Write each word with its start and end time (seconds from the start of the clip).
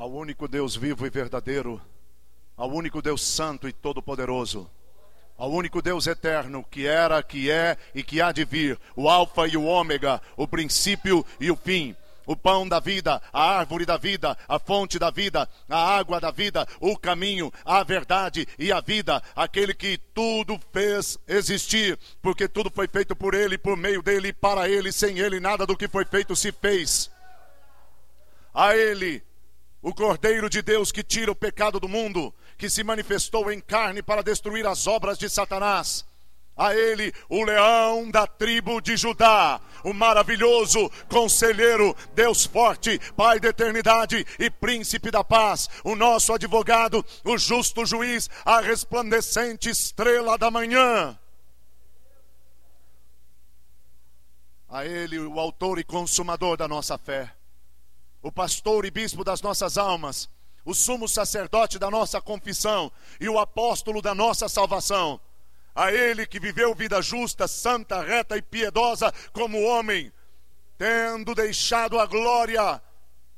ao 0.00 0.10
único 0.10 0.48
Deus 0.48 0.74
vivo 0.74 1.06
e 1.06 1.10
verdadeiro, 1.10 1.78
ao 2.56 2.70
único 2.70 3.02
Deus 3.02 3.22
santo 3.22 3.68
e 3.68 3.72
todo-poderoso, 3.72 4.66
ao 5.36 5.52
único 5.52 5.82
Deus 5.82 6.06
eterno 6.06 6.64
que 6.64 6.86
era, 6.86 7.22
que 7.22 7.50
é 7.50 7.76
e 7.94 8.02
que 8.02 8.18
há 8.18 8.32
de 8.32 8.42
vir, 8.42 8.80
o 8.96 9.10
Alfa 9.10 9.46
e 9.46 9.58
o 9.58 9.64
Ômega, 9.66 10.22
o 10.38 10.48
princípio 10.48 11.22
e 11.38 11.50
o 11.50 11.56
fim 11.56 11.94
o 12.26 12.36
pão 12.36 12.68
da 12.68 12.78
vida, 12.78 13.20
a 13.32 13.58
árvore 13.58 13.84
da 13.84 13.96
vida, 13.96 14.38
a 14.48 14.56
fonte 14.58 15.00
da 15.00 15.10
vida, 15.10 15.48
a 15.68 15.96
água 15.96 16.20
da 16.20 16.30
vida, 16.30 16.66
o 16.80 16.96
caminho, 16.96 17.52
a 17.64 17.82
verdade 17.82 18.46
e 18.56 18.70
a 18.70 18.80
vida, 18.80 19.20
aquele 19.34 19.74
que 19.74 19.98
tudo 20.14 20.58
fez 20.72 21.18
existir, 21.26 21.98
porque 22.22 22.46
tudo 22.46 22.70
foi 22.72 22.86
feito 22.86 23.16
por 23.16 23.34
ele, 23.34 23.58
por 23.58 23.76
meio 23.76 24.00
dele 24.00 24.32
para 24.32 24.68
ele, 24.68 24.92
sem 24.92 25.18
ele 25.18 25.40
nada 25.40 25.66
do 25.66 25.76
que 25.76 25.88
foi 25.88 26.04
feito 26.04 26.36
se 26.36 26.52
fez. 26.52 27.10
A 28.54 28.76
ele, 28.76 29.24
o 29.82 29.94
Cordeiro 29.94 30.48
de 30.50 30.62
Deus 30.62 30.92
que 30.92 31.02
tira 31.02 31.30
o 31.30 31.36
pecado 31.36 31.80
do 31.80 31.88
mundo, 31.88 32.34
que 32.58 32.68
se 32.68 32.84
manifestou 32.84 33.50
em 33.50 33.60
carne 33.60 34.02
para 34.02 34.22
destruir 34.22 34.66
as 34.66 34.86
obras 34.86 35.18
de 35.18 35.28
Satanás 35.28 36.04
a 36.60 36.74
ele 36.74 37.10
o 37.30 37.42
leão 37.42 38.10
da 38.10 38.26
tribo 38.26 38.82
de 38.82 38.94
Judá, 38.94 39.58
o 39.82 39.94
maravilhoso 39.94 40.90
conselheiro, 41.08 41.96
Deus 42.14 42.44
forte, 42.44 43.00
Pai 43.16 43.40
da 43.40 43.48
eternidade 43.48 44.26
e 44.38 44.50
príncipe 44.50 45.10
da 45.10 45.24
paz, 45.24 45.70
o 45.82 45.96
nosso 45.96 46.34
advogado, 46.34 47.04
o 47.24 47.38
justo 47.38 47.86
juiz, 47.86 48.28
a 48.44 48.60
resplandecente 48.60 49.70
estrela 49.70 50.36
da 50.36 50.50
manhã. 50.50 51.18
A 54.68 54.84
ele 54.84 55.18
o 55.18 55.40
autor 55.40 55.78
e 55.78 55.84
consumador 55.84 56.58
da 56.58 56.68
nossa 56.68 56.98
fé, 56.98 57.34
o 58.22 58.30
pastor 58.30 58.84
e 58.84 58.90
bispo 58.90 59.24
das 59.24 59.40
nossas 59.40 59.78
almas, 59.78 60.28
o 60.64 60.74
sumo 60.74 61.08
sacerdote 61.08 61.78
da 61.78 61.90
nossa 61.90 62.20
confissão 62.20 62.92
e 63.20 63.28
o 63.28 63.38
apóstolo 63.38 64.02
da 64.02 64.14
nossa 64.14 64.48
salvação. 64.48 65.20
A 65.74 65.92
ele 65.92 66.26
que 66.26 66.40
viveu 66.40 66.74
vida 66.74 67.00
justa, 67.00 67.48
santa, 67.48 68.02
reta 68.02 68.36
e 68.36 68.42
piedosa 68.42 69.12
como 69.32 69.62
homem, 69.62 70.12
tendo 70.76 71.34
deixado 71.34 71.98
a 71.98 72.06
glória 72.06 72.82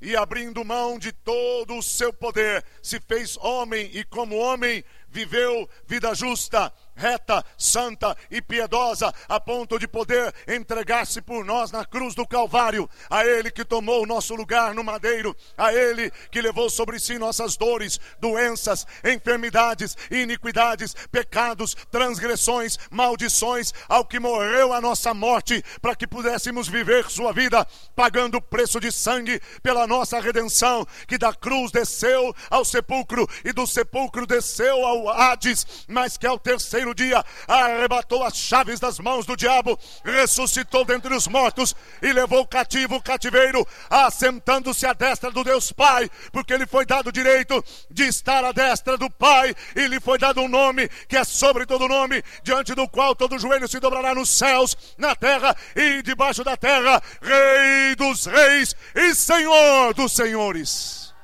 e 0.01 0.17
abrindo 0.17 0.65
mão 0.65 0.99
de 0.99 1.13
todo 1.13 1.77
o 1.77 1.83
seu 1.83 2.13
poder, 2.13 2.65
se 2.83 2.99
fez 3.01 3.37
homem 3.37 3.89
e 3.93 4.03
como 4.05 4.37
homem 4.37 4.85
viveu 5.09 5.69
vida 5.87 6.13
justa, 6.15 6.73
reta, 6.95 7.45
santa 7.57 8.17
e 8.31 8.41
piedosa, 8.41 9.13
a 9.29 9.41
ponto 9.41 9.79
de 9.79 9.89
poder 9.89 10.33
entregar-se 10.47 11.21
por 11.21 11.45
nós 11.45 11.71
na 11.71 11.85
cruz 11.85 12.15
do 12.15 12.27
Calvário, 12.27 12.89
a 13.11 13.25
Ele 13.25 13.51
que 13.51 13.65
tomou 13.65 14.03
o 14.03 14.07
nosso 14.07 14.35
lugar 14.35 14.75
no 14.75 14.85
madeiro, 14.85 15.37
a 15.57 15.73
Ele 15.73 16.11
que 16.31 16.41
levou 16.41 16.69
sobre 16.69 16.99
si 16.99 17.19
nossas 17.19 17.57
dores, 17.57 18.01
doenças, 18.21 18.87
enfermidades, 19.05 19.97
iniquidades, 20.11 20.95
pecados, 21.11 21.77
transgressões, 21.91 22.79
maldições, 22.91 23.73
ao 23.89 24.05
que 24.05 24.21
morreu 24.21 24.73
a 24.73 24.81
nossa 24.81 25.15
morte, 25.15 25.63
para 25.81 25.97
que 25.97 26.07
pudéssemos 26.07 26.69
viver 26.69 27.11
sua 27.11 27.33
vida, 27.33 27.67
pagando 27.95 28.37
o 28.37 28.43
preço 28.43 28.81
de 28.81 28.91
sangue 28.91 29.41
pela 29.63 29.87
nossa 29.87 30.21
redenção, 30.21 30.87
que 31.07 31.19
da 31.19 31.33
cruz 31.33 31.71
desceu 31.71 32.35
ao 32.51 32.65
sepulcro 32.65 33.29
e 33.45 33.53
do 33.53 33.67
sepulcro 33.67 34.27
desceu 34.27 34.85
ao 34.85 35.09
Hades, 35.09 35.87
mas 35.89 36.17
que 36.17 36.27
ao 36.27 36.39
terceiro 36.39 36.82
dia 36.95 37.25
arrebatou 37.47 38.25
as 38.25 38.37
chaves 38.37 38.81
das 38.81 38.99
mãos 38.99 39.25
do 39.25 39.37
diabo, 39.37 39.79
ressuscitou 40.05 40.85
dentre 40.85 41.15
os 41.15 41.29
mortos 41.29 41.75
e 42.03 42.13
levou 42.13 42.47
cativo 42.47 42.97
o 42.97 43.03
cativeiro, 43.03 43.67
assentando-se 43.89 44.87
à 44.87 44.93
destra 44.93 45.31
do 45.31 45.45
Deus 45.45 45.71
Pai, 45.71 46.11
porque 46.33 46.57
lhe 46.57 46.67
foi 46.67 46.85
dado 46.85 47.09
o 47.09 47.13
direito 47.13 47.65
de 47.91 48.05
estar 48.05 48.45
à 48.45 48.53
destra 48.53 48.99
do 48.99 49.09
Pai, 49.09 49.55
e 49.77 49.87
lhe 49.87 50.01
foi 50.01 50.19
dado 50.19 50.41
um 50.41 50.49
nome 50.49 50.89
que 51.09 51.17
é 51.17 51.25
sobre 51.25 51.65
todo 51.65 51.89
nome, 51.89 52.23
diante 52.43 52.75
do 52.75 52.89
qual 52.89 53.15
todo 53.15 53.39
joelho 53.39 53.69
se 53.69 53.79
dobrará 53.79 54.15
nos 54.15 54.31
céus, 54.31 54.77
na 54.99 55.15
terra 55.15 55.57
e 55.77 56.03
debaixo 56.03 56.43
da 56.43 56.57
terra, 56.57 57.01
Rei 57.21 57.95
dos 57.97 58.27
reis 58.27 58.75
e 58.95 59.15
Senhor 59.15 59.95
dos 59.95 60.13
senhores. 60.15 61.15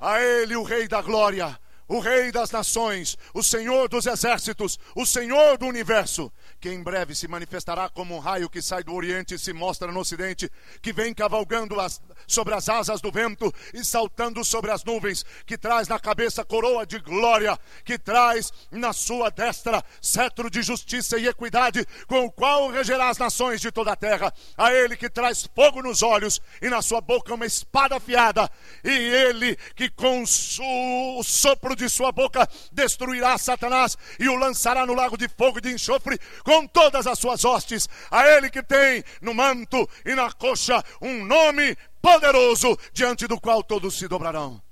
A 0.00 0.20
Ele, 0.20 0.56
o 0.56 0.62
Rei 0.62 0.86
da 0.86 1.00
Glória, 1.00 1.58
o 1.88 1.98
Rei 1.98 2.32
das 2.32 2.50
Nações, 2.50 3.16
o 3.32 3.42
Senhor 3.42 3.88
dos 3.88 4.06
Exércitos, 4.06 4.78
o 4.94 5.04
Senhor 5.04 5.58
do 5.58 5.66
Universo, 5.66 6.32
que 6.64 6.70
em 6.70 6.82
breve 6.82 7.14
se 7.14 7.28
manifestará 7.28 7.90
como 7.90 8.16
um 8.16 8.18
raio 8.18 8.48
que 8.48 8.62
sai 8.62 8.82
do 8.82 8.94
Oriente 8.94 9.34
e 9.34 9.38
se 9.38 9.52
mostra 9.52 9.92
no 9.92 10.00
Ocidente, 10.00 10.50
que 10.80 10.94
vem 10.94 11.12
cavalgando 11.12 11.78
as, 11.78 12.00
sobre 12.26 12.54
as 12.54 12.70
asas 12.70 13.02
do 13.02 13.12
vento 13.12 13.52
e 13.74 13.84
saltando 13.84 14.42
sobre 14.42 14.70
as 14.70 14.82
nuvens, 14.82 15.26
que 15.44 15.58
traz 15.58 15.88
na 15.88 15.98
cabeça 15.98 16.42
coroa 16.42 16.86
de 16.86 16.98
glória, 17.00 17.58
que 17.84 17.98
traz 17.98 18.50
na 18.70 18.94
sua 18.94 19.30
destra 19.30 19.84
cetro 20.00 20.48
de 20.48 20.62
justiça 20.62 21.18
e 21.18 21.26
equidade, 21.26 21.86
com 22.06 22.24
o 22.24 22.32
qual 22.32 22.70
regerá 22.70 23.10
as 23.10 23.18
nações 23.18 23.60
de 23.60 23.70
toda 23.70 23.92
a 23.92 23.96
terra. 23.96 24.32
A 24.56 24.72
ele 24.72 24.96
que 24.96 25.10
traz 25.10 25.46
fogo 25.54 25.82
nos 25.82 26.02
olhos 26.02 26.40
e 26.62 26.70
na 26.70 26.80
sua 26.80 27.02
boca 27.02 27.34
uma 27.34 27.44
espada 27.44 27.96
afiada, 27.96 28.50
e 28.82 28.88
ele 28.88 29.54
que 29.76 29.90
com 29.90 30.22
o 30.22 31.22
sopro 31.22 31.76
de 31.76 31.90
sua 31.90 32.10
boca 32.10 32.48
destruirá 32.72 33.36
Satanás 33.36 33.98
e 34.18 34.30
o 34.30 34.36
lançará 34.36 34.86
no 34.86 34.94
lago 34.94 35.18
de 35.18 35.28
fogo 35.28 35.58
e 35.58 35.60
de 35.60 35.70
enxofre 35.70 36.18
com 36.42 36.53
todas 36.66 37.06
as 37.06 37.18
suas 37.18 37.44
hostes. 37.44 37.88
A 38.10 38.28
ele 38.28 38.50
que 38.50 38.62
tem 38.62 39.02
no 39.20 39.34
manto 39.34 39.88
e 40.04 40.14
na 40.14 40.30
coxa 40.32 40.82
um 41.00 41.24
nome 41.24 41.76
poderoso 42.00 42.78
diante 42.92 43.26
do 43.26 43.40
qual 43.40 43.62
todos 43.62 43.98
se 43.98 44.06
dobrarão. 44.06 44.62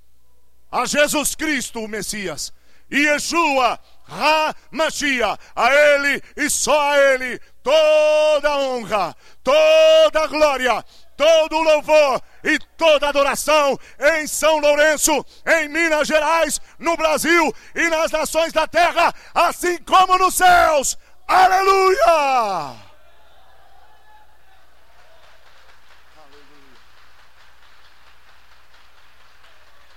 A 0.71 0.87
Jesus 0.87 1.35
Cristo, 1.35 1.81
o 1.81 1.89
Messias, 1.89 2.53
e 2.91 3.07
Yeshua, 3.07 3.79
HaMashiach, 4.09 5.39
a 5.57 5.75
Ele 5.75 6.23
e 6.37 6.51
só 6.51 6.91
a 6.91 6.99
Ele 6.99 7.41
toda 7.63 8.59
honra, 8.59 9.17
toda 9.43 10.27
glória, 10.27 10.85
todo 11.17 11.63
louvor 11.63 12.21
e 12.45 12.59
toda 12.77 13.09
adoração 13.09 13.79
em 14.19 14.27
São 14.27 14.59
Lourenço, 14.59 15.25
em 15.47 15.69
Minas 15.69 16.07
Gerais, 16.07 16.61
no 16.79 16.97
Brasil 16.97 17.55
e 17.75 17.89
nas 17.89 18.11
nações 18.11 18.53
da 18.53 18.67
terra, 18.67 19.15
assim 19.35 19.79
como 19.79 20.19
nos 20.19 20.35
céus. 20.35 20.99
Aleluia! 21.27 22.93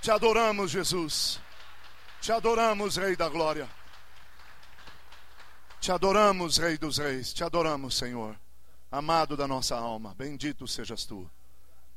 Te 0.02 0.12
adoramos, 0.12 0.72
Jesus. 0.72 1.40
Te 2.22 2.32
adoramos, 2.32 2.96
Rei 2.96 3.16
da 3.16 3.28
Glória. 3.28 3.68
Te 5.80 5.92
adoramos, 5.92 6.58
Rei 6.58 6.78
dos 6.78 6.98
Reis. 6.98 7.34
Te 7.34 7.44
adoramos, 7.44 7.96
Senhor. 7.96 8.40
Amado 8.92 9.36
da 9.36 9.48
nossa 9.48 9.76
alma. 9.76 10.14
Bendito 10.16 10.68
sejas 10.68 11.06
tu. 11.06 11.30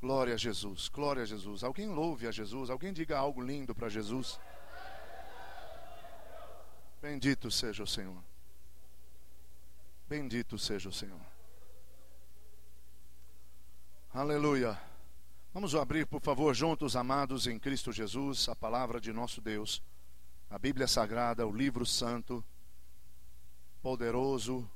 Glória 0.00 0.34
a 0.34 0.36
Jesus. 0.38 0.88
Glória 0.88 1.22
a 1.22 1.26
Jesus. 1.26 1.62
Alguém 1.62 1.88
louve 1.88 2.26
a 2.26 2.30
Jesus. 2.30 2.70
Alguém 2.70 2.92
diga 2.92 3.18
algo 3.18 3.42
lindo 3.42 3.74
para 3.74 3.88
Jesus. 3.88 4.40
Bendito 7.02 7.50
seja 7.50 7.82
o 7.82 7.86
Senhor. 7.86 8.27
Bendito 10.08 10.58
seja 10.58 10.88
o 10.88 10.92
Senhor. 10.92 11.20
Aleluia. 14.14 14.80
Vamos 15.52 15.74
abrir, 15.74 16.06
por 16.06 16.22
favor, 16.22 16.54
juntos, 16.54 16.96
amados 16.96 17.46
em 17.46 17.58
Cristo 17.58 17.92
Jesus, 17.92 18.48
a 18.48 18.56
palavra 18.56 19.02
de 19.02 19.12
nosso 19.12 19.42
Deus, 19.42 19.82
a 20.48 20.58
Bíblia 20.58 20.88
Sagrada, 20.88 21.46
o 21.46 21.52
livro 21.52 21.84
santo, 21.84 22.42
poderoso, 23.82 24.66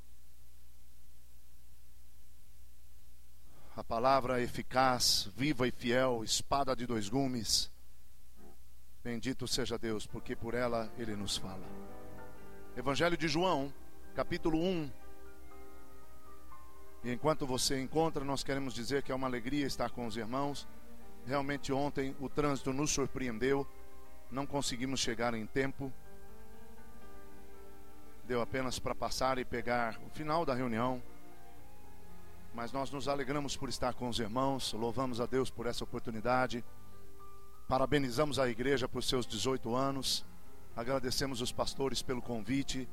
a 3.75 3.83
palavra 3.83 4.43
eficaz, 4.43 5.31
viva 5.35 5.67
e 5.67 5.71
fiel, 5.71 6.23
espada 6.23 6.77
de 6.77 6.87
dois 6.87 7.09
gumes. 7.09 7.73
Bendito 9.03 9.49
seja 9.49 9.79
Deus, 9.79 10.07
porque 10.07 10.37
por 10.37 10.53
ela 10.53 10.93
ele 10.99 11.17
nos 11.17 11.39
fala. 11.39 11.67
Evangelho 12.77 13.17
de 13.17 13.29
João, 13.29 13.73
capítulo 14.15 14.59
1. 14.59 15.02
E 17.05 17.13
enquanto 17.13 17.47
você 17.47 17.81
encontra, 17.81 18.25
nós 18.25 18.45
queremos 18.45 18.73
dizer 18.75 19.03
que 19.03 19.11
é 19.11 19.15
uma 19.15 19.27
alegria 19.27 19.67
estar 19.67 19.91
com 19.91 20.07
os 20.07 20.17
irmãos. 20.17 20.69
Realmente 21.27 21.73
ontem 21.73 22.15
o 22.21 22.29
trânsito 22.29 22.73
nos 22.73 22.93
surpreendeu. 22.93 23.67
Não 24.31 24.47
conseguimos 24.47 25.01
chegar 25.01 25.35
em 25.35 25.45
tempo. 25.45 25.93
Deu 28.25 28.41
apenas 28.41 28.79
para 28.79 28.95
passar 28.95 29.39
e 29.39 29.45
pegar 29.45 30.01
o 30.07 30.11
final 30.11 30.47
da 30.47 30.55
reunião. 30.55 31.03
Mas 32.55 32.71
nós 32.71 32.91
nos 32.91 33.09
alegramos 33.09 33.57
por 33.57 33.69
estar 33.69 33.95
com 33.95 34.09
os 34.09 34.21
irmãos, 34.21 34.73
louvamos 34.73 35.21
a 35.21 35.27
Deus 35.27 35.51
por 35.51 35.67
essa 35.67 35.83
oportunidade. 35.83 36.65
Parabenizamos 37.67 38.39
a 38.39 38.49
igreja 38.49 38.87
por 38.87 39.03
seus 39.03 39.27
18 39.27 39.75
anos. 39.75 40.25
Agradecemos 40.77 41.41
os 41.41 41.51
pastores 41.51 42.01
pelo 42.01 42.23
convite. 42.23 42.89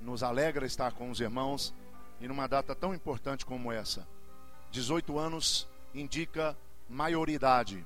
Nos 0.00 0.22
alegra 0.22 0.64
estar 0.64 0.92
com 0.92 1.10
os 1.10 1.20
irmãos 1.20 1.74
e 2.20 2.28
numa 2.28 2.46
data 2.46 2.74
tão 2.74 2.94
importante 2.94 3.46
como 3.46 3.72
essa. 3.72 4.06
18 4.70 5.18
anos 5.18 5.68
indica 5.94 6.56
maioridade. 6.88 7.84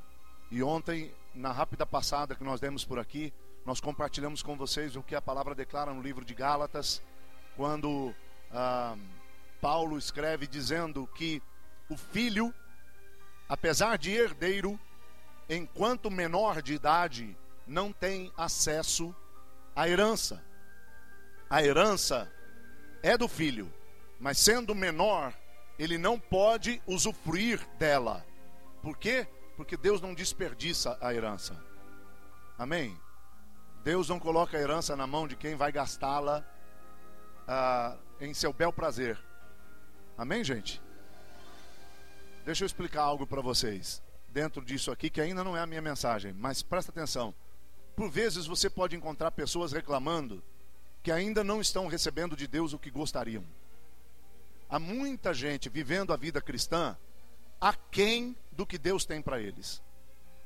E 0.50 0.62
ontem, 0.62 1.12
na 1.34 1.52
rápida 1.52 1.86
passada 1.86 2.34
que 2.34 2.44
nós 2.44 2.60
demos 2.60 2.84
por 2.84 2.98
aqui, 2.98 3.32
nós 3.64 3.80
compartilhamos 3.80 4.42
com 4.42 4.56
vocês 4.56 4.96
o 4.96 5.02
que 5.02 5.14
a 5.14 5.22
palavra 5.22 5.54
declara 5.54 5.92
no 5.92 6.02
livro 6.02 6.24
de 6.24 6.34
Gálatas, 6.34 7.02
quando 7.56 8.14
ah, 8.50 8.96
Paulo 9.60 9.96
escreve 9.96 10.46
dizendo 10.46 11.06
que 11.14 11.42
o 11.88 11.96
filho, 11.96 12.52
apesar 13.48 13.96
de 13.98 14.10
herdeiro, 14.10 14.78
enquanto 15.48 16.10
menor 16.10 16.60
de 16.60 16.74
idade, 16.74 17.36
não 17.66 17.92
tem 17.92 18.32
acesso 18.36 19.14
à 19.74 19.88
herança. 19.88 20.42
A 21.48 21.62
herança 21.62 22.32
é 23.02 23.16
do 23.16 23.28
filho, 23.28 23.72
mas 24.22 24.38
sendo 24.38 24.72
menor, 24.72 25.34
ele 25.76 25.98
não 25.98 26.16
pode 26.16 26.80
usufruir 26.86 27.58
dela. 27.76 28.24
Por 28.80 28.96
quê? 28.96 29.26
Porque 29.56 29.76
Deus 29.76 30.00
não 30.00 30.14
desperdiça 30.14 30.96
a 31.00 31.12
herança. 31.12 31.60
Amém? 32.56 32.96
Deus 33.82 34.08
não 34.08 34.20
coloca 34.20 34.56
a 34.56 34.60
herança 34.60 34.94
na 34.94 35.08
mão 35.08 35.26
de 35.26 35.34
quem 35.34 35.56
vai 35.56 35.72
gastá-la 35.72 36.44
ah, 37.48 37.96
em 38.20 38.32
seu 38.32 38.52
bel 38.52 38.72
prazer. 38.72 39.18
Amém, 40.16 40.44
gente? 40.44 40.80
Deixa 42.44 42.62
eu 42.62 42.66
explicar 42.66 43.02
algo 43.02 43.26
para 43.26 43.40
vocês 43.40 44.00
dentro 44.28 44.64
disso 44.64 44.92
aqui 44.92 45.10
que 45.10 45.20
ainda 45.20 45.42
não 45.42 45.56
é 45.56 45.60
a 45.60 45.66
minha 45.66 45.82
mensagem, 45.82 46.32
mas 46.32 46.62
presta 46.62 46.92
atenção. 46.92 47.34
Por 47.96 48.08
vezes 48.08 48.46
você 48.46 48.70
pode 48.70 48.94
encontrar 48.94 49.32
pessoas 49.32 49.72
reclamando 49.72 50.40
que 51.02 51.10
ainda 51.10 51.42
não 51.42 51.60
estão 51.60 51.88
recebendo 51.88 52.36
de 52.36 52.46
Deus 52.46 52.72
o 52.72 52.78
que 52.78 52.88
gostariam. 52.88 53.44
Há 54.72 54.78
muita 54.78 55.34
gente 55.34 55.68
vivendo 55.68 56.14
a 56.14 56.16
vida 56.16 56.40
cristã 56.40 56.96
aquém 57.60 58.34
do 58.50 58.64
que 58.64 58.78
Deus 58.78 59.04
tem 59.04 59.20
para 59.20 59.38
eles. 59.38 59.82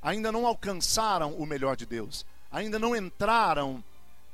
Ainda 0.02 0.32
não 0.32 0.44
alcançaram 0.48 1.34
o 1.36 1.46
melhor 1.46 1.76
de 1.76 1.86
Deus. 1.86 2.26
Ainda 2.50 2.76
não 2.76 2.96
entraram 2.96 3.84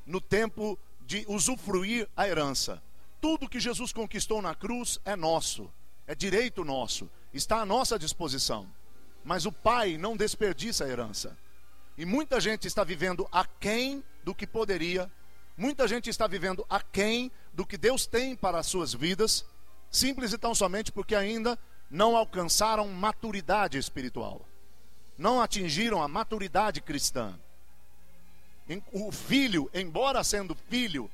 no 0.07 0.19
tempo 0.19 0.79
de 1.03 1.27
usufruir 1.29 2.09
a 2.17 2.27
herança. 2.27 2.83
Tudo 3.21 3.47
que 3.47 3.61
Jesus 3.61 3.93
conquistou 3.93 4.41
na 4.41 4.55
cruz 4.55 4.99
é 5.05 5.15
nosso, 5.15 5.71
é 6.07 6.15
direito 6.15 6.65
nosso, 6.65 7.07
está 7.35 7.61
à 7.61 7.67
nossa 7.67 7.99
disposição. 7.99 8.67
Mas 9.23 9.45
o 9.45 9.53
Pai 9.53 9.99
não 9.99 10.17
desperdiça 10.17 10.87
a 10.87 10.89
herança. 10.89 11.37
E 11.99 12.07
muita 12.07 12.41
gente 12.41 12.67
está 12.67 12.83
vivendo 12.83 13.29
aquém 13.31 14.03
do 14.25 14.35
que 14.35 14.47
poderia, 14.47 15.13
muita 15.55 15.87
gente 15.87 16.09
está 16.09 16.27
vivendo 16.27 16.65
aquém 16.71 17.31
do 17.53 17.67
que 17.67 17.77
Deus 17.77 18.07
tem 18.07 18.35
para 18.35 18.59
as 18.59 18.67
suas 18.67 18.95
vidas, 18.95 19.45
simples 19.93 20.33
e 20.33 20.39
tão 20.39 20.55
somente 20.55 20.91
porque 20.91 21.15
ainda 21.15 21.59
não 21.91 22.17
alcançaram 22.17 22.89
maturidade 22.89 23.77
espiritual, 23.77 24.49
não 25.17 25.41
atingiram 25.41 26.03
a 26.03 26.09
maturidade 26.09 26.81
cristã. 26.81 27.39
O 28.91 29.13
filho, 29.13 29.71
embora 29.75 30.25
sendo 30.25 30.55
filho 30.55 31.11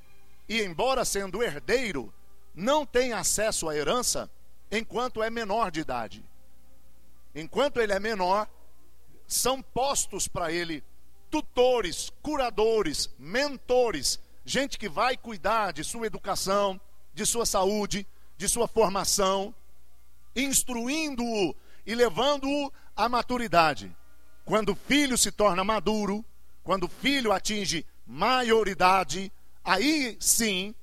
e 0.48 0.62
embora 0.62 1.04
sendo 1.04 1.42
herdeiro, 1.42 2.14
não 2.54 2.86
tem 2.86 3.12
acesso 3.12 3.68
à 3.68 3.76
herança 3.76 4.30
enquanto 4.70 5.22
é 5.22 5.28
menor 5.28 5.72
de 5.72 5.80
idade. 5.80 6.24
Enquanto 7.34 7.80
ele 7.80 7.92
é 7.92 7.98
menor, 7.98 8.48
são 9.26 9.60
postos 9.60 10.28
para 10.28 10.52
ele 10.52 10.84
tutores, 11.30 12.10
curadores, 12.22 13.10
mentores, 13.18 14.18
gente 14.44 14.78
que 14.78 14.88
vai 14.88 15.16
cuidar 15.16 15.72
de 15.72 15.84
sua 15.84 16.06
educação, 16.06 16.80
de 17.12 17.26
sua 17.26 17.44
saúde, 17.44 18.06
de 18.38 18.48
sua 18.48 18.68
formação, 18.68 19.54
instruindo-o 20.34 21.54
e 21.84 21.94
levando-o 21.94 22.72
à 22.96 23.08
maturidade. 23.08 23.94
Quando 24.44 24.70
o 24.72 24.76
filho 24.76 25.18
se 25.18 25.32
torna 25.32 25.64
maduro, 25.64 26.24
quando 26.62 26.84
o 26.84 26.88
filho 26.88 27.32
atinge 27.32 27.84
maioridade, 28.06 29.30
aí 29.64 30.16
sim 30.20 30.74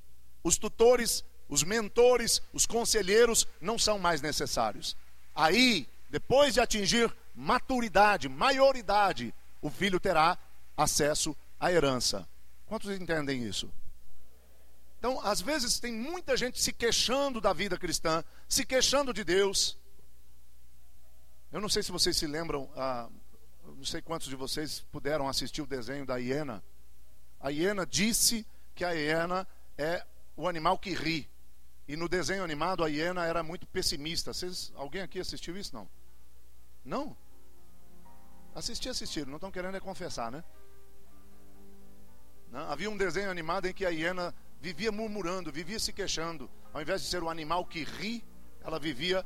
os 0.44 0.58
tutores, 0.58 1.24
os 1.48 1.64
mentores, 1.64 2.42
os 2.52 2.66
conselheiros 2.66 3.48
não 3.60 3.78
são 3.78 3.98
mais 3.98 4.20
necessários. 4.20 4.96
Aí, 5.34 5.88
depois 6.10 6.54
de 6.54 6.60
atingir 6.60 7.12
maturidade, 7.34 8.28
maioridade, 8.28 9.34
o 9.60 9.70
filho 9.70 9.98
terá 9.98 10.38
acesso 10.76 11.36
à 11.58 11.72
herança. 11.72 12.28
Quantos 12.66 12.90
entendem 12.90 13.42
isso? 13.42 13.70
Então, 14.98 15.20
às 15.20 15.40
vezes, 15.40 15.78
tem 15.78 15.92
muita 15.92 16.36
gente 16.36 16.60
se 16.60 16.72
queixando 16.72 17.40
da 17.40 17.52
vida 17.52 17.78
cristã, 17.78 18.24
se 18.48 18.64
queixando 18.64 19.12
de 19.12 19.24
Deus. 19.24 19.78
Eu 21.52 21.60
não 21.60 21.68
sei 21.68 21.82
se 21.82 21.92
vocês 21.92 22.16
se 22.16 22.26
lembram, 22.26 22.70
ah, 22.76 23.08
não 23.64 23.84
sei 23.84 24.00
quantos 24.00 24.28
de 24.28 24.36
vocês 24.36 24.80
puderam 24.90 25.28
assistir 25.28 25.62
o 25.62 25.66
desenho 25.66 26.06
da 26.06 26.16
hiena. 26.16 26.62
A 27.40 27.50
hiena 27.50 27.86
disse 27.86 28.46
que 28.74 28.84
a 28.84 28.90
hiena 28.90 29.46
é 29.76 30.04
o 30.36 30.48
animal 30.48 30.78
que 30.78 30.94
ri. 30.94 31.30
E 31.88 31.96
no 31.96 32.08
desenho 32.08 32.42
animado 32.42 32.82
a 32.82 32.88
hiena 32.88 33.24
era 33.24 33.42
muito 33.42 33.66
pessimista. 33.66 34.32
Vocês, 34.32 34.72
alguém 34.74 35.02
aqui 35.02 35.20
assistiu 35.20 35.56
isso? 35.56 35.74
Não? 35.74 35.88
Não? 36.84 37.16
Assistir, 38.54 38.88
assistir, 38.88 39.26
não 39.26 39.36
estão 39.36 39.50
querendo 39.50 39.76
é 39.76 39.80
confessar, 39.80 40.32
né? 40.32 40.42
Não? 42.50 42.70
Havia 42.70 42.90
um 42.90 42.96
desenho 42.96 43.30
animado 43.30 43.66
em 43.66 43.74
que 43.74 43.84
a 43.84 43.90
hiena 43.90 44.34
vivia 44.60 44.90
murmurando, 44.92 45.52
vivia 45.52 45.78
se 45.78 45.92
queixando. 45.92 46.50
Ao 46.72 46.80
invés 46.80 47.02
de 47.02 47.08
ser 47.08 47.22
o 47.22 47.30
animal 47.30 47.64
que 47.64 47.84
ri, 47.84 48.24
ela 48.62 48.78
vivia 48.78 49.24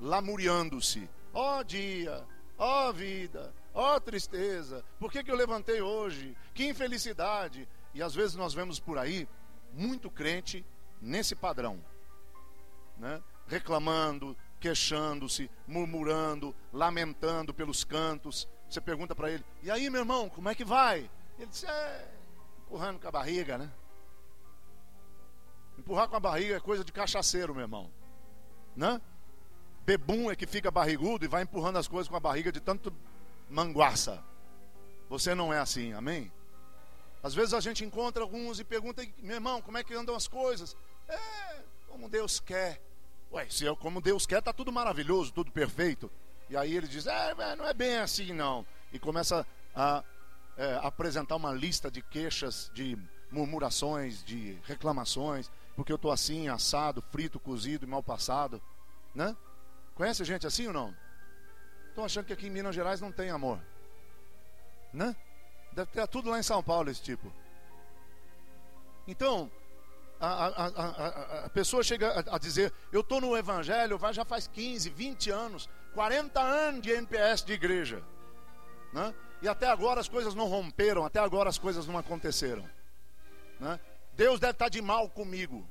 lamuriando-se. 0.00 1.08
Ó 1.32 1.58
oh, 1.58 1.64
dia, 1.64 2.26
ó 2.56 2.88
oh, 2.88 2.92
vida, 2.92 3.54
ó 3.74 3.96
oh, 3.96 4.00
tristeza, 4.00 4.84
por 4.98 5.12
que, 5.12 5.22
que 5.22 5.30
eu 5.30 5.36
levantei 5.36 5.80
hoje? 5.80 6.36
Que 6.54 6.66
infelicidade. 6.66 7.68
E 7.94 8.02
às 8.02 8.14
vezes 8.14 8.34
nós 8.34 8.54
vemos 8.54 8.80
por 8.80 8.98
aí 8.98 9.28
muito 9.72 10.10
crente 10.10 10.64
nesse 11.00 11.34
padrão, 11.34 11.84
né? 12.96 13.22
reclamando, 13.46 14.36
queixando-se, 14.60 15.50
murmurando, 15.66 16.54
lamentando 16.72 17.54
pelos 17.54 17.84
cantos. 17.84 18.48
Você 18.68 18.80
pergunta 18.80 19.14
para 19.14 19.30
ele: 19.30 19.44
E 19.62 19.70
aí, 19.70 19.88
meu 19.90 20.00
irmão, 20.00 20.28
como 20.28 20.48
é 20.48 20.54
que 20.54 20.64
vai? 20.64 21.10
Ele 21.38 21.46
diz: 21.46 21.64
É, 21.64 22.08
empurrando 22.60 23.00
com 23.00 23.08
a 23.08 23.12
barriga, 23.12 23.56
né? 23.56 23.70
Empurrar 25.88 26.06
com 26.06 26.16
a 26.16 26.20
barriga 26.20 26.54
é 26.54 26.60
coisa 26.60 26.84
de 26.84 26.92
cachaceiro, 26.92 27.54
meu 27.54 27.62
irmão. 27.62 27.90
Né? 28.76 29.00
Bebum 29.86 30.30
é 30.30 30.36
que 30.36 30.46
fica 30.46 30.70
barrigudo 30.70 31.24
e 31.24 31.28
vai 31.28 31.44
empurrando 31.44 31.78
as 31.78 31.88
coisas 31.88 32.06
com 32.06 32.14
a 32.14 32.20
barriga 32.20 32.52
de 32.52 32.60
tanto 32.60 32.92
manguaça. 33.48 34.22
Você 35.08 35.34
não 35.34 35.50
é 35.50 35.58
assim, 35.58 35.94
amém? 35.94 36.30
Às 37.22 37.32
vezes 37.32 37.54
a 37.54 37.60
gente 37.60 37.86
encontra 37.86 38.22
alguns 38.22 38.60
e 38.60 38.64
pergunta, 38.64 39.02
meu 39.16 39.36
irmão, 39.36 39.62
como 39.62 39.78
é 39.78 39.82
que 39.82 39.94
andam 39.94 40.14
as 40.14 40.28
coisas? 40.28 40.76
É, 41.08 41.62
como 41.88 42.06
Deus 42.06 42.38
quer. 42.38 42.82
Ué, 43.32 43.46
se 43.48 43.66
é 43.66 43.74
como 43.74 44.02
Deus 44.02 44.26
quer, 44.26 44.40
está 44.40 44.52
tudo 44.52 44.70
maravilhoso, 44.70 45.32
tudo 45.32 45.50
perfeito. 45.50 46.10
E 46.50 46.56
aí 46.58 46.76
ele 46.76 46.86
diz: 46.86 47.06
é, 47.06 47.34
não 47.56 47.66
é 47.66 47.72
bem 47.72 47.96
assim 47.96 48.34
não. 48.34 48.66
E 48.92 48.98
começa 48.98 49.46
a 49.74 50.04
é, 50.54 50.80
apresentar 50.82 51.36
uma 51.36 51.54
lista 51.54 51.90
de 51.90 52.02
queixas, 52.02 52.70
de 52.74 52.94
murmurações, 53.30 54.22
de 54.22 54.58
reclamações, 54.64 55.50
porque 55.78 55.92
eu 55.92 55.96
estou 55.96 56.10
assim, 56.10 56.48
assado, 56.48 57.00
frito, 57.00 57.38
cozido 57.38 57.84
e 57.84 57.88
mal 57.88 58.02
passado. 58.02 58.60
Né? 59.14 59.36
Conhece 59.94 60.24
gente 60.24 60.44
assim 60.44 60.66
ou 60.66 60.72
não? 60.72 60.92
Estou 61.90 62.04
achando 62.04 62.24
que 62.24 62.32
aqui 62.32 62.48
em 62.48 62.50
Minas 62.50 62.74
Gerais 62.74 63.00
não 63.00 63.12
tem 63.12 63.30
amor. 63.30 63.60
Né? 64.92 65.14
Deve 65.70 65.88
ter 65.92 66.04
tudo 66.08 66.30
lá 66.30 66.38
em 66.40 66.42
São 66.42 66.60
Paulo 66.64 66.90
esse 66.90 67.00
tipo. 67.00 67.32
Então, 69.06 69.48
a, 70.18 70.46
a, 70.46 70.66
a, 70.66 71.44
a, 71.44 71.50
pessoa 71.50 71.84
chega 71.84 72.24
a, 72.28 72.38
dizer: 72.38 72.72
Eu 72.90 73.02
estou 73.02 73.20
no 73.20 73.36
Evangelho 73.36 74.00
já 74.10 74.24
faz 74.24 74.48
15, 74.48 74.90
20 74.90 75.30
anos, 75.30 75.68
40 75.94 76.40
anos 76.40 76.82
de 76.82 76.90
NPS 76.90 77.44
de 77.44 77.52
igreja. 77.52 78.02
Né? 78.92 79.14
E 79.40 79.46
até 79.46 79.68
agora 79.68 80.00
as 80.00 80.08
coisas 80.08 80.34
não 80.34 80.48
romperam, 80.48 81.04
até 81.04 81.20
agora 81.20 81.48
as 81.48 81.56
coisas 81.56 81.86
não 81.86 81.96
aconteceram. 81.96 82.68
Né? 83.60 83.78
Deus 84.18 84.40
deve 84.40 84.50
estar 84.50 84.68
de 84.68 84.82
mal 84.82 85.08
comigo. 85.08 85.64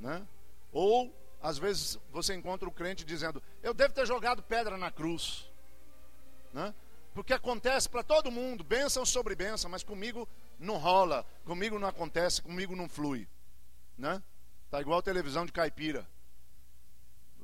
Né? 0.00 0.26
Ou, 0.72 1.14
às 1.42 1.58
vezes, 1.58 1.98
você 2.10 2.34
encontra 2.34 2.66
o 2.66 2.72
crente 2.72 3.04
dizendo: 3.04 3.42
Eu 3.62 3.74
devo 3.74 3.92
ter 3.92 4.06
jogado 4.06 4.42
pedra 4.42 4.78
na 4.78 4.90
cruz. 4.90 5.46
Né? 6.54 6.74
Porque 7.12 7.34
acontece 7.34 7.86
para 7.86 8.02
todo 8.02 8.30
mundo, 8.30 8.64
bênção 8.64 9.04
sobre 9.04 9.34
bênção, 9.34 9.70
mas 9.70 9.82
comigo 9.82 10.26
não 10.58 10.78
rola, 10.78 11.26
comigo 11.44 11.78
não 11.78 11.86
acontece, 11.86 12.40
comigo 12.40 12.74
não 12.74 12.88
flui. 12.88 13.28
Né? 13.98 14.22
Tá 14.70 14.80
igual 14.80 15.02
televisão 15.02 15.44
de 15.44 15.52
caipira. 15.52 16.08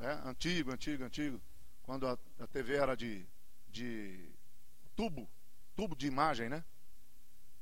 É, 0.01 0.13
antigo, 0.27 0.73
antigo, 0.73 1.05
antigo. 1.05 1.39
Quando 1.83 2.09
a, 2.09 2.17
a 2.41 2.47
TV 2.47 2.77
era 2.77 2.97
de, 2.97 3.27
de 3.69 4.31
tubo, 4.97 5.29
tubo 5.77 5.95
de 5.95 6.07
imagem, 6.07 6.49
né? 6.49 6.65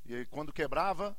E 0.07 0.15
aí, 0.15 0.27
quando 0.27 0.53
quebrava, 0.53 1.17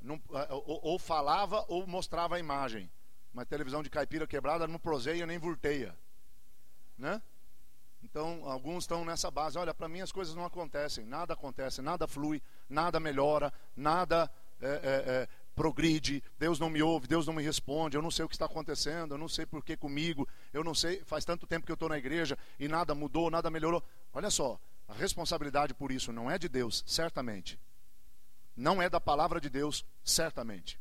não, 0.00 0.20
ou, 0.48 0.80
ou, 0.82 0.98
falava 0.98 1.64
ou 1.68 1.86
mostrava 1.86 2.36
a 2.36 2.38
imagem. 2.38 2.90
Mas 3.32 3.46
televisão 3.46 3.82
de 3.82 3.90
caipira 3.90 4.26
quebrada 4.26 4.66
não 4.66 4.78
proseia 4.78 5.26
nem 5.26 5.38
volteia. 5.38 5.96
Né? 6.98 7.20
Então, 8.02 8.42
alguns 8.44 8.84
estão 8.84 9.04
nessa 9.04 9.30
base. 9.30 9.58
Olha, 9.58 9.74
para 9.74 9.88
mim 9.88 10.00
as 10.00 10.10
coisas 10.10 10.34
não 10.34 10.44
acontecem, 10.44 11.04
nada 11.04 11.34
acontece, 11.34 11.82
nada 11.82 12.08
flui, 12.08 12.42
nada 12.68 12.98
melhora, 12.98 13.52
nada 13.76 14.30
é, 14.60 14.66
é, 14.66 14.70
é, 14.72 15.28
progride. 15.54 16.22
Deus 16.38 16.58
não 16.58 16.70
me 16.70 16.82
ouve, 16.82 17.06
Deus 17.06 17.26
não 17.26 17.34
me 17.34 17.42
responde. 17.42 17.96
Eu 17.96 18.02
não 18.02 18.10
sei 18.10 18.24
o 18.24 18.28
que 18.28 18.34
está 18.34 18.46
acontecendo, 18.46 19.14
eu 19.14 19.18
não 19.18 19.28
sei 19.28 19.46
por 19.46 19.64
que 19.64 19.76
comigo. 19.76 20.26
Eu 20.52 20.64
não 20.64 20.74
sei, 20.74 21.02
faz 21.04 21.24
tanto 21.24 21.46
tempo 21.46 21.66
que 21.66 21.72
eu 21.72 21.74
estou 21.74 21.88
na 21.88 21.98
igreja 21.98 22.38
e 22.58 22.66
nada 22.66 22.94
mudou, 22.94 23.30
nada 23.30 23.50
melhorou. 23.50 23.82
Olha 24.12 24.30
só, 24.30 24.58
a 24.88 24.94
responsabilidade 24.94 25.74
por 25.74 25.92
isso 25.92 26.12
não 26.12 26.30
é 26.30 26.38
de 26.38 26.48
Deus, 26.48 26.82
certamente. 26.86 27.58
Não 28.60 28.80
é 28.80 28.88
da 28.90 29.00
palavra 29.00 29.40
de 29.40 29.48
Deus, 29.48 29.84
certamente. 30.04 30.78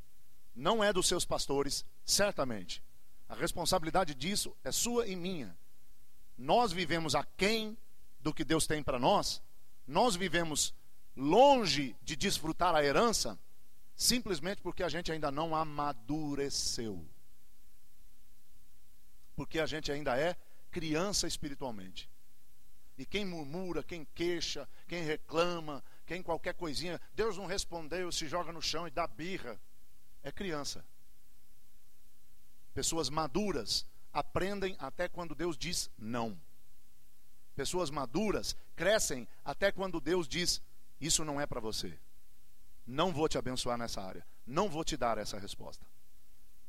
Não 0.55 0.83
é 0.83 0.91
dos 0.91 1.07
seus 1.07 1.23
pastores, 1.25 1.85
certamente. 2.05 2.83
A 3.27 3.35
responsabilidade 3.35 4.13
disso 4.13 4.55
é 4.63 4.71
sua 4.71 5.07
e 5.07 5.15
minha 5.15 5.57
nós 6.39 6.71
vivemos 6.71 7.15
aquém 7.15 7.77
do 8.21 8.33
que 8.33 8.45
Deus 8.45 8.65
tem 8.65 8.81
para 8.81 8.97
nós, 8.97 9.41
nós 9.85 10.15
vivemos 10.15 10.73
longe 11.15 11.95
de 12.01 12.15
desfrutar 12.15 12.73
a 12.73 12.83
herança, 12.83 13.37
simplesmente 13.93 14.61
porque 14.61 14.81
a 14.81 14.87
gente 14.87 15.11
ainda 15.11 15.29
não 15.29 15.53
amadureceu. 15.53 17.05
Porque 19.35 19.59
a 19.59 19.65
gente 19.65 19.91
ainda 19.91 20.17
é 20.17 20.35
criança 20.71 21.27
espiritualmente. 21.27 22.09
E 22.97 23.05
quem 23.05 23.25
murmura, 23.25 23.83
quem 23.83 24.05
queixa, 24.15 24.67
quem 24.87 25.03
reclama, 25.03 25.83
quem 26.09 26.23
qualquer 26.23 26.55
coisinha, 26.55 26.99
Deus 27.13 27.37
não 27.37 27.45
respondeu, 27.45 28.11
se 28.11 28.27
joga 28.27 28.51
no 28.51 28.63
chão 28.63 28.87
e 28.87 28.89
dá 28.89 29.05
birra, 29.05 29.61
é 30.23 30.31
criança. 30.31 30.83
Pessoas 32.73 33.11
maduras 33.11 33.85
aprendem 34.11 34.75
até 34.79 35.07
quando 35.07 35.35
Deus 35.35 35.55
diz 35.55 35.87
não. 35.95 36.35
Pessoas 37.55 37.91
maduras 37.91 38.55
crescem 38.75 39.27
até 39.45 39.71
quando 39.71 40.01
Deus 40.01 40.27
diz: 40.27 40.59
Isso 40.99 41.23
não 41.23 41.39
é 41.39 41.45
para 41.45 41.59
você. 41.59 41.95
Não 42.87 43.13
vou 43.13 43.29
te 43.29 43.37
abençoar 43.37 43.77
nessa 43.77 44.01
área. 44.01 44.25
Não 44.47 44.67
vou 44.67 44.83
te 44.83 44.97
dar 44.97 45.19
essa 45.19 45.37
resposta. 45.37 45.85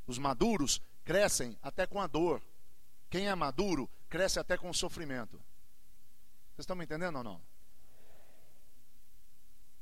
Os 0.06 0.18
maduros 0.18 0.82
crescem 1.02 1.56
até 1.62 1.87
com 1.87 1.99
a 1.99 2.06
dor. 2.06 2.42
Quem 3.09 3.26
é 3.26 3.35
maduro 3.35 3.88
cresce 4.06 4.38
até 4.38 4.59
com 4.59 4.68
o 4.68 4.75
sofrimento. 4.75 5.38
Vocês 6.49 6.64
estão 6.64 6.76
me 6.76 6.85
entendendo 6.85 7.16
ou 7.16 7.25
não? 7.25 7.50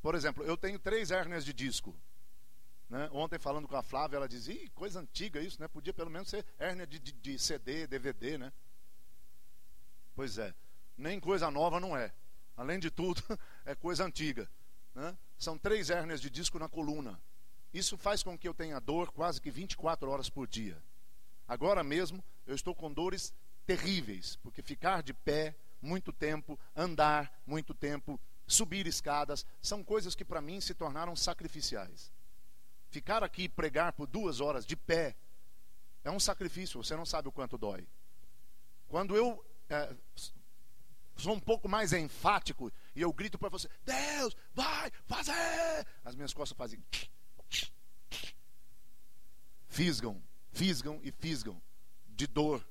Por 0.01 0.15
exemplo, 0.15 0.45
eu 0.45 0.57
tenho 0.57 0.79
três 0.79 1.11
hérnias 1.11 1.45
de 1.45 1.53
disco. 1.53 1.95
Né? 2.89 3.09
Ontem, 3.13 3.39
falando 3.39 3.69
com 3.69 3.77
a 3.77 3.83
Flávia, 3.83 4.17
ela 4.17 4.29
dizia: 4.29 4.55
Ih, 4.55 4.69
coisa 4.71 5.01
antiga 5.01 5.41
isso, 5.41 5.61
né? 5.61 5.69
Podia 5.69 5.93
pelo 5.93 6.11
menos 6.11 6.29
ser 6.29 6.45
hérnia 6.59 6.87
de, 6.87 6.99
de, 6.99 7.13
de 7.13 7.39
CD, 7.39 7.87
DVD, 7.87 8.39
né? 8.39 8.53
Pois 10.15 10.39
é, 10.39 10.55
nem 10.97 11.21
coisa 11.21 11.51
nova 11.51 11.79
não 11.79 11.97
é. 11.97 12.13
Além 12.57 12.79
de 12.79 12.91
tudo, 12.91 13.23
é 13.65 13.75
coisa 13.75 14.05
antiga. 14.05 14.51
Né? 14.95 15.17
São 15.39 15.57
três 15.57 15.91
hérnias 15.91 16.21
de 16.21 16.29
disco 16.29 16.59
na 16.59 16.69
coluna. 16.69 17.21
Isso 17.73 17.97
faz 17.97 18.23
com 18.23 18.37
que 18.37 18.49
eu 18.49 18.55
tenha 18.55 18.81
dor 18.81 19.13
quase 19.13 19.41
que 19.41 19.51
24 19.51 20.11
horas 20.11 20.31
por 20.31 20.49
dia. 20.49 20.83
Agora 21.47 21.85
mesmo, 21.85 22.25
eu 22.47 22.55
estou 22.55 22.75
com 22.75 22.93
dores 22.93 23.33
terríveis, 23.67 24.37
porque 24.37 24.63
ficar 24.63 25.03
de 25.03 25.13
pé 25.13 25.55
muito 25.81 26.13
tempo, 26.13 26.59
andar 26.75 27.41
muito 27.47 27.73
tempo, 27.75 28.19
subir 28.49 28.87
escadas, 28.87 29.47
são 29.63 29.85
coisas 29.85 30.17
que 30.17 30.25
para 30.25 30.41
mim 30.41 30.61
se 30.61 30.75
tornaram 30.75 31.15
sacrificiais. 31.15 32.11
Ficar 32.91 33.23
aqui 33.23 33.45
e 33.45 33.49
pregar 33.49 33.93
por 33.93 34.07
duas 34.07 34.41
horas 34.41 34.67
de 34.67 34.75
pé 34.75 35.15
é 36.03 36.11
um 36.11 36.19
sacrifício, 36.19 36.83
você 36.83 36.97
não 36.97 37.05
sabe 37.05 37.29
o 37.29 37.33
quanto 37.33 37.59
dói. 37.59 37.87
Quando 38.89 39.15
eu 39.15 39.45
é, 39.69 39.95
sou 41.15 41.35
um 41.35 41.41
pouco 41.41 41.69
mais 41.69 41.93
enfático 41.93 42.73
e 42.97 43.03
eu 43.03 43.13
grito 43.13 43.39
para 43.39 43.51
você: 43.51 43.69
Deus, 43.85 44.35
vai 44.55 44.91
fazer! 45.07 45.87
As 46.05 46.15
minhas 46.17 46.33
costas 46.33 46.57
fazem. 46.57 46.83
Fisgam, 49.69 50.21
fisgam 50.51 50.99
e 51.05 51.13
fisgam 51.13 51.61
de 52.09 52.27
dor. 52.27 52.67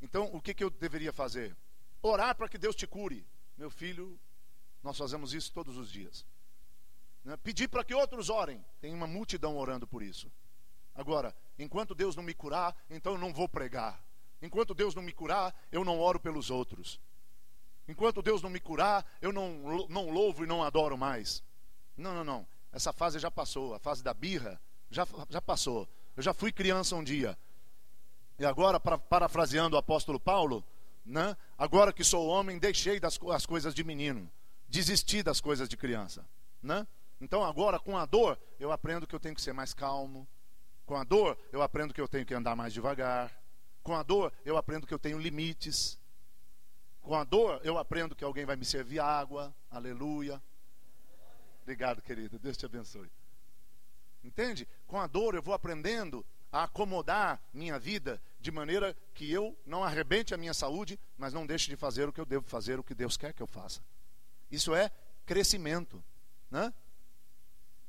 Então, 0.00 0.28
o 0.34 0.40
que, 0.40 0.52
que 0.52 0.64
eu 0.64 0.70
deveria 0.70 1.12
fazer? 1.12 1.56
Orar 2.02 2.34
para 2.34 2.48
que 2.48 2.58
Deus 2.58 2.74
te 2.74 2.86
cure. 2.86 3.26
Meu 3.56 3.70
filho, 3.70 4.18
nós 4.82 4.96
fazemos 4.96 5.32
isso 5.32 5.52
todos 5.52 5.76
os 5.76 5.90
dias. 5.90 6.26
Né? 7.24 7.36
Pedir 7.36 7.68
para 7.68 7.84
que 7.84 7.94
outros 7.94 8.28
orem. 8.28 8.64
Tem 8.80 8.92
uma 8.92 9.06
multidão 9.06 9.56
orando 9.56 9.86
por 9.86 10.02
isso. 10.02 10.30
Agora, 10.94 11.34
enquanto 11.58 11.94
Deus 11.94 12.14
não 12.14 12.22
me 12.22 12.34
curar, 12.34 12.76
então 12.90 13.12
eu 13.14 13.18
não 13.18 13.32
vou 13.32 13.48
pregar. 13.48 14.04
Enquanto 14.40 14.74
Deus 14.74 14.94
não 14.94 15.02
me 15.02 15.12
curar, 15.12 15.54
eu 15.72 15.84
não 15.84 15.98
oro 15.98 16.20
pelos 16.20 16.50
outros. 16.50 17.00
Enquanto 17.88 18.22
Deus 18.22 18.42
não 18.42 18.50
me 18.50 18.60
curar, 18.60 19.04
eu 19.20 19.32
não, 19.32 19.86
não 19.88 20.10
louvo 20.10 20.44
e 20.44 20.46
não 20.46 20.62
adoro 20.62 20.96
mais. 20.96 21.42
Não, 21.96 22.14
não, 22.14 22.24
não. 22.24 22.46
Essa 22.72 22.92
fase 22.92 23.18
já 23.18 23.30
passou. 23.30 23.74
A 23.74 23.78
fase 23.78 24.02
da 24.02 24.12
birra 24.12 24.60
já, 24.90 25.06
já 25.28 25.40
passou. 25.40 25.88
Eu 26.16 26.22
já 26.22 26.32
fui 26.32 26.52
criança 26.52 26.94
um 26.96 27.04
dia. 27.04 27.38
E 28.38 28.44
agora, 28.44 28.80
para, 28.80 28.98
parafraseando 28.98 29.76
o 29.76 29.78
apóstolo 29.78 30.18
Paulo, 30.18 30.64
né? 31.04 31.36
agora 31.58 31.92
que 31.92 32.02
sou 32.02 32.26
homem, 32.26 32.58
deixei 32.58 32.98
das 32.98 33.18
as 33.30 33.44
coisas 33.44 33.74
de 33.74 33.84
menino. 33.84 34.30
Desisti 34.68 35.22
das 35.22 35.40
coisas 35.40 35.68
de 35.68 35.76
criança. 35.76 36.26
Né? 36.62 36.86
Então 37.20 37.44
agora, 37.44 37.78
com 37.78 37.96
a 37.96 38.06
dor, 38.06 38.38
eu 38.58 38.72
aprendo 38.72 39.06
que 39.06 39.14
eu 39.14 39.20
tenho 39.20 39.34
que 39.34 39.42
ser 39.42 39.52
mais 39.52 39.74
calmo. 39.74 40.26
Com 40.86 40.96
a 40.96 41.04
dor, 41.04 41.38
eu 41.52 41.62
aprendo 41.62 41.94
que 41.94 42.00
eu 42.00 42.08
tenho 42.08 42.26
que 42.26 42.34
andar 42.34 42.56
mais 42.56 42.72
devagar. 42.72 43.32
Com 43.82 43.94
a 43.94 44.02
dor, 44.02 44.32
eu 44.44 44.56
aprendo 44.56 44.86
que 44.86 44.94
eu 44.94 44.98
tenho 44.98 45.18
limites. 45.18 45.98
Com 47.02 47.14
a 47.14 47.24
dor, 47.24 47.60
eu 47.62 47.76
aprendo 47.76 48.14
que 48.14 48.24
alguém 48.24 48.46
vai 48.46 48.56
me 48.56 48.64
servir 48.64 48.98
água. 48.98 49.54
Aleluia. 49.70 50.42
Obrigado, 51.62 52.00
querido. 52.02 52.38
Deus 52.38 52.56
te 52.56 52.66
abençoe. 52.66 53.10
Entende? 54.22 54.66
Com 54.86 54.98
a 54.98 55.06
dor, 55.06 55.34
eu 55.34 55.42
vou 55.42 55.54
aprendendo 55.54 56.24
a 56.50 56.64
acomodar 56.64 57.40
minha 57.52 57.78
vida 57.78 58.20
de 58.44 58.50
maneira 58.50 58.94
que 59.14 59.32
eu 59.32 59.56
não 59.64 59.82
arrebente 59.82 60.34
a 60.34 60.36
minha 60.36 60.52
saúde, 60.52 61.00
mas 61.16 61.32
não 61.32 61.46
deixe 61.46 61.70
de 61.70 61.76
fazer 61.76 62.06
o 62.06 62.12
que 62.12 62.20
eu 62.20 62.26
devo 62.26 62.44
fazer, 62.46 62.78
o 62.78 62.84
que 62.84 62.94
Deus 62.94 63.16
quer 63.16 63.32
que 63.32 63.42
eu 63.42 63.46
faça. 63.46 63.80
Isso 64.50 64.74
é 64.74 64.90
crescimento. 65.24 66.04
Né? 66.50 66.70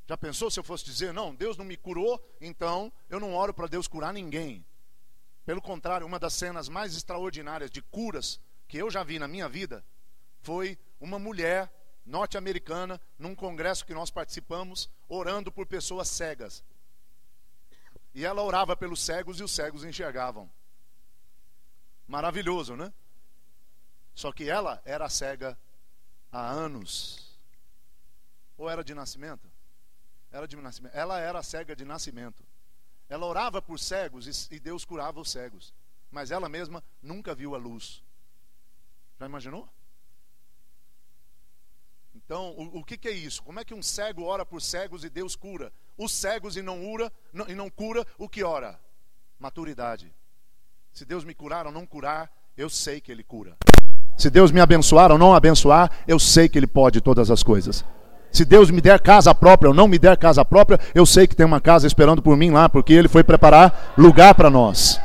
Já 0.07 0.15
pensou 0.15 0.49
se 0.49 0.57
eu 0.57 0.63
fosse 0.63 0.85
dizer, 0.85 1.13
não, 1.13 1.35
Deus 1.35 1.57
não 1.57 1.65
me 1.65 1.75
curou, 1.75 2.25
então 2.39 2.89
eu 3.09 3.19
não 3.19 3.33
oro 3.33 3.53
para 3.53 3.67
Deus 3.67 3.85
curar 3.85 4.13
ninguém. 4.13 4.65
Pelo 5.45 5.61
contrário, 5.61 6.07
uma 6.07 6.17
das 6.17 6.33
cenas 6.33 6.69
mais 6.69 6.95
extraordinárias 6.95 7.69
de 7.69 7.81
curas 7.81 8.39
que 8.65 8.77
eu 8.77 8.89
já 8.89 9.03
vi 9.03 9.19
na 9.19 9.27
minha 9.27 9.49
vida 9.49 9.83
foi 10.39 10.79
uma 11.01 11.19
mulher 11.19 11.69
norte-americana 12.05 13.01
num 13.19 13.35
congresso 13.35 13.85
que 13.85 13.93
nós 13.93 14.09
participamos, 14.09 14.89
orando 15.09 15.51
por 15.51 15.67
pessoas 15.67 16.07
cegas. 16.07 16.63
E 18.15 18.23
ela 18.25 18.41
orava 18.41 18.77
pelos 18.77 19.01
cegos 19.01 19.41
e 19.41 19.43
os 19.43 19.51
cegos 19.51 19.83
enxergavam. 19.83 20.49
Maravilhoso, 22.07 22.75
né? 22.75 22.93
Só 24.15 24.31
que 24.31 24.49
ela 24.49 24.81
era 24.85 25.09
cega 25.09 25.57
há 26.31 26.49
anos. 26.49 27.37
Ou 28.57 28.69
era 28.69 28.85
de 28.85 28.93
nascimento? 28.95 29.51
Era 30.31 30.47
de 30.47 30.55
nascimento. 30.55 30.95
Ela 30.95 31.19
era 31.19 31.43
cega 31.43 31.75
de 31.75 31.83
nascimento. 31.83 32.41
Ela 33.09 33.25
orava 33.25 33.61
por 33.61 33.77
cegos 33.77 34.49
e 34.49 34.59
Deus 34.61 34.85
curava 34.85 35.19
os 35.19 35.29
cegos. 35.29 35.73
Mas 36.09 36.31
ela 36.31 36.47
mesma 36.47 36.81
nunca 37.01 37.35
viu 37.35 37.53
a 37.53 37.57
luz. 37.57 38.01
Já 39.19 39.25
imaginou? 39.25 39.67
Então, 42.15 42.51
o, 42.57 42.79
o 42.79 42.83
que, 42.83 42.97
que, 42.97 43.09
é 43.09 43.11
isso? 43.11 43.43
Como 43.43 43.59
é 43.59 43.65
que 43.65 43.73
um 43.73 43.83
cego 43.83 44.23
ora 44.23 44.45
por 44.45 44.61
cegos 44.61 45.03
e 45.03 45.09
Deus 45.09 45.35
cura? 45.35 45.73
Os 45.97 46.11
cegos 46.11 46.57
e 46.57 46.61
não, 46.61 46.91
ura, 46.91 47.11
não, 47.31 47.47
e 47.47 47.55
não 47.55 47.69
cura, 47.69 48.05
o 48.17 48.27
que 48.27 48.43
ora? 48.43 48.77
Maturidade. 49.39 50.13
Se 50.91 51.05
Deus 51.05 51.23
me 51.23 51.33
curar 51.33 51.65
ou 51.65 51.71
não 51.71 51.85
curar, 51.85 52.29
eu 52.57 52.69
sei 52.69 52.99
que 52.99 53.11
Ele 53.11 53.23
cura. 53.23 53.55
Se 54.17 54.29
Deus 54.29 54.51
me 54.51 54.61
abençoar 54.61 55.11
ou 55.11 55.17
não 55.17 55.33
abençoar, 55.33 55.91
eu 56.07 56.17
sei 56.19 56.47
que 56.49 56.57
Ele 56.57 56.67
pode 56.67 57.01
todas 57.01 57.31
as 57.31 57.43
coisas. 57.43 57.83
Se 58.31 58.43
Deus 58.43 58.69
me 58.69 58.81
der 58.81 58.99
casa 58.99 59.33
própria 59.33 59.69
ou 59.69 59.73
não 59.73 59.87
me 59.87 59.97
der 59.97 60.17
casa 60.17 60.43
própria, 60.43 60.79
eu 60.93 61.05
sei 61.05 61.25
que 61.27 61.35
tem 61.35 61.45
uma 61.45 61.61
casa 61.61 61.87
esperando 61.87 62.21
por 62.21 62.35
mim 62.35 62.51
lá, 62.51 62.67
porque 62.67 62.91
Ele 62.91 63.07
foi 63.07 63.23
preparar 63.23 63.93
lugar 63.97 64.35
para 64.35 64.49
nós. 64.49 64.99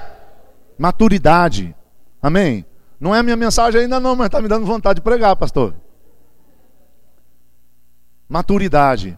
Maturidade. 0.77 1.75
Amém? 2.21 2.65
Não 2.99 3.15
é 3.15 3.21
a 3.21 3.23
minha 3.23 3.37
mensagem 3.37 3.83
ainda 3.83 4.01
não, 4.01 4.17
mas 4.17 4.27
está 4.27 4.43
me 4.43 4.49
dando 4.49 4.67
vontade 4.67 4.97
de 4.97 5.03
pregar, 5.03 5.37
pastor. 5.37 5.75
Maturidade. 8.29 9.17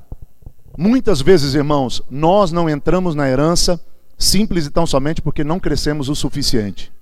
Muitas 0.76 1.20
vezes, 1.20 1.54
irmãos, 1.54 2.02
nós 2.10 2.50
não 2.50 2.68
entramos 2.68 3.14
na 3.14 3.28
herança 3.28 3.80
simples 4.18 4.66
e 4.66 4.70
tão 4.70 4.86
somente 4.86 5.20
porque 5.20 5.44
não 5.44 5.60
crescemos 5.60 6.08
o 6.08 6.14
suficiente. 6.14 6.92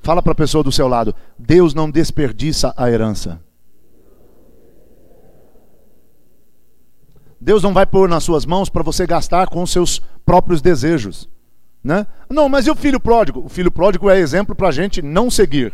Fala 0.00 0.22
para 0.22 0.32
a 0.32 0.36
pessoa 0.36 0.62
do 0.62 0.70
seu 0.70 0.86
lado: 0.86 1.14
Deus 1.38 1.74
não 1.74 1.90
desperdiça 1.90 2.72
a 2.76 2.90
herança. 2.90 3.40
Deus 7.40 7.62
não 7.62 7.72
vai 7.72 7.86
pôr 7.86 8.08
nas 8.08 8.24
suas 8.24 8.44
mãos 8.44 8.68
para 8.68 8.82
você 8.82 9.06
gastar 9.06 9.48
com 9.48 9.62
os 9.62 9.70
seus 9.70 10.00
próprios 10.24 10.60
desejos. 10.60 11.28
Né? 11.82 12.06
Não, 12.28 12.48
mas 12.48 12.66
e 12.66 12.70
o 12.70 12.74
filho 12.74 12.98
pródigo? 12.98 13.44
O 13.44 13.48
filho 13.48 13.70
pródigo 13.70 14.10
é 14.10 14.18
exemplo 14.18 14.54
para 14.54 14.68
a 14.68 14.72
gente 14.72 15.00
não 15.00 15.30
seguir. 15.30 15.72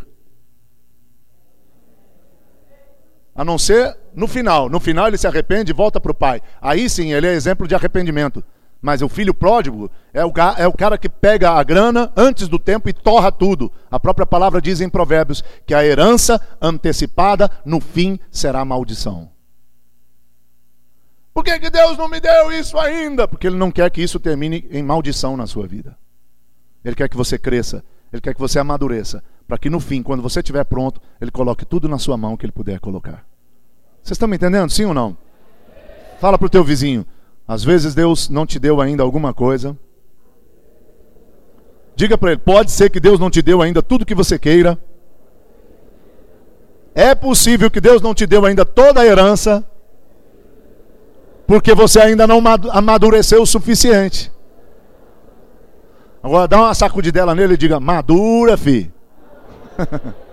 A 3.34 3.44
não 3.44 3.58
ser 3.58 3.96
no 4.14 4.26
final. 4.26 4.68
No 4.68 4.80
final 4.80 5.08
ele 5.08 5.18
se 5.18 5.26
arrepende 5.26 5.70
e 5.70 5.74
volta 5.74 6.00
para 6.00 6.12
o 6.12 6.14
pai. 6.14 6.40
Aí 6.60 6.88
sim 6.88 7.12
ele 7.12 7.26
é 7.26 7.32
exemplo 7.32 7.66
de 7.66 7.74
arrependimento. 7.74 8.44
Mas 8.80 9.00
o 9.00 9.08
filho 9.08 9.32
pródigo 9.32 9.90
é 10.12 10.24
o, 10.24 10.32
é 10.58 10.66
o 10.66 10.72
cara 10.72 10.98
que 10.98 11.08
pega 11.08 11.52
a 11.52 11.62
grana 11.62 12.12
antes 12.14 12.48
do 12.48 12.58
tempo 12.58 12.86
e 12.86 12.92
torra 12.92 13.32
tudo. 13.32 13.72
A 13.90 13.98
própria 13.98 14.26
palavra 14.26 14.60
diz 14.60 14.82
em 14.82 14.90
Provérbios 14.90 15.42
que 15.66 15.72
a 15.72 15.82
herança 15.82 16.38
antecipada 16.60 17.50
no 17.64 17.80
fim 17.80 18.20
será 18.30 18.62
maldição. 18.62 19.30
Por 21.32 21.42
que, 21.42 21.58
que 21.58 21.70
Deus 21.70 21.96
não 21.96 22.08
me 22.08 22.20
deu 22.20 22.52
isso 22.52 22.78
ainda? 22.78 23.26
Porque 23.26 23.46
Ele 23.46 23.56
não 23.56 23.70
quer 23.70 23.90
que 23.90 24.02
isso 24.02 24.20
termine 24.20 24.68
em 24.70 24.82
maldição 24.82 25.34
na 25.34 25.46
sua 25.46 25.66
vida. 25.66 25.96
Ele 26.84 26.94
quer 26.94 27.08
que 27.08 27.16
você 27.16 27.38
cresça, 27.38 27.82
Ele 28.12 28.20
quer 28.20 28.34
que 28.34 28.40
você 28.40 28.58
amadureça, 28.58 29.24
para 29.48 29.56
que 29.56 29.70
no 29.70 29.80
fim, 29.80 30.02
quando 30.02 30.22
você 30.22 30.40
estiver 30.40 30.64
pronto, 30.64 31.00
Ele 31.20 31.30
coloque 31.30 31.64
tudo 31.64 31.88
na 31.88 31.98
sua 31.98 32.18
mão 32.18 32.36
que 32.36 32.44
Ele 32.44 32.52
puder 32.52 32.78
colocar. 32.78 33.24
Vocês 34.04 34.16
estão 34.16 34.28
me 34.28 34.36
entendendo? 34.36 34.70
Sim 34.70 34.84
ou 34.84 34.92
não? 34.92 35.16
Fala 36.20 36.36
para 36.36 36.46
o 36.46 36.50
teu 36.50 36.62
vizinho. 36.62 37.06
Às 37.48 37.64
vezes 37.64 37.94
Deus 37.94 38.28
não 38.28 38.44
te 38.44 38.58
deu 38.58 38.82
ainda 38.82 39.02
alguma 39.02 39.32
coisa. 39.32 39.74
Diga 41.96 42.18
para 42.18 42.32
ele: 42.32 42.40
pode 42.40 42.70
ser 42.70 42.90
que 42.90 43.00
Deus 43.00 43.18
não 43.18 43.30
te 43.30 43.40
deu 43.40 43.62
ainda 43.62 43.82
tudo 43.82 44.04
que 44.04 44.14
você 44.14 44.38
queira. 44.38 44.78
É 46.94 47.14
possível 47.14 47.70
que 47.70 47.80
Deus 47.80 48.02
não 48.02 48.14
te 48.14 48.26
deu 48.26 48.44
ainda 48.44 48.64
toda 48.64 49.00
a 49.00 49.06
herança 49.06 49.64
porque 51.46 51.74
você 51.74 51.98
ainda 52.00 52.26
não 52.26 52.42
amadureceu 52.72 53.40
o 53.40 53.46
suficiente. 53.46 54.30
Agora 56.22 56.46
dá 56.46 56.58
uma 56.58 56.74
sacudidela 56.74 57.34
nele 57.34 57.54
e 57.54 57.58
diga: 57.58 57.80
madura, 57.80 58.56
fi. 58.58 58.92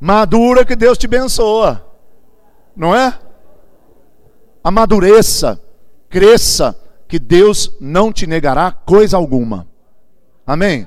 madura 0.00 0.64
que 0.64 0.76
Deus 0.76 0.98
te 0.98 1.06
abençoa. 1.06 1.84
Não 2.74 2.94
é? 2.94 3.18
Amadureça, 4.62 5.60
cresça, 6.08 6.78
que 7.08 7.18
Deus 7.18 7.72
não 7.80 8.12
te 8.12 8.26
negará 8.26 8.72
coisa 8.72 9.16
alguma. 9.16 9.66
Amém? 10.46 10.86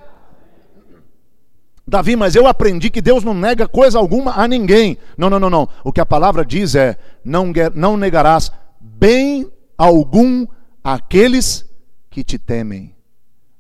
Davi, 1.88 2.16
mas 2.16 2.36
eu 2.36 2.46
aprendi 2.46 2.90
que 2.90 3.02
Deus 3.02 3.24
não 3.24 3.34
nega 3.34 3.68
coisa 3.68 3.98
alguma 3.98 4.34
a 4.34 4.48
ninguém. 4.48 4.98
Não, 5.18 5.30
não, 5.30 5.40
não, 5.40 5.50
não. 5.50 5.68
O 5.84 5.92
que 5.92 6.00
a 6.00 6.06
palavra 6.06 6.46
diz 6.46 6.76
é: 6.76 6.98
não, 7.26 7.52
não 7.74 7.98
negarás 7.98 8.52
bem 8.80 9.52
algum 9.76 10.46
àqueles 10.84 11.66
que 12.10 12.24
te 12.24 12.38
temem, 12.38 12.96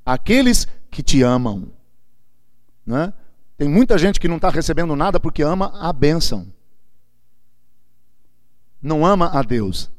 aqueles 0.05 0.67
que 0.91 1.01
te 1.01 1.23
amam. 1.23 1.71
Né? 2.85 3.11
Tem 3.59 3.67
muita 3.67 3.97
gente 3.97 4.21
que 4.21 4.27
não 4.29 4.37
está 4.37 4.49
recebendo 4.49 4.95
nada 4.95 5.19
porque 5.19 5.43
ama 5.43 5.73
a 5.81 5.91
bênção, 5.91 6.47
não 8.81 9.05
ama 9.05 9.29
a 9.37 9.41
Deus. 9.41 9.91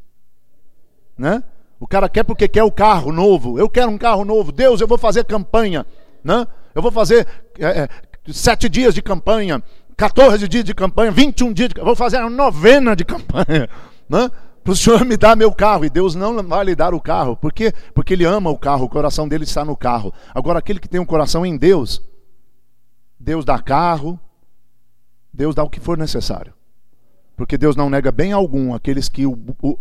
Né? 1.17 1.45
O 1.79 1.87
cara 1.87 2.09
quer 2.09 2.25
porque 2.25 2.49
quer 2.49 2.63
o 2.63 2.73
carro 2.73 3.13
novo. 3.13 3.59
Eu 3.59 3.69
quero 3.69 3.91
um 3.91 3.99
carro 3.99 4.25
novo. 4.25 4.51
Deus, 4.51 4.81
eu 4.81 4.89
vou 4.89 4.97
fazer 4.97 5.27
campanha. 5.27 5.85
Né? 6.25 6.47
Eu 6.75 6.81
vou 6.81 6.91
fazer 6.91 7.27
é, 7.59 7.83
é 7.83 7.89
sete 8.33 8.67
dias 8.67 8.95
de 8.95 9.03
campanha, 9.03 9.63
14 9.95 10.49
dias 10.49 10.65
de 10.65 10.75
campanha, 10.75 11.11
21 11.11 11.53
dias 11.53 11.69
de 11.69 11.83
Vou 11.83 11.95
fazer 11.95 12.19
uma 12.21 12.31
novena 12.31 12.97
de 12.97 13.05
campanha. 13.05 13.69
Né? 14.09 14.29
Para 14.65 14.73
o 14.73 14.77
Senhor 14.77 15.05
me 15.05 15.17
dar 15.17 15.37
meu 15.37 15.53
carro. 15.53 15.85
E 15.85 15.91
Deus 15.91 16.17
não 16.17 16.43
vai 16.43 16.65
lhe 16.65 16.75
dar 16.75 16.95
o 16.95 17.01
carro. 17.01 17.37
Por 17.37 17.53
quê? 17.53 17.73
Porque 17.95 18.15
Ele 18.15 18.25
ama 18.25 18.51
o 18.51 18.59
carro, 18.59 18.87
o 18.87 18.89
coração 18.89 19.29
dele 19.29 19.45
está 19.45 19.65
no 19.65 19.77
carro. 19.77 20.13
Agora, 20.35 20.59
aquele 20.59 20.81
que 20.81 20.89
tem 20.89 21.01
um 21.01 21.05
coração 21.05 21.47
em 21.47 21.57
Deus, 21.57 22.03
Deus 23.21 23.45
dá 23.45 23.59
carro, 23.59 24.19
Deus 25.31 25.55
dá 25.55 25.63
o 25.63 25.69
que 25.69 25.79
for 25.79 25.99
necessário. 25.99 26.55
Porque 27.37 27.59
Deus 27.59 27.77
não 27.77 27.91
nega 27.91 28.11
bem 28.11 28.33
algum 28.33 28.73
aqueles 28.73 29.11
que, 29.11 29.25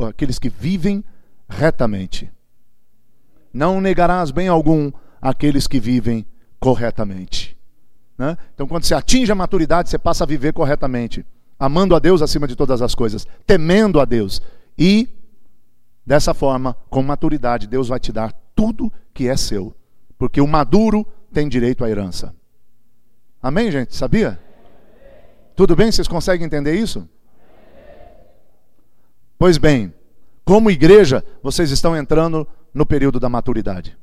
aqueles 0.07 0.37
que 0.37 0.49
vivem 0.49 1.03
retamente. 1.47 2.29
Não 3.53 3.79
negarás 3.79 4.29
bem 4.29 4.49
algum 4.49 4.91
aqueles 5.21 5.67
que 5.67 5.79
vivem 5.79 6.25
corretamente. 6.59 7.57
Né? 8.17 8.37
Então, 8.53 8.67
quando 8.67 8.83
você 8.83 8.93
atinge 8.93 9.31
a 9.31 9.35
maturidade, 9.35 9.89
você 9.89 9.97
passa 9.97 10.25
a 10.25 10.27
viver 10.27 10.51
corretamente, 10.51 11.25
amando 11.57 11.95
a 11.95 11.99
Deus 11.99 12.21
acima 12.21 12.47
de 12.47 12.55
todas 12.55 12.81
as 12.81 12.93
coisas, 12.93 13.25
temendo 13.47 13.99
a 13.99 14.05
Deus. 14.05 14.41
E, 14.77 15.07
dessa 16.05 16.33
forma, 16.33 16.75
com 16.89 17.01
maturidade, 17.01 17.67
Deus 17.67 17.87
vai 17.87 17.99
te 17.99 18.11
dar 18.11 18.33
tudo 18.53 18.91
que 19.13 19.29
é 19.29 19.37
seu. 19.37 19.73
Porque 20.17 20.41
o 20.41 20.47
maduro 20.47 21.05
tem 21.31 21.47
direito 21.47 21.85
à 21.85 21.89
herança. 21.89 22.35
Amém, 23.41 23.71
gente? 23.71 23.95
Sabia? 23.95 24.39
Tudo 25.55 25.75
bem? 25.75 25.91
Vocês 25.91 26.07
conseguem 26.07 26.45
entender 26.45 26.73
isso? 26.73 27.07
Pois 29.37 29.57
bem, 29.57 29.93
como 30.43 30.69
igreja, 30.69 31.23
vocês 31.41 31.71
estão 31.71 31.95
entrando 31.95 32.47
no 32.73 32.85
período 32.85 33.19
da 33.19 33.29
maturidade. 33.29 33.97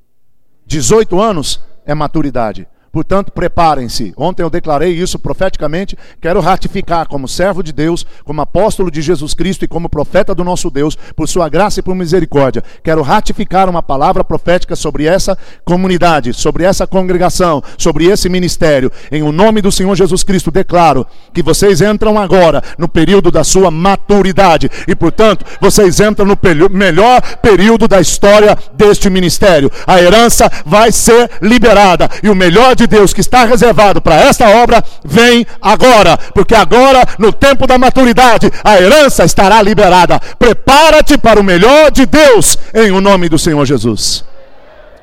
18 0.64 1.20
anos 1.20 1.62
é 1.84 1.94
maturidade. 1.94 2.66
Portanto, 2.92 3.30
preparem-se. 3.30 4.14
Ontem 4.16 4.42
eu 4.42 4.50
declarei 4.50 4.92
isso 4.92 5.18
profeticamente. 5.18 5.96
Quero 6.20 6.40
ratificar 6.40 7.06
como 7.08 7.28
servo 7.28 7.62
de 7.62 7.72
Deus, 7.72 8.06
como 8.24 8.40
apóstolo 8.40 8.90
de 8.90 9.02
Jesus 9.02 9.34
Cristo 9.34 9.64
e 9.64 9.68
como 9.68 9.88
profeta 9.88 10.34
do 10.34 10.42
nosso 10.42 10.70
Deus, 10.70 10.96
por 11.14 11.28
sua 11.28 11.48
graça 11.48 11.80
e 11.80 11.82
por 11.82 11.94
misericórdia. 11.94 12.64
Quero 12.82 13.02
ratificar 13.02 13.68
uma 13.68 13.82
palavra 13.82 14.24
profética 14.24 14.74
sobre 14.74 15.06
essa 15.06 15.36
comunidade, 15.64 16.32
sobre 16.32 16.64
essa 16.64 16.86
congregação, 16.86 17.62
sobre 17.76 18.06
esse 18.06 18.28
ministério. 18.28 18.90
Em 19.12 19.22
o 19.22 19.32
nome 19.32 19.60
do 19.60 19.70
Senhor 19.70 19.94
Jesus 19.94 20.22
Cristo, 20.22 20.50
declaro 20.50 21.06
que 21.34 21.42
vocês 21.42 21.80
entram 21.80 22.18
agora 22.18 22.62
no 22.78 22.88
período 22.88 23.30
da 23.30 23.44
sua 23.44 23.70
maturidade 23.70 24.70
e, 24.88 24.94
portanto, 24.94 25.44
vocês 25.60 26.00
entram 26.00 26.26
no 26.26 26.38
melhor 26.70 27.20
período 27.38 27.86
da 27.86 28.00
história 28.00 28.56
deste 28.72 29.10
ministério. 29.10 29.70
A 29.86 30.00
herança 30.00 30.50
vai 30.64 30.90
ser 30.90 31.30
liberada 31.42 32.08
e 32.22 32.30
o 32.30 32.34
melhor 32.34 32.74
de 32.74 32.85
Deus 32.86 33.12
que 33.12 33.20
está 33.20 33.44
reservado 33.44 34.00
para 34.00 34.16
esta 34.16 34.48
obra 34.48 34.82
vem 35.04 35.46
agora, 35.60 36.16
porque 36.34 36.54
agora, 36.54 37.02
no 37.18 37.32
tempo 37.32 37.66
da 37.66 37.78
maturidade, 37.78 38.50
a 38.62 38.76
herança 38.76 39.24
estará 39.24 39.62
liberada. 39.62 40.20
Prepara-te 40.38 41.18
para 41.18 41.40
o 41.40 41.44
melhor 41.44 41.90
de 41.90 42.06
Deus, 42.06 42.58
em 42.74 42.90
o 42.90 43.00
nome 43.00 43.28
do 43.28 43.38
Senhor 43.38 43.64
Jesus. 43.64 44.24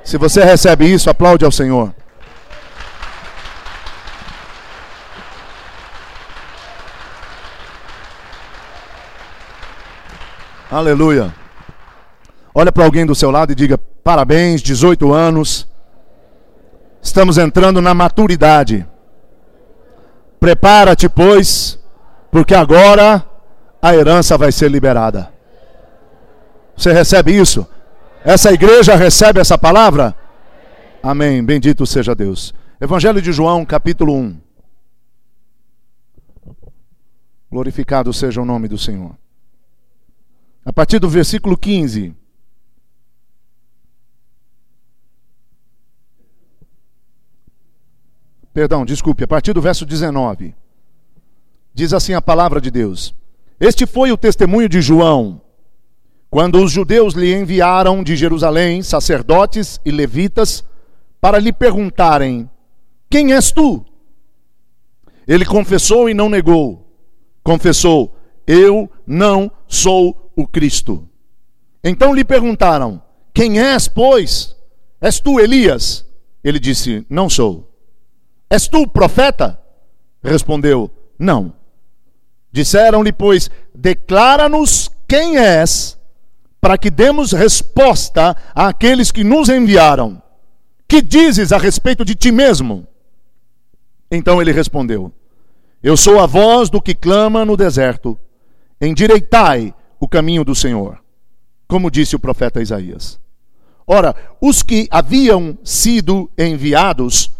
Se 0.03 0.17
você 0.17 0.43
recebe 0.43 0.85
isso, 0.85 1.09
aplaude 1.09 1.45
ao 1.45 1.51
Senhor. 1.51 1.93
Aleluia. 10.69 11.33
Olha 12.53 12.71
para 12.71 12.83
alguém 12.83 13.05
do 13.05 13.13
seu 13.13 13.29
lado 13.29 13.51
e 13.51 13.55
diga: 13.55 13.77
parabéns, 13.77 14.61
18 14.61 15.13
anos 15.13 15.67
Estamos 17.03 17.37
entrando 17.37 17.81
na 17.81 17.93
maturidade. 17.93 18.87
Prepara-te, 20.39 21.09
pois, 21.09 21.77
porque 22.31 22.55
agora 22.55 23.23
a 23.81 23.93
herança 23.93 24.37
vai 24.37 24.53
ser 24.53 24.71
liberada. 24.71 25.31
Você 26.77 26.93
recebe 26.93 27.37
isso? 27.37 27.67
Essa 28.23 28.53
igreja 28.53 28.95
recebe 28.95 29.41
essa 29.41 29.57
palavra? 29.57 30.15
Amém. 31.03 31.43
Bendito 31.43 31.85
seja 31.85 32.15
Deus. 32.15 32.53
Evangelho 32.79 33.21
de 33.21 33.33
João, 33.33 33.65
capítulo 33.65 34.15
1. 34.15 34.37
Glorificado 37.51 38.13
seja 38.13 38.41
o 38.41 38.45
nome 38.45 38.69
do 38.69 38.77
Senhor. 38.77 39.15
A 40.65 40.71
partir 40.71 40.99
do 40.99 41.09
versículo 41.09 41.57
15. 41.57 42.15
Perdão, 48.53 48.85
desculpe, 48.85 49.23
a 49.23 49.27
partir 49.27 49.51
do 49.53 49.61
verso 49.61 49.85
19. 49.85 50.53
Diz 51.73 51.91
assim 51.91 52.13
a 52.13 52.21
palavra 52.21 52.61
de 52.61 52.69
Deus: 52.69 53.15
Este 53.59 53.87
foi 53.87 54.11
o 54.11 54.17
testemunho 54.17 54.69
de 54.69 54.79
João, 54.79 55.41
quando 56.29 56.63
os 56.63 56.71
judeus 56.71 57.15
lhe 57.15 57.33
enviaram 57.33 58.03
de 58.03 58.15
Jerusalém 58.15 58.83
sacerdotes 58.83 59.79
e 59.83 59.89
levitas 59.89 60.63
para 61.19 61.39
lhe 61.39 61.51
perguntarem: 61.51 62.47
Quem 63.09 63.33
és 63.33 63.51
tu? 63.51 63.83
Ele 65.27 65.45
confessou 65.45 66.07
e 66.07 66.13
não 66.13 66.29
negou. 66.29 66.95
Confessou: 67.43 68.15
Eu 68.45 68.87
não 69.07 69.51
sou 69.67 70.31
o 70.35 70.45
Cristo. 70.45 71.09
Então 71.83 72.13
lhe 72.13 72.23
perguntaram: 72.23 73.01
Quem 73.33 73.59
és, 73.59 73.87
pois? 73.87 74.55
És 75.01 75.19
tu 75.19 75.39
Elias? 75.39 76.05
Ele 76.43 76.59
disse: 76.59 77.03
Não 77.09 77.27
sou. 77.27 77.72
És 78.53 78.67
tu 78.67 78.85
profeta? 78.85 79.59
Respondeu: 80.23 80.91
Não. 81.17 81.55
Disseram-lhe, 82.51 83.11
pois, 83.11 83.49
declara-nos 83.73 84.91
quem 85.07 85.39
és, 85.39 85.97
para 86.61 86.77
que 86.77 86.91
demos 86.91 87.31
resposta 87.31 88.37
àqueles 88.53 89.11
que 89.11 89.23
nos 89.23 89.49
enviaram. 89.49 90.21
Que 90.87 91.01
dizes 91.01 91.51
a 91.51 91.57
respeito 91.57 92.05
de 92.05 92.13
ti 92.13 92.31
mesmo? 92.31 92.85
Então 94.11 94.39
ele 94.39 94.51
respondeu: 94.51 95.11
Eu 95.81 95.97
sou 95.97 96.19
a 96.19 96.27
voz 96.27 96.69
do 96.69 96.79
que 96.79 96.93
clama 96.93 97.43
no 97.43 97.57
deserto. 97.57 98.19
Endireitai 98.79 99.73
o 99.99 100.07
caminho 100.07 100.45
do 100.45 100.53
Senhor, 100.53 101.03
como 101.67 101.89
disse 101.89 102.15
o 102.15 102.19
profeta 102.19 102.61
Isaías. 102.61 103.19
Ora, 103.87 104.15
os 104.39 104.61
que 104.61 104.87
haviam 104.91 105.57
sido 105.63 106.29
enviados 106.37 107.31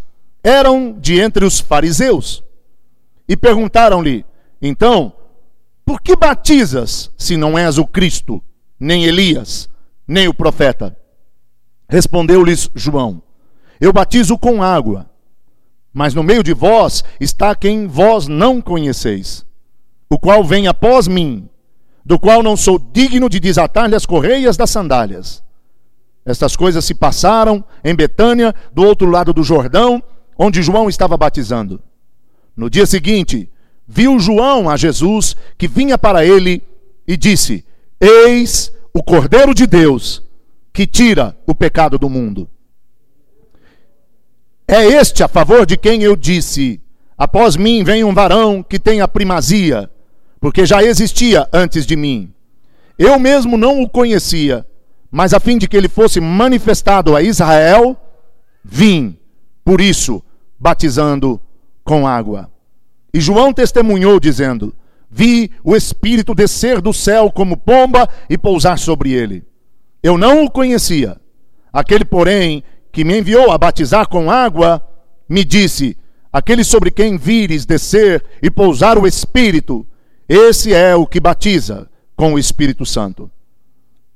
eram 0.44 0.92
de 0.92 1.18
entre 1.18 1.46
os 1.46 1.58
fariseus. 1.58 2.44
E 3.26 3.34
perguntaram-lhe: 3.34 4.26
Então, 4.60 5.14
por 5.84 6.02
que 6.02 6.14
batizas 6.14 7.10
se 7.16 7.36
não 7.36 7.58
és 7.58 7.78
o 7.78 7.86
Cristo, 7.86 8.42
nem 8.78 9.04
Elias, 9.04 9.70
nem 10.06 10.28
o 10.28 10.34
profeta? 10.34 10.94
Respondeu-lhes 11.88 12.70
João: 12.74 13.22
Eu 13.80 13.92
batizo 13.92 14.36
com 14.36 14.62
água, 14.62 15.08
mas 15.92 16.12
no 16.12 16.22
meio 16.22 16.42
de 16.42 16.52
vós 16.52 17.02
está 17.18 17.54
quem 17.54 17.86
vós 17.86 18.28
não 18.28 18.60
conheceis, 18.60 19.46
o 20.10 20.18
qual 20.18 20.44
vem 20.44 20.66
após 20.66 21.08
mim, 21.08 21.48
do 22.04 22.18
qual 22.18 22.42
não 22.42 22.56
sou 22.56 22.78
digno 22.78 23.30
de 23.30 23.40
desatar-lhe 23.40 23.94
as 23.94 24.04
correias 24.04 24.58
das 24.58 24.70
sandálias. 24.70 25.42
Estas 26.26 26.56
coisas 26.56 26.84
se 26.84 26.94
passaram 26.94 27.62
em 27.82 27.94
Betânia, 27.94 28.54
do 28.72 28.82
outro 28.82 29.10
lado 29.10 29.32
do 29.32 29.42
Jordão, 29.42 30.02
onde 30.38 30.62
João 30.62 30.88
estava 30.88 31.16
batizando. 31.16 31.80
No 32.56 32.70
dia 32.70 32.86
seguinte, 32.86 33.50
viu 33.86 34.18
João 34.18 34.68
a 34.68 34.76
Jesus 34.76 35.36
que 35.58 35.68
vinha 35.68 35.98
para 35.98 36.24
ele 36.24 36.62
e 37.06 37.16
disse: 37.16 37.64
Eis 38.00 38.72
o 38.92 39.02
Cordeiro 39.02 39.54
de 39.54 39.66
Deus 39.66 40.22
que 40.72 40.86
tira 40.86 41.36
o 41.46 41.54
pecado 41.54 41.98
do 41.98 42.08
mundo. 42.08 42.48
É 44.66 44.84
este 44.84 45.22
a 45.22 45.28
favor 45.28 45.66
de 45.66 45.76
quem 45.76 46.02
eu 46.02 46.16
disse: 46.16 46.80
Após 47.16 47.56
mim 47.56 47.84
vem 47.84 48.02
um 48.02 48.14
varão 48.14 48.62
que 48.62 48.78
tem 48.78 49.00
a 49.00 49.08
primazia, 49.08 49.90
porque 50.40 50.66
já 50.66 50.82
existia 50.82 51.48
antes 51.52 51.86
de 51.86 51.96
mim. 51.96 52.32
Eu 52.98 53.18
mesmo 53.18 53.56
não 53.56 53.82
o 53.82 53.88
conhecia, 53.88 54.66
mas 55.10 55.32
a 55.32 55.40
fim 55.40 55.58
de 55.58 55.68
que 55.68 55.76
ele 55.76 55.88
fosse 55.88 56.20
manifestado 56.20 57.14
a 57.14 57.22
Israel, 57.22 57.96
vim, 58.64 59.16
por 59.64 59.80
isso, 59.80 60.22
batizando 60.58 61.40
com 61.82 62.06
água. 62.06 62.50
E 63.12 63.20
João 63.20 63.52
testemunhou, 63.52 64.20
dizendo: 64.20 64.74
Vi 65.10 65.50
o 65.62 65.76
Espírito 65.76 66.34
descer 66.34 66.80
do 66.80 66.92
céu 66.92 67.30
como 67.30 67.56
pomba 67.56 68.08
e 68.28 68.36
pousar 68.36 68.78
sobre 68.78 69.12
ele. 69.12 69.44
Eu 70.02 70.18
não 70.18 70.44
o 70.44 70.50
conhecia. 70.50 71.20
Aquele, 71.72 72.04
porém, 72.04 72.62
que 72.92 73.04
me 73.04 73.18
enviou 73.18 73.50
a 73.50 73.58
batizar 73.58 74.08
com 74.08 74.30
água, 74.30 74.84
me 75.28 75.44
disse: 75.44 75.96
Aquele 76.32 76.64
sobre 76.64 76.90
quem 76.90 77.16
vires 77.16 77.64
descer 77.64 78.24
e 78.42 78.50
pousar 78.50 78.98
o 78.98 79.06
Espírito, 79.06 79.86
esse 80.28 80.74
é 80.74 80.94
o 80.96 81.06
que 81.06 81.20
batiza 81.20 81.88
com 82.16 82.34
o 82.34 82.38
Espírito 82.38 82.84
Santo. 82.84 83.30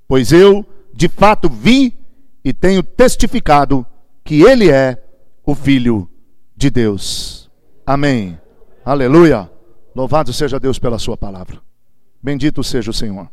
Pois 0.07 0.33
eu, 0.33 0.67
de 0.93 1.09
fato, 1.09 1.49
vi 1.49 1.95
e 2.45 2.53
tenho 2.53 2.83
testificado 2.83 3.87
que 4.25 4.43
ele 4.43 4.71
é 4.71 5.01
o 5.49 5.55
Filho 5.55 6.07
de 6.55 6.69
Deus. 6.69 7.51
Amém. 7.87 8.39
Aleluia. 8.85 9.51
Louvado 9.95 10.31
seja 10.31 10.61
Deus 10.61 10.79
pela 10.79 10.99
Sua 10.99 11.17
palavra. 11.17 11.59
Bendito 12.23 12.63
seja 12.63 12.91
o 12.91 12.93
Senhor. 12.95 13.31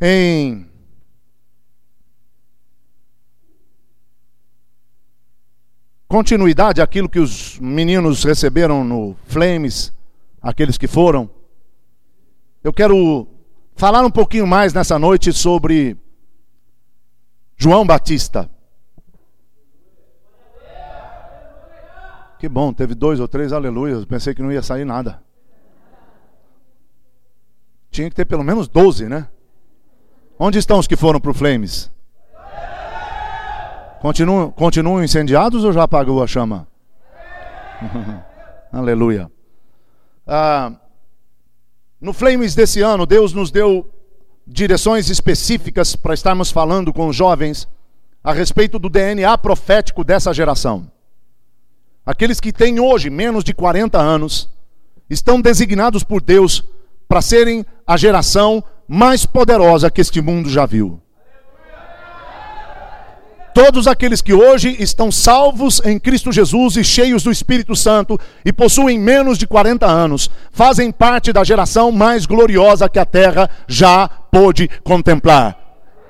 Em 0.00 0.66
continuidade 6.08 6.80
àquilo 6.80 7.10
que 7.10 7.18
os 7.18 7.58
meninos 7.58 8.24
receberam 8.24 8.82
no 8.82 9.14
Flames, 9.26 9.92
aqueles 10.40 10.78
que 10.78 10.86
foram, 10.86 11.28
eu 12.62 12.72
quero 12.72 13.28
falar 13.76 14.02
um 14.02 14.10
pouquinho 14.10 14.46
mais 14.46 14.72
nessa 14.72 14.98
noite 14.98 15.30
sobre 15.30 15.94
João 17.54 17.86
Batista. 17.86 18.53
Que 22.44 22.48
bom, 22.50 22.74
teve 22.74 22.94
dois 22.94 23.20
ou 23.20 23.26
três 23.26 23.54
aleluias. 23.54 24.04
Pensei 24.04 24.34
que 24.34 24.42
não 24.42 24.52
ia 24.52 24.60
sair 24.60 24.84
nada. 24.84 25.18
Tinha 27.90 28.10
que 28.10 28.14
ter 28.14 28.26
pelo 28.26 28.44
menos 28.44 28.68
doze, 28.68 29.08
né? 29.08 29.28
Onde 30.38 30.58
estão 30.58 30.78
os 30.78 30.86
que 30.86 30.94
foram 30.94 31.18
para 31.18 31.30
o 31.30 31.34
Flames? 31.34 31.90
Continuam, 34.02 34.50
continuam 34.50 35.02
incendiados 35.02 35.64
ou 35.64 35.72
já 35.72 35.84
apagou 35.84 36.22
a 36.22 36.26
chama? 36.26 36.68
Aleluia. 38.70 39.32
Ah, 40.26 40.70
no 41.98 42.12
Flames 42.12 42.54
desse 42.54 42.82
ano, 42.82 43.06
Deus 43.06 43.32
nos 43.32 43.50
deu 43.50 43.90
direções 44.46 45.08
específicas 45.08 45.96
para 45.96 46.12
estarmos 46.12 46.50
falando 46.50 46.92
com 46.92 47.08
os 47.08 47.16
jovens 47.16 47.66
a 48.22 48.34
respeito 48.34 48.78
do 48.78 48.90
DNA 48.90 49.38
profético 49.38 50.04
dessa 50.04 50.30
geração. 50.34 50.92
Aqueles 52.06 52.38
que 52.38 52.52
têm 52.52 52.78
hoje 52.78 53.08
menos 53.08 53.42
de 53.42 53.54
40 53.54 53.98
anos 53.98 54.50
estão 55.08 55.40
designados 55.40 56.02
por 56.02 56.20
Deus 56.20 56.62
para 57.08 57.22
serem 57.22 57.64
a 57.86 57.96
geração 57.96 58.62
mais 58.86 59.24
poderosa 59.24 59.90
que 59.90 60.02
este 60.02 60.20
mundo 60.20 60.50
já 60.50 60.66
viu. 60.66 61.00
Todos 63.54 63.86
aqueles 63.86 64.20
que 64.20 64.34
hoje 64.34 64.76
estão 64.80 65.12
salvos 65.12 65.80
em 65.84 65.98
Cristo 65.98 66.32
Jesus 66.32 66.76
e 66.76 66.82
cheios 66.82 67.22
do 67.22 67.30
Espírito 67.30 67.76
Santo 67.76 68.18
e 68.44 68.52
possuem 68.52 68.98
menos 68.98 69.38
de 69.38 69.46
40 69.46 69.86
anos, 69.86 70.28
fazem 70.50 70.90
parte 70.90 71.32
da 71.32 71.44
geração 71.44 71.92
mais 71.92 72.26
gloriosa 72.26 72.88
que 72.88 72.98
a 72.98 73.06
terra 73.06 73.48
já 73.68 74.08
pôde 74.08 74.68
contemplar. 74.82 75.63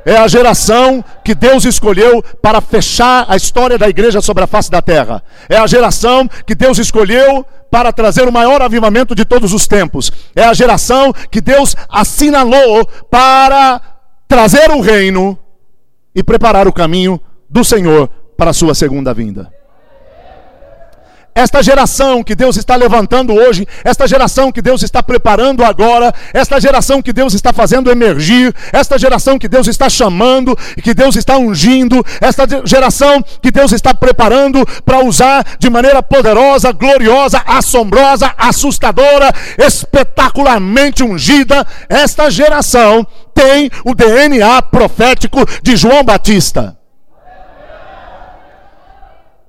É 0.04 0.16
a 0.16 0.28
geração 0.28 1.02
que 1.24 1.34
Deus 1.34 1.64
escolheu 1.64 2.22
para 2.42 2.60
fechar 2.60 3.24
a 3.28 3.36
história 3.36 3.78
da 3.78 3.88
igreja 3.88 4.20
sobre 4.20 4.44
a 4.44 4.46
face 4.46 4.70
da 4.70 4.82
terra. 4.82 5.22
É 5.48 5.56
a 5.56 5.66
geração 5.66 6.28
que 6.46 6.54
Deus 6.54 6.78
escolheu 6.78 7.46
para 7.70 7.92
trazer 7.92 8.28
o 8.28 8.32
maior 8.32 8.60
avivamento 8.60 9.14
de 9.14 9.24
todos 9.24 9.52
os 9.52 9.66
tempos. 9.66 10.12
É 10.36 10.44
a 10.44 10.52
geração 10.52 11.12
que 11.30 11.40
Deus 11.40 11.74
assinalou 11.88 12.86
para 13.10 13.80
trazer 14.28 14.70
o 14.70 14.80
reino 14.80 15.38
e 16.14 16.22
preparar 16.22 16.68
o 16.68 16.72
caminho 16.72 17.20
do 17.48 17.64
Senhor 17.64 18.08
para 18.36 18.50
a 18.50 18.54
sua 18.54 18.74
segunda 18.74 19.14
vinda. 19.14 19.53
Esta 21.34 21.60
geração 21.62 22.22
que 22.22 22.36
Deus 22.36 22.56
está 22.56 22.76
levantando 22.76 23.34
hoje, 23.34 23.66
esta 23.82 24.06
geração 24.06 24.52
que 24.52 24.62
Deus 24.62 24.84
está 24.84 25.02
preparando 25.02 25.64
agora, 25.64 26.14
esta 26.32 26.60
geração 26.60 27.02
que 27.02 27.12
Deus 27.12 27.34
está 27.34 27.52
fazendo 27.52 27.90
emergir, 27.90 28.54
esta 28.72 28.96
geração 28.96 29.36
que 29.36 29.48
Deus 29.48 29.66
está 29.66 29.88
chamando, 29.90 30.56
que 30.80 30.94
Deus 30.94 31.16
está 31.16 31.36
ungindo, 31.36 32.06
esta 32.20 32.44
geração 32.64 33.20
que 33.42 33.50
Deus 33.50 33.72
está 33.72 33.92
preparando 33.92 34.64
para 34.84 35.04
usar 35.04 35.44
de 35.58 35.68
maneira 35.68 36.00
poderosa, 36.04 36.70
gloriosa, 36.70 37.42
assombrosa, 37.44 38.32
assustadora, 38.38 39.32
espetacularmente 39.58 41.02
ungida, 41.02 41.66
esta 41.88 42.30
geração 42.30 43.04
tem 43.34 43.70
o 43.84 43.92
DNA 43.92 44.62
profético 44.62 45.44
de 45.62 45.76
João 45.76 46.04
Batista 46.04 46.76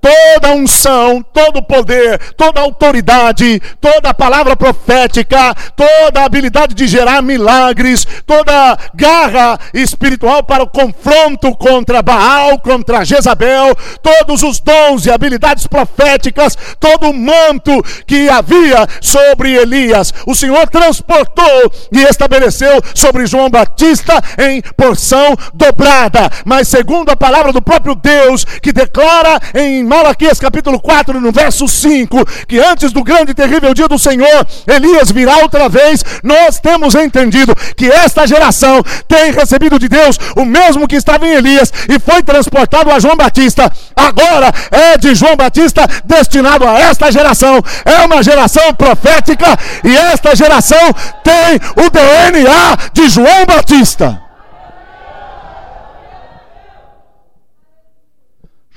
toda 0.06 0.54
unção, 0.54 1.26
todo 1.34 1.64
poder, 1.64 2.20
toda 2.38 2.62
autoridade, 2.62 3.60
toda 3.82 4.14
palavra 4.14 4.56
profética, 4.56 5.56
toda 5.76 6.24
habilidade 6.24 6.76
de 6.76 6.86
gerar 6.86 7.24
milagres, 7.24 8.06
toda 8.24 8.78
garra 8.94 9.60
espiritual 9.74 10.44
para 10.44 10.62
o 10.62 10.70
confronto 10.70 11.56
contra 11.56 12.04
Baal, 12.04 12.60
contra 12.60 13.04
Jezabel, 13.04 13.76
todos 14.04 14.44
os 14.44 14.60
dons 14.60 15.08
e 15.08 15.12
habilidades 15.12 15.66
proféticas, 15.66 16.56
todo 16.80 17.10
o 17.10 17.14
manto 17.14 17.82
que 18.06 18.30
havia 18.30 18.88
sobre 19.02 19.56
Elias, 19.56 20.14
o 20.28 20.36
Senhor 20.36 20.68
transportou 20.70 21.72
e 21.92 22.04
estabeleceu 22.04 22.80
sobre 22.94 23.26
João 23.26 23.50
Batista 23.50 24.22
em 24.38 24.62
porção 24.78 25.36
dobrada, 25.52 26.30
mas 26.46 26.68
segundo 26.68 27.10
a 27.10 27.16
palavra 27.16 27.52
do 27.52 27.62
próprio 27.62 27.96
Deus, 27.96 28.46
que 28.62 28.72
declara 28.72 29.40
em 29.56 29.84
Malaquias 29.96 30.42
capítulo 30.42 30.78
4, 30.78 31.22
no 31.22 31.32
verso 31.32 31.70
5, 31.70 32.26
que 32.48 32.60
antes 32.60 32.92
do 32.92 33.02
grande 33.02 33.32
e 33.32 33.34
terrível 33.34 33.74
dia 33.74 33.88
do 33.88 33.98
Senhor, 33.98 34.46
Elias 34.68 35.10
virá 35.10 35.38
outra 35.38 35.70
vez, 35.70 36.04
nós 36.22 36.60
temos 36.60 36.96
entendido 36.96 37.56
que 37.78 37.90
esta 37.90 38.28
geração 38.28 38.84
tem 39.08 39.32
recebido 39.32 39.80
de 39.80 39.88
Deus 39.88 40.20
o 40.36 40.44
mesmo 40.44 40.86
que 40.86 40.98
estava 40.98 41.26
em 41.26 41.32
Elias 41.32 41.72
e 41.88 41.98
foi 41.98 42.22
transportado 42.22 42.92
a 42.92 43.00
João 43.00 43.16
Batista, 43.16 43.72
agora 43.96 44.52
é 44.70 44.98
de 44.98 45.16
João 45.16 45.38
Batista 45.38 45.88
destinado 46.04 46.68
a 46.68 46.78
esta 46.78 47.10
geração. 47.10 47.64
É 47.86 48.06
uma 48.06 48.22
geração 48.22 48.74
profética 48.74 49.58
e 49.82 49.96
esta 49.96 50.36
geração 50.36 50.94
tem 51.24 51.86
o 51.86 51.90
DNA 51.90 52.78
de 52.92 53.08
João 53.08 53.46
Batista. 53.46 54.25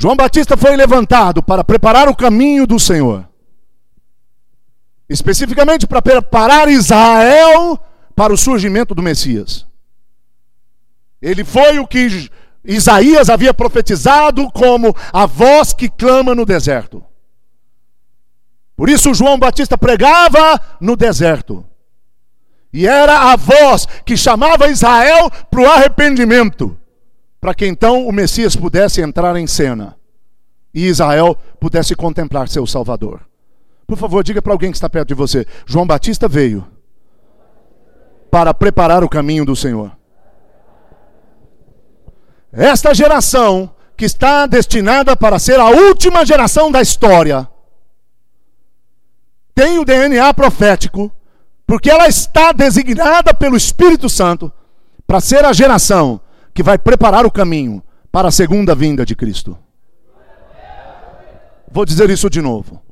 João 0.00 0.14
Batista 0.14 0.56
foi 0.56 0.76
levantado 0.76 1.42
para 1.42 1.64
preparar 1.64 2.08
o 2.08 2.14
caminho 2.14 2.66
do 2.66 2.78
Senhor. 2.78 3.26
especificamente 5.10 5.86
para 5.86 6.02
preparar 6.02 6.68
Israel 6.68 7.80
para 8.14 8.30
o 8.30 8.36
surgimento 8.36 8.94
do 8.94 9.02
Messias. 9.02 9.66
Ele 11.20 11.44
foi 11.44 11.78
o 11.78 11.86
que 11.86 12.30
Isaías 12.62 13.30
havia 13.30 13.54
profetizado 13.54 14.50
como 14.52 14.94
a 15.10 15.24
voz 15.24 15.72
que 15.72 15.88
clama 15.88 16.34
no 16.34 16.44
deserto. 16.44 17.02
Por 18.76 18.90
isso 18.90 19.14
João 19.14 19.38
Batista 19.38 19.78
pregava 19.78 20.60
no 20.78 20.94
deserto. 20.94 21.64
E 22.70 22.86
era 22.86 23.32
a 23.32 23.36
voz 23.36 23.86
que 24.04 24.14
chamava 24.14 24.68
Israel 24.68 25.30
para 25.50 25.60
o 25.62 25.66
arrependimento, 25.66 26.78
para 27.40 27.54
que 27.54 27.66
então 27.66 28.06
o 28.06 28.12
Messias 28.12 28.56
pudesse 28.56 29.00
entrar 29.00 29.36
em 29.36 29.46
cena 29.46 29.96
e 30.74 30.86
Israel 30.86 31.36
pudesse 31.60 31.94
contemplar 31.94 32.48
seu 32.48 32.66
Salvador. 32.66 33.20
Por 33.86 33.96
favor, 33.96 34.22
diga 34.22 34.42
para 34.42 34.52
alguém 34.52 34.70
que 34.70 34.76
está 34.76 34.88
perto 34.88 35.08
de 35.08 35.14
você: 35.14 35.46
João 35.66 35.86
Batista 35.86 36.28
veio 36.28 36.66
para 38.30 38.52
preparar 38.52 39.02
o 39.02 39.08
caminho 39.08 39.44
do 39.44 39.56
Senhor. 39.56 39.92
Esta 42.52 42.94
geração, 42.94 43.70
que 43.96 44.04
está 44.04 44.46
destinada 44.46 45.16
para 45.16 45.38
ser 45.38 45.58
a 45.58 45.66
última 45.66 46.24
geração 46.24 46.70
da 46.70 46.80
história, 46.80 47.48
tem 49.54 49.78
o 49.78 49.84
DNA 49.84 50.32
profético, 50.34 51.10
porque 51.66 51.90
ela 51.90 52.06
está 52.06 52.52
designada 52.52 53.34
pelo 53.34 53.56
Espírito 53.56 54.08
Santo 54.08 54.52
para 55.06 55.20
ser 55.20 55.44
a 55.44 55.52
geração 55.52 56.20
que 56.58 56.62
vai 56.64 56.76
preparar 56.76 57.24
o 57.24 57.30
caminho 57.30 57.80
para 58.10 58.26
a 58.26 58.32
segunda 58.32 58.74
vinda 58.74 59.06
de 59.06 59.14
Cristo. 59.14 59.56
Vou 61.70 61.84
dizer 61.84 62.10
isso 62.10 62.28
de 62.28 62.42
novo. 62.42 62.82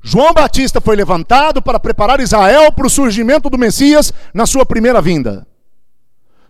João 0.00 0.32
Batista 0.32 0.80
foi 0.80 0.94
levantado 0.94 1.60
para 1.60 1.80
preparar 1.80 2.20
Israel 2.20 2.70
para 2.70 2.86
o 2.86 2.90
surgimento 2.90 3.50
do 3.50 3.58
Messias 3.58 4.12
na 4.32 4.46
sua 4.46 4.64
primeira 4.64 5.02
vinda. 5.02 5.44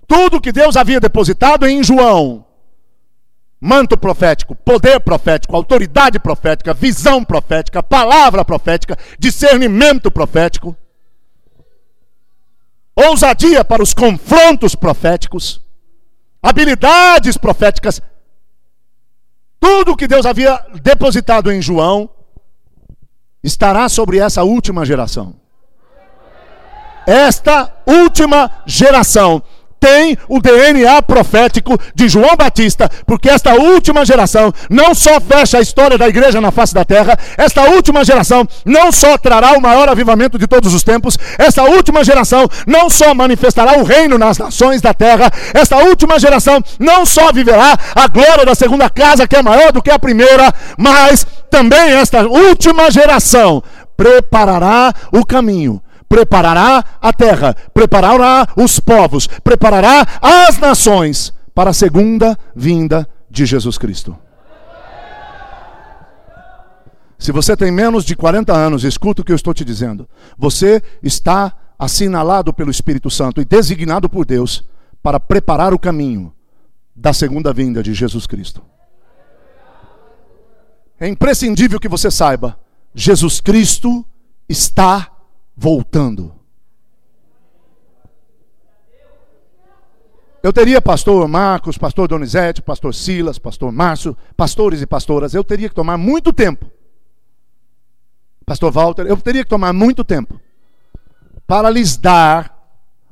Tudo 0.07 0.43
que 0.43 0.53
Deus 0.53 0.77
havia 0.77 1.01
depositado 1.01 1.67
em 1.67 1.83
João, 1.83 2.45
manto 3.59 3.97
profético, 3.97 4.55
poder 4.55 5.01
profético, 5.01 5.57
autoridade 5.57 6.19
profética, 6.19 6.75
visão 6.75 7.25
profética, 7.25 7.83
palavra 7.83 8.45
profética, 8.45 8.99
discernimento 9.19 10.11
profético, 10.11 10.77
ousadia 12.95 13.65
para 13.65 13.83
os 13.83 13.95
confrontos 13.95 14.75
proféticos, 14.75 15.62
habilidades 16.43 17.37
proféticas, 17.37 18.03
tudo 19.61 19.97
que 19.97 20.09
Deus 20.09 20.27
havia 20.27 20.59
depositado 20.83 21.53
em 21.53 21.63
João 21.63 22.11
estará 23.43 23.89
sobre 23.89 24.19
essa 24.19 24.43
última 24.43 24.85
geração. 24.85 25.37
Esta 27.07 27.73
última 27.87 28.51
geração 28.67 29.43
tem 29.83 30.17
o 30.29 30.41
DNA 30.41 31.03
profético 31.03 31.77
de 31.93 32.09
João 32.09 32.37
Batista, 32.37 32.89
porque 33.05 33.29
esta 33.29 33.55
última 33.55 34.05
geração 34.05 34.55
não 34.71 34.95
só 34.95 35.21
fecha 35.21 35.59
a 35.59 35.61
história 35.61 35.99
da 35.99 36.09
igreja 36.09 36.41
na 36.41 36.53
face 36.53 36.73
da 36.73 36.85
terra, 36.85 37.19
esta 37.37 37.63
última 37.63 38.05
geração 38.05 38.47
não 38.65 38.93
só 38.93 39.19
trará 39.19 39.59
o 39.59 39.61
maior 39.61 39.89
avivamento 39.89 40.39
de 40.39 40.47
todos 40.47 40.73
os 40.73 40.85
tempos, 40.85 41.19
esta 41.37 41.65
última 41.65 42.05
geração 42.05 42.49
não 42.65 42.89
só 42.89 43.13
manifestará 43.13 43.77
o 43.77 43.83
reino 43.83 44.17
nas 44.17 44.39
nações 44.39 44.81
da 44.81 44.95
terra, 44.95 45.29
esta 45.53 45.79
última 45.79 46.17
geração 46.17 46.63
não 46.79 47.05
só 47.05 47.33
viverá 47.33 47.77
a 47.97 48.07
glória 48.07 48.47
da 48.47 48.55
segunda 48.55 48.89
casa, 48.89 49.27
que 49.27 49.35
é 49.35 49.43
maior 49.43 49.73
do 49.73 49.83
que 49.83 49.91
a 49.91 49.99
primeira, 49.99 50.55
mas 50.79 51.27
também 51.51 51.93
esta 51.93 52.25
última 52.25 52.89
geração 52.89 53.61
preparará 53.97 54.95
o 55.13 55.27
caminho 55.27 55.83
preparará 56.13 56.85
a 57.01 57.11
terra, 57.11 57.57
preparará 57.73 58.47
os 58.55 58.79
povos, 58.79 59.27
preparará 59.27 60.07
as 60.21 60.59
nações 60.59 61.33
para 61.55 61.71
a 61.71 61.73
segunda 61.73 62.39
vinda 62.55 63.09
de 63.31 63.47
Jesus 63.47 63.79
Cristo. 63.79 64.15
Se 67.19 67.33
você 67.33 67.57
tem 67.57 67.71
menos 67.71 68.05
de 68.05 68.15
40 68.15 68.53
anos, 68.53 68.85
escuta 68.85 69.23
o 69.23 69.25
que 69.25 69.33
eu 69.33 69.37
estou 69.37 69.55
te 69.55 69.65
dizendo. 69.65 70.07
Você 70.37 70.83
está 71.03 71.55
assinalado 71.79 72.53
pelo 72.53 72.71
Espírito 72.71 73.09
Santo 73.09 73.41
e 73.41 73.45
designado 73.47 74.07
por 74.07 74.27
Deus 74.27 74.63
para 75.03 75.19
preparar 75.19 75.73
o 75.73 75.79
caminho 75.79 76.31
da 76.95 77.15
segunda 77.15 77.55
vinda 77.55 77.83
de 77.83 77.95
Jesus 77.95 78.27
Cristo. 78.27 78.63
É 81.01 81.09
imprescindível 81.09 81.81
que 81.81 81.89
você 81.89 82.11
saiba: 82.11 82.59
Jesus 82.95 83.41
Cristo 83.41 84.05
está 84.47 85.12
voltando. 85.57 86.35
Eu 90.43 90.53
teria 90.53 90.83
pastor 90.83 91.29
Marcos, 91.29 91.79
pastor 91.79 92.09
Donizete, 92.09 92.61
pastor 92.61 92.93
Silas, 92.93 93.39
pastor 93.39 93.71
Márcio, 93.71 94.17
pastores 94.37 94.83
e 94.83 94.87
pastoras, 94.87 95.35
eu 95.35 95.45
teria 95.45 95.69
que 95.69 95.75
tomar 95.75 95.97
muito 95.97 96.33
tempo. 96.33 96.69
Pastor 98.45 98.73
Walter, 98.73 99.07
eu 99.07 99.17
teria 99.17 99.45
que 99.45 99.51
tomar 99.51 99.73
muito 99.73 100.03
tempo 100.03 100.41
para 101.47 101.71
lhes 101.71 101.97
dar, 101.97 102.59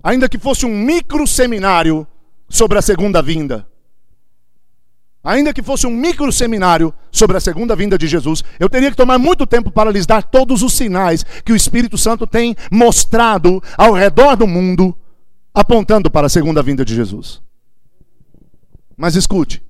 ainda 0.03 0.29
que 0.29 0.38
fosse 0.38 0.66
um 0.66 0.74
micro 0.76 1.26
seminário 1.26 2.07
sobre 2.48 2.79
a 2.79 2.83
segunda 2.83 3.22
vinda. 3.22 3.69
Ainda 5.22 5.52
que 5.52 5.62
fosse 5.62 5.87
um 5.87 5.90
micro 5.90 6.33
seminário 6.33 6.94
sobre 7.12 7.37
a 7.37 7.40
segunda 7.40 7.76
vinda 7.76 7.98
de 7.98 8.06
Jesus, 8.06 8.42
eu 8.59 8.70
teria 8.70 8.90
que 8.90 8.96
tomar 8.96 9.18
muito 9.18 9.46
tempo 9.46 9.70
para 9.70 9.90
lhes 9.90 10.06
dar 10.06 10.22
todos 10.22 10.62
os 10.62 10.72
sinais 10.72 11.22
que 11.44 11.52
o 11.52 11.56
Espírito 11.56 11.98
Santo 11.98 12.26
tem 12.26 12.56
mostrado 12.70 13.62
ao 13.76 13.92
redor 13.92 14.35
do 14.35 14.46
mundo, 14.46 14.96
apontando 15.52 16.11
para 16.11 16.26
a 16.26 16.30
segunda 16.30 16.62
vinda 16.62 16.85
de 16.85 16.94
Jesus. 16.94 17.42
Mas 18.96 19.14
escute, 19.14 19.62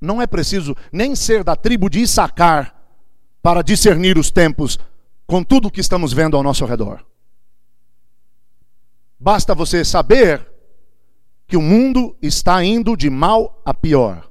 não 0.00 0.22
é 0.22 0.26
preciso 0.26 0.76
nem 0.92 1.16
ser 1.16 1.42
da 1.42 1.56
tribo 1.56 1.90
de 1.90 2.00
Issacar 2.00 2.74
para 3.42 3.62
discernir 3.62 4.16
os 4.18 4.30
tempos 4.30 4.78
com 5.26 5.42
tudo 5.42 5.66
o 5.66 5.70
que 5.70 5.80
estamos 5.80 6.12
vendo 6.12 6.36
ao 6.36 6.42
nosso 6.42 6.64
redor. 6.64 7.04
Basta 9.18 9.54
você 9.54 9.84
saber 9.84 10.46
que 11.46 11.56
o 11.56 11.62
mundo 11.62 12.16
está 12.22 12.62
indo 12.62 12.96
de 12.96 13.10
mal 13.10 13.60
a 13.64 13.74
pior. 13.74 14.30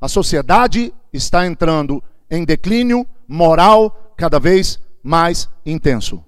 A 0.00 0.08
sociedade 0.08 0.94
está 1.12 1.46
entrando 1.46 2.02
em 2.30 2.44
declínio 2.44 3.06
moral 3.28 4.14
cada 4.16 4.38
vez 4.38 4.80
mais 5.02 5.48
intenso 5.64 6.24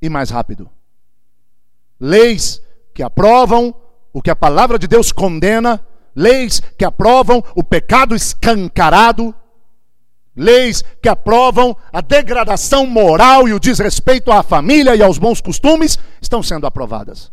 e 0.00 0.08
mais 0.08 0.30
rápido. 0.30 0.70
Leis 1.98 2.62
que 2.94 3.02
aprovam 3.02 3.74
o 4.12 4.22
que 4.22 4.30
a 4.30 4.36
palavra 4.36 4.78
de 4.78 4.86
Deus 4.86 5.10
condena, 5.10 5.84
leis 6.14 6.60
que 6.60 6.84
aprovam 6.84 7.42
o 7.54 7.64
pecado 7.64 8.14
escancarado, 8.14 9.34
leis 10.34 10.82
que 11.02 11.08
aprovam 11.08 11.76
a 11.92 12.00
degradação 12.00 12.86
moral 12.86 13.48
e 13.48 13.52
o 13.52 13.60
desrespeito 13.60 14.30
à 14.30 14.42
família 14.42 14.94
e 14.94 15.02
aos 15.02 15.18
bons 15.18 15.40
costumes, 15.40 15.98
estão 16.20 16.42
sendo 16.42 16.66
aprovadas. 16.66 17.32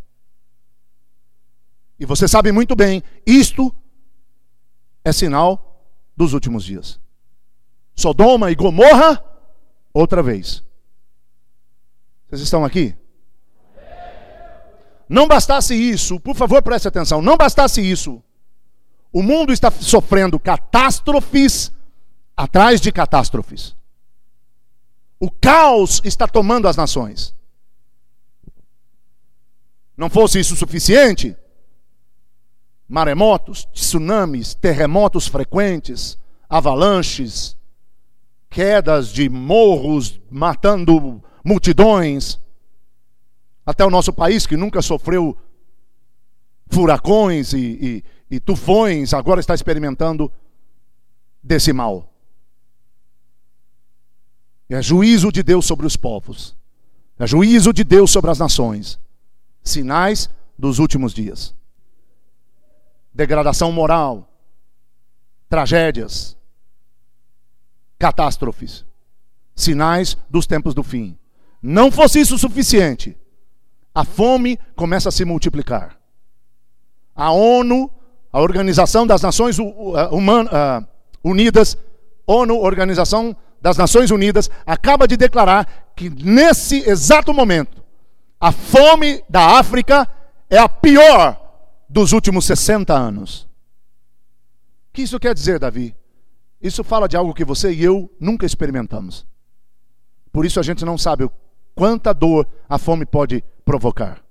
E 2.00 2.06
você 2.06 2.28
sabe 2.28 2.52
muito 2.52 2.76
bem, 2.76 3.04
isto 3.26 3.74
é 5.04 5.12
sinal 5.12 5.67
dos 6.18 6.34
últimos 6.34 6.66
dias. 6.66 7.00
Sodoma 7.96 8.52
e 8.52 8.56
Gomorra, 8.56 9.24
outra 9.94 10.24
vez. 10.24 10.64
Vocês 12.28 12.42
estão 12.42 12.66
aqui? 12.66 12.96
Não 15.08 15.28
bastasse 15.28 15.74
isso, 15.74 16.20
por 16.20 16.36
favor 16.36 16.62
preste 16.62 16.88
atenção, 16.88 17.22
não 17.22 17.38
bastasse 17.38 17.80
isso, 17.80 18.22
o 19.14 19.24
mundo 19.24 19.54
está 19.54 19.72
sofrendo 19.72 20.38
catástrofes 20.38 21.72
atrás 22.36 22.82
de 22.82 22.92
catástrofes. 22.92 23.76
O 25.20 25.32
caos 25.32 26.02
está 26.04 26.28
tomando 26.28 26.68
as 26.68 26.76
nações. 26.76 27.34
Não 29.96 30.10
fosse 30.10 30.40
isso 30.40 30.56
suficiente, 30.56 31.36
maremotos, 32.88 33.66
tsunamis, 33.74 34.56
terremotos 34.56 35.28
frequentes, 35.28 36.18
avalanches, 36.48 37.58
quedas 38.50 39.10
de 39.10 39.28
morros 39.30 40.20
matando 40.32 41.22
multidões. 41.44 42.40
Até 43.66 43.86
o 43.86 43.90
nosso 43.90 44.14
país, 44.14 44.48
que 44.48 44.56
nunca 44.56 44.82
sofreu 44.82 45.38
furacões 46.70 47.52
e, 47.52 48.04
e, 48.30 48.36
e 48.36 48.40
tufões, 48.40 49.14
agora 49.14 49.42
está 49.42 49.54
experimentando 49.54 50.32
desse 51.44 51.74
mal. 51.74 52.14
É 54.70 54.82
juízo 54.82 55.32
de 55.32 55.44
Deus 55.44 55.66
sobre 55.66 55.86
os 55.86 55.98
povos. 55.98 56.56
É 57.20 57.28
juízo 57.28 57.74
de 57.74 57.84
Deus 57.84 58.12
sobre 58.12 58.32
as 58.32 58.40
nações. 58.40 59.00
Sinais 59.64 60.30
dos 60.58 60.80
últimos 60.80 61.14
dias 61.14 61.57
degradação 63.18 63.72
moral, 63.72 64.30
tragédias, 65.50 66.38
catástrofes. 67.98 68.86
sinais 69.56 70.16
dos 70.30 70.46
tempos 70.46 70.76
do 70.76 70.84
fim. 70.84 71.18
Não 71.60 71.90
fosse 71.90 72.20
isso 72.20 72.38
suficiente, 72.38 73.18
a 73.94 74.04
fome 74.04 74.60
começa 74.76 75.10
a 75.10 75.12
se 75.12 75.26
multiplicar. 75.26 75.98
A 77.16 77.32
ONU, 77.32 77.90
a 78.32 78.40
Organização 78.40 79.08
das 79.08 79.24
Nações 79.24 79.58
Unidas, 81.24 81.76
ONU, 82.28 82.56
Organização 82.60 83.36
das 83.60 83.78
Nações 83.78 84.12
Unidas, 84.12 84.52
acaba 84.64 85.08
de 85.08 85.18
declarar 85.18 85.92
que 85.96 86.08
nesse 86.08 86.88
exato 86.88 87.34
momento, 87.34 87.84
a 88.40 88.52
fome 88.52 89.24
da 89.28 89.58
África 89.58 90.08
é 90.52 90.60
a 90.60 90.70
pior 90.70 91.47
dos 91.90 92.12
últimos 92.12 92.46
60 92.46 92.94
anos. 92.94 93.44
O 94.90 94.94
que 94.94 95.02
isso 95.04 95.20
quer 95.20 95.34
dizer, 95.34 95.60
Davi? 95.60 95.96
Isso 96.62 96.84
fala 96.84 97.08
de 97.08 97.16
algo 97.16 97.34
que 97.34 97.46
você 97.46 97.72
e 97.72 97.84
eu 97.84 98.12
nunca 98.20 98.46
experimentamos. 98.46 99.26
Por 100.32 100.46
isso 100.46 100.60
a 100.60 100.64
gente 100.64 100.84
não 100.84 100.98
sabe 100.98 101.30
quanta 101.76 102.14
dor 102.14 102.48
a 102.68 102.78
fome 102.78 103.06
pode 103.06 103.44
provocar. 103.64 104.24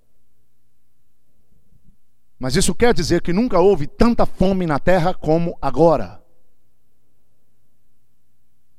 Mas 2.38 2.56
isso 2.56 2.74
quer 2.74 2.92
dizer 2.92 3.22
que 3.22 3.32
nunca 3.32 3.60
houve 3.60 3.86
tanta 3.86 4.26
fome 4.26 4.66
na 4.66 4.78
terra 4.78 5.14
como 5.14 5.56
agora. 5.62 6.22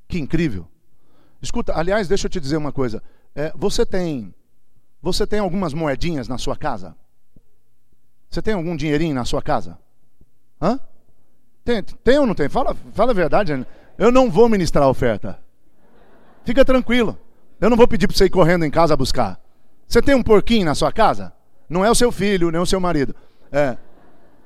Que 0.08 0.20
incrível. 0.20 0.68
Escuta, 1.42 1.74
aliás, 1.76 2.08
deixa 2.08 2.28
eu 2.28 2.30
te 2.30 2.40
dizer 2.40 2.58
uma 2.58 2.72
coisa. 2.72 3.02
É, 3.34 3.52
você 3.56 3.86
tem 3.86 4.34
você 5.02 5.26
tem 5.26 5.40
algumas 5.40 5.74
moedinhas 5.74 6.28
na 6.28 6.38
sua 6.38 6.56
casa? 6.56 6.96
Você 8.30 8.42
tem 8.42 8.54
algum 8.54 8.76
dinheirinho 8.76 9.16
na 9.16 9.26
sua 9.26 9.42
casa? 9.42 9.78
Hã? 10.62 10.80
Tem, 11.64 11.84
tem 11.84 12.20
ou 12.20 12.26
não 12.26 12.36
tem? 12.36 12.50
Fala, 12.50 12.76
fala 12.94 13.12
a 13.12 13.16
verdade. 13.16 13.66
Eu 13.98 14.12
não 14.12 14.30
vou 14.30 14.48
ministrar 14.50 14.86
a 14.86 14.90
oferta. 14.90 15.40
Fica 16.46 16.64
tranquilo. 16.64 17.18
Eu 17.60 17.70
não 17.70 17.78
vou 17.78 17.88
pedir 17.88 18.08
para 18.08 18.16
você 18.16 18.26
ir 18.26 18.30
correndo 18.30 18.64
em 18.66 18.72
casa 18.72 18.96
buscar. 18.96 19.40
Você 19.88 20.02
tem 20.02 20.16
um 20.16 20.24
porquinho 20.24 20.66
na 20.66 20.76
sua 20.76 20.92
casa? 20.92 21.34
Não 21.70 21.84
é 21.84 21.90
o 21.90 21.96
seu 21.96 22.12
filho, 22.12 22.52
nem 22.52 22.62
o 22.62 22.66
seu 22.66 22.80
marido. 22.80 23.16
É. 23.52 23.78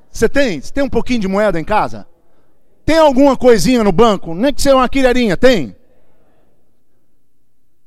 Você 0.09 0.27
tem? 0.27 0.61
Você 0.61 0.71
tem 0.71 0.83
um 0.83 0.89
pouquinho 0.89 1.19
de 1.19 1.27
moeda 1.27 1.59
em 1.59 1.63
casa? 1.63 2.07
Tem 2.85 2.97
alguma 2.97 3.37
coisinha 3.37 3.83
no 3.83 3.91
banco? 3.91 4.33
Nem 4.33 4.53
que 4.53 4.61
seja 4.61 4.75
uma 4.75 4.89
quilherinha, 4.89 5.37
tem? 5.37 5.75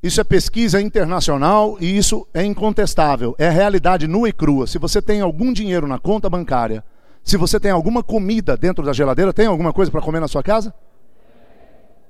Isso 0.04 0.20
é 0.20 0.24
pesquisa 0.24 0.82
internacional 0.82 1.78
e 1.80 1.96
isso 1.96 2.28
é 2.34 2.44
incontestável. 2.44 3.34
É 3.38 3.48
realidade 3.48 4.06
nua 4.06 4.28
e 4.28 4.34
crua. 4.34 4.66
Se 4.66 4.76
você 4.76 5.00
tem 5.00 5.22
algum 5.22 5.50
dinheiro 5.50 5.86
na 5.86 5.98
conta 5.98 6.28
bancária, 6.28 6.84
se 7.22 7.38
você 7.38 7.58
tem 7.58 7.70
alguma 7.70 8.02
comida 8.02 8.54
dentro 8.54 8.84
da 8.84 8.92
geladeira, 8.92 9.32
tem 9.32 9.46
alguma 9.46 9.72
coisa 9.72 9.90
para 9.90 10.02
comer 10.02 10.20
na 10.20 10.28
sua 10.28 10.42
casa? 10.42 10.74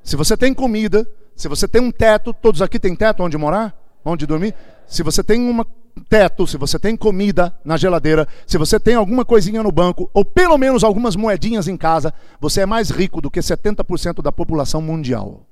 Se 0.02 0.16
você 0.16 0.37
tem 0.37 0.52
comida, 0.52 1.09
se 1.37 1.46
você 1.46 1.68
tem 1.68 1.80
um 1.80 1.92
teto, 1.92 2.35
todos 2.35 2.61
aqui 2.61 2.80
têm 2.80 2.96
teto 2.96 3.22
onde 3.22 3.38
morar? 3.38 3.72
Onde 4.04 4.26
dormir? 4.26 4.57
Se 4.88 5.04
você 5.04 5.22
tem 5.22 5.40
um 5.40 5.64
teto, 6.09 6.48
se 6.48 6.57
você 6.57 6.80
tem 6.80 6.96
comida 6.96 7.54
na 7.64 7.76
geladeira, 7.76 8.26
se 8.44 8.59
você 8.59 8.80
tem 8.80 8.96
alguma 8.96 9.24
coisinha 9.24 9.62
no 9.62 9.70
banco, 9.70 10.11
ou 10.12 10.24
pelo 10.24 10.59
menos 10.59 10.83
algumas 10.83 11.14
moedinhas 11.14 11.68
em 11.68 11.76
casa, 11.76 12.12
você 12.40 12.62
é 12.62 12.66
mais 12.66 12.90
rico 12.90 13.20
do 13.20 13.30
que 13.30 13.38
70% 13.38 14.20
da 14.20 14.33
população 14.33 14.83
mundial. 14.83 15.46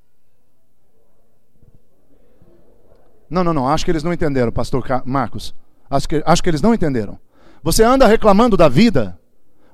Não, 3.32 3.42
não, 3.42 3.54
não, 3.54 3.66
acho 3.66 3.82
que 3.82 3.90
eles 3.90 4.02
não 4.02 4.12
entenderam, 4.12 4.52
pastor 4.52 4.84
Marcos. 5.06 5.54
Acho 5.88 6.06
que, 6.06 6.22
acho 6.26 6.42
que 6.42 6.50
eles 6.50 6.60
não 6.60 6.74
entenderam. 6.74 7.18
Você 7.62 7.82
anda 7.82 8.06
reclamando 8.06 8.58
da 8.58 8.68
vida, 8.68 9.18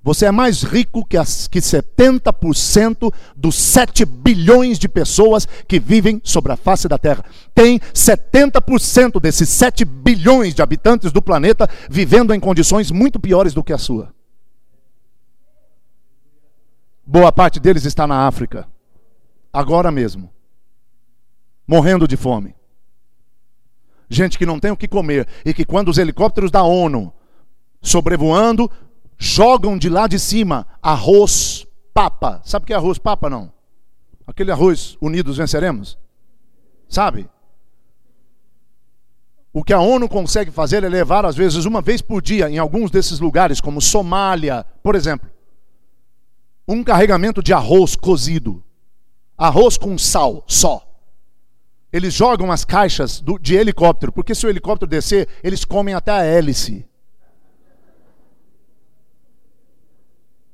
você 0.00 0.26
é 0.26 0.30
mais 0.30 0.62
rico 0.62 1.04
que, 1.04 1.16
as, 1.16 1.48
que 1.48 1.58
70% 1.58 3.12
dos 3.34 3.56
7 3.56 4.04
bilhões 4.04 4.78
de 4.78 4.88
pessoas 4.88 5.44
que 5.66 5.80
vivem 5.80 6.20
sobre 6.22 6.52
a 6.52 6.56
face 6.56 6.86
da 6.86 6.96
Terra. 6.98 7.24
Tem 7.52 7.80
70% 7.80 9.20
desses 9.20 9.48
7 9.48 9.84
bilhões 9.84 10.54
de 10.54 10.62
habitantes 10.62 11.10
do 11.10 11.20
planeta 11.20 11.68
vivendo 11.90 12.32
em 12.32 12.38
condições 12.38 12.92
muito 12.92 13.18
piores 13.18 13.54
do 13.54 13.64
que 13.64 13.72
a 13.72 13.78
sua. 13.78 14.14
Boa 17.04 17.32
parte 17.32 17.58
deles 17.58 17.84
está 17.84 18.06
na 18.06 18.28
África, 18.28 18.68
agora 19.52 19.90
mesmo, 19.90 20.30
morrendo 21.66 22.06
de 22.06 22.16
fome. 22.16 22.54
Gente 24.08 24.38
que 24.38 24.46
não 24.46 24.58
tem 24.58 24.70
o 24.70 24.76
que 24.76 24.88
comer 24.88 25.28
e 25.44 25.52
que, 25.52 25.64
quando 25.64 25.88
os 25.88 25.98
helicópteros 25.98 26.50
da 26.50 26.62
ONU 26.62 27.12
sobrevoando 27.80 28.70
jogam 29.18 29.76
de 29.76 29.88
lá 29.88 30.06
de 30.06 30.18
cima 30.18 30.66
arroz 30.82 31.66
papa. 31.92 32.40
Sabe 32.44 32.64
o 32.64 32.66
que 32.66 32.72
é 32.72 32.76
arroz 32.76 32.98
papa, 32.98 33.28
não? 33.28 33.52
Aquele 34.26 34.52
arroz 34.52 34.96
unidos 35.00 35.36
venceremos? 35.36 35.98
Sabe? 36.88 37.28
O 39.52 39.64
que 39.64 39.72
a 39.72 39.80
ONU 39.80 40.08
consegue 40.08 40.50
fazer 40.50 40.84
é 40.84 40.88
levar, 40.88 41.24
às 41.24 41.34
vezes, 41.34 41.64
uma 41.64 41.80
vez 41.80 42.00
por 42.00 42.22
dia, 42.22 42.48
em 42.48 42.58
alguns 42.58 42.90
desses 42.90 43.18
lugares, 43.18 43.60
como 43.60 43.80
Somália, 43.80 44.64
por 44.82 44.94
exemplo, 44.94 45.28
um 46.66 46.84
carregamento 46.84 47.42
de 47.42 47.52
arroz 47.52 47.96
cozido. 47.96 48.62
Arroz 49.36 49.76
com 49.76 49.96
sal 49.96 50.44
só. 50.46 50.87
Eles 51.92 52.12
jogam 52.12 52.52
as 52.52 52.64
caixas 52.64 53.20
do, 53.20 53.38
de 53.38 53.54
helicóptero, 53.54 54.12
porque 54.12 54.34
se 54.34 54.46
o 54.46 54.50
helicóptero 54.50 54.88
descer, 54.88 55.28
eles 55.42 55.64
comem 55.64 55.94
até 55.94 56.12
a 56.12 56.22
hélice. 56.22 56.86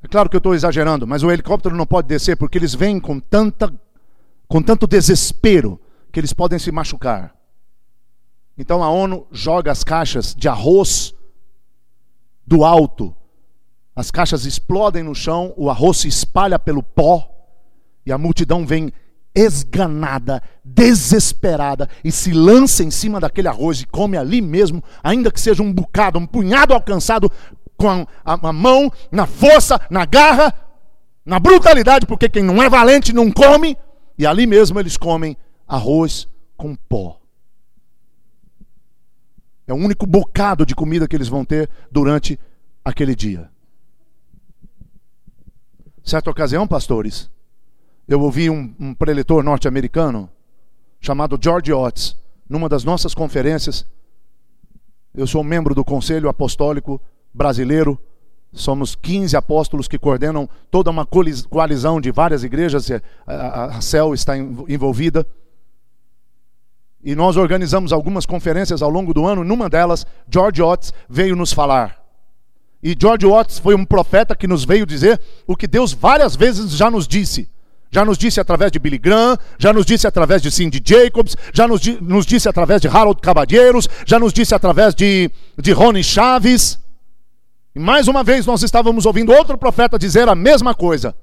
É 0.02 0.06
claro 0.06 0.28
que 0.28 0.36
eu 0.36 0.38
estou 0.38 0.54
exagerando, 0.54 1.06
mas 1.06 1.22
o 1.22 1.30
helicóptero 1.30 1.74
não 1.74 1.86
pode 1.86 2.06
descer 2.06 2.36
porque 2.36 2.58
eles 2.58 2.74
vêm 2.74 3.00
com, 3.00 3.18
tanta, 3.18 3.74
com 4.46 4.62
tanto 4.62 4.86
desespero 4.86 5.80
que 6.12 6.20
eles 6.20 6.32
podem 6.32 6.58
se 6.58 6.70
machucar. 6.70 7.34
Então 8.56 8.84
a 8.84 8.90
ONU 8.90 9.26
joga 9.32 9.72
as 9.72 9.82
caixas 9.82 10.34
de 10.34 10.48
arroz 10.48 11.14
do 12.46 12.64
alto. 12.64 13.14
As 13.96 14.10
caixas 14.10 14.44
explodem 14.44 15.02
no 15.02 15.14
chão, 15.14 15.52
o 15.56 15.70
arroz 15.70 15.98
se 15.98 16.08
espalha 16.08 16.58
pelo 16.58 16.82
pó 16.82 17.30
e 18.04 18.12
a 18.12 18.18
multidão 18.18 18.66
vem 18.66 18.92
esganada, 19.34 20.42
desesperada 20.64 21.88
e 22.04 22.12
se 22.12 22.32
lança 22.32 22.84
em 22.84 22.90
cima 22.90 23.18
daquele 23.18 23.48
arroz 23.48 23.80
e 23.80 23.86
come 23.86 24.16
ali 24.16 24.40
mesmo, 24.40 24.82
ainda 25.02 25.30
que 25.30 25.40
seja 25.40 25.62
um 25.62 25.72
bocado, 25.72 26.18
um 26.18 26.26
punhado 26.26 26.72
alcançado 26.72 27.30
com 27.76 28.06
a, 28.24 28.48
a, 28.48 28.52
mão, 28.52 28.90
na 29.10 29.26
força, 29.26 29.80
na 29.90 30.04
garra, 30.04 30.54
na 31.24 31.40
brutalidade, 31.40 32.06
porque 32.06 32.28
quem 32.28 32.42
não 32.42 32.62
é 32.62 32.68
valente 32.68 33.12
não 33.12 33.30
come, 33.30 33.76
e 34.16 34.24
ali 34.26 34.46
mesmo 34.46 34.78
eles 34.78 34.96
comem 34.96 35.36
arroz 35.66 36.28
com 36.56 36.76
pó. 36.76 37.20
É 39.66 39.72
o 39.72 39.76
único 39.76 40.06
bocado 40.06 40.64
de 40.64 40.74
comida 40.74 41.08
que 41.08 41.16
eles 41.16 41.28
vão 41.28 41.44
ter 41.44 41.68
durante 41.90 42.38
aquele 42.84 43.14
dia. 43.14 43.50
Certa 46.04 46.30
ocasião, 46.30 46.68
pastores, 46.68 47.30
eu 48.06 48.20
ouvi 48.20 48.50
um, 48.50 48.74
um 48.78 48.94
preletor 48.94 49.42
norte-americano 49.42 50.28
chamado 51.00 51.38
George 51.40 51.72
Oates, 51.72 52.16
numa 52.48 52.68
das 52.68 52.84
nossas 52.84 53.14
conferências. 53.14 53.86
Eu 55.14 55.26
sou 55.26 55.42
membro 55.42 55.74
do 55.74 55.84
Conselho 55.84 56.28
Apostólico 56.28 57.00
brasileiro. 57.32 57.98
Somos 58.52 58.94
15 58.94 59.36
apóstolos 59.36 59.88
que 59.88 59.98
coordenam 59.98 60.48
toda 60.70 60.90
uma 60.90 61.06
coalizão 61.50 62.00
de 62.00 62.12
várias 62.12 62.44
igrejas, 62.44 62.88
a 63.26 63.80
CEL 63.80 64.14
está 64.14 64.36
envolvida. 64.36 65.26
E 67.02 67.14
nós 67.14 67.36
organizamos 67.36 67.92
algumas 67.92 68.24
conferências 68.24 68.80
ao 68.80 68.88
longo 68.88 69.12
do 69.12 69.26
ano. 69.26 69.44
Numa 69.44 69.68
delas, 69.68 70.06
George 70.28 70.62
Oates 70.62 70.92
veio 71.08 71.36
nos 71.36 71.52
falar. 71.52 72.02
E 72.82 72.96
George 72.98 73.26
Oates 73.26 73.58
foi 73.58 73.74
um 73.74 73.84
profeta 73.84 74.36
que 74.36 74.46
nos 74.46 74.64
veio 74.64 74.86
dizer 74.86 75.20
o 75.46 75.56
que 75.56 75.66
Deus 75.66 75.92
várias 75.92 76.36
vezes 76.36 76.70
já 76.72 76.90
nos 76.90 77.08
disse. 77.08 77.50
Já 77.94 78.04
nos 78.04 78.18
disse 78.18 78.40
através 78.40 78.72
de 78.72 78.80
Billy 78.80 78.98
Graham, 78.98 79.38
já 79.56 79.72
nos 79.72 79.86
disse 79.86 80.04
através 80.04 80.42
de 80.42 80.50
Cindy 80.50 80.82
Jacobs, 80.84 81.36
já 81.52 81.68
nos, 81.68 81.80
nos 82.00 82.26
disse 82.26 82.48
através 82.48 82.80
de 82.80 82.88
Harold 82.88 83.20
Caballeiros, 83.20 83.88
já 84.04 84.18
nos 84.18 84.32
disse 84.32 84.52
através 84.52 84.96
de, 84.96 85.30
de 85.56 85.70
Rony 85.70 86.02
Chaves. 86.02 86.76
E 87.72 87.78
mais 87.78 88.08
uma 88.08 88.24
vez 88.24 88.46
nós 88.46 88.64
estávamos 88.64 89.06
ouvindo 89.06 89.30
outro 89.30 89.56
profeta 89.56 89.96
dizer 89.96 90.28
a 90.28 90.34
mesma 90.34 90.74
coisa. 90.74 91.14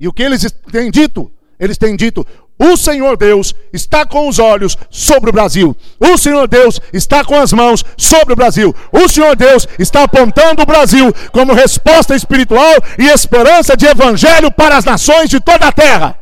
E 0.00 0.08
o 0.08 0.12
que 0.12 0.24
eles 0.24 0.50
têm 0.72 0.90
dito? 0.90 1.30
Eles 1.58 1.78
têm 1.78 1.96
dito: 1.96 2.26
o 2.58 2.74
Senhor 2.74 3.18
Deus 3.18 3.54
está 3.70 4.06
com 4.06 4.28
os 4.28 4.38
olhos 4.38 4.78
sobre 4.88 5.28
o 5.28 5.32
Brasil. 5.32 5.76
O 6.00 6.16
Senhor 6.16 6.48
Deus 6.48 6.80
está 6.90 7.22
com 7.22 7.38
as 7.38 7.52
mãos 7.52 7.84
sobre 7.98 8.32
o 8.32 8.36
Brasil. 8.36 8.74
O 8.90 9.08
Senhor 9.08 9.36
Deus 9.36 9.68
está 9.78 10.04
apontando 10.04 10.62
o 10.62 10.66
Brasil 10.66 11.12
como 11.32 11.52
resposta 11.52 12.16
espiritual 12.16 12.74
e 12.98 13.04
esperança 13.08 13.76
de 13.76 13.86
evangelho 13.86 14.50
para 14.50 14.76
as 14.76 14.86
nações 14.86 15.28
de 15.28 15.38
toda 15.38 15.68
a 15.68 15.72
terra. 15.72 16.18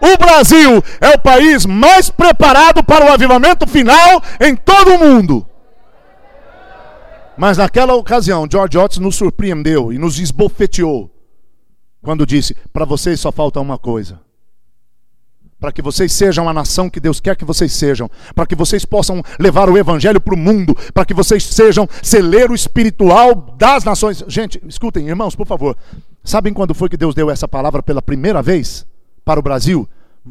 O 0.00 0.18
Brasil 0.18 0.82
é 1.00 1.10
o 1.10 1.20
país 1.20 1.64
mais 1.64 2.10
preparado 2.10 2.82
para 2.82 3.04
o 3.04 3.12
avivamento 3.12 3.68
final 3.68 4.20
em 4.40 4.56
todo 4.56 4.96
o 4.96 4.98
mundo. 4.98 5.46
Mas 7.36 7.58
naquela 7.58 7.94
ocasião, 7.94 8.48
George 8.50 8.76
Otis 8.76 8.98
nos 8.98 9.14
surpreendeu 9.14 9.92
e 9.92 9.98
nos 9.98 10.18
esbofeteou 10.18 11.11
quando 12.02 12.26
disse: 12.26 12.54
Para 12.72 12.84
vocês 12.84 13.20
só 13.20 13.32
falta 13.32 13.60
uma 13.60 13.78
coisa. 13.78 14.20
para 15.60 15.70
que 15.70 15.80
vocês 15.80 16.12
sejam 16.12 16.48
a 16.48 16.52
nação 16.52 16.90
que 16.90 16.98
Deus 16.98 17.20
quer 17.20 17.36
que 17.36 17.44
vocês 17.44 17.72
sejam, 17.72 18.10
para 18.34 18.44
que 18.44 18.56
vocês 18.56 18.84
possam 18.84 19.22
levar 19.38 19.70
o 19.70 19.78
evangelho 19.78 20.20
para 20.20 20.34
o 20.34 20.36
mundo, 20.36 20.76
para 20.92 21.04
que 21.04 21.14
vocês 21.14 21.44
sejam 21.44 21.88
celeiro 22.02 22.52
espiritual 22.52 23.54
das 23.56 23.84
nações. 23.84 24.24
Gente, 24.26 24.60
escutem, 24.66 25.06
irmãos, 25.06 25.36
por 25.36 25.46
favor. 25.46 25.76
Sabem 26.24 26.52
quando 26.52 26.74
foi 26.74 26.88
que 26.88 26.96
Deus 26.96 27.14
deu 27.14 27.30
essa 27.30 27.46
palavra 27.46 27.80
pela 27.80 28.02
primeira 28.02 28.42
vez 28.42 28.84
para 29.24 29.38
o 29.38 29.42
Brasil? 29.42 29.88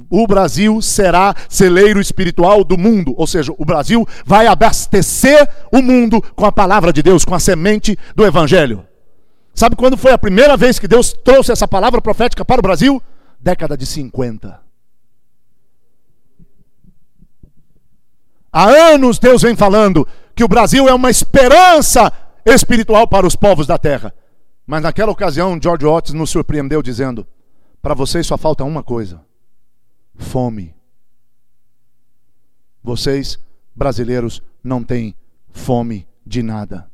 O 0.09 0.27
Brasil 0.27 0.81
será 0.81 1.33
celeiro 1.47 2.01
espiritual 2.01 2.63
do 2.63 2.77
mundo, 2.77 3.13
ou 3.17 3.27
seja, 3.27 3.53
o 3.57 3.65
Brasil 3.65 4.05
vai 4.25 4.47
abastecer 4.47 5.47
o 5.71 5.81
mundo 5.81 6.21
com 6.35 6.45
a 6.45 6.51
palavra 6.51 6.91
de 6.91 7.01
Deus, 7.01 7.23
com 7.23 7.35
a 7.35 7.39
semente 7.39 7.97
do 8.15 8.25
evangelho. 8.25 8.85
Sabe 9.61 9.75
quando 9.75 9.95
foi 9.95 10.11
a 10.11 10.17
primeira 10.17 10.57
vez 10.57 10.79
que 10.79 10.87
Deus 10.87 11.13
trouxe 11.13 11.51
essa 11.51 11.67
palavra 11.67 12.01
profética 12.01 12.43
para 12.43 12.57
o 12.57 12.63
Brasil? 12.63 12.99
Década 13.39 13.77
de 13.77 13.85
50. 13.85 14.59
Há 18.51 18.69
anos 18.69 19.19
Deus 19.19 19.43
vem 19.43 19.55
falando 19.55 20.07
que 20.33 20.43
o 20.43 20.47
Brasil 20.47 20.89
é 20.89 20.93
uma 20.95 21.11
esperança 21.11 22.11
espiritual 22.43 23.07
para 23.07 23.27
os 23.27 23.35
povos 23.35 23.67
da 23.67 23.77
terra. 23.77 24.11
Mas 24.65 24.81
naquela 24.81 25.11
ocasião, 25.11 25.59
George 25.61 25.85
Otis 25.85 26.13
nos 26.15 26.31
surpreendeu 26.31 26.81
dizendo: 26.81 27.27
Para 27.83 27.93
vocês 27.93 28.25
só 28.25 28.39
falta 28.39 28.63
uma 28.63 28.81
coisa: 28.81 29.23
fome. 30.15 30.73
Vocês, 32.83 33.37
brasileiros, 33.75 34.41
não 34.63 34.83
têm 34.83 35.13
fome 35.51 36.07
de 36.25 36.41
nada. 36.41 36.90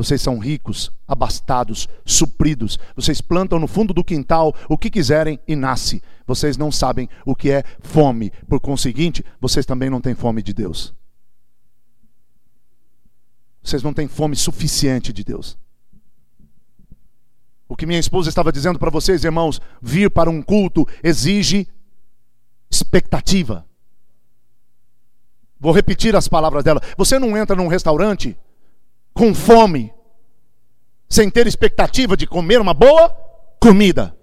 Vocês 0.00 0.22
são 0.22 0.38
ricos, 0.38 0.90
abastados, 1.06 1.86
supridos. 2.06 2.78
Vocês 2.96 3.20
plantam 3.20 3.58
no 3.58 3.66
fundo 3.66 3.92
do 3.92 4.02
quintal 4.02 4.54
o 4.66 4.78
que 4.78 4.88
quiserem 4.88 5.38
e 5.46 5.54
nasce. 5.54 6.02
Vocês 6.26 6.56
não 6.56 6.72
sabem 6.72 7.06
o 7.22 7.36
que 7.36 7.50
é 7.50 7.62
fome. 7.80 8.30
Por 8.48 8.60
conseguinte, 8.60 9.22
vocês 9.38 9.66
também 9.66 9.90
não 9.90 10.00
têm 10.00 10.14
fome 10.14 10.42
de 10.42 10.54
Deus. 10.54 10.94
Vocês 13.62 13.82
não 13.82 13.92
têm 13.92 14.08
fome 14.08 14.34
suficiente 14.36 15.12
de 15.12 15.22
Deus. 15.22 15.58
O 17.68 17.76
que 17.76 17.84
minha 17.84 18.00
esposa 18.00 18.30
estava 18.30 18.50
dizendo 18.50 18.78
para 18.78 18.88
vocês, 18.88 19.22
irmãos, 19.22 19.60
vir 19.82 20.10
para 20.10 20.30
um 20.30 20.40
culto 20.40 20.88
exige 21.04 21.68
expectativa. 22.70 23.66
Vou 25.60 25.72
repetir 25.72 26.16
as 26.16 26.26
palavras 26.26 26.64
dela. 26.64 26.80
Você 26.96 27.18
não 27.18 27.36
entra 27.36 27.54
num 27.54 27.68
restaurante 27.68 28.34
com 29.12 29.34
fome, 29.34 29.92
sem 31.08 31.30
ter 31.30 31.46
expectativa 31.46 32.16
de 32.16 32.26
comer 32.26 32.60
uma 32.60 32.74
boa 32.74 33.10
comida. 33.60 34.16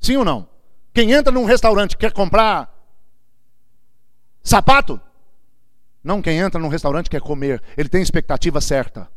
Sim 0.00 0.16
ou 0.16 0.24
não? 0.24 0.48
Quem 0.92 1.12
entra 1.12 1.32
num 1.32 1.44
restaurante 1.44 1.96
quer 1.96 2.12
comprar 2.12 2.72
sapato? 4.42 5.00
Não 6.02 6.22
quem 6.22 6.38
entra 6.38 6.60
num 6.60 6.68
restaurante 6.68 7.10
quer 7.10 7.20
comer. 7.20 7.62
Ele 7.76 7.88
tem 7.88 8.02
expectativa 8.02 8.60
certa 8.60 9.08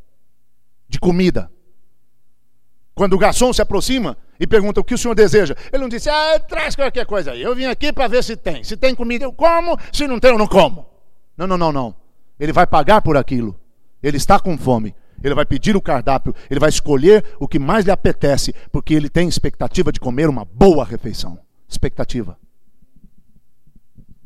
de 0.87 0.99
comida. 0.99 1.51
Quando 2.93 3.13
o 3.13 3.17
garçom 3.17 3.51
se 3.51 3.61
aproxima 3.61 4.17
e 4.39 4.45
pergunta 4.45 4.79
o 4.79 4.83
que 4.83 4.93
o 4.93 4.97
senhor 4.97 5.15
deseja, 5.15 5.55
ele 5.71 5.81
não 5.81 5.89
disse, 5.89 6.09
ah, 6.09 6.39
traz 6.39 6.75
qualquer 6.75 7.05
coisa 7.05 7.31
aí. 7.31 7.41
Eu 7.41 7.55
vim 7.55 7.65
aqui 7.65 7.91
para 7.91 8.07
ver 8.07 8.23
se 8.23 8.35
tem. 8.35 8.63
Se 8.63 8.77
tem 8.77 8.93
comida, 8.93 9.25
eu 9.25 9.33
como. 9.33 9.77
Se 9.91 10.05
não 10.05 10.19
tem, 10.19 10.31
eu 10.31 10.37
não 10.37 10.47
como. 10.47 10.85
Não, 11.35 11.47
não, 11.47 11.57
não, 11.57 11.71
não. 11.71 11.95
Ele 12.39 12.51
vai 12.51 12.67
pagar 12.67 13.01
por 13.01 13.17
aquilo. 13.17 13.59
Ele 14.03 14.17
está 14.17 14.37
com 14.37 14.57
fome. 14.57 14.93
Ele 15.23 15.33
vai 15.33 15.45
pedir 15.45 15.77
o 15.77 15.81
cardápio. 15.81 16.35
Ele 16.49 16.59
vai 16.59 16.67
escolher 16.67 17.23
o 17.39 17.47
que 17.47 17.57
mais 17.57 17.85
lhe 17.85 17.91
apetece, 17.91 18.53
porque 18.71 18.93
ele 18.93 19.09
tem 19.09 19.29
expectativa 19.29 19.93
de 19.93 19.99
comer 19.99 20.27
uma 20.27 20.43
boa 20.43 20.83
refeição. 20.83 21.39
Expectativa. 21.69 22.37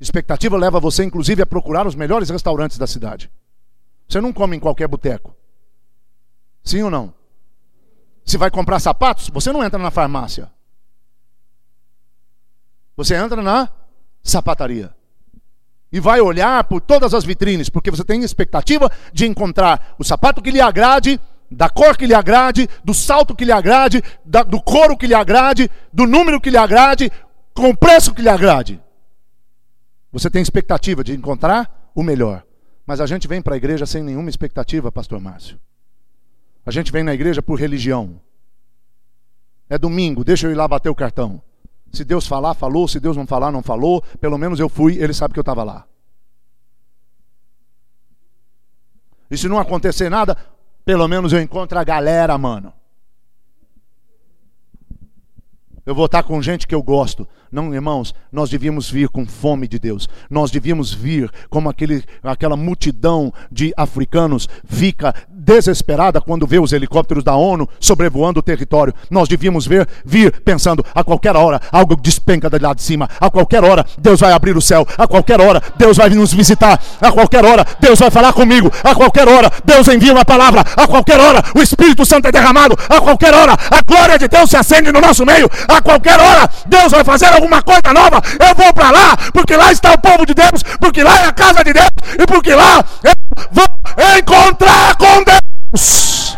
Expectativa 0.01 0.57
leva 0.57 0.79
você, 0.79 1.03
inclusive, 1.03 1.43
a 1.43 1.45
procurar 1.45 1.85
os 1.85 1.93
melhores 1.93 2.29
restaurantes 2.29 2.79
da 2.79 2.87
cidade. 2.87 3.31
Você 4.09 4.19
não 4.19 4.33
come 4.33 4.57
em 4.57 4.59
qualquer 4.59 4.87
boteco. 4.87 5.35
Sim 6.63 6.81
ou 6.81 6.89
não? 6.89 7.13
Se 8.25 8.37
vai 8.37 8.49
comprar 8.49 8.79
sapatos, 8.79 9.29
você 9.29 9.51
não 9.51 9.63
entra 9.63 9.79
na 9.79 9.91
farmácia. 9.91 10.51
Você 12.95 13.15
entra 13.15 13.41
na 13.41 13.69
sapataria 14.23 14.96
e 15.91 15.99
vai 15.99 16.19
olhar 16.19 16.63
por 16.65 16.81
todas 16.81 17.13
as 17.13 17.23
vitrines, 17.23 17.69
porque 17.69 17.91
você 17.91 18.03
tem 18.03 18.23
expectativa 18.23 18.91
de 19.13 19.25
encontrar 19.25 19.95
o 19.97 20.03
sapato 20.03 20.41
que 20.41 20.51
lhe 20.51 20.61
agrade, 20.61 21.19
da 21.49 21.69
cor 21.69 21.97
que 21.97 22.05
lhe 22.05 22.13
agrade, 22.13 22.67
do 22.83 22.93
salto 22.93 23.35
que 23.35 23.45
lhe 23.45 23.51
agrade, 23.51 24.03
da, 24.25 24.43
do 24.43 24.61
couro 24.61 24.97
que 24.97 25.07
lhe 25.07 25.13
agrade, 25.13 25.71
do 25.93 26.05
número 26.05 26.41
que 26.41 26.49
lhe 26.49 26.57
agrade, 26.57 27.11
com 27.53 27.69
o 27.69 27.77
preço 27.77 28.13
que 28.13 28.21
lhe 28.21 28.29
agrade. 28.29 28.81
Você 30.11 30.29
tem 30.29 30.41
expectativa 30.41 31.03
de 31.03 31.13
encontrar 31.13 31.91
o 31.95 32.03
melhor. 32.03 32.43
Mas 32.85 33.01
a 33.01 33.05
gente 33.05 33.27
vem 33.27 33.41
para 33.41 33.55
a 33.55 33.57
igreja 33.57 33.85
sem 33.85 34.01
nenhuma 34.01 34.29
expectativa, 34.29 34.91
pastor 34.91 35.19
Márcio. 35.19 35.59
A 36.65 36.71
gente 36.71 36.91
vem 36.91 37.03
na 37.03 37.13
igreja 37.13 37.41
por 37.41 37.59
religião. 37.59 38.21
É 39.69 39.77
domingo, 39.77 40.23
deixa 40.23 40.47
eu 40.47 40.51
ir 40.51 40.55
lá 40.55 40.67
bater 40.67 40.89
o 40.89 40.95
cartão. 40.95 41.41
Se 41.91 42.03
Deus 42.03 42.27
falar, 42.27 42.53
falou. 42.53 42.87
Se 42.87 42.99
Deus 42.99 43.17
não 43.17 43.25
falar, 43.25 43.51
não 43.51 43.63
falou. 43.63 44.01
Pelo 44.19 44.37
menos 44.37 44.59
eu 44.59 44.69
fui, 44.69 44.97
ele 44.97 45.13
sabe 45.13 45.33
que 45.33 45.39
eu 45.39 45.41
estava 45.41 45.63
lá. 45.63 45.85
E 49.29 49.37
se 49.37 49.47
não 49.47 49.59
acontecer 49.59 50.09
nada, 50.09 50.37
pelo 50.85 51.07
menos 51.07 51.33
eu 51.33 51.41
encontro 51.41 51.77
a 51.77 51.83
galera, 51.83 52.37
mano. 52.37 52.71
Eu 55.85 55.95
vou 55.95 56.05
estar 56.05 56.23
com 56.23 56.41
gente 56.41 56.67
que 56.67 56.75
eu 56.75 56.83
gosto. 56.83 57.27
Não, 57.51 57.73
irmãos, 57.73 58.13
nós 58.31 58.49
devíamos 58.49 58.89
vir 58.89 59.07
com 59.07 59.25
fome 59.25 59.67
de 59.67 59.79
Deus. 59.79 60.09
Nós 60.29 60.51
devíamos 60.51 60.93
vir 60.93 61.31
como 61.49 61.69
aquele, 61.69 62.03
aquela 62.21 62.57
multidão 62.57 63.33
de 63.51 63.73
africanos 63.77 64.49
fica 64.65 65.15
desesperada 65.29 66.19
quando 66.19 66.45
vê 66.45 66.59
os 66.59 66.73
helicópteros 66.73 67.23
da 67.23 67.35
ONU 67.35 67.69
sobrevoando 67.79 68.41
o 68.41 68.43
território. 68.43 68.93
Nós 69.09 69.29
devíamos 69.29 69.65
ver, 69.65 69.87
vir 70.03 70.41
pensando, 70.41 70.85
a 70.93 71.03
qualquer 71.03 71.37
hora 71.37 71.61
algo 71.71 71.95
despenca 71.95 72.49
de 72.49 72.59
lá 72.59 72.73
de 72.73 72.81
cima. 72.81 73.09
A 73.19 73.29
qualquer 73.29 73.63
hora 73.63 73.85
Deus 73.97 74.19
vai 74.19 74.33
abrir 74.33 74.57
o 74.57 74.61
céu. 74.61 74.85
A 74.97 75.07
qualquer 75.07 75.39
hora 75.39 75.61
Deus 75.77 75.95
vai 75.95 76.09
nos 76.09 76.33
visitar. 76.33 76.81
A 76.99 77.11
qualquer 77.13 77.45
hora 77.45 77.65
Deus 77.79 77.97
vai 77.99 78.11
falar 78.11 78.33
comigo. 78.33 78.69
A 78.83 78.93
qualquer 78.93 79.27
hora 79.27 79.49
Deus 79.63 79.87
envia 79.87 80.11
uma 80.11 80.25
palavra. 80.25 80.65
A 80.75 80.85
qualquer 80.85 81.19
hora 81.19 81.41
o 81.55 81.61
Espírito 81.61 82.05
Santo 82.05 82.27
é 82.27 82.31
derramado. 82.31 82.75
A 82.89 82.99
qualquer 82.99 83.33
hora 83.33 83.53
a 83.53 83.81
glória 83.85 84.19
de 84.19 84.27
Deus 84.27 84.49
se 84.49 84.57
acende 84.57 84.91
no 84.91 84.99
nosso 84.99 85.25
meio. 85.25 85.49
A 85.67 85.81
qualquer 85.81 86.19
hora 86.19 86.49
Deus 86.65 86.91
vai 86.91 87.05
fazer 87.05 87.36
alguma 87.37 87.61
coisa 87.61 87.93
nova. 87.93 88.21
Eu 88.39 88.53
vou 88.55 88.73
para 88.73 88.91
lá, 88.91 89.15
porque 89.31 89.55
lá 89.55 89.71
está 89.71 89.93
o 89.93 89.97
povo 89.97 90.25
de 90.25 90.33
Deus, 90.33 90.63
porque 90.79 91.03
lá 91.03 91.21
é 91.21 91.25
a 91.25 91.31
casa 91.31 91.63
de 91.63 91.71
Deus, 91.73 91.87
e 92.19 92.25
porque 92.25 92.53
lá 92.53 92.83
eu 93.03 93.13
vou 93.51 93.65
encontrar 94.17 94.95
com 94.97 95.23
Deus. 95.23 96.35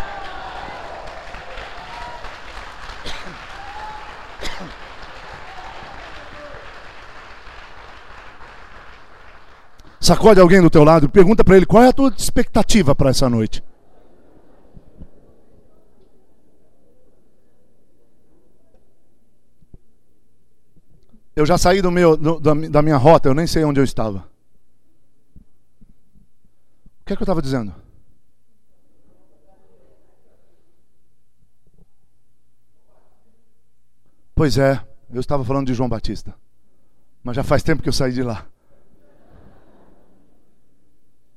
Sacode 10.00 10.40
alguém 10.40 10.62
do 10.62 10.70
teu 10.70 10.84
lado 10.84 11.06
e 11.06 11.08
pergunta 11.08 11.42
para 11.42 11.56
ele 11.56 11.66
qual 11.66 11.82
é 11.82 11.88
a 11.88 11.92
tua 11.92 12.14
expectativa 12.16 12.94
para 12.94 13.10
essa 13.10 13.28
noite. 13.28 13.62
Eu 21.40 21.46
já 21.46 21.56
saí 21.56 21.80
do 21.80 21.90
meu, 21.90 22.18
do, 22.18 22.38
da 22.38 22.82
minha 22.82 22.98
rota, 22.98 23.26
eu 23.26 23.32
nem 23.32 23.46
sei 23.46 23.64
onde 23.64 23.80
eu 23.80 23.84
estava. 23.84 24.28
O 27.00 27.04
que 27.06 27.14
é 27.14 27.16
que 27.16 27.22
eu 27.22 27.24
estava 27.24 27.40
dizendo? 27.40 27.74
Pois 34.34 34.58
é, 34.58 34.86
eu 35.10 35.18
estava 35.18 35.42
falando 35.42 35.68
de 35.68 35.72
João 35.72 35.88
Batista. 35.88 36.34
Mas 37.24 37.36
já 37.36 37.42
faz 37.42 37.62
tempo 37.62 37.82
que 37.82 37.88
eu 37.88 37.92
saí 37.94 38.12
de 38.12 38.22
lá. 38.22 38.46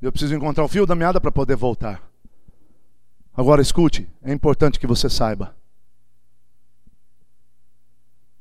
Eu 0.02 0.12
preciso 0.12 0.36
encontrar 0.36 0.66
o 0.66 0.68
fio 0.68 0.86
da 0.86 0.96
meada 0.96 1.22
para 1.22 1.32
poder 1.32 1.56
voltar. 1.56 2.04
Agora 3.34 3.62
escute, 3.62 4.14
é 4.22 4.34
importante 4.34 4.78
que 4.78 4.86
você 4.86 5.10
saiba. 5.10 5.56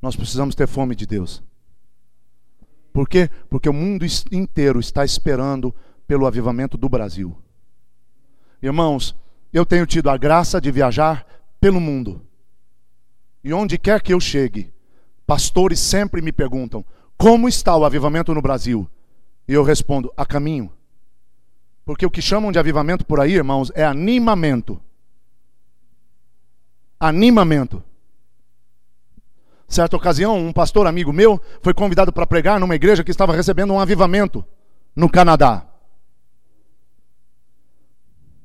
Nós 0.02 0.16
precisamos 0.16 0.56
ter 0.56 0.66
fome 0.66 0.96
de 0.96 1.06
Deus. 1.06 1.40
Por 2.92 3.08
quê? 3.08 3.30
Porque 3.48 3.68
o 3.68 3.72
mundo 3.72 4.04
inteiro 4.30 4.78
está 4.78 5.04
esperando 5.04 5.74
pelo 6.06 6.26
avivamento 6.26 6.76
do 6.76 6.88
Brasil. 6.88 7.36
Irmãos, 8.62 9.16
eu 9.52 9.64
tenho 9.64 9.86
tido 9.86 10.10
a 10.10 10.16
graça 10.16 10.60
de 10.60 10.70
viajar 10.70 11.26
pelo 11.60 11.80
mundo. 11.80 12.26
E 13.42 13.52
onde 13.52 13.78
quer 13.78 14.00
que 14.02 14.12
eu 14.12 14.20
chegue, 14.20 14.72
pastores 15.26 15.80
sempre 15.80 16.20
me 16.20 16.32
perguntam: 16.32 16.84
como 17.16 17.48
está 17.48 17.76
o 17.76 17.84
avivamento 17.84 18.34
no 18.34 18.42
Brasil? 18.42 18.88
E 19.48 19.52
eu 19.52 19.62
respondo: 19.62 20.12
a 20.16 20.26
caminho. 20.26 20.72
Porque 21.84 22.06
o 22.06 22.10
que 22.10 22.22
chamam 22.22 22.52
de 22.52 22.58
avivamento 22.58 23.04
por 23.04 23.20
aí, 23.20 23.32
irmãos, 23.32 23.72
é 23.74 23.84
animamento. 23.84 24.80
Animamento. 27.00 27.82
Certa 29.72 29.96
ocasião, 29.96 30.36
um 30.36 30.52
pastor 30.52 30.86
amigo 30.86 31.14
meu 31.14 31.40
foi 31.62 31.72
convidado 31.72 32.12
para 32.12 32.26
pregar 32.26 32.60
numa 32.60 32.74
igreja 32.74 33.02
que 33.02 33.10
estava 33.10 33.34
recebendo 33.34 33.72
um 33.72 33.80
avivamento 33.80 34.44
no 34.94 35.08
Canadá. 35.08 35.66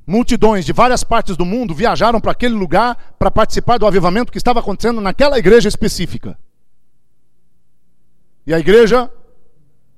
Multidões 0.07 0.65
de 0.65 0.71
várias 0.71 1.03
partes 1.03 1.35
do 1.35 1.43
mundo 1.43 1.75
viajaram 1.75 2.21
para 2.21 2.31
aquele 2.31 2.55
lugar 2.55 3.15
para 3.19 3.29
participar 3.29 3.77
do 3.77 3.85
avivamento 3.85 4.31
que 4.31 4.37
estava 4.37 4.61
acontecendo 4.61 5.01
naquela 5.01 5.37
igreja 5.37 5.67
específica. 5.67 6.39
E 8.45 8.53
a 8.53 8.59
igreja 8.59 9.11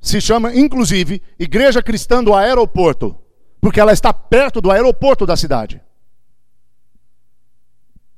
se 0.01 0.19
chama, 0.19 0.55
inclusive, 0.55 1.21
Igreja 1.38 1.84
Cristã 1.84 2.23
do 2.23 2.34
Aeroporto, 2.34 3.15
porque 3.61 3.80
ela 3.80 3.93
está 3.93 4.11
perto 4.11 4.59
do 4.59 4.71
aeroporto 4.71 5.27
da 5.27 5.38
cidade. 5.38 5.80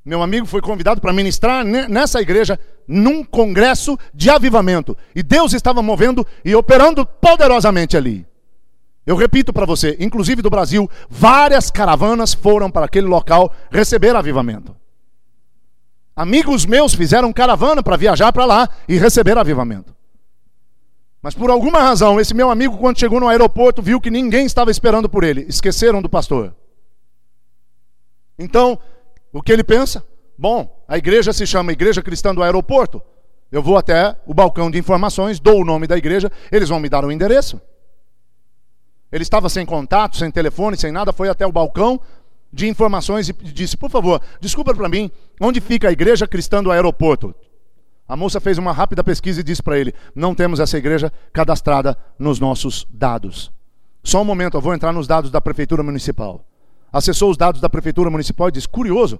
Meu 0.04 0.24
amigo 0.24 0.48
foi 0.48 0.62
convidado 0.62 1.00
para 1.00 1.14
ministrar 1.14 1.64
nessa 1.64 2.20
igreja 2.20 2.60
num 2.88 3.24
congresso 3.24 3.98
de 4.14 4.30
avivamento. 4.30 4.98
E 5.16 5.22
Deus 5.22 5.54
estava 5.54 5.82
movendo 5.82 6.26
e 6.44 6.56
operando 6.56 7.06
poderosamente 7.06 7.96
ali. 7.96 8.26
Eu 9.06 9.16
repito 9.16 9.54
para 9.54 9.66
você, 9.66 9.96
inclusive 10.00 10.42
do 10.42 10.50
Brasil, 10.50 10.90
várias 11.10 11.70
caravanas 11.70 12.34
foram 12.34 12.70
para 12.70 12.86
aquele 12.86 13.08
local 13.08 13.54
receber 13.72 14.16
avivamento. 14.16 14.76
Amigos 16.16 16.66
meus 16.66 16.94
fizeram 16.94 17.32
caravana 17.32 17.82
para 17.82 17.98
viajar 17.98 18.34
para 18.34 18.46
lá 18.46 18.70
e 18.88 18.98
receber 18.98 19.38
avivamento. 19.38 19.96
Mas 21.22 21.36
por 21.36 21.52
alguma 21.52 21.80
razão, 21.80 22.20
esse 22.20 22.34
meu 22.34 22.50
amigo, 22.50 22.78
quando 22.78 23.00
chegou 23.00 23.20
no 23.20 23.28
aeroporto, 23.28 23.82
viu 23.82 24.02
que 24.02 24.10
ninguém 24.10 24.46
estava 24.46 24.72
esperando 24.72 25.08
por 25.08 25.24
ele. 25.24 25.46
Esqueceram 25.48 26.02
do 26.02 26.10
pastor. 26.10 26.56
Então, 28.38 28.80
o 29.32 29.42
que 29.42 29.52
ele 29.52 29.64
pensa? 29.64 30.06
Bom, 30.38 30.84
a 30.88 30.98
igreja 30.98 31.32
se 31.32 31.46
chama 31.46 31.72
Igreja 31.72 32.02
Cristã 32.02 32.34
do 32.34 32.42
Aeroporto. 32.42 33.02
Eu 33.52 33.62
vou 33.62 33.78
até 33.78 34.16
o 34.26 34.34
balcão 34.34 34.72
de 34.72 34.78
informações, 34.78 35.40
dou 35.40 35.62
o 35.62 35.66
nome 35.66 35.86
da 35.86 35.98
igreja, 35.98 36.32
eles 36.52 36.70
vão 36.70 36.80
me 36.80 36.90
dar 36.90 37.04
o 37.04 37.12
endereço. 37.12 37.62
Ele 39.12 39.24
estava 39.24 39.50
sem 39.50 39.66
contato, 39.66 40.16
sem 40.16 40.32
telefone, 40.32 40.78
sem 40.78 40.92
nada, 40.92 41.12
foi 41.12 41.28
até 41.28 41.46
o 41.46 41.52
balcão 41.52 42.00
de 42.52 42.68
informações 42.68 43.28
e 43.28 43.34
disse: 43.34 43.76
Por 43.76 43.90
favor, 43.90 44.22
desculpa 44.40 44.74
para 44.74 44.88
mim, 44.88 45.12
onde 45.40 45.60
fica 45.60 45.90
a 45.90 45.92
igreja 45.92 46.26
cristã 46.28 46.64
do 46.64 46.72
aeroporto? 46.72 47.36
A 48.08 48.16
moça 48.16 48.42
fez 48.42 48.58
uma 48.58 48.72
rápida 48.72 49.04
pesquisa 49.04 49.42
e 49.42 49.44
disse 49.44 49.62
para 49.62 49.78
ele: 49.78 49.94
Não 50.16 50.34
temos 50.34 50.60
essa 50.60 50.78
igreja 50.78 51.12
cadastrada 51.34 51.98
nos 52.18 52.40
nossos 52.40 52.88
dados. 52.90 53.52
Só 54.04 54.22
um 54.22 54.26
momento, 54.26 54.58
eu 54.58 54.62
vou 54.62 54.74
entrar 54.74 54.92
nos 54.92 55.08
dados 55.08 55.30
da 55.30 55.40
prefeitura 55.40 55.84
municipal. 55.84 56.46
Acessou 56.92 57.32
os 57.32 57.38
dados 57.38 57.62
da 57.62 57.70
prefeitura 57.70 58.10
municipal 58.10 58.50
e 58.50 58.52
disse: 58.52 58.68
Curioso, 58.68 59.20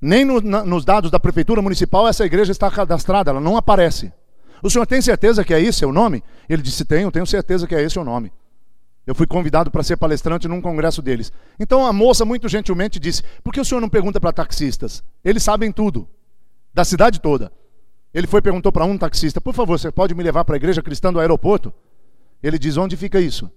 nem 0.00 0.24
no, 0.24 0.40
na, 0.40 0.64
nos 0.64 0.84
dados 0.84 1.10
da 1.10 1.20
prefeitura 1.20 1.62
municipal 1.62 2.08
essa 2.08 2.24
igreja 2.24 2.52
está 2.52 2.70
cadastrada, 2.70 3.30
ela 3.30 3.40
não 3.40 3.56
aparece. 3.56 4.12
O 4.62 4.70
senhor 4.70 4.86
tem 4.86 5.02
certeza 5.02 5.44
que 5.44 5.52
é 5.52 5.60
esse 5.60 5.84
o 5.84 5.92
nome? 5.92 6.22
Ele 6.48 6.62
disse: 6.62 6.84
Tenho, 6.84 7.10
tenho 7.10 7.26
certeza 7.26 7.66
que 7.66 7.74
é 7.74 7.82
esse 7.82 7.98
o 7.98 8.04
nome. 8.04 8.32
Eu 9.04 9.14
fui 9.14 9.26
convidado 9.26 9.70
para 9.70 9.82
ser 9.82 9.96
palestrante 9.96 10.46
num 10.46 10.60
congresso 10.60 11.02
deles. 11.02 11.32
Então 11.58 11.84
a 11.84 11.92
moça, 11.92 12.24
muito 12.24 12.48
gentilmente, 12.48 13.00
disse: 13.00 13.22
Por 13.42 13.52
que 13.52 13.60
o 13.60 13.64
senhor 13.64 13.80
não 13.80 13.88
pergunta 13.88 14.20
para 14.20 14.32
taxistas? 14.32 15.02
Eles 15.24 15.42
sabem 15.42 15.72
tudo, 15.72 16.08
da 16.72 16.84
cidade 16.84 17.20
toda. 17.20 17.50
Ele 18.14 18.26
foi 18.26 18.38
e 18.38 18.42
perguntou 18.42 18.70
para 18.70 18.84
um 18.84 18.96
taxista: 18.96 19.40
Por 19.40 19.54
favor, 19.54 19.78
você 19.78 19.90
pode 19.90 20.14
me 20.14 20.22
levar 20.22 20.44
para 20.44 20.54
a 20.54 20.58
igreja 20.58 20.82
cristã 20.82 21.12
do 21.12 21.18
aeroporto? 21.18 21.72
Ele 22.40 22.58
diz: 22.58 22.76
Onde 22.76 22.96
fica 22.96 23.20
isso? 23.20 23.50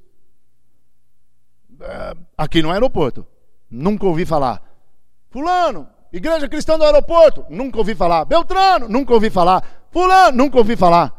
É, 1.79 2.15
aqui 2.37 2.61
no 2.61 2.71
aeroporto. 2.71 3.25
Nunca 3.69 4.05
ouvi 4.05 4.25
falar. 4.25 4.61
Fulano, 5.29 5.87
igreja 6.11 6.47
cristã 6.47 6.77
do 6.77 6.83
aeroporto. 6.83 7.45
Nunca 7.49 7.77
ouvi 7.77 7.95
falar. 7.95 8.25
Beltrano, 8.25 8.87
nunca 8.87 9.13
ouvi 9.13 9.29
falar. 9.29 9.63
Fulano, 9.91 10.37
nunca 10.37 10.57
ouvi 10.57 10.75
falar. 10.75 11.13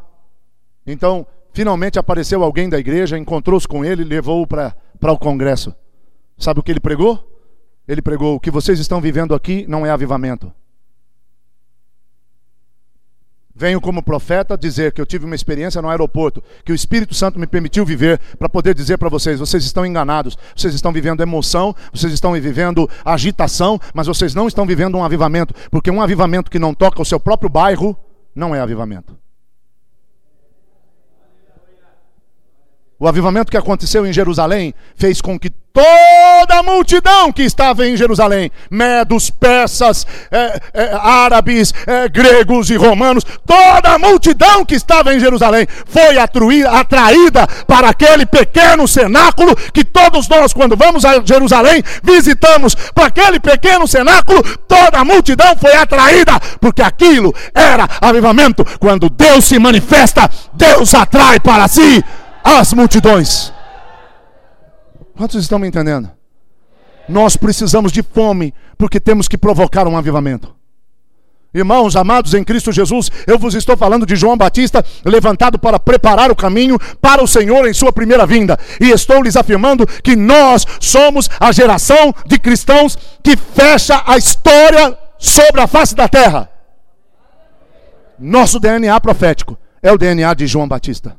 Então, 0.85 1.25
Finalmente 1.57 1.97
apareceu 1.97 2.43
alguém 2.43 2.69
da 2.69 2.77
igreja, 2.77 3.17
encontrou-se 3.17 3.67
com 3.67 3.83
ele 3.83 4.03
e 4.03 4.05
levou-o 4.05 4.45
para 4.45 4.75
o 5.01 5.17
congresso. 5.17 5.73
Sabe 6.37 6.59
o 6.59 6.63
que 6.63 6.71
ele 6.71 6.79
pregou? 6.79 7.35
Ele 7.87 7.99
pregou: 7.99 8.35
o 8.35 8.39
que 8.39 8.51
vocês 8.51 8.77
estão 8.79 9.01
vivendo 9.01 9.33
aqui 9.33 9.65
não 9.67 9.83
é 9.83 9.89
avivamento. 9.89 10.53
Venho 13.57 13.81
como 13.81 14.03
profeta 14.03 14.55
dizer 14.55 14.91
que 14.91 15.01
eu 15.01 15.05
tive 15.05 15.25
uma 15.25 15.33
experiência 15.33 15.81
no 15.81 15.89
aeroporto, 15.89 16.43
que 16.63 16.71
o 16.71 16.75
Espírito 16.75 17.15
Santo 17.15 17.39
me 17.39 17.47
permitiu 17.47 17.83
viver, 17.83 18.19
para 18.37 18.47
poder 18.47 18.75
dizer 18.75 18.99
para 18.99 19.09
vocês: 19.09 19.39
vocês 19.39 19.63
estão 19.63 19.83
enganados, 19.83 20.37
vocês 20.55 20.75
estão 20.75 20.93
vivendo 20.93 21.21
emoção, 21.21 21.75
vocês 21.91 22.13
estão 22.13 22.33
vivendo 22.33 22.87
agitação, 23.03 23.79
mas 23.95 24.05
vocês 24.05 24.35
não 24.35 24.47
estão 24.47 24.63
vivendo 24.63 24.95
um 24.95 25.03
avivamento, 25.03 25.55
porque 25.71 25.89
um 25.89 26.03
avivamento 26.03 26.51
que 26.51 26.59
não 26.59 26.71
toca 26.71 27.01
o 27.01 27.05
seu 27.05 27.19
próprio 27.19 27.49
bairro 27.49 27.97
não 28.35 28.53
é 28.53 28.59
avivamento. 28.59 29.17
O 32.99 33.07
avivamento 33.07 33.51
que 33.51 33.57
aconteceu 33.57 34.07
em 34.07 34.13
Jerusalém 34.13 34.73
fez 34.95 35.21
com 35.21 35.37
que 35.37 35.51
toda 35.71 36.57
a 36.57 36.63
multidão 36.63 37.31
que 37.31 37.43
estava 37.43 37.85
em 37.85 37.95
Jerusalém, 37.95 38.49
medos, 38.71 39.29
persas, 39.29 40.07
é, 40.31 40.59
é, 40.73 40.93
árabes, 40.99 41.71
é, 41.85 42.09
gregos 42.09 42.71
e 42.71 42.75
romanos, 42.75 43.23
toda 43.45 43.93
a 43.93 43.99
multidão 43.99 44.65
que 44.65 44.73
estava 44.73 45.13
em 45.13 45.19
Jerusalém 45.19 45.67
foi 45.85 46.17
atraída 46.17 47.45
para 47.67 47.89
aquele 47.89 48.25
pequeno 48.25 48.87
cenáculo 48.87 49.55
que 49.71 49.85
todos 49.85 50.27
nós, 50.27 50.51
quando 50.51 50.75
vamos 50.75 51.05
a 51.05 51.21
Jerusalém, 51.23 51.83
visitamos. 52.01 52.73
Para 52.95 53.05
aquele 53.05 53.39
pequeno 53.39 53.87
cenáculo, 53.87 54.41
toda 54.67 54.97
a 54.97 55.05
multidão 55.05 55.55
foi 55.55 55.75
atraída, 55.75 56.39
porque 56.59 56.81
aquilo 56.81 57.31
era 57.53 57.87
avivamento. 58.01 58.65
Quando 58.79 59.07
Deus 59.07 59.45
se 59.45 59.59
manifesta, 59.59 60.27
Deus 60.55 60.95
atrai 60.95 61.39
para 61.39 61.67
si 61.67 62.03
as 62.47 62.73
multidões. 62.73 63.51
Quantos 65.17 65.41
estão 65.41 65.59
me 65.59 65.67
entendendo? 65.67 66.09
Nós 67.09 67.35
precisamos 67.35 67.91
de 67.91 68.01
fome, 68.01 68.53
porque 68.77 68.99
temos 68.99 69.27
que 69.27 69.37
provocar 69.37 69.85
um 69.85 69.97
avivamento. 69.97 70.55
Irmãos 71.53 71.95
amados 71.95 72.33
em 72.33 72.43
Cristo 72.43 72.71
Jesus, 72.71 73.09
eu 73.25 73.37
vos 73.37 73.53
estou 73.53 73.75
falando 73.75 74.05
de 74.05 74.15
João 74.15 74.37
Batista 74.37 74.85
levantado 75.03 75.59
para 75.59 75.79
preparar 75.79 76.31
o 76.31 76.35
caminho 76.35 76.77
para 77.01 77.21
o 77.23 77.27
Senhor 77.27 77.67
em 77.67 77.73
sua 77.73 77.91
primeira 77.91 78.25
vinda. 78.25 78.57
E 78.79 78.91
estou 78.91 79.21
lhes 79.21 79.35
afirmando 79.35 79.85
que 79.85 80.15
nós 80.15 80.65
somos 80.79 81.29
a 81.39 81.51
geração 81.51 82.13
de 82.25 82.39
cristãos 82.39 82.97
que 83.23 83.35
fecha 83.35 84.03
a 84.05 84.17
história 84.17 84.97
sobre 85.17 85.61
a 85.61 85.67
face 85.67 85.95
da 85.95 86.07
terra. 86.07 86.49
Nosso 88.19 88.59
DNA 88.59 88.99
profético 89.01 89.57
é 89.81 89.91
o 89.91 89.97
DNA 89.97 90.33
de 90.33 90.47
João 90.47 90.67
Batista. 90.67 91.15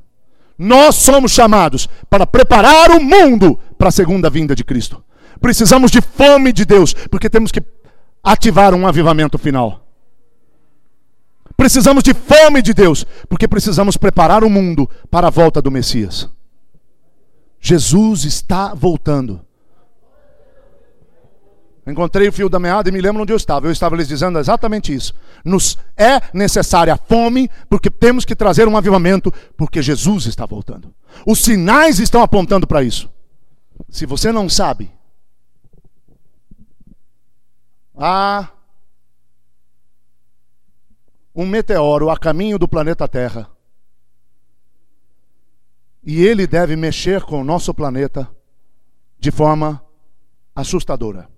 Nós 0.59 0.97
somos 0.97 1.31
chamados 1.31 1.89
para 2.11 2.27
preparar 2.27 2.91
o 2.91 3.01
mundo 3.01 3.59
para 3.79 3.91
a 3.91 3.93
segunda 3.93 4.29
vinda 4.29 4.57
de 4.57 4.65
Cristo. 4.65 5.05
Precisamos 5.41 5.91
de 5.93 6.01
fome 6.01 6.53
de 6.53 6.65
Deus, 6.65 6.93
porque 6.93 7.31
temos 7.31 7.53
que 7.53 7.63
ativar 8.25 8.75
um 8.75 8.87
avivamento 8.87 9.39
final. 9.39 9.87
Precisamos 11.57 12.03
de 12.03 12.13
fome 12.13 12.61
de 12.61 12.75
Deus, 12.75 13.07
porque 13.29 13.47
precisamos 13.47 13.97
preparar 13.97 14.43
o 14.43 14.51
mundo 14.51 14.89
para 15.11 15.29
a 15.29 15.31
volta 15.31 15.63
do 15.63 15.71
Messias. 15.71 16.29
Jesus 17.61 18.25
está 18.25 18.75
voltando. 18.75 19.48
Encontrei 21.89 22.29
o 22.29 22.33
fio 22.33 22.51
da 22.51 22.59
meada 22.59 22.89
e 22.89 22.93
me 22.93 23.01
lembro 23.01 23.23
onde 23.23 23.33
eu 23.33 23.37
estava. 23.37 23.67
Eu 23.67 23.73
estava 23.73 23.97
lhes 23.97 24.07
dizendo 24.07 24.39
exatamente 24.39 24.95
isso. 24.95 25.15
Nos 25.43 25.79
é 25.97 26.21
necessária 26.35 26.97
fome, 26.97 27.51
porque 27.69 27.91
temos 27.91 28.27
que 28.27 28.37
trazer 28.37 28.69
um 28.69 28.77
avivamento, 28.77 29.33
porque 29.57 29.81
Jesus 29.81 30.27
está 30.27 30.45
voltando. 30.45 30.95
Os 31.27 31.41
sinais 31.41 31.99
estão 31.99 32.23
apontando 32.23 32.67
para 32.67 32.83
isso. 32.83 33.11
Se 33.89 34.05
você 34.05 34.31
não 34.31 34.51
sabe, 34.51 34.93
há 37.97 38.51
um 41.35 41.47
meteoro 41.47 42.11
a 42.11 42.19
caminho 42.19 42.59
do 42.59 42.69
planeta 42.69 43.09
Terra. 43.09 43.49
E 46.05 46.23
ele 46.23 46.47
deve 46.47 46.77
mexer 46.77 47.23
com 47.23 47.41
o 47.41 47.45
nosso 47.45 47.73
planeta 47.73 48.29
de 49.19 49.31
forma 49.31 49.83
assustadora. 50.55 51.38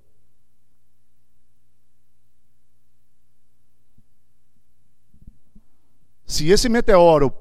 Se 6.30 6.48
esse 6.48 6.68
meteoro 6.68 7.34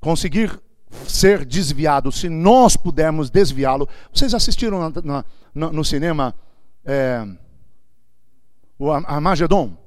conseguir 0.00 0.60
ser 1.06 1.44
desviado, 1.44 2.10
se 2.10 2.28
nós 2.28 2.76
pudermos 2.76 3.30
desviá-lo. 3.30 3.88
Vocês 4.12 4.34
assistiram 4.34 4.90
na, 4.90 5.24
na, 5.54 5.70
no 5.70 5.84
cinema 5.84 6.34
é, 6.84 7.24
o 8.76 8.90
Armagedon? 8.90 9.78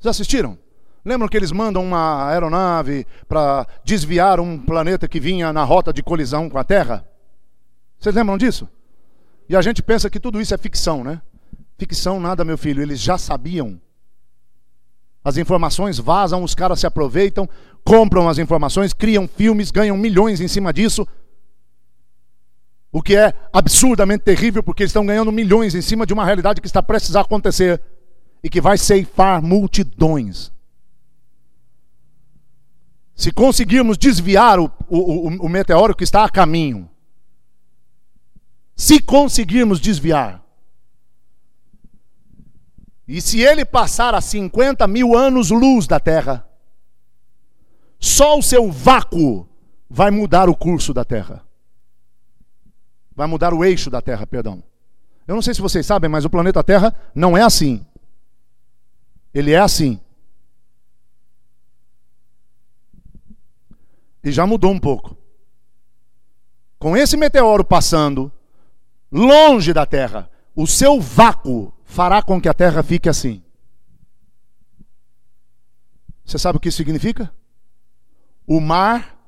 Vocês 0.00 0.10
assistiram? 0.10 0.58
Lembram 1.04 1.28
que 1.28 1.36
eles 1.36 1.52
mandam 1.52 1.84
uma 1.84 2.28
aeronave 2.28 3.06
para 3.28 3.64
desviar 3.84 4.40
um 4.40 4.58
planeta 4.58 5.06
que 5.06 5.20
vinha 5.20 5.52
na 5.52 5.62
rota 5.62 5.92
de 5.92 6.02
colisão 6.02 6.50
com 6.50 6.58
a 6.58 6.64
Terra? 6.64 7.08
Vocês 7.96 8.12
lembram 8.12 8.36
disso? 8.36 8.68
E 9.48 9.54
a 9.54 9.62
gente 9.62 9.84
pensa 9.84 10.10
que 10.10 10.18
tudo 10.18 10.40
isso 10.40 10.52
é 10.52 10.58
ficção, 10.58 11.04
né? 11.04 11.22
Ficção 11.78 12.18
nada, 12.18 12.44
meu 12.44 12.58
filho, 12.58 12.82
eles 12.82 12.98
já 12.98 13.16
sabiam 13.16 13.80
As 15.28 15.36
informações 15.36 15.98
vazam, 15.98 16.42
os 16.42 16.54
caras 16.54 16.80
se 16.80 16.86
aproveitam, 16.86 17.46
compram 17.84 18.30
as 18.30 18.38
informações, 18.38 18.94
criam 18.94 19.28
filmes, 19.28 19.70
ganham 19.70 19.94
milhões 19.94 20.40
em 20.40 20.48
cima 20.48 20.72
disso. 20.72 21.06
O 22.90 23.02
que 23.02 23.14
é 23.14 23.34
absurdamente 23.52 24.24
terrível, 24.24 24.62
porque 24.62 24.84
eles 24.84 24.90
estão 24.90 25.04
ganhando 25.04 25.30
milhões 25.30 25.74
em 25.74 25.82
cima 25.82 26.06
de 26.06 26.14
uma 26.14 26.24
realidade 26.24 26.62
que 26.62 26.66
está 26.66 26.82
prestes 26.82 27.14
a 27.14 27.20
acontecer 27.20 27.78
e 28.42 28.48
que 28.48 28.58
vai 28.58 28.78
ceifar 28.78 29.42
multidões. 29.42 30.50
Se 33.14 33.30
conseguirmos 33.30 33.98
desviar 33.98 34.58
o, 34.58 34.72
o, 34.88 35.44
o, 35.44 35.48
meteoro 35.50 35.94
que 35.94 36.04
está 36.04 36.24
a 36.24 36.30
caminho, 36.30 36.88
se 38.74 38.98
conseguirmos 38.98 39.78
desviar, 39.78 40.42
e 43.08 43.22
se 43.22 43.40
ele 43.40 43.64
passar 43.64 44.14
a 44.14 44.20
50 44.20 44.86
mil 44.86 45.16
anos-luz 45.16 45.86
da 45.86 45.98
Terra, 45.98 46.46
só 47.98 48.38
o 48.38 48.42
seu 48.42 48.70
vácuo 48.70 49.48
vai 49.88 50.10
mudar 50.10 50.50
o 50.50 50.54
curso 50.54 50.92
da 50.92 51.06
Terra. 51.06 51.42
Vai 53.16 53.26
mudar 53.26 53.54
o 53.54 53.64
eixo 53.64 53.88
da 53.88 54.02
Terra, 54.02 54.26
perdão. 54.26 54.62
Eu 55.26 55.34
não 55.34 55.40
sei 55.40 55.54
se 55.54 55.62
vocês 55.62 55.86
sabem, 55.86 56.10
mas 56.10 56.26
o 56.26 56.30
planeta 56.30 56.62
Terra 56.62 56.94
não 57.14 57.34
é 57.34 57.42
assim. 57.42 57.84
Ele 59.32 59.52
é 59.52 59.58
assim. 59.58 59.98
E 64.22 64.30
já 64.30 64.46
mudou 64.46 64.70
um 64.70 64.78
pouco. 64.78 65.16
Com 66.78 66.94
esse 66.94 67.16
meteoro 67.16 67.64
passando 67.64 68.30
longe 69.10 69.72
da 69.72 69.86
Terra, 69.86 70.30
o 70.54 70.66
seu 70.66 71.00
vácuo 71.00 71.72
fará 71.88 72.22
com 72.22 72.40
que 72.40 72.48
a 72.48 72.54
terra 72.54 72.82
fique 72.82 73.08
assim. 73.08 73.42
Você 76.24 76.38
sabe 76.38 76.58
o 76.58 76.60
que 76.60 76.68
isso 76.68 76.76
significa? 76.76 77.34
O 78.46 78.60
mar 78.60 79.18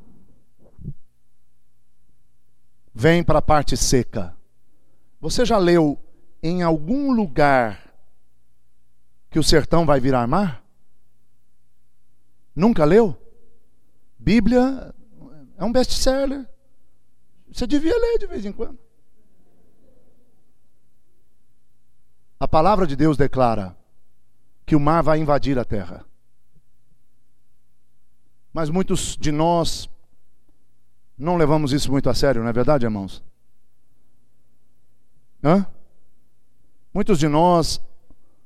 vem 2.95 3.25
para 3.25 3.39
a 3.39 3.43
parte 3.43 3.77
seca. 3.77 4.37
Você 5.21 5.47
já 5.47 5.57
leu 5.57 5.99
em 6.43 6.63
algum 6.63 7.11
lugar 7.13 7.95
que 9.31 9.39
o 9.39 9.43
sertão 9.43 9.87
vai 9.87 9.99
virar 9.99 10.27
mar? 10.27 10.63
Nunca 12.55 12.85
leu? 12.85 13.17
Bíblia 14.19 14.95
é 15.57 15.65
um 15.65 15.73
best-seller. 15.73 16.47
Você 17.51 17.67
devia 17.67 17.99
ler 17.99 18.19
de 18.19 18.27
vez 18.27 18.45
em 18.45 18.53
quando. 18.53 18.79
A 22.41 22.49
palavra 22.49 22.87
de 22.87 22.97
Deus 22.97 23.19
declara 23.19 23.77
que 24.65 24.75
o 24.75 24.81
mar 24.81 25.03
vai 25.03 25.19
invadir 25.19 25.59
a 25.59 25.65
terra. 25.65 26.07
Mas 28.51 28.71
muitos 28.71 29.15
de 29.15 29.31
nós 29.31 29.91
não 31.19 31.37
levamos 31.37 31.71
isso 31.71 31.91
muito 31.91 32.09
a 32.09 32.15
sério, 32.15 32.41
não 32.41 32.49
é 32.49 32.53
verdade, 32.53 32.87
irmãos? 32.87 33.23
Hã? 35.45 35.67
Muitos 36.95 37.19
de 37.19 37.29
nós 37.29 37.79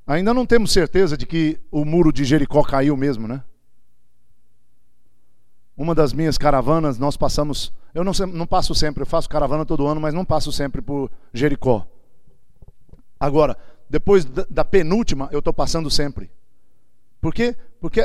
ainda 0.05 0.35
não 0.35 0.45
temos 0.45 0.73
certeza 0.73 1.17
de 1.17 1.25
que 1.25 1.61
o 1.71 1.85
muro 1.85 2.13
de 2.13 2.25
Jericó 2.25 2.65
caiu 2.65 2.97
mesmo, 2.97 3.29
né? 3.29 3.45
Uma 5.77 5.95
das 5.95 6.13
minhas 6.13 6.37
caravanas, 6.37 6.99
nós 6.99 7.17
passamos. 7.17 7.73
Eu 7.95 8.03
não, 8.03 8.13
não 8.33 8.47
passo 8.47 8.75
sempre, 8.75 9.03
eu 9.03 9.07
faço 9.07 9.29
caravana 9.29 9.65
todo 9.65 9.87
ano, 9.87 10.01
mas 10.01 10.13
não 10.13 10.25
passo 10.25 10.51
sempre 10.51 10.83
por 10.83 11.11
Jericó. 11.33 11.87
Agora, 13.19 13.57
depois 13.89 14.25
da 14.25 14.65
penúltima, 14.65 15.29
eu 15.33 15.39
estou 15.39 15.53
passando 15.53 15.91
sempre. 15.91 16.31
Por 17.21 17.33
quê? 17.33 17.57
Porque 17.81 18.01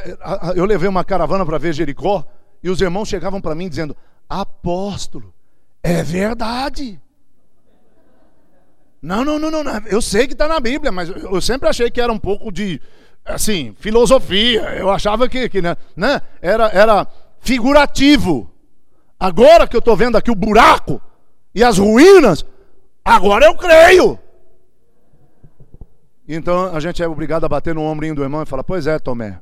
eu 0.56 0.66
levei 0.66 0.88
uma 0.88 1.04
caravana 1.04 1.46
para 1.46 1.58
ver 1.58 1.74
Jericó 1.74 2.26
e 2.64 2.70
os 2.70 2.82
irmãos 2.82 3.08
chegavam 3.08 3.42
para 3.42 3.56
mim 3.56 3.68
dizendo: 3.68 3.96
Apóstolo, 4.28 5.34
é 5.82 6.04
verdade. 6.04 7.02
Não, 9.02 9.24
não, 9.24 9.40
não, 9.40 9.52
não, 9.52 9.64
eu 9.88 10.02
sei 10.02 10.28
que 10.28 10.34
está 10.34 10.48
na 10.48 10.60
Bíblia, 10.60 10.92
mas 10.92 11.10
eu 11.10 11.40
sempre 11.40 11.70
achei 11.70 11.90
que 11.90 12.02
era 12.02 12.12
um 12.12 12.20
pouco 12.20 12.52
de, 12.52 12.82
assim, 13.26 13.74
filosofia. 13.80 14.62
Eu 14.76 14.90
achava 14.90 15.30
que, 15.30 15.48
que 15.48 15.62
né, 15.62 15.78
né 15.96 16.22
era, 16.42 16.68
era 16.68 17.08
figurativo. 17.40 18.52
Agora 19.18 19.68
que 19.68 19.76
eu 19.76 19.80
estou 19.80 19.96
vendo 19.96 20.18
aqui 20.18 20.30
o 20.30 20.36
buraco 20.36 21.02
e 21.54 21.64
as 21.64 21.78
ruínas, 21.78 22.46
agora 23.04 23.46
eu 23.46 23.56
creio. 23.56 24.20
Então 26.32 26.76
a 26.76 26.80
gente 26.80 27.02
é 27.02 27.08
obrigado 27.08 27.44
a 27.44 27.50
bater 27.50 27.74
no 27.74 27.82
ombrinho 27.82 28.14
do 28.14 28.22
irmão 28.22 28.44
e 28.44 28.46
falar: 28.46 28.64
Pois 28.64 28.86
é, 28.86 29.00
Tomé. 29.00 29.42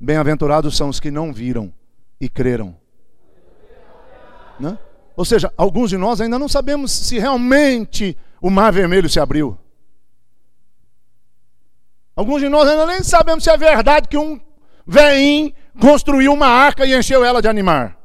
Bem-aventurados 0.00 0.74
são 0.74 0.88
os 0.88 0.98
que 0.98 1.10
não 1.10 1.34
viram 1.34 1.70
e 2.18 2.30
creram. 2.30 2.74
Né? 4.58 4.78
Ou 5.14 5.24
seja, 5.24 5.52
alguns 5.54 5.90
de 5.90 5.98
nós 5.98 6.18
ainda 6.18 6.38
não 6.38 6.48
sabemos 6.48 6.90
se 6.90 7.18
realmente 7.18 8.16
o 8.40 8.48
mar 8.48 8.72
vermelho 8.72 9.08
se 9.08 9.20
abriu. 9.20 9.58
Alguns 12.16 12.40
de 12.40 12.48
nós 12.48 12.66
ainda 12.66 12.86
nem 12.86 13.02
sabemos 13.02 13.44
se 13.44 13.50
é 13.50 13.56
verdade 13.56 14.08
que 14.08 14.16
um 14.16 14.40
veinho 14.86 15.52
construiu 15.78 16.32
uma 16.32 16.46
arca 16.46 16.86
e 16.86 16.96
encheu 16.96 17.22
ela 17.22 17.42
de 17.42 17.48
animar. 17.48 17.98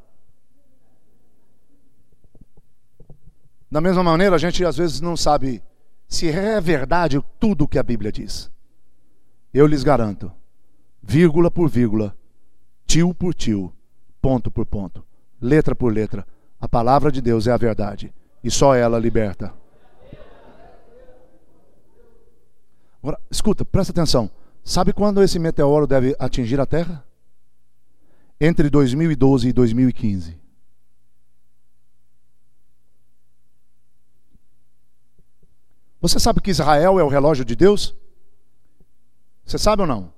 Da 3.71 3.79
mesma 3.79 4.03
maneira, 4.03 4.35
a 4.35 4.39
gente 4.39 4.65
às 4.65 4.75
vezes 4.75 4.99
não 4.99 5.15
sabe 5.15 5.63
se 6.09 6.27
é 6.27 6.59
verdade 6.59 7.23
tudo 7.39 7.63
o 7.65 7.67
que 7.67 7.77
a 7.77 7.83
Bíblia 7.83 8.11
diz. 8.11 8.51
Eu 9.53 9.67
lhes 9.67 9.83
garanto, 9.83 10.31
vírgula 11.01 11.51
por 11.51 11.69
vírgula, 11.69 12.17
tio 12.87 13.13
por 13.13 13.35
tio, 13.35 13.71
ponto 14.19 14.49
por 14.49 14.65
ponto, 14.65 15.05
letra 15.39 15.75
por 15.75 15.93
letra, 15.93 16.27
a 16.59 16.67
palavra 16.67 17.11
de 17.11 17.21
Deus 17.21 17.45
é 17.45 17.51
a 17.51 17.57
verdade 17.57 18.11
e 18.43 18.49
só 18.49 18.75
ela 18.75 18.97
liberta. 18.97 19.53
Agora, 23.01 23.17
escuta, 23.31 23.63
presta 23.63 23.91
atenção. 23.91 24.29
Sabe 24.63 24.91
quando 24.91 25.23
esse 25.23 25.39
meteoro 25.39 25.87
deve 25.87 26.15
atingir 26.19 26.59
a 26.59 26.65
Terra? 26.65 27.05
Entre 28.41 28.69
2012 28.69 29.49
e 29.49 29.53
2015. 29.53 30.37
Você 36.01 36.19
sabe 36.19 36.41
que 36.41 36.51
Israel 36.51 36.99
é 36.99 37.03
o 37.03 37.09
relógio 37.09 37.43
de 37.43 37.55
Deus? 37.55 37.93
Você 39.45 39.57
sabe 39.57 39.81
ou 39.81 39.87
não? 39.87 40.13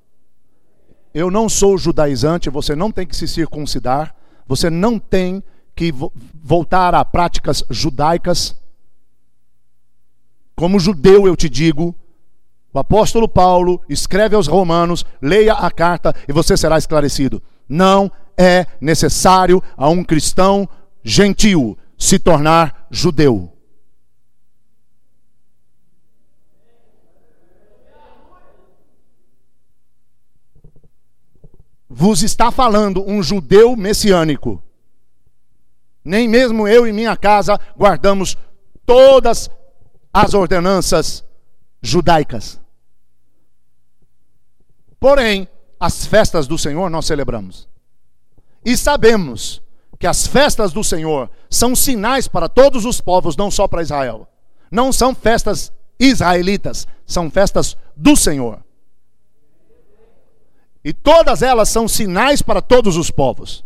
Eu 1.13 1.31
não 1.31 1.49
sou 1.49 1.77
judaizante, 1.77 2.49
você 2.49 2.75
não 2.75 2.91
tem 2.91 3.05
que 3.05 3.15
se 3.15 3.27
circuncidar, 3.27 4.15
você 4.47 4.69
não 4.69 4.99
tem 4.99 5.43
que 5.75 5.93
voltar 6.43 6.93
a 6.93 7.03
práticas 7.03 7.63
judaicas. 7.69 8.55
Como 10.55 10.79
judeu, 10.79 11.25
eu 11.27 11.35
te 11.35 11.49
digo, 11.49 11.95
o 12.73 12.79
apóstolo 12.79 13.27
Paulo 13.27 13.81
escreve 13.89 14.35
aos 14.35 14.47
Romanos, 14.47 15.05
leia 15.21 15.53
a 15.53 15.69
carta 15.69 16.15
e 16.27 16.31
você 16.31 16.55
será 16.55 16.77
esclarecido. 16.77 17.41
Não 17.67 18.11
é 18.37 18.65
necessário 18.79 19.61
a 19.75 19.89
um 19.89 20.03
cristão 20.03 20.67
gentil 21.03 21.77
se 21.97 22.17
tornar 22.17 22.87
judeu. 22.89 23.50
Vos 31.93 32.23
está 32.23 32.49
falando 32.49 33.03
um 33.05 33.21
judeu 33.21 33.75
messiânico. 33.75 34.63
Nem 36.03 36.27
mesmo 36.27 36.67
eu 36.67 36.87
e 36.87 36.93
minha 36.93 37.17
casa 37.17 37.59
guardamos 37.77 38.37
todas 38.85 39.51
as 40.13 40.33
ordenanças 40.33 41.23
judaicas. 41.81 42.59
Porém, 44.99 45.47
as 45.79 46.05
festas 46.05 46.47
do 46.47 46.57
Senhor 46.57 46.89
nós 46.89 47.05
celebramos. 47.05 47.67
E 48.63 48.77
sabemos 48.77 49.61
que 49.99 50.07
as 50.07 50.25
festas 50.25 50.71
do 50.71 50.83
Senhor 50.83 51.29
são 51.49 51.75
sinais 51.75 52.27
para 52.27 52.47
todos 52.47 52.85
os 52.85 53.01
povos, 53.01 53.35
não 53.35 53.51
só 53.51 53.67
para 53.67 53.81
Israel. 53.81 54.27
Não 54.71 54.93
são 54.93 55.13
festas 55.13 55.73
israelitas, 55.99 56.87
são 57.05 57.29
festas 57.29 57.75
do 57.97 58.15
Senhor. 58.15 58.63
E 60.83 60.93
todas 60.93 61.41
elas 61.41 61.69
são 61.69 61.87
sinais 61.87 62.41
para 62.41 62.61
todos 62.61 62.97
os 62.97 63.11
povos. 63.11 63.63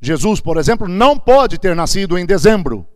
Jesus, 0.00 0.40
por 0.40 0.56
exemplo, 0.56 0.86
não 0.86 1.18
pode 1.18 1.58
ter 1.58 1.74
nascido 1.74 2.16
em 2.16 2.24
dezembro. 2.24 2.86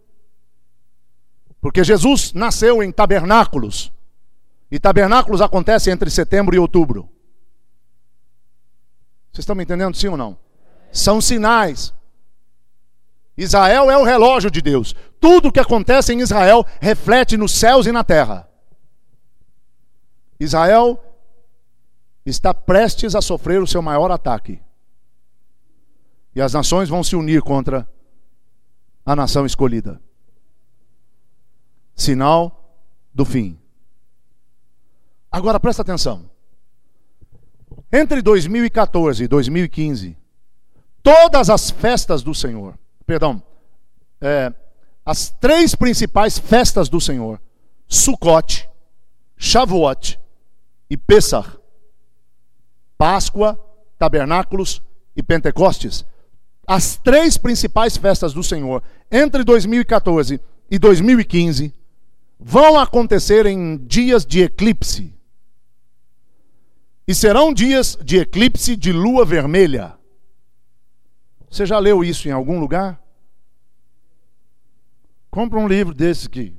Porque 1.61 1.83
Jesus 1.83 2.33
nasceu 2.33 2.83
em 2.83 2.93
tabernáculos. 2.93 3.93
E 4.71 4.79
tabernáculos 4.79 5.41
acontece 5.41 5.91
entre 5.91 6.11
setembro 6.11 6.55
e 6.55 6.59
outubro. 6.59 7.09
Vocês 9.33 9.43
estão 9.43 9.57
me 9.57 9.65
entendendo, 9.65 9.97
sim 9.97 10.09
ou 10.09 10.17
não? 10.17 10.39
São 10.93 11.21
sinais. 11.21 11.93
Israel 13.37 13.91
é 13.91 13.97
o 13.97 14.05
relógio 14.05 14.51
de 14.51 14.61
Deus. 14.61 14.95
Tudo 15.21 15.49
o 15.49 15.53
que 15.53 15.61
acontece 15.61 16.13
em 16.13 16.21
Israel 16.21 16.65
reflete 16.81 17.37
nos 17.37 17.53
céus 17.53 17.87
e 17.87 17.93
na 17.93 18.05
terra. 18.05 18.49
Israel 20.39 21.01
está 22.25 22.55
prestes 22.55 23.15
a 23.15 23.21
sofrer 23.21 23.61
o 23.61 23.67
seu 23.67 23.83
maior 23.83 24.11
ataque. 24.11 24.61
E 26.35 26.41
as 26.41 26.53
nações 26.53 26.89
vão 26.89 27.03
se 27.03 27.15
unir 27.17 27.43
contra 27.43 27.89
a 29.05 29.15
nação 29.15 29.45
escolhida. 29.45 30.01
Sinal 31.95 32.77
do 33.13 33.25
fim. 33.25 33.59
Agora 35.31 35.61
presta 35.61 35.83
atenção. 35.83 36.31
Entre 37.93 38.23
2014 38.23 39.25
e 39.25 39.29
2015, 39.29 40.17
todas 41.03 41.51
as 41.51 41.71
festas 41.71 42.23
do 42.23 42.35
Senhor, 42.35 42.79
perdão, 43.07 43.43
é, 44.21 44.53
as 45.05 45.31
três 45.31 45.75
principais 45.75 46.39
festas 46.39 46.89
do 46.89 47.01
Senhor, 47.01 47.41
Sukkot, 47.89 48.69
Shavuot 49.37 50.19
e 50.89 50.97
Pesach, 50.97 51.59
Páscoa, 53.03 53.59
Tabernáculos 53.99 54.81
e 55.17 55.25
Pentecostes, 55.25 56.07
as 56.65 56.97
três 56.97 57.37
principais 57.37 57.97
festas 57.97 58.33
do 58.33 58.45
Senhor 58.45 58.81
entre 59.11 59.43
2014 59.43 60.41
e 60.71 60.79
2015 60.79 61.75
vão 62.39 62.79
acontecer 62.79 63.45
em 63.45 63.77
dias 63.77 64.25
de 64.25 64.43
eclipse. 64.43 65.13
E 67.05 67.13
serão 67.13 67.53
dias 67.53 67.99
de 68.05 68.19
eclipse 68.19 68.77
de 68.77 68.93
lua 68.93 69.25
vermelha. 69.25 69.99
Você 71.51 71.67
já 71.67 71.81
leu 71.81 72.05
isso 72.05 72.29
em 72.29 72.31
algum 72.31 72.61
lugar? 72.61 73.03
Compra 75.29 75.59
um 75.59 75.67
livro 75.67 75.93
desse 75.93 76.29
aqui. 76.29 76.55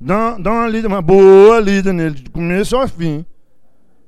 Dá, 0.00 0.38
dá 0.38 0.50
uma 0.50 0.66
lida, 0.66 0.88
uma 0.88 1.02
boa 1.02 1.60
lida 1.60 1.92
nele, 1.92 2.22
de 2.22 2.30
começo 2.30 2.74
ao 2.74 2.88
fim. 2.88 3.26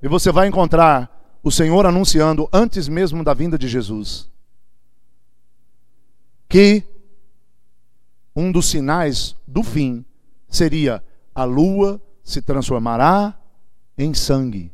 E 0.05 0.09
você 0.09 0.31
vai 0.31 0.47
encontrar 0.47 1.39
o 1.43 1.51
Senhor 1.51 1.87
anunciando 1.87 2.47
antes 2.53 2.89
mesmo 2.89 3.25
da 3.25 3.33
vinda 3.33 3.57
de 3.57 3.67
Jesus 3.67 4.31
que 6.47 6.85
um 8.37 8.53
dos 8.53 8.67
sinais 8.67 9.35
do 9.49 9.63
fim 9.63 10.05
seria 10.47 11.03
a 11.35 11.45
lua 11.45 11.99
se 12.23 12.43
transformará 12.43 13.35
em 13.97 14.13
sangue. 14.13 14.71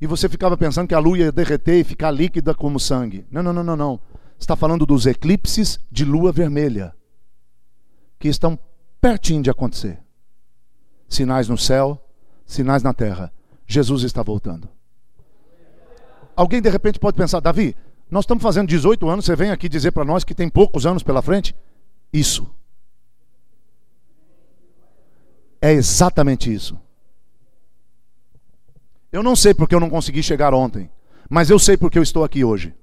E 0.00 0.06
você 0.06 0.28
ficava 0.28 0.56
pensando 0.56 0.88
que 0.88 0.94
a 0.96 0.98
lua 0.98 1.18
ia 1.18 1.30
derreter 1.30 1.78
e 1.78 1.84
ficar 1.84 2.10
líquida 2.10 2.52
como 2.52 2.80
sangue. 2.80 3.24
Não, 3.30 3.44
não, 3.44 3.52
não, 3.52 3.62
não, 3.62 3.76
não. 3.76 4.00
Está 4.36 4.56
falando 4.56 4.84
dos 4.84 5.06
eclipses 5.06 5.78
de 5.92 6.04
lua 6.04 6.32
vermelha 6.32 6.92
que 8.18 8.26
estão 8.26 8.58
pertinho 9.00 9.44
de 9.44 9.48
acontecer. 9.48 10.00
Sinais 11.08 11.48
no 11.48 11.56
céu, 11.56 12.04
sinais 12.44 12.82
na 12.82 12.92
terra. 12.92 13.32
Jesus 13.66 14.02
está 14.02 14.22
voltando. 14.22 14.68
Alguém 16.34 16.60
de 16.60 16.68
repente 16.68 16.98
pode 16.98 17.16
pensar, 17.16 17.40
Davi, 17.40 17.74
nós 18.10 18.24
estamos 18.24 18.42
fazendo 18.42 18.68
18 18.68 19.08
anos, 19.08 19.24
você 19.24 19.34
vem 19.34 19.50
aqui 19.50 19.68
dizer 19.68 19.90
para 19.90 20.04
nós 20.04 20.22
que 20.22 20.34
tem 20.34 20.48
poucos 20.48 20.86
anos 20.86 21.02
pela 21.02 21.22
frente? 21.22 21.56
Isso. 22.12 22.48
É 25.60 25.72
exatamente 25.72 26.52
isso. 26.52 26.78
Eu 29.10 29.22
não 29.22 29.34
sei 29.34 29.54
porque 29.54 29.74
eu 29.74 29.80
não 29.80 29.90
consegui 29.90 30.22
chegar 30.22 30.52
ontem, 30.52 30.90
mas 31.28 31.48
eu 31.50 31.58
sei 31.58 31.76
porque 31.76 31.98
eu 31.98 32.02
estou 32.02 32.22
aqui 32.22 32.44
hoje. 32.44 32.74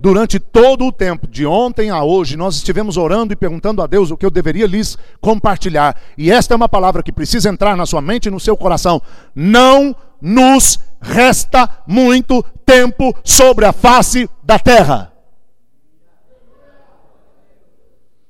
Durante 0.00 0.38
todo 0.38 0.86
o 0.86 0.92
tempo, 0.92 1.26
de 1.26 1.44
ontem 1.44 1.90
a 1.90 2.04
hoje, 2.04 2.36
nós 2.36 2.54
estivemos 2.54 2.96
orando 2.96 3.32
e 3.32 3.36
perguntando 3.36 3.82
a 3.82 3.86
Deus 3.86 4.12
o 4.12 4.16
que 4.16 4.24
eu 4.24 4.30
deveria 4.30 4.64
lhes 4.64 4.96
compartilhar. 5.20 5.96
E 6.16 6.30
esta 6.30 6.54
é 6.54 6.56
uma 6.56 6.68
palavra 6.68 7.02
que 7.02 7.10
precisa 7.10 7.48
entrar 7.48 7.76
na 7.76 7.84
sua 7.84 8.00
mente 8.00 8.26
e 8.26 8.30
no 8.30 8.38
seu 8.38 8.56
coração. 8.56 9.02
Não 9.34 9.96
nos 10.22 10.78
resta 11.00 11.68
muito 11.84 12.44
tempo 12.64 13.12
sobre 13.24 13.66
a 13.66 13.72
face 13.72 14.30
da 14.40 14.56
terra. 14.56 15.12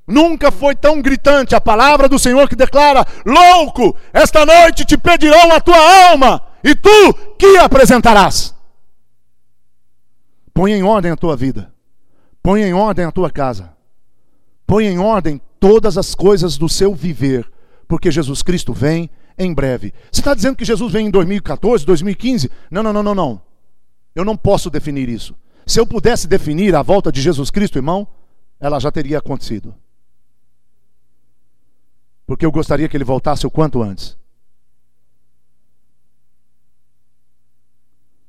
Nunca 0.06 0.50
foi 0.50 0.74
tão 0.74 1.02
gritante 1.02 1.54
a 1.54 1.60
palavra 1.60 2.08
do 2.08 2.18
Senhor 2.18 2.48
que 2.48 2.56
declara: 2.56 3.06
Louco, 3.26 3.94
esta 4.10 4.46
noite 4.46 4.86
te 4.86 4.96
pedirão 4.96 5.52
a 5.52 5.60
tua 5.60 6.08
alma, 6.08 6.40
e 6.64 6.74
tu 6.74 7.12
que 7.38 7.58
apresentarás? 7.58 8.57
Põe 10.58 10.72
em 10.72 10.82
ordem 10.82 11.12
a 11.12 11.16
tua 11.16 11.36
vida, 11.36 11.72
põe 12.42 12.62
em 12.62 12.74
ordem 12.74 13.04
a 13.04 13.12
tua 13.12 13.30
casa, 13.30 13.76
põe 14.66 14.86
em 14.86 14.98
ordem 14.98 15.40
todas 15.60 15.96
as 15.96 16.16
coisas 16.16 16.58
do 16.58 16.68
seu 16.68 16.96
viver, 16.96 17.48
porque 17.86 18.10
Jesus 18.10 18.42
Cristo 18.42 18.72
vem 18.72 19.08
em 19.38 19.54
breve. 19.54 19.94
Você 20.10 20.20
está 20.20 20.34
dizendo 20.34 20.56
que 20.56 20.64
Jesus 20.64 20.92
vem 20.92 21.06
em 21.06 21.10
2014, 21.12 21.86
2015? 21.86 22.50
Não, 22.72 22.82
não, 22.82 22.92
não, 22.92 23.04
não, 23.04 23.14
não. 23.14 23.42
Eu 24.16 24.24
não 24.24 24.36
posso 24.36 24.68
definir 24.68 25.08
isso. 25.08 25.32
Se 25.64 25.78
eu 25.78 25.86
pudesse 25.86 26.26
definir 26.26 26.74
a 26.74 26.82
volta 26.82 27.12
de 27.12 27.22
Jesus 27.22 27.52
Cristo, 27.52 27.78
irmão, 27.78 28.08
ela 28.58 28.80
já 28.80 28.90
teria 28.90 29.18
acontecido. 29.18 29.72
Porque 32.26 32.44
eu 32.44 32.50
gostaria 32.50 32.88
que 32.88 32.96
ele 32.96 33.04
voltasse 33.04 33.46
o 33.46 33.50
quanto 33.50 33.80
antes. 33.80 34.18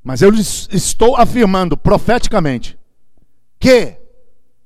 Mas 0.03 0.21
eu 0.21 0.33
estou 0.33 1.15
afirmando 1.15 1.75
profeticamente 1.75 2.77
que 3.59 3.97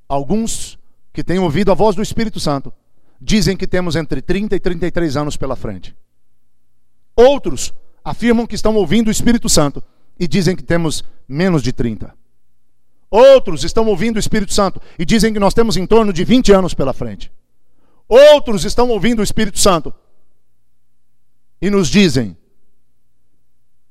alguns 0.08 0.78
que 1.12 1.24
têm 1.24 1.38
ouvido 1.38 1.72
a 1.72 1.74
voz 1.74 1.96
do 1.96 2.02
Espírito 2.02 2.38
Santo 2.38 2.72
dizem 3.20 3.56
que 3.56 3.66
temos 3.66 3.96
entre 3.96 4.20
30 4.22 4.56
e 4.56 4.60
33 4.60 5.16
anos 5.16 5.36
pela 5.36 5.56
frente. 5.56 5.94
Outros 7.16 7.72
afirmam 8.04 8.46
que 8.46 8.54
estão 8.54 8.74
ouvindo 8.74 9.08
o 9.08 9.10
Espírito 9.10 9.48
Santo 9.48 9.82
e 10.18 10.28
dizem 10.28 10.54
que 10.54 10.62
temos 10.62 11.04
menos 11.26 11.62
de 11.62 11.72
30. 11.72 12.14
Outros 13.10 13.64
estão 13.64 13.86
ouvindo 13.86 14.16
o 14.16 14.20
Espírito 14.20 14.52
Santo 14.52 14.80
e 14.98 15.04
dizem 15.04 15.32
que 15.32 15.38
nós 15.38 15.54
temos 15.54 15.76
em 15.76 15.86
torno 15.86 16.12
de 16.12 16.24
20 16.24 16.52
anos 16.52 16.74
pela 16.74 16.92
frente. 16.92 17.30
Outros 18.08 18.64
estão 18.64 18.88
ouvindo 18.88 19.20
o 19.20 19.22
Espírito 19.22 19.58
Santo 19.58 19.94
e 21.62 21.70
nos 21.70 21.88
dizem 21.88 22.36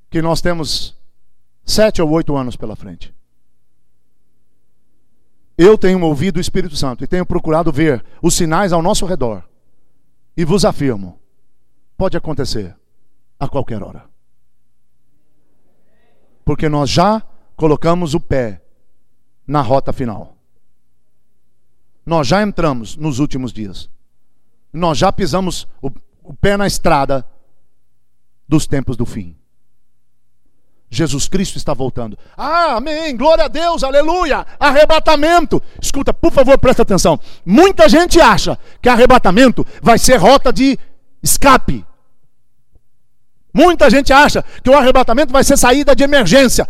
que 0.10 0.22
nós 0.22 0.41
temos 0.41 0.96
sete 1.66 2.01
ou 2.01 2.09
oito 2.11 2.36
anos 2.36 2.55
pela 2.55 2.76
frente. 2.76 3.14
Eu 5.57 5.78
tenho 5.78 6.01
ouvido 6.03 6.38
o 6.38 6.41
Espírito 6.41 6.76
Santo 6.76 7.03
e 7.03 7.07
tenho 7.07 7.26
procurado 7.26 7.72
ver 7.72 8.03
os 8.22 8.34
sinais 8.34 8.74
ao 8.74 8.82
nosso 8.82 9.05
redor. 9.05 9.47
E 10.36 10.43
vos 10.43 10.66
afirmo: 10.66 11.20
pode 11.95 12.18
acontecer 12.18 12.76
a 13.39 13.47
qualquer 13.47 13.84
hora. 13.84 14.05
Porque 16.43 16.68
nós 16.68 16.89
já 16.89 17.22
colocamos 17.55 18.14
o 18.14 18.20
pé 18.20 18.61
na 19.45 19.61
rota 19.61 19.93
final. 19.93 20.36
Nós 22.05 22.28
já 22.28 22.41
entramos 22.41 22.97
nos 22.97 23.20
últimos 23.20 23.53
dias. 23.53 23.89
Nós 24.72 24.97
já 24.97 25.11
pisamos 25.11 25.68
o, 25.82 25.89
o 26.24 26.34
pé 26.34 26.57
na 26.57 26.68
estrada 26.68 27.26
dos 28.47 28.68
tempos 28.68 28.97
do 28.97 29.05
fim. 29.05 29.38
Jesus 30.96 31.28
Cristo 31.28 31.58
está 31.58 31.74
voltando. 31.74 32.18
Ah, 32.38 32.76
amém, 32.76 33.18
glória 33.18 33.46
a 33.46 33.48
Deus, 33.48 33.84
aleluia, 33.84 34.46
arrebatamento. 34.60 35.62
Escuta, 35.82 36.14
por 36.14 36.32
favor, 36.32 36.58
presta 36.60 36.84
atenção. 36.84 37.20
Muita 37.46 37.89
gente 37.89 38.22
acha 38.22 38.58
que 38.82 38.88
arrebatamento 38.88 39.66
vai 39.82 39.98
ser 39.98 40.18
rota 40.18 40.54
de 40.54 40.78
escape. 41.22 41.86
Muita 43.54 43.89
gente 43.89 44.12
acha 44.12 44.44
que 44.64 44.70
o 44.70 44.78
arrebatamento 44.78 45.32
vai 45.32 45.44
ser 45.44 45.58
saída 45.58 45.96
de 45.96 46.04
emergência. 46.04 46.68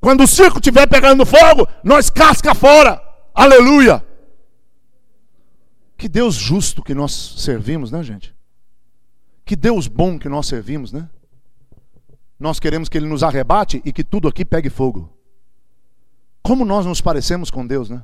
Quando 0.00 0.24
o 0.24 0.26
circo 0.26 0.58
estiver 0.58 0.86
pegando 0.86 1.24
fogo, 1.24 1.66
nós 1.82 2.10
casca 2.10 2.54
fora. 2.54 3.00
Aleluia. 3.34 4.04
Que 5.96 6.08
Deus 6.08 6.34
justo 6.34 6.82
que 6.82 6.94
nós 6.94 7.34
servimos, 7.38 7.90
né, 7.90 8.02
gente? 8.02 8.34
Que 9.44 9.56
Deus 9.56 9.86
bom 9.86 10.18
que 10.18 10.28
nós 10.28 10.46
servimos, 10.46 10.92
né? 10.92 11.08
Nós 12.38 12.58
queremos 12.58 12.88
que 12.88 12.98
Ele 12.98 13.06
nos 13.06 13.22
arrebate 13.22 13.80
e 13.84 13.92
que 13.92 14.04
tudo 14.04 14.28
aqui 14.28 14.44
pegue 14.44 14.68
fogo. 14.68 15.12
Como 16.42 16.64
nós 16.64 16.84
nos 16.84 17.00
parecemos 17.00 17.50
com 17.50 17.66
Deus, 17.66 17.88
né? 17.88 18.02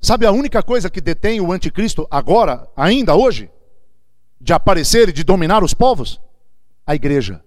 Sabe 0.00 0.26
a 0.26 0.32
única 0.32 0.62
coisa 0.62 0.90
que 0.90 1.00
detém 1.00 1.40
o 1.40 1.52
anticristo 1.52 2.06
agora, 2.10 2.68
ainda 2.76 3.14
hoje? 3.14 3.50
De 4.40 4.52
aparecer 4.52 5.08
e 5.08 5.12
de 5.12 5.24
dominar 5.24 5.64
os 5.64 5.74
povos? 5.74 6.20
A 6.86 6.94
igreja. 6.94 7.42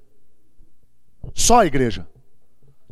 Só 1.34 1.60
a 1.60 1.66
igreja. 1.66 2.07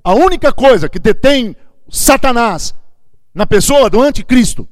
A 0.03 0.13
única 0.13 0.53
coisa 0.53 0.87
que 0.87 0.99
detém 0.99 1.55
Satanás 1.89 2.73
na 3.33 3.45
pessoa 3.45 3.89
do 3.89 4.01
anticristo, 4.01 4.67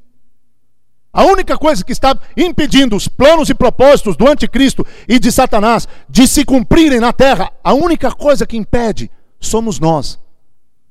a 1.15 1.23
única 1.23 1.57
coisa 1.57 1.81
que 1.81 1.93
está 1.93 2.13
impedindo 2.35 2.93
os 2.93 3.07
planos 3.07 3.49
e 3.49 3.55
propósitos 3.55 4.17
do 4.17 4.27
anticristo 4.27 4.85
e 5.07 5.17
de 5.17 5.31
Satanás 5.31 5.87
de 6.09 6.27
se 6.27 6.43
cumprirem 6.43 6.99
na 6.99 7.13
terra, 7.13 7.53
a 7.63 7.73
única 7.73 8.11
coisa 8.11 8.45
que 8.45 8.57
impede 8.57 9.09
somos 9.39 9.79
nós. 9.79 10.19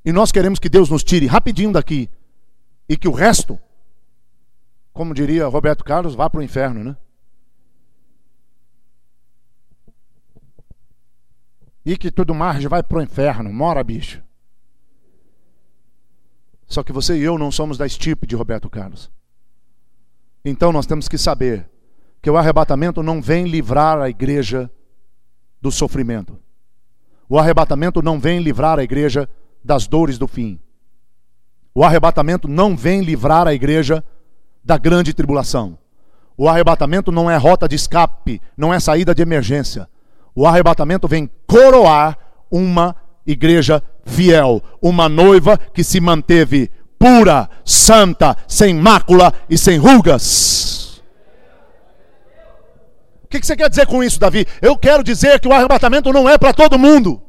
E 0.02 0.10
nós 0.12 0.32
queremos 0.32 0.58
que 0.58 0.70
Deus 0.70 0.88
nos 0.88 1.04
tire 1.04 1.26
rapidinho 1.26 1.72
daqui 1.72 2.08
e 2.88 2.96
que 2.96 3.06
o 3.06 3.12
resto, 3.12 3.60
como 4.94 5.12
diria 5.12 5.46
Roberto 5.46 5.84
Carlos, 5.84 6.14
vá 6.14 6.30
para 6.30 6.40
o 6.40 6.42
inferno, 6.42 6.82
né? 6.82 6.96
E 11.84 11.98
que 11.98 12.10
tudo 12.10 12.34
mais 12.34 12.64
vai 12.64 12.82
pro 12.82 13.02
inferno. 13.02 13.52
Mora, 13.52 13.84
bicho. 13.84 14.22
Só 16.66 16.82
que 16.82 16.94
você 16.94 17.18
e 17.18 17.22
eu 17.22 17.36
não 17.36 17.52
somos 17.52 17.76
da 17.76 17.84
estipe 17.84 18.26
de 18.26 18.34
Roberto 18.34 18.70
Carlos. 18.70 19.12
Então 20.44 20.70
nós 20.70 20.86
temos 20.86 21.08
que 21.08 21.16
saber 21.16 21.68
que 22.20 22.30
o 22.30 22.36
arrebatamento 22.36 23.02
não 23.02 23.22
vem 23.22 23.46
livrar 23.46 23.98
a 24.00 24.10
igreja 24.10 24.70
do 25.60 25.70
sofrimento. 25.72 26.38
O 27.28 27.38
arrebatamento 27.38 28.02
não 28.02 28.20
vem 28.20 28.40
livrar 28.40 28.78
a 28.78 28.84
igreja 28.84 29.28
das 29.64 29.86
dores 29.86 30.18
do 30.18 30.28
fim. 30.28 30.60
O 31.74 31.82
arrebatamento 31.82 32.46
não 32.46 32.76
vem 32.76 33.00
livrar 33.00 33.46
a 33.48 33.54
igreja 33.54 34.04
da 34.62 34.76
grande 34.76 35.14
tribulação. 35.14 35.78
O 36.36 36.48
arrebatamento 36.48 37.10
não 37.10 37.30
é 37.30 37.36
rota 37.36 37.66
de 37.66 37.76
escape, 37.76 38.40
não 38.56 38.74
é 38.74 38.78
saída 38.78 39.14
de 39.14 39.22
emergência. 39.22 39.88
O 40.34 40.46
arrebatamento 40.46 41.08
vem 41.08 41.30
coroar 41.46 42.18
uma 42.50 42.94
igreja 43.26 43.82
fiel, 44.04 44.62
uma 44.82 45.08
noiva 45.08 45.56
que 45.56 45.82
se 45.82 46.00
manteve 46.00 46.70
pura, 46.98 47.48
santa, 47.64 48.36
sem 48.46 48.74
mácula 48.74 49.32
e 49.48 49.58
sem 49.58 49.78
rugas. 49.78 51.02
O 53.22 53.28
que 53.28 53.44
você 53.44 53.56
quer 53.56 53.68
dizer 53.68 53.86
com 53.86 54.02
isso, 54.02 54.20
Davi? 54.20 54.46
Eu 54.62 54.76
quero 54.76 55.02
dizer 55.02 55.40
que 55.40 55.48
o 55.48 55.52
arrebatamento 55.52 56.12
não 56.12 56.28
é 56.28 56.38
para 56.38 56.52
todo 56.52 56.78
mundo. 56.78 57.20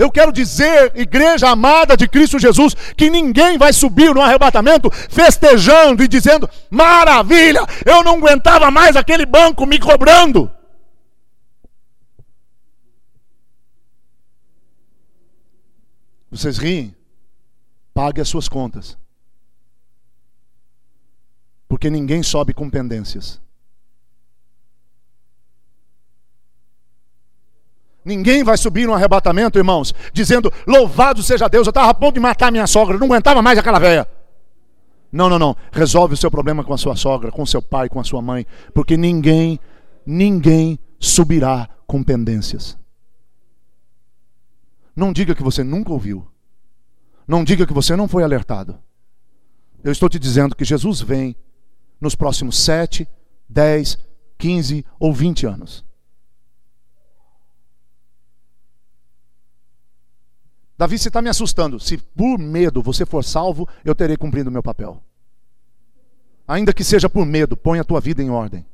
Eu 0.00 0.10
quero 0.10 0.32
dizer, 0.32 0.92
igreja 0.94 1.50
amada 1.50 1.94
de 1.94 2.08
Cristo 2.08 2.38
Jesus, 2.38 2.74
que 2.96 3.10
ninguém 3.10 3.58
vai 3.58 3.70
subir 3.70 4.14
no 4.14 4.22
arrebatamento 4.22 4.90
festejando 4.90 6.02
e 6.02 6.08
dizendo: 6.08 6.48
maravilha, 6.70 7.66
eu 7.84 8.02
não 8.02 8.14
aguentava 8.14 8.70
mais 8.70 8.96
aquele 8.96 9.26
banco 9.26 9.66
me 9.66 9.78
cobrando. 9.78 10.50
Vocês 16.30 16.58
riem? 16.58 16.94
Pague 17.92 18.20
as 18.20 18.28
suas 18.28 18.48
contas. 18.48 18.96
Porque 21.68 21.90
ninguém 21.90 22.22
sobe 22.22 22.54
com 22.54 22.70
pendências. 22.70 23.40
Ninguém 28.04 28.42
vai 28.42 28.56
subir 28.56 28.86
no 28.86 28.94
arrebatamento, 28.94 29.58
irmãos, 29.58 29.94
dizendo: 30.12 30.52
Louvado 30.66 31.22
seja 31.22 31.48
Deus, 31.48 31.66
eu 31.66 31.70
estava 31.70 31.90
a 31.90 31.94
ponto 31.94 32.14
de 32.14 32.20
matar 32.20 32.50
minha 32.50 32.66
sogra, 32.66 32.96
não 32.96 33.06
aguentava 33.06 33.42
mais 33.42 33.58
aquela 33.58 33.78
velha. 33.78 34.06
Não, 35.12 35.28
não, 35.28 35.38
não. 35.38 35.56
Resolve 35.72 36.14
o 36.14 36.16
seu 36.16 36.30
problema 36.30 36.64
com 36.64 36.72
a 36.72 36.78
sua 36.78 36.96
sogra, 36.96 37.30
com 37.30 37.44
seu 37.44 37.60
pai, 37.60 37.88
com 37.88 38.00
a 38.00 38.04
sua 38.04 38.22
mãe, 38.22 38.46
porque 38.72 38.96
ninguém, 38.96 39.58
ninguém 40.06 40.78
subirá 40.98 41.68
com 41.86 42.02
pendências. 42.02 42.79
Não 45.00 45.14
diga 45.14 45.34
que 45.34 45.42
você 45.42 45.64
nunca 45.64 45.90
ouviu. 45.90 46.28
Não 47.26 47.42
diga 47.42 47.66
que 47.66 47.72
você 47.72 47.96
não 47.96 48.06
foi 48.06 48.22
alertado. 48.22 48.78
Eu 49.82 49.90
estou 49.90 50.10
te 50.10 50.18
dizendo 50.18 50.54
que 50.54 50.62
Jesus 50.62 51.00
vem 51.00 51.34
nos 51.98 52.14
próximos 52.14 52.58
7, 52.58 53.08
10, 53.48 53.98
15 54.36 54.84
ou 54.98 55.14
20 55.14 55.46
anos. 55.46 55.82
Davi, 60.76 60.98
você 60.98 61.08
está 61.08 61.22
me 61.22 61.30
assustando. 61.30 61.80
Se 61.80 61.96
por 61.96 62.38
medo 62.38 62.82
você 62.82 63.06
for 63.06 63.24
salvo, 63.24 63.66
eu 63.82 63.94
terei 63.94 64.18
cumprido 64.18 64.50
o 64.50 64.52
meu 64.52 64.62
papel. 64.62 65.02
Ainda 66.46 66.74
que 66.74 66.84
seja 66.84 67.08
por 67.08 67.24
medo, 67.24 67.56
põe 67.56 67.78
a 67.78 67.84
tua 67.84 68.02
vida 68.02 68.22
em 68.22 68.28
ordem. 68.28 68.66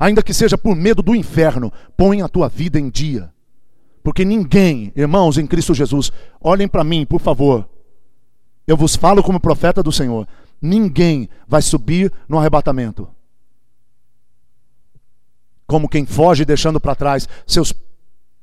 Ainda 0.00 0.22
que 0.22 0.32
seja 0.32 0.56
por 0.56 0.74
medo 0.74 1.02
do 1.02 1.14
inferno, 1.14 1.70
põe 1.94 2.22
a 2.22 2.28
tua 2.28 2.48
vida 2.48 2.80
em 2.80 2.88
dia. 2.88 3.30
Porque 4.02 4.24
ninguém, 4.24 4.92
irmãos 4.96 5.38
em 5.38 5.46
Cristo 5.46 5.74
Jesus, 5.74 6.10
olhem 6.40 6.66
para 6.66 6.82
mim, 6.82 7.06
por 7.06 7.20
favor. 7.20 7.68
Eu 8.66 8.76
vos 8.76 8.96
falo 8.96 9.22
como 9.22 9.40
profeta 9.40 9.82
do 9.82 9.92
Senhor. 9.92 10.26
Ninguém 10.60 11.28
vai 11.46 11.62
subir 11.62 12.12
no 12.28 12.38
arrebatamento. 12.38 13.08
Como 15.66 15.88
quem 15.88 16.04
foge 16.04 16.44
deixando 16.44 16.80
para 16.80 16.94
trás 16.94 17.28
seus 17.46 17.72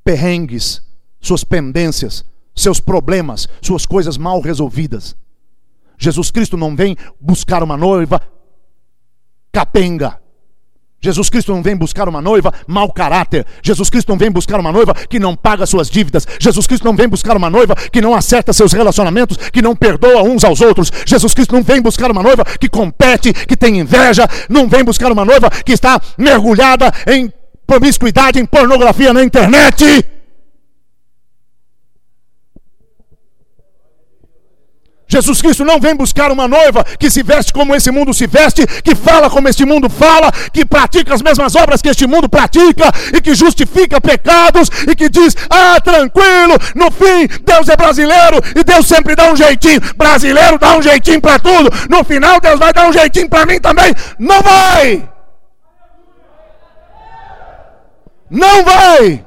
perrengues, 0.04 0.82
suas 1.20 1.44
pendências, 1.44 2.26
seus 2.56 2.80
problemas, 2.80 3.48
suas 3.62 3.86
coisas 3.86 4.18
mal 4.18 4.42
resolvidas. 4.42 5.16
Jesus 5.98 6.32
Cristo 6.32 6.56
não 6.56 6.76
vem 6.76 6.96
buscar 7.20 7.62
uma 7.62 7.76
noiva 7.76 8.22
capenga. 9.52 10.22
Jesus 11.02 11.30
Cristo 11.30 11.54
não 11.54 11.64
vem 11.64 11.76
buscar 11.76 12.10
uma 12.10 12.22
noiva 12.22 12.54
mau 12.68 12.92
caráter. 12.92 13.46
Jesus 13.64 13.90
Cristo 13.90 14.10
não 14.10 14.18
vem 14.18 14.30
buscar 14.30 14.60
uma 14.60 14.72
noiva 14.72 14.94
que 14.94 15.20
não 15.20 15.36
paga 15.36 15.66
suas 15.66 15.90
dívidas. 15.90 16.28
Jesus 16.40 16.68
Cristo 16.68 16.84
não 16.84 16.96
vem 16.96 17.08
buscar 17.08 17.38
uma 17.38 17.50
noiva 17.50 17.76
que 17.76 18.02
não 18.02 18.14
acerta 18.14 18.52
seus 18.52 18.74
relacionamentos, 18.74 19.38
que 19.38 19.62
não 19.62 19.76
perdoa 19.76 20.24
uns 20.24 20.44
aos 20.44 20.60
outros. 20.60 20.92
Jesus 21.06 21.34
Cristo 21.34 21.56
não 21.56 21.64
vem 21.64 21.82
buscar 21.82 22.12
uma 22.12 22.22
noiva 22.22 22.44
que 22.44 22.68
compete, 22.68 23.34
que 23.34 23.56
tem 23.56 23.80
inveja. 23.80 24.28
Não 24.50 24.68
vem 24.68 24.84
buscar 24.84 25.12
uma 25.12 25.24
noiva 25.24 25.50
que 25.50 25.72
está 25.72 26.02
mergulhada 26.18 26.92
em 27.08 27.32
promiscuidade, 27.66 28.40
em 28.40 28.46
pornografia 28.46 29.14
na 29.14 29.24
internet. 29.24 30.19
Jesus 35.12 35.42
Cristo 35.42 35.66
não 35.66 35.80
vem 35.80 35.96
buscar 35.96 36.32
uma 36.32 36.48
noiva 36.48 36.84
que 36.84 37.10
se 37.10 37.24
veste 37.24 37.52
como 37.52 37.74
esse 37.74 37.90
mundo 37.90 38.14
se 38.14 38.28
veste, 38.28 38.66
que 38.84 38.94
fala 38.94 39.28
como 39.28 39.50
este 39.50 39.66
mundo 39.66 39.90
fala, 39.90 40.32
que 40.54 40.64
pratica 40.64 41.16
as 41.16 41.24
mesmas 41.24 41.56
obras 41.56 41.82
que 41.82 41.90
este 41.90 42.06
mundo 42.06 42.30
pratica 42.30 42.92
e 43.12 43.20
que 43.20 43.34
justifica 43.34 44.00
pecados 44.00 44.70
e 44.88 44.96
que 44.96 45.10
diz: 45.10 45.36
"Ah, 45.50 45.82
tranquilo, 45.82 46.54
no 46.76 46.92
fim 46.92 47.28
Deus 47.44 47.68
é 47.68 47.76
brasileiro 47.76 48.38
e 48.56 48.64
Deus 48.64 48.86
sempre 48.86 49.16
dá 49.16 49.32
um 49.32 49.36
jeitinho. 49.36 49.82
Brasileiro 49.98 50.60
dá 50.60 50.78
um 50.78 50.82
jeitinho 50.82 51.20
para 51.20 51.40
tudo. 51.40 51.72
No 51.90 52.04
final 52.04 52.40
Deus 52.40 52.60
vai 52.60 52.72
dar 52.72 52.88
um 52.88 52.94
jeitinho 52.94 53.28
para 53.28 53.48
mim 53.48 53.60
também". 53.60 53.94
Não 54.20 54.42
vai! 54.42 55.10
Não 58.30 58.64
vai! 58.64 59.26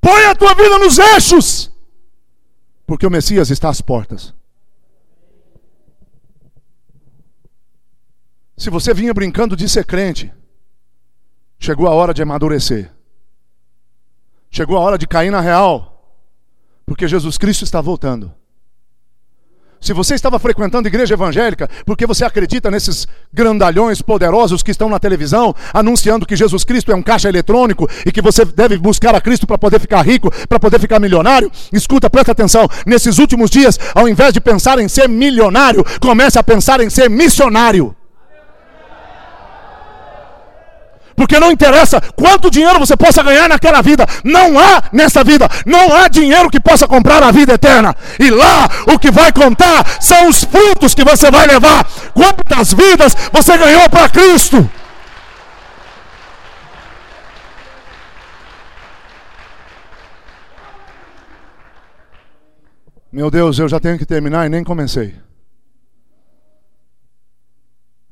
Põe 0.00 0.24
a 0.24 0.34
tua 0.34 0.52
vida 0.54 0.78
nos 0.78 0.98
eixos. 0.98 1.71
Porque 2.92 3.06
o 3.06 3.10
Messias 3.10 3.48
está 3.48 3.70
às 3.70 3.80
portas. 3.80 4.34
Se 8.54 8.68
você 8.68 8.92
vinha 8.92 9.14
brincando 9.14 9.56
de 9.56 9.66
ser 9.66 9.86
crente, 9.86 10.30
chegou 11.58 11.86
a 11.86 11.94
hora 11.94 12.12
de 12.12 12.20
amadurecer. 12.20 12.92
Chegou 14.50 14.76
a 14.76 14.80
hora 14.80 14.98
de 14.98 15.06
cair 15.06 15.30
na 15.30 15.40
real. 15.40 16.20
Porque 16.84 17.08
Jesus 17.08 17.38
Cristo 17.38 17.64
está 17.64 17.80
voltando. 17.80 18.34
Se 19.82 19.92
você 19.92 20.14
estava 20.14 20.38
frequentando 20.38 20.86
igreja 20.86 21.14
evangélica, 21.14 21.68
porque 21.84 22.06
você 22.06 22.24
acredita 22.24 22.70
nesses 22.70 23.08
grandalhões 23.32 24.00
poderosos 24.00 24.62
que 24.62 24.70
estão 24.70 24.88
na 24.88 25.00
televisão, 25.00 25.52
anunciando 25.74 26.24
que 26.24 26.36
Jesus 26.36 26.62
Cristo 26.62 26.92
é 26.92 26.94
um 26.94 27.02
caixa 27.02 27.28
eletrônico 27.28 27.90
e 28.06 28.12
que 28.12 28.22
você 28.22 28.44
deve 28.44 28.78
buscar 28.78 29.12
a 29.12 29.20
Cristo 29.20 29.44
para 29.44 29.58
poder 29.58 29.80
ficar 29.80 30.02
rico, 30.02 30.32
para 30.46 30.60
poder 30.60 30.78
ficar 30.78 31.00
milionário, 31.00 31.50
escuta, 31.72 32.08
presta 32.08 32.30
atenção. 32.30 32.68
Nesses 32.86 33.18
últimos 33.18 33.50
dias, 33.50 33.76
ao 33.92 34.08
invés 34.08 34.32
de 34.32 34.40
pensar 34.40 34.78
em 34.78 34.86
ser 34.86 35.08
milionário, 35.08 35.84
comece 36.00 36.38
a 36.38 36.44
pensar 36.44 36.80
em 36.80 36.88
ser 36.88 37.10
missionário. 37.10 37.96
Porque 41.16 41.38
não 41.38 41.50
interessa 41.50 42.00
quanto 42.16 42.50
dinheiro 42.50 42.78
você 42.78 42.96
possa 42.96 43.22
ganhar 43.22 43.48
naquela 43.48 43.82
vida, 43.82 44.06
não 44.24 44.58
há 44.58 44.82
nessa 44.92 45.22
vida, 45.22 45.48
não 45.66 45.94
há 45.94 46.08
dinheiro 46.08 46.50
que 46.50 46.60
possa 46.60 46.86
comprar 46.86 47.22
a 47.22 47.30
vida 47.30 47.54
eterna. 47.54 47.94
E 48.18 48.30
lá 48.30 48.68
o 48.86 48.98
que 48.98 49.10
vai 49.10 49.32
contar 49.32 49.84
são 50.00 50.28
os 50.28 50.44
frutos 50.44 50.94
que 50.94 51.04
você 51.04 51.30
vai 51.30 51.46
levar. 51.46 51.86
Quantas 52.14 52.72
vidas 52.72 53.16
você 53.32 53.56
ganhou 53.56 53.88
para 53.88 54.08
Cristo? 54.08 54.68
Meu 63.12 63.30
Deus, 63.30 63.58
eu 63.58 63.68
já 63.68 63.78
tenho 63.78 63.98
que 63.98 64.06
terminar 64.06 64.46
e 64.46 64.48
nem 64.48 64.64
comecei. 64.64 65.14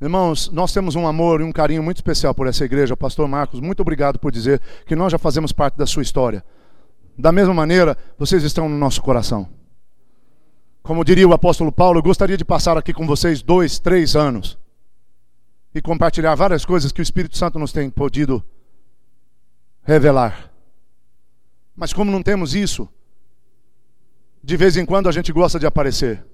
Irmãos, 0.00 0.50
nós 0.50 0.72
temos 0.72 0.94
um 0.94 1.06
amor 1.06 1.42
e 1.42 1.44
um 1.44 1.52
carinho 1.52 1.82
muito 1.82 1.98
especial 1.98 2.34
por 2.34 2.46
essa 2.46 2.64
igreja. 2.64 2.96
Pastor 2.96 3.28
Marcos, 3.28 3.60
muito 3.60 3.80
obrigado 3.80 4.18
por 4.18 4.32
dizer 4.32 4.58
que 4.86 4.96
nós 4.96 5.12
já 5.12 5.18
fazemos 5.18 5.52
parte 5.52 5.76
da 5.76 5.86
sua 5.86 6.02
história. 6.02 6.42
Da 7.18 7.30
mesma 7.30 7.52
maneira, 7.52 7.96
vocês 8.18 8.42
estão 8.42 8.66
no 8.66 8.78
nosso 8.78 9.02
coração. 9.02 9.46
Como 10.82 11.04
diria 11.04 11.28
o 11.28 11.34
apóstolo 11.34 11.70
Paulo, 11.70 11.98
eu 11.98 12.02
gostaria 12.02 12.36
de 12.36 12.46
passar 12.46 12.78
aqui 12.78 12.94
com 12.94 13.06
vocês 13.06 13.42
dois, 13.42 13.78
três 13.78 14.16
anos 14.16 14.58
e 15.74 15.82
compartilhar 15.82 16.34
várias 16.34 16.64
coisas 16.64 16.90
que 16.90 17.00
o 17.00 17.02
Espírito 17.02 17.36
Santo 17.36 17.58
nos 17.58 17.70
tem 17.70 17.90
podido 17.90 18.42
revelar. 19.82 20.50
Mas 21.76 21.92
como 21.92 22.10
não 22.10 22.22
temos 22.22 22.54
isso, 22.54 22.88
de 24.42 24.56
vez 24.56 24.78
em 24.78 24.86
quando 24.86 25.10
a 25.10 25.12
gente 25.12 25.30
gosta 25.30 25.58
de 25.58 25.66
aparecer 25.66 26.24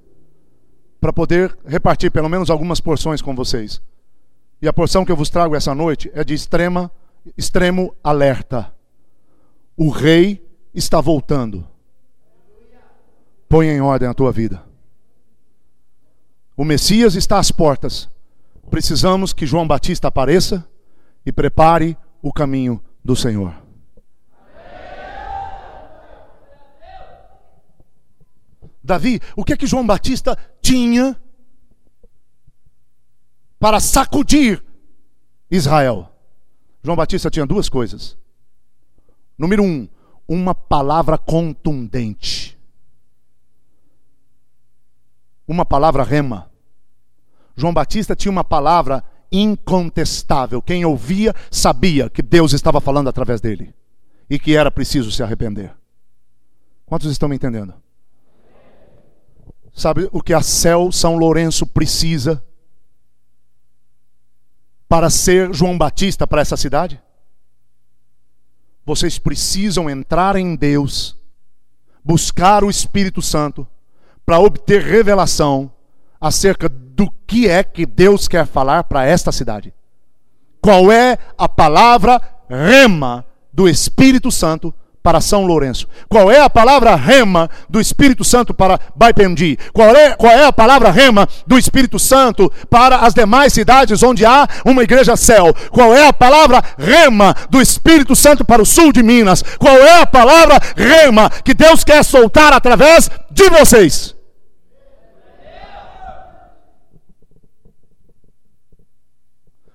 para 1.07 1.12
poder 1.12 1.57
repartir 1.64 2.11
pelo 2.11 2.28
menos 2.28 2.50
algumas 2.50 2.80
porções 2.80 3.22
com 3.22 3.32
vocês. 3.32 3.80
E 4.61 4.66
a 4.66 4.72
porção 4.72 5.04
que 5.04 5.12
eu 5.12 5.16
vos 5.16 5.30
trago 5.30 5.54
essa 5.54 5.72
noite 5.72 6.11
é 6.12 6.24
de 6.24 6.34
extrema 6.34 6.90
extremo 7.38 7.94
alerta. 8.02 8.74
O 9.76 9.88
rei 9.88 10.44
está 10.74 11.00
voltando. 11.00 11.64
Põe 13.48 13.68
em 13.68 13.80
ordem 13.80 14.09
a 14.09 14.14
tua 14.14 14.32
vida. 14.32 14.64
O 16.57 16.64
Messias 16.64 17.14
está 17.14 17.38
às 17.38 17.52
portas. 17.52 18.09
Precisamos 18.68 19.32
que 19.32 19.46
João 19.46 19.64
Batista 19.64 20.09
apareça 20.09 20.68
e 21.24 21.30
prepare 21.30 21.96
o 22.20 22.32
caminho 22.32 22.82
do 23.04 23.14
Senhor. 23.14 23.54
Davi, 28.87 29.20
o 29.37 29.45
que 29.45 29.53
é 29.53 29.57
que 29.57 29.66
João 29.66 29.87
Batista 29.87 30.39
tinha 30.62 31.20
para 33.59 33.80
sacudir 33.80 34.64
Israel? 35.51 36.12
João 36.82 36.97
Batista 36.97 37.28
tinha 37.28 37.45
duas 37.45 37.68
coisas. 37.68 38.16
Número 39.37 39.62
um, 39.62 39.89
uma 40.26 40.55
palavra 40.55 41.18
contundente. 41.18 42.57
Uma 45.47 45.64
palavra 45.64 46.03
rema. 46.03 46.51
João 47.57 47.74
Batista 47.74 48.14
tinha 48.14 48.30
uma 48.30 48.45
palavra 48.45 49.03
incontestável. 49.30 50.62
Quem 50.62 50.84
ouvia 50.84 51.34
sabia 51.51 52.09
que 52.09 52.22
Deus 52.22 52.53
estava 52.53 52.80
falando 52.80 53.09
através 53.09 53.41
dele 53.41 53.74
e 54.28 54.39
que 54.39 54.57
era 54.57 54.70
preciso 54.70 55.11
se 55.11 55.22
arrepender. 55.22 55.74
Quantos 56.84 57.11
estão 57.11 57.28
me 57.28 57.37
entendendo? 57.37 57.74
Sabe 59.76 60.08
o 60.10 60.22
que 60.22 60.32
a 60.32 60.40
Céu 60.40 60.90
São 60.90 61.18
Lourenço 61.18 61.66
precisa 61.66 62.42
para 64.88 65.10
ser 65.10 65.52
João 65.52 65.76
Batista 65.76 66.26
para 66.26 66.40
essa 66.40 66.56
cidade? 66.56 66.98
Vocês 68.86 69.18
precisam 69.18 69.90
entrar 69.90 70.34
em 70.34 70.56
Deus, 70.56 71.14
buscar 72.02 72.64
o 72.64 72.70
Espírito 72.70 73.20
Santo, 73.20 73.68
para 74.24 74.40
obter 74.40 74.82
revelação 74.82 75.70
acerca 76.18 76.70
do 76.70 77.10
que 77.26 77.46
é 77.46 77.62
que 77.62 77.84
Deus 77.84 78.26
quer 78.26 78.46
falar 78.46 78.84
para 78.84 79.04
esta 79.04 79.30
cidade. 79.30 79.74
Qual 80.58 80.90
é 80.90 81.18
a 81.36 81.46
palavra 81.46 82.18
rema 82.48 83.26
do 83.52 83.68
Espírito 83.68 84.30
Santo 84.30 84.72
para 85.07 85.20
São 85.20 85.46
Lourenço? 85.46 85.86
Qual 86.09 86.32
é 86.32 86.40
a 86.40 86.50
palavra 86.50 86.96
rema 86.96 87.48
do 87.70 87.80
Espírito 87.80 88.24
Santo 88.24 88.52
para 88.52 88.76
Baipendi? 88.96 89.57
Qual 89.72 89.94
é, 89.94 90.16
qual 90.16 90.32
é 90.32 90.44
a 90.44 90.52
palavra 90.52 90.90
rema 90.90 91.28
do 91.46 91.57
Espírito 91.57 91.96
Santo 91.96 92.52
para 92.68 92.96
as 92.96 93.14
demais 93.14 93.52
cidades 93.52 94.02
onde 94.02 94.26
há 94.26 94.48
uma 94.64 94.82
igreja 94.82 95.16
céu? 95.16 95.54
Qual 95.70 95.94
é 95.94 96.09
a 96.09 96.12
palavra 96.12 96.61
rema 96.76 97.36
do 97.48 97.62
Espírito 97.62 98.16
Santo 98.16 98.44
para 98.44 98.61
o 98.61 98.66
sul 98.66 98.92
de 98.92 99.00
Minas? 99.00 99.44
Qual 99.61 99.76
é 99.76 100.00
a 100.00 100.07
palavra 100.09 100.59
rema 100.76 101.30
que 101.30 101.54
Deus 101.54 101.84
quer 101.84 102.04
soltar 102.04 102.52
através 102.52 103.09
de 103.30 103.48
vocês? 103.48 104.12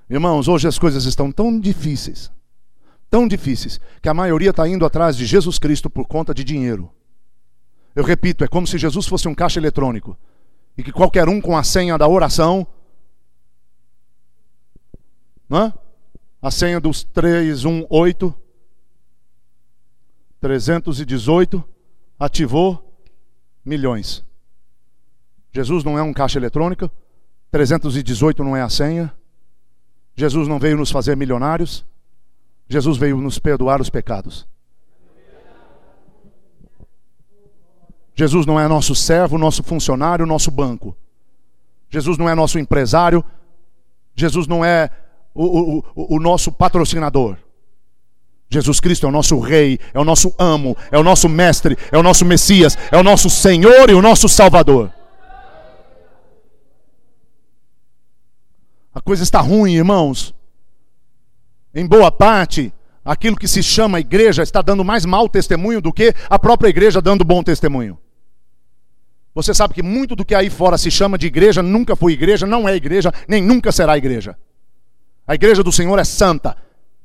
Irmãos, 0.10 0.50
hoje 0.50 0.68
as 0.68 0.78
coisas 0.78 1.06
estão 1.06 1.32
tão 1.32 1.58
difíceis 1.58 2.30
tão 3.12 3.28
difíceis 3.28 3.80
que 4.02 4.08
a 4.08 4.14
maioria 4.14 4.52
está 4.52 4.66
indo 4.68 4.86
atrás 4.86 5.18
de 5.18 5.26
Jesus 5.26 5.60
Cristo 5.60 5.90
por 5.90 6.08
conta 6.08 6.34
de 6.34 6.46
dinheiro. 6.46 6.90
Eu 7.94 8.06
repito, 8.06 8.46
é 8.46 8.48
como 8.48 8.66
se 8.66 8.78
Jesus 8.78 9.06
fosse 9.06 9.28
um 9.28 9.36
caixa 9.36 9.60
eletrônico 9.60 10.18
e 10.78 10.84
que 10.84 10.94
qualquer 10.94 11.28
um 11.28 11.42
com 11.42 11.58
a 11.58 11.62
senha 11.62 11.98
da 11.98 12.08
oração, 12.08 12.66
né? 15.50 15.74
a 16.42 16.50
senha 16.50 16.80
dos 16.80 17.04
318, 17.04 18.34
318, 20.40 21.64
ativou 22.18 22.98
milhões. 23.64 24.24
Jesus 25.52 25.84
não 25.84 26.00
é 26.00 26.02
um 26.02 26.14
caixa 26.14 26.40
eletrônico, 26.40 26.90
318 27.52 28.42
não 28.42 28.56
é 28.56 28.62
a 28.62 28.70
senha. 28.70 29.14
Jesus 30.16 30.48
não 30.48 30.58
veio 30.58 30.78
nos 30.78 30.92
fazer 30.92 31.18
milionários. 31.18 31.86
Jesus 32.72 32.98
veio 32.98 33.18
nos 33.18 33.38
perdoar 33.38 33.82
os 33.82 33.90
pecados. 33.90 34.48
Jesus 38.16 38.46
não 38.46 38.58
é 38.58 38.66
nosso 38.66 38.96
servo, 38.96 39.38
nosso 39.38 39.62
funcionário, 39.62 40.26
nosso 40.26 40.50
banco. 40.50 40.96
Jesus 41.90 42.18
não 42.18 42.30
é 42.30 42.34
nosso 42.34 42.58
empresário. 42.58 43.26
Jesus 44.16 44.48
não 44.48 44.64
é 44.64 44.90
o, 45.36 45.80
o, 45.80 46.16
o 46.16 46.20
nosso 46.20 46.50
patrocinador. 46.50 47.36
Jesus 48.50 48.80
Cristo 48.80 49.06
é 49.06 49.10
o 49.10 49.12
nosso 49.12 49.38
Rei, 49.40 49.78
é 49.94 50.00
o 50.00 50.06
nosso 50.06 50.34
amo, 50.40 50.78
é 50.92 50.98
o 50.98 51.04
nosso 51.04 51.28
Mestre, 51.28 51.78
é 51.92 51.98
o 51.98 52.04
nosso 52.04 52.24
Messias, 52.24 52.78
é 52.90 52.96
o 52.96 53.04
nosso 53.04 53.30
Senhor 53.30 53.90
e 53.90 53.94
o 53.94 54.02
nosso 54.02 54.30
Salvador. 54.30 54.94
A 58.96 59.02
coisa 59.02 59.24
está 59.24 59.42
ruim, 59.42 59.74
irmãos. 59.74 60.34
Em 61.74 61.86
boa 61.86 62.12
parte, 62.12 62.74
aquilo 63.04 63.38
que 63.38 63.48
se 63.48 63.64
chama 63.64 64.00
igreja 64.00 64.44
está 64.44 64.62
dando 64.62 64.84
mais 64.84 65.06
mau 65.06 65.30
testemunho 65.30 65.82
do 65.82 65.94
que 65.94 66.14
a 66.30 66.38
própria 66.38 66.70
igreja 66.70 67.02
dando 67.02 67.24
bom 67.24 67.42
testemunho. 67.42 67.98
Você 69.34 69.54
sabe 69.54 69.74
que 69.74 69.82
muito 69.82 70.16
do 70.16 70.26
que 70.26 70.36
aí 70.36 70.50
fora 70.50 70.78
se 70.78 70.92
chama 70.92 71.18
de 71.18 71.28
igreja 71.28 71.64
nunca 71.64 71.96
foi 71.96 72.12
igreja, 72.12 72.46
não 72.46 72.68
é 72.68 72.76
igreja, 72.76 73.14
nem 73.28 73.42
nunca 73.42 73.72
será 73.72 73.98
igreja. 73.98 74.38
A 75.26 75.36
igreja 75.36 75.64
do 75.64 75.72
Senhor 75.72 75.98
é 75.98 76.04
santa, 76.04 76.58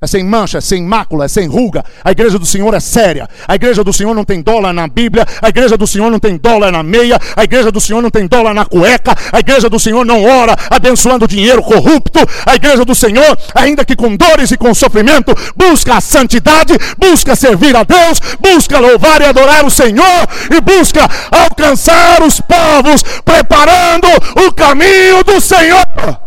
é 0.06 0.08
sem 0.08 0.24
mancha, 0.24 0.58
é 0.58 0.60
sem 0.60 0.82
mácula, 0.82 1.24
é 1.24 1.28
sem 1.28 1.48
ruga. 1.48 1.84
A 2.04 2.12
igreja 2.12 2.38
do 2.38 2.46
Senhor 2.46 2.72
é 2.72 2.80
séria. 2.80 3.28
A 3.46 3.56
igreja 3.56 3.82
do 3.82 3.92
Senhor 3.92 4.14
não 4.14 4.24
tem 4.24 4.40
dólar 4.40 4.72
na 4.72 4.86
Bíblia. 4.86 5.26
A 5.42 5.48
igreja 5.48 5.76
do 5.76 5.86
Senhor 5.86 6.10
não 6.10 6.20
tem 6.20 6.36
dólar 6.36 6.70
na 6.70 6.82
meia. 6.82 7.18
A 7.34 7.42
igreja 7.42 7.72
do 7.72 7.80
Senhor 7.80 8.00
não 8.00 8.10
tem 8.10 8.26
dólar 8.26 8.54
na 8.54 8.64
cueca. 8.64 9.14
A 9.32 9.40
igreja 9.40 9.68
do 9.68 9.80
Senhor 9.80 10.06
não 10.06 10.24
ora 10.24 10.56
abençoando 10.70 11.26
dinheiro 11.26 11.60
corrupto. 11.60 12.20
A 12.46 12.54
igreja 12.54 12.84
do 12.84 12.94
Senhor, 12.94 13.36
ainda 13.54 13.84
que 13.84 13.96
com 13.96 14.16
dores 14.16 14.52
e 14.52 14.56
com 14.56 14.72
sofrimento, 14.72 15.34
busca 15.56 15.96
a 15.96 16.00
santidade, 16.00 16.74
busca 16.96 17.34
servir 17.34 17.74
a 17.74 17.82
Deus, 17.82 18.20
busca 18.40 18.78
louvar 18.78 19.20
e 19.20 19.24
adorar 19.24 19.66
o 19.66 19.70
Senhor 19.70 20.28
e 20.54 20.60
busca 20.60 21.08
alcançar 21.32 22.22
os 22.22 22.40
povos, 22.40 23.02
preparando 23.24 24.06
o 24.46 24.52
caminho 24.52 25.24
do 25.24 25.40
Senhor. 25.40 26.25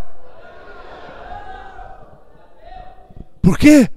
Por 3.41 3.57
quê? 3.57 3.89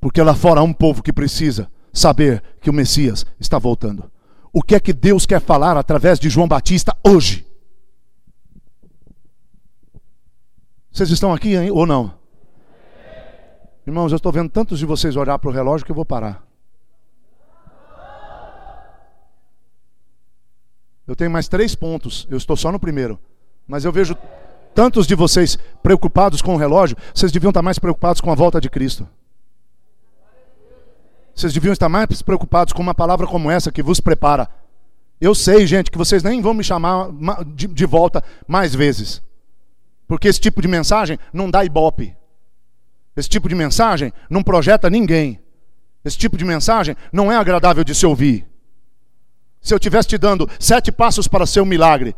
Porque 0.00 0.22
lá 0.22 0.34
fora 0.34 0.60
há 0.60 0.62
um 0.62 0.72
povo 0.72 1.02
que 1.02 1.12
precisa 1.12 1.70
saber 1.92 2.42
que 2.60 2.70
o 2.70 2.72
Messias 2.72 3.26
está 3.38 3.58
voltando. 3.58 4.10
O 4.52 4.62
que 4.62 4.74
é 4.74 4.80
que 4.80 4.92
Deus 4.92 5.26
quer 5.26 5.40
falar 5.40 5.76
através 5.76 6.18
de 6.18 6.28
João 6.28 6.48
Batista 6.48 6.96
hoje? 7.06 7.46
Vocês 10.90 11.10
estão 11.10 11.32
aqui 11.32 11.54
hein, 11.54 11.70
ou 11.70 11.86
não? 11.86 12.18
Irmãos, 13.86 14.12
eu 14.12 14.16
estou 14.16 14.32
vendo 14.32 14.50
tantos 14.50 14.78
de 14.78 14.86
vocês 14.86 15.16
olhar 15.16 15.38
para 15.38 15.50
o 15.50 15.52
relógio 15.52 15.84
que 15.84 15.92
eu 15.92 15.96
vou 15.96 16.04
parar. 16.04 16.44
Eu 21.06 21.16
tenho 21.16 21.30
mais 21.30 21.48
três 21.48 21.74
pontos, 21.74 22.26
eu 22.30 22.36
estou 22.36 22.56
só 22.56 22.70
no 22.70 22.78
primeiro. 22.78 23.18
Mas 23.66 23.84
eu 23.84 23.92
vejo 23.92 24.16
Tantos 24.74 25.06
de 25.06 25.14
vocês 25.14 25.58
preocupados 25.82 26.40
com 26.40 26.54
o 26.54 26.58
relógio, 26.58 26.96
vocês 27.14 27.32
deviam 27.32 27.50
estar 27.50 27.62
mais 27.62 27.78
preocupados 27.78 28.20
com 28.20 28.30
a 28.30 28.34
volta 28.34 28.60
de 28.60 28.70
Cristo. 28.70 29.06
Vocês 31.34 31.52
deviam 31.52 31.72
estar 31.72 31.88
mais 31.88 32.22
preocupados 32.22 32.72
com 32.72 32.82
uma 32.82 32.94
palavra 32.94 33.26
como 33.26 33.50
essa 33.50 33.72
que 33.72 33.82
vos 33.82 34.00
prepara. 34.00 34.48
Eu 35.20 35.34
sei, 35.34 35.66
gente, 35.66 35.90
que 35.90 35.98
vocês 35.98 36.22
nem 36.22 36.40
vão 36.40 36.54
me 36.54 36.64
chamar 36.64 37.10
de, 37.44 37.86
volta 37.86 38.22
mais 38.46 38.74
vezes. 38.74 39.22
Porque 40.06 40.28
esse 40.28 40.40
tipo 40.40 40.62
de 40.62 40.68
mensagem 40.68 41.18
não 41.32 41.50
dá 41.50 41.64
ibope. 41.64 42.16
Esse 43.16 43.28
tipo 43.28 43.48
de 43.48 43.54
mensagem 43.54 44.12
não 44.30 44.42
projeta 44.42 44.88
ninguém. 44.88 45.40
Esse 46.04 46.16
tipo 46.16 46.36
de 46.36 46.44
mensagem 46.44 46.96
não 47.12 47.30
é 47.30 47.36
agradável 47.36 47.84
de 47.84 47.94
se 47.94 48.06
ouvir. 48.06 48.46
Se 49.60 49.74
eu 49.74 49.76
estivesse 49.76 50.08
te 50.08 50.18
dando 50.18 50.48
sete 50.58 50.90
passos 50.90 51.28
para 51.28 51.46
seu 51.46 51.66
milagre, 51.66 52.16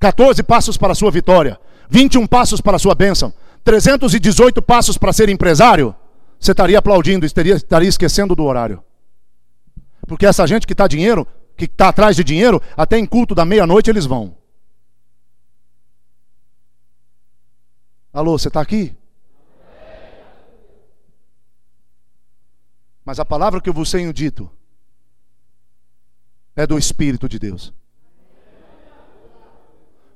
14 0.00 0.42
passos 0.42 0.76
para 0.76 0.92
a 0.92 0.94
sua 0.96 1.10
vitória, 1.10 1.60
21 1.92 2.26
passos 2.26 2.58
para 2.62 2.76
a 2.76 2.78
sua 2.78 2.94
bênção, 2.94 3.34
318 3.62 4.62
passos 4.62 4.96
para 4.96 5.12
ser 5.12 5.28
empresário, 5.28 5.94
você 6.40 6.52
estaria 6.52 6.78
aplaudindo, 6.78 7.26
estaria, 7.26 7.54
estaria 7.54 7.88
esquecendo 7.88 8.34
do 8.34 8.44
horário. 8.44 8.82
Porque 10.08 10.24
essa 10.24 10.46
gente 10.46 10.66
que 10.66 10.72
está 10.72 10.88
dinheiro, 10.88 11.26
que 11.54 11.66
está 11.66 11.90
atrás 11.90 12.16
de 12.16 12.24
dinheiro, 12.24 12.62
até 12.74 12.98
em 12.98 13.04
culto 13.04 13.34
da 13.34 13.44
meia-noite 13.44 13.90
eles 13.90 14.06
vão. 14.06 14.34
Alô, 18.10 18.38
você 18.38 18.48
está 18.48 18.62
aqui? 18.62 18.96
Mas 23.04 23.20
a 23.20 23.24
palavra 23.24 23.60
que 23.60 23.68
eu 23.68 23.74
vos 23.74 23.90
tenho 23.90 24.14
dito 24.14 24.50
é 26.56 26.66
do 26.66 26.78
Espírito 26.78 27.28
de 27.28 27.38
Deus. 27.38 27.72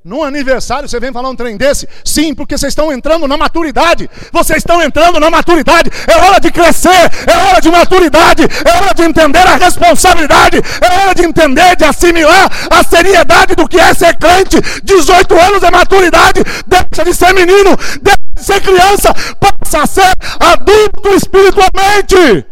No 0.06 0.22
aniversário 0.22 0.88
você 0.88 1.00
vem 1.00 1.12
falar 1.12 1.30
um 1.30 1.34
trem 1.34 1.56
desse? 1.56 1.88
Sim, 2.04 2.32
porque 2.32 2.56
vocês 2.56 2.70
estão 2.70 2.92
entrando 2.92 3.26
na 3.26 3.36
maturidade. 3.36 4.08
Vocês 4.30 4.58
estão 4.58 4.80
entrando 4.80 5.18
na 5.18 5.28
maturidade. 5.28 5.90
É 6.06 6.16
hora 6.18 6.38
de 6.38 6.48
crescer, 6.52 7.10
é 7.26 7.36
hora 7.36 7.60
de 7.60 7.68
maturidade, 7.68 8.44
é 8.44 8.70
hora 8.76 8.94
de 8.94 9.02
entender 9.02 9.40
a 9.40 9.56
responsabilidade, 9.56 10.58
é 10.80 11.02
hora 11.02 11.12
de 11.12 11.24
entender, 11.24 11.74
de 11.74 11.84
assimilar 11.84 12.48
a 12.70 12.84
seriedade 12.84 13.56
do 13.56 13.66
que 13.66 13.80
é 13.80 13.92
ser 13.94 14.16
crente. 14.16 14.60
18 14.84 15.40
anos 15.40 15.62
é 15.64 15.72
maturidade, 15.72 16.40
deixa 16.68 17.04
de 17.04 17.12
ser 17.12 17.34
menino, 17.34 17.76
deixa 18.00 18.20
de 18.32 18.44
ser 18.44 18.60
criança, 18.60 19.12
passa 19.40 19.82
a 19.82 19.86
ser 19.88 20.12
adulto 20.38 21.08
espiritualmente 21.16 22.46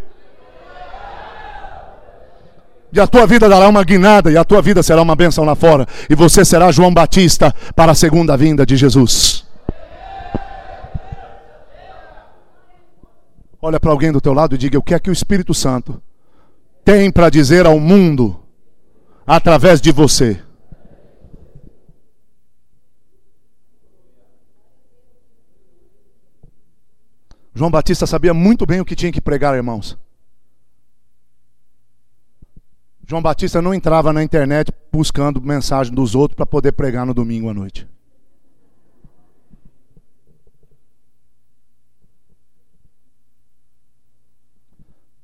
e 2.95 2.99
a 2.99 3.05
tua 3.05 3.27
vida 3.27 3.49
dará 3.49 3.67
uma 3.67 3.83
guinada, 3.83 4.31
e 4.31 4.37
a 4.37 4.43
tua 4.45 4.61
vida 4.61 4.81
será 4.81 5.01
uma 5.01 5.17
bênção 5.17 5.43
lá 5.43 5.53
fora, 5.53 5.85
e 6.09 6.15
você 6.15 6.45
será 6.45 6.71
João 6.71 6.93
Batista 6.93 7.53
para 7.75 7.91
a 7.91 7.95
segunda 7.95 8.37
vinda 8.37 8.65
de 8.65 8.77
Jesus. 8.77 9.45
Olha 13.61 13.81
para 13.81 13.91
alguém 13.91 14.13
do 14.13 14.21
teu 14.21 14.31
lado 14.31 14.55
e 14.55 14.57
diga: 14.57 14.79
o 14.79 14.81
que 14.81 14.93
é 14.93 14.99
que 14.99 15.09
o 15.09 15.13
Espírito 15.13 15.53
Santo 15.53 16.01
tem 16.85 17.11
para 17.11 17.29
dizer 17.29 17.65
ao 17.65 17.79
mundo 17.81 18.39
através 19.27 19.81
de 19.81 19.91
você? 19.91 20.39
João 27.53 27.71
Batista 27.71 28.07
sabia 28.07 28.33
muito 28.33 28.65
bem 28.65 28.79
o 28.79 28.85
que 28.85 28.95
tinha 28.95 29.11
que 29.11 29.19
pregar, 29.19 29.53
irmãos. 29.55 29.97
João 33.07 33.21
Batista 33.21 33.61
não 33.61 33.73
entrava 33.73 34.11
na 34.11 34.23
internet 34.23 34.73
buscando 34.91 35.39
mensagem 35.39 35.93
dos 35.93 36.15
outros 36.15 36.35
para 36.35 36.45
poder 36.45 36.71
pregar 36.71 37.05
no 37.05 37.13
domingo 37.13 37.49
à 37.49 37.53
noite. 37.53 37.87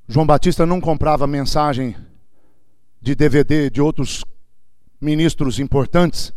João 0.07 0.27
Batista 0.27 0.65
não 0.65 0.79
comprava 0.79 1.25
mensagem 1.25 1.95
de 3.01 3.15
DVD 3.15 3.69
de 3.69 3.81
outros 3.81 4.23
ministros 4.99 5.57
importantes 5.57 6.31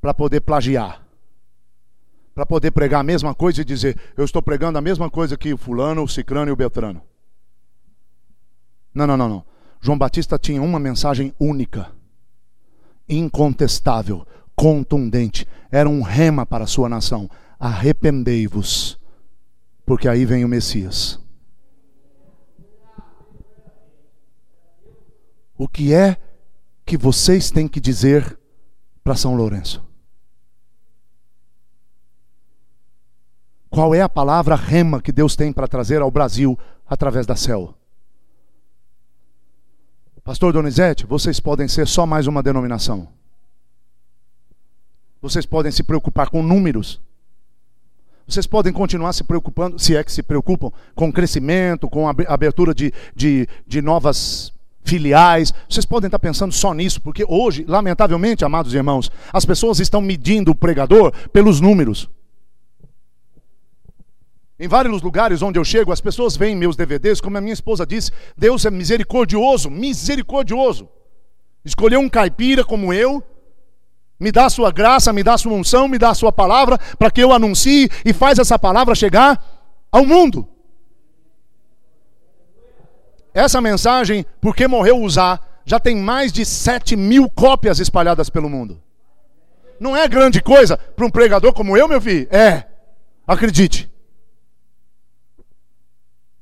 para 0.00 0.12
poder 0.12 0.40
plagiar. 0.40 1.06
Para 2.34 2.44
poder 2.44 2.72
pregar 2.72 3.00
a 3.00 3.04
mesma 3.04 3.32
coisa 3.32 3.60
e 3.60 3.64
dizer, 3.64 3.96
eu 4.16 4.24
estou 4.24 4.42
pregando 4.42 4.76
a 4.76 4.82
mesma 4.82 5.08
coisa 5.08 5.36
que 5.36 5.54
o 5.54 5.58
fulano, 5.58 6.02
o 6.02 6.08
cicrano 6.08 6.50
e 6.50 6.52
o 6.52 6.56
beltrano. 6.56 7.00
Não, 8.92 9.06
não, 9.06 9.16
não, 9.16 9.28
não. 9.28 9.55
João 9.80 9.98
Batista 9.98 10.38
tinha 10.38 10.62
uma 10.62 10.78
mensagem 10.78 11.32
única, 11.38 11.92
incontestável, 13.08 14.26
contundente. 14.54 15.46
Era 15.70 15.88
um 15.88 16.02
rema 16.02 16.44
para 16.44 16.64
a 16.64 16.66
sua 16.66 16.88
nação: 16.88 17.30
arrependei-vos, 17.58 18.98
porque 19.84 20.08
aí 20.08 20.24
vem 20.24 20.44
o 20.44 20.48
Messias. 20.48 21.20
O 25.58 25.66
que 25.66 25.92
é 25.94 26.16
que 26.84 26.96
vocês 26.96 27.50
têm 27.50 27.66
que 27.66 27.80
dizer 27.80 28.38
para 29.02 29.16
São 29.16 29.34
Lourenço? 29.34 29.84
Qual 33.70 33.94
é 33.94 34.00
a 34.00 34.08
palavra 34.08 34.54
rema 34.54 35.02
que 35.02 35.12
Deus 35.12 35.36
tem 35.36 35.52
para 35.52 35.68
trazer 35.68 36.00
ao 36.00 36.10
Brasil 36.10 36.58
através 36.86 37.26
da 37.26 37.36
céu? 37.36 37.74
Pastor 40.26 40.52
Donizete, 40.52 41.06
vocês 41.06 41.38
podem 41.38 41.68
ser 41.68 41.86
só 41.86 42.04
mais 42.04 42.26
uma 42.26 42.42
denominação. 42.42 43.06
Vocês 45.22 45.46
podem 45.46 45.70
se 45.70 45.84
preocupar 45.84 46.30
com 46.30 46.42
números. 46.42 47.00
Vocês 48.26 48.44
podem 48.44 48.72
continuar 48.72 49.12
se 49.12 49.22
preocupando, 49.22 49.78
se 49.78 49.94
é 49.94 50.02
que 50.02 50.10
se 50.10 50.24
preocupam, 50.24 50.72
com 50.96 51.12
crescimento, 51.12 51.88
com 51.88 52.08
abertura 52.08 52.74
de, 52.74 52.92
de, 53.14 53.46
de 53.64 53.80
novas 53.80 54.52
filiais. 54.82 55.54
Vocês 55.70 55.86
podem 55.86 56.08
estar 56.08 56.18
pensando 56.18 56.52
só 56.52 56.74
nisso, 56.74 57.00
porque 57.00 57.24
hoje, 57.28 57.64
lamentavelmente, 57.68 58.44
amados 58.44 58.74
irmãos, 58.74 59.08
as 59.32 59.44
pessoas 59.44 59.78
estão 59.78 60.00
medindo 60.00 60.50
o 60.50 60.56
pregador 60.56 61.12
pelos 61.28 61.60
números. 61.60 62.10
Em 64.58 64.68
vários 64.68 65.02
lugares 65.02 65.42
onde 65.42 65.58
eu 65.58 65.64
chego, 65.64 65.92
as 65.92 66.00
pessoas 66.00 66.36
veem 66.36 66.56
meus 66.56 66.76
DVDs, 66.76 67.20
como 67.20 67.36
a 67.36 67.40
minha 67.40 67.52
esposa 67.52 67.86
disse, 67.86 68.10
Deus 68.36 68.64
é 68.64 68.70
misericordioso, 68.70 69.70
misericordioso. 69.70 70.88
Escolheu 71.62 72.00
um 72.00 72.08
caipira 72.08 72.64
como 72.64 72.92
eu, 72.92 73.22
me 74.18 74.32
dá 74.32 74.46
a 74.46 74.50
sua 74.50 74.70
graça, 74.70 75.12
me 75.12 75.22
dá 75.22 75.34
a 75.34 75.38
sua 75.38 75.52
unção, 75.52 75.86
me 75.86 75.98
dá 75.98 76.10
a 76.10 76.14
sua 76.14 76.32
palavra, 76.32 76.78
para 76.98 77.10
que 77.10 77.22
eu 77.22 77.32
anuncie 77.32 77.90
e 78.02 78.14
faz 78.14 78.38
essa 78.38 78.58
palavra 78.58 78.94
chegar 78.94 79.42
ao 79.92 80.06
mundo. 80.06 80.48
Essa 83.34 83.60
mensagem, 83.60 84.24
porque 84.40 84.66
morreu 84.66 84.98
usar, 85.02 85.60
já 85.66 85.78
tem 85.78 85.96
mais 85.96 86.32
de 86.32 86.46
7 86.46 86.96
mil 86.96 87.28
cópias 87.28 87.78
espalhadas 87.78 88.30
pelo 88.30 88.48
mundo. 88.48 88.80
Não 89.78 89.94
é 89.94 90.08
grande 90.08 90.40
coisa 90.40 90.78
para 90.78 91.04
um 91.04 91.10
pregador 91.10 91.52
como 91.52 91.76
eu, 91.76 91.86
meu 91.86 92.00
filho? 92.00 92.26
É, 92.30 92.64
acredite. 93.26 93.90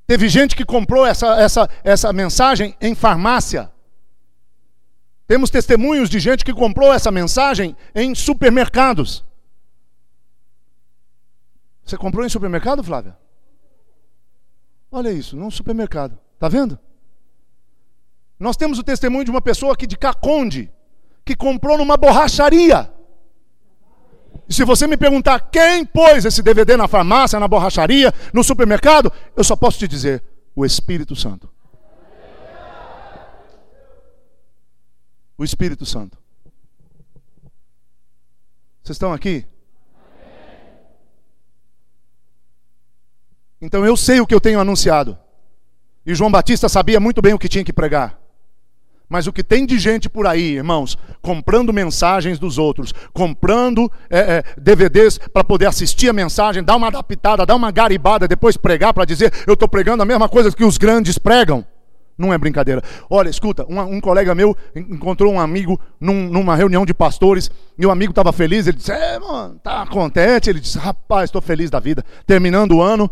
Teve 0.06 0.28
gente 0.28 0.54
que 0.54 0.64
comprou 0.64 1.06
essa, 1.06 1.40
essa, 1.40 1.68
essa 1.82 2.12
mensagem 2.12 2.76
em 2.80 2.94
farmácia. 2.94 3.72
Temos 5.26 5.50
testemunhos 5.50 6.10
de 6.10 6.20
gente 6.20 6.44
que 6.44 6.52
comprou 6.52 6.92
essa 6.92 7.10
mensagem 7.10 7.74
em 7.94 8.14
supermercados. 8.14 9.24
Você 11.84 11.96
comprou 11.96 12.24
em 12.24 12.28
supermercado, 12.28 12.84
Flávia? 12.84 13.16
Olha 14.90 15.10
isso, 15.10 15.36
num 15.36 15.50
supermercado. 15.50 16.18
Está 16.34 16.48
vendo? 16.48 16.78
Nós 18.38 18.56
temos 18.56 18.78
o 18.78 18.82
testemunho 18.82 19.24
de 19.24 19.30
uma 19.30 19.40
pessoa 19.40 19.72
aqui 19.72 19.86
de 19.86 19.96
Caconde, 19.96 20.70
que 21.24 21.34
comprou 21.34 21.78
numa 21.78 21.96
borracharia. 21.96 22.93
E 24.48 24.52
se 24.52 24.64
você 24.64 24.86
me 24.86 24.96
perguntar 24.96 25.40
quem 25.50 25.84
pôs 25.84 26.24
esse 26.24 26.42
DVD 26.42 26.76
na 26.76 26.86
farmácia, 26.86 27.40
na 27.40 27.48
borracharia, 27.48 28.12
no 28.32 28.44
supermercado, 28.44 29.12
eu 29.36 29.42
só 29.42 29.56
posso 29.56 29.78
te 29.78 29.88
dizer: 29.88 30.22
o 30.54 30.64
Espírito 30.64 31.16
Santo. 31.16 31.48
O 35.36 35.44
Espírito 35.44 35.84
Santo. 35.84 36.18
Vocês 38.82 38.96
estão 38.96 39.12
aqui? 39.12 39.46
Então 43.60 43.84
eu 43.84 43.96
sei 43.96 44.20
o 44.20 44.26
que 44.26 44.34
eu 44.34 44.40
tenho 44.40 44.60
anunciado. 44.60 45.18
E 46.04 46.14
João 46.14 46.30
Batista 46.30 46.68
sabia 46.68 47.00
muito 47.00 47.22
bem 47.22 47.32
o 47.32 47.38
que 47.38 47.48
tinha 47.48 47.64
que 47.64 47.72
pregar. 47.72 48.20
Mas 49.08 49.26
o 49.26 49.32
que 49.32 49.44
tem 49.44 49.66
de 49.66 49.78
gente 49.78 50.08
por 50.08 50.26
aí, 50.26 50.56
irmãos, 50.56 50.96
comprando 51.20 51.72
mensagens 51.72 52.38
dos 52.38 52.58
outros, 52.58 52.92
comprando 53.12 53.90
é, 54.08 54.18
é, 54.18 54.44
DVDs 54.58 55.18
para 55.32 55.44
poder 55.44 55.66
assistir 55.66 56.08
a 56.08 56.12
mensagem, 56.12 56.62
dar 56.62 56.76
uma 56.76 56.88
adaptada, 56.88 57.44
dar 57.44 57.54
uma 57.54 57.70
garibada, 57.70 58.26
depois 58.26 58.56
pregar 58.56 58.94
para 58.94 59.04
dizer 59.04 59.32
eu 59.46 59.54
estou 59.54 59.68
pregando 59.68 60.02
a 60.02 60.06
mesma 60.06 60.28
coisa 60.28 60.50
que 60.50 60.64
os 60.64 60.78
grandes 60.78 61.18
pregam. 61.18 61.64
Não 62.16 62.32
é 62.32 62.38
brincadeira. 62.38 62.80
Olha, 63.10 63.28
escuta, 63.28 63.66
um, 63.68 63.80
um 63.80 64.00
colega 64.00 64.34
meu 64.34 64.56
encontrou 64.74 65.32
um 65.32 65.40
amigo 65.40 65.80
num, 66.00 66.28
numa 66.28 66.54
reunião 66.54 66.86
de 66.86 66.94
pastores, 66.94 67.50
e 67.76 67.84
o 67.84 67.90
amigo 67.90 68.12
estava 68.12 68.32
feliz, 68.32 68.66
ele 68.66 68.76
disse, 68.76 68.92
é, 68.92 69.18
mano, 69.18 69.58
tá 69.62 69.84
contente? 69.86 70.48
Ele 70.48 70.60
disse, 70.60 70.78
rapaz, 70.78 71.24
estou 71.24 71.42
feliz 71.42 71.70
da 71.70 71.80
vida. 71.80 72.04
Terminando 72.24 72.76
o 72.76 72.82
ano, 72.82 73.10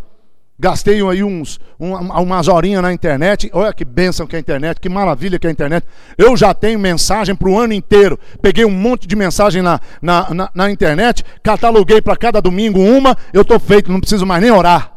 Gastei 0.62 1.05
aí 1.05 1.24
uns, 1.24 1.59
um, 1.80 1.93
umas 1.93 2.47
horinhas 2.47 2.80
na 2.80 2.93
internet. 2.93 3.51
Olha 3.52 3.72
que 3.72 3.84
bênção 3.84 4.28
que 4.28 4.36
é 4.36 4.39
a 4.39 4.40
internet, 4.40 4.80
que 4.80 4.89
maravilha 4.89 5.36
que 5.36 5.44
é 5.44 5.51
a 5.51 5.52
internet. 5.52 5.84
Eu 6.16 6.36
já 6.36 6.55
tenho 6.55 6.78
mensagem 6.78 7.34
para 7.34 7.48
o 7.48 7.59
ano 7.59 7.72
inteiro. 7.72 8.16
Peguei 8.40 8.64
um 8.64 8.70
monte 8.70 9.09
de 9.09 9.16
mensagem 9.16 9.60
na, 9.60 9.80
na, 10.01 10.32
na, 10.32 10.51
na 10.55 10.70
internet, 10.70 11.24
cataloguei 11.43 12.01
para 12.01 12.16
cada 12.16 12.40
domingo 12.40 12.78
uma. 12.78 13.18
Eu 13.32 13.43
estou 13.43 13.59
feito, 13.59 13.90
não 13.90 13.98
preciso 13.98 14.24
mais 14.24 14.40
nem 14.40 14.52
orar. 14.52 14.93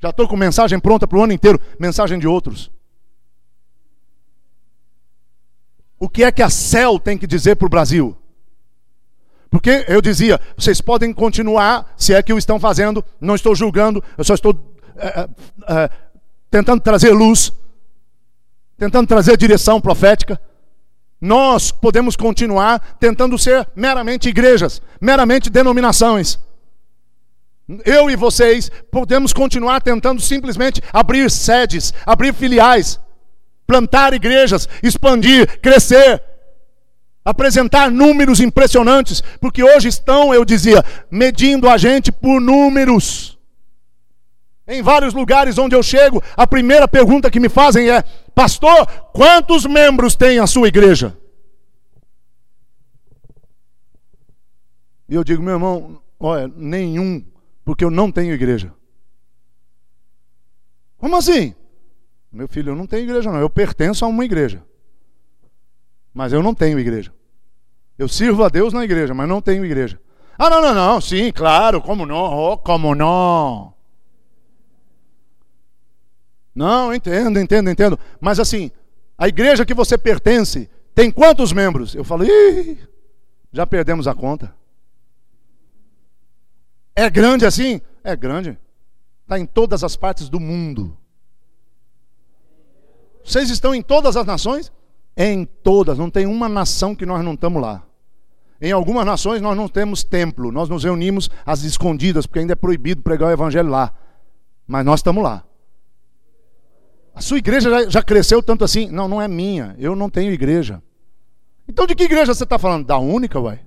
Já 0.00 0.08
estou 0.08 0.26
com 0.26 0.38
mensagem 0.38 0.80
pronta 0.80 1.06
para 1.06 1.18
o 1.18 1.22
ano 1.22 1.34
inteiro 1.34 1.60
mensagem 1.78 2.18
de 2.18 2.26
outros. 2.26 2.70
O 5.98 6.08
que 6.08 6.24
é 6.24 6.32
que 6.32 6.42
a 6.42 6.48
CEL 6.48 6.98
tem 6.98 7.18
que 7.18 7.26
dizer 7.26 7.56
para 7.56 7.66
o 7.66 7.70
Brasil? 7.70 8.16
Porque 9.54 9.84
eu 9.86 10.02
dizia, 10.02 10.40
vocês 10.56 10.80
podem 10.80 11.12
continuar, 11.12 11.94
se 11.96 12.12
é 12.12 12.20
que 12.20 12.32
o 12.32 12.38
estão 12.38 12.58
fazendo, 12.58 13.04
não 13.20 13.36
estou 13.36 13.54
julgando, 13.54 14.02
eu 14.18 14.24
só 14.24 14.34
estou 14.34 14.52
é, 14.96 15.28
é, 15.68 15.90
tentando 16.50 16.80
trazer 16.80 17.12
luz, 17.12 17.52
tentando 18.76 19.06
trazer 19.06 19.36
direção 19.36 19.80
profética. 19.80 20.40
Nós 21.20 21.70
podemos 21.70 22.16
continuar 22.16 22.96
tentando 22.98 23.38
ser 23.38 23.64
meramente 23.76 24.28
igrejas, 24.28 24.82
meramente 25.00 25.48
denominações. 25.48 26.36
Eu 27.84 28.10
e 28.10 28.16
vocês 28.16 28.72
podemos 28.90 29.32
continuar 29.32 29.80
tentando 29.80 30.20
simplesmente 30.20 30.82
abrir 30.92 31.30
sedes, 31.30 31.94
abrir 32.04 32.34
filiais, 32.34 32.98
plantar 33.68 34.14
igrejas, 34.14 34.68
expandir, 34.82 35.60
crescer 35.60 36.20
apresentar 37.24 37.90
números 37.90 38.40
impressionantes, 38.40 39.22
porque 39.40 39.62
hoje 39.62 39.88
estão, 39.88 40.34
eu 40.34 40.44
dizia, 40.44 40.84
medindo 41.10 41.68
a 41.68 41.78
gente 41.78 42.12
por 42.12 42.40
números. 42.40 43.38
Em 44.66 44.82
vários 44.82 45.14
lugares 45.14 45.58
onde 45.58 45.74
eu 45.74 45.82
chego, 45.82 46.22
a 46.36 46.46
primeira 46.46 46.88
pergunta 46.88 47.30
que 47.30 47.40
me 47.40 47.48
fazem 47.48 47.90
é: 47.90 48.02
Pastor, 48.34 48.86
quantos 49.12 49.66
membros 49.66 50.16
tem 50.16 50.38
a 50.38 50.46
sua 50.46 50.68
igreja? 50.68 51.16
E 55.08 55.14
eu 55.14 55.22
digo, 55.22 55.42
meu 55.42 55.52
irmão, 55.54 56.00
olha, 56.18 56.50
nenhum, 56.56 57.22
porque 57.62 57.84
eu 57.84 57.90
não 57.90 58.10
tenho 58.10 58.32
igreja. 58.32 58.72
Como 60.96 61.16
assim? 61.16 61.54
Meu 62.32 62.48
filho, 62.48 62.70
eu 62.72 62.76
não 62.76 62.86
tenho 62.86 63.04
igreja, 63.04 63.30
não. 63.30 63.38
Eu 63.38 63.50
pertenço 63.50 64.04
a 64.04 64.08
uma 64.08 64.24
igreja. 64.24 64.64
Mas 66.14 66.32
eu 66.32 66.42
não 66.42 66.54
tenho 66.54 66.78
igreja. 66.78 67.12
Eu 67.98 68.06
sirvo 68.08 68.44
a 68.44 68.48
Deus 68.48 68.72
na 68.72 68.84
igreja, 68.84 69.12
mas 69.12 69.28
não 69.28 69.42
tenho 69.42 69.64
igreja. 69.64 70.00
Ah, 70.38 70.48
não, 70.48 70.62
não, 70.62 70.74
não. 70.74 71.00
Sim, 71.00 71.32
claro, 71.32 71.82
como 71.82 72.06
não? 72.06 72.16
Oh, 72.16 72.56
como 72.56 72.94
não? 72.94 73.74
Não, 76.54 76.94
entendo, 76.94 77.38
entendo, 77.40 77.68
entendo. 77.68 77.98
Mas 78.20 78.38
assim, 78.38 78.70
a 79.18 79.26
igreja 79.26 79.66
que 79.66 79.74
você 79.74 79.98
pertence 79.98 80.70
tem 80.94 81.10
quantos 81.10 81.52
membros? 81.52 81.94
Eu 81.94 82.04
falo, 82.04 82.24
Ih, 82.24 82.78
já 83.52 83.66
perdemos 83.66 84.06
a 84.06 84.14
conta. 84.14 84.54
É 86.94 87.10
grande 87.10 87.44
assim? 87.44 87.80
É 88.04 88.14
grande. 88.14 88.56
Está 89.22 89.38
em 89.38 89.46
todas 89.46 89.82
as 89.82 89.96
partes 89.96 90.28
do 90.28 90.38
mundo. 90.38 90.96
Vocês 93.24 93.50
estão 93.50 93.74
em 93.74 93.82
todas 93.82 94.16
as 94.16 94.26
nações? 94.26 94.70
Em 95.16 95.44
todas. 95.44 95.98
Não 95.98 96.10
tem 96.10 96.26
uma 96.26 96.48
nação 96.48 96.94
que 96.94 97.06
nós 97.06 97.24
não 97.24 97.34
estamos 97.34 97.60
lá. 97.60 97.82
Em 98.60 98.72
algumas 98.72 99.04
nações 99.04 99.42
nós 99.42 99.56
não 99.56 99.68
temos 99.68 100.02
templo. 100.02 100.50
Nós 100.50 100.68
nos 100.68 100.84
reunimos 100.84 101.30
às 101.44 101.62
escondidas, 101.62 102.26
porque 102.26 102.40
ainda 102.40 102.52
é 102.52 102.56
proibido 102.56 103.02
pregar 103.02 103.28
o 103.28 103.32
evangelho 103.32 103.68
lá. 103.68 103.92
Mas 104.66 104.84
nós 104.84 105.00
estamos 105.00 105.22
lá. 105.22 105.44
A 107.14 107.20
sua 107.20 107.38
igreja 107.38 107.88
já, 107.88 108.02
cresceu 108.02 108.42
tanto 108.42 108.64
assim? 108.64 108.88
Não, 108.88 109.06
não 109.06 109.22
é 109.22 109.28
minha. 109.28 109.76
Eu 109.78 109.94
não 109.94 110.10
tenho 110.10 110.32
igreja. 110.32 110.82
Então 111.68 111.86
de 111.86 111.94
que 111.94 112.04
igreja 112.04 112.34
você 112.34 112.44
está 112.44 112.58
falando? 112.58 112.86
Da 112.86 112.98
única, 112.98 113.38
uai. 113.38 113.60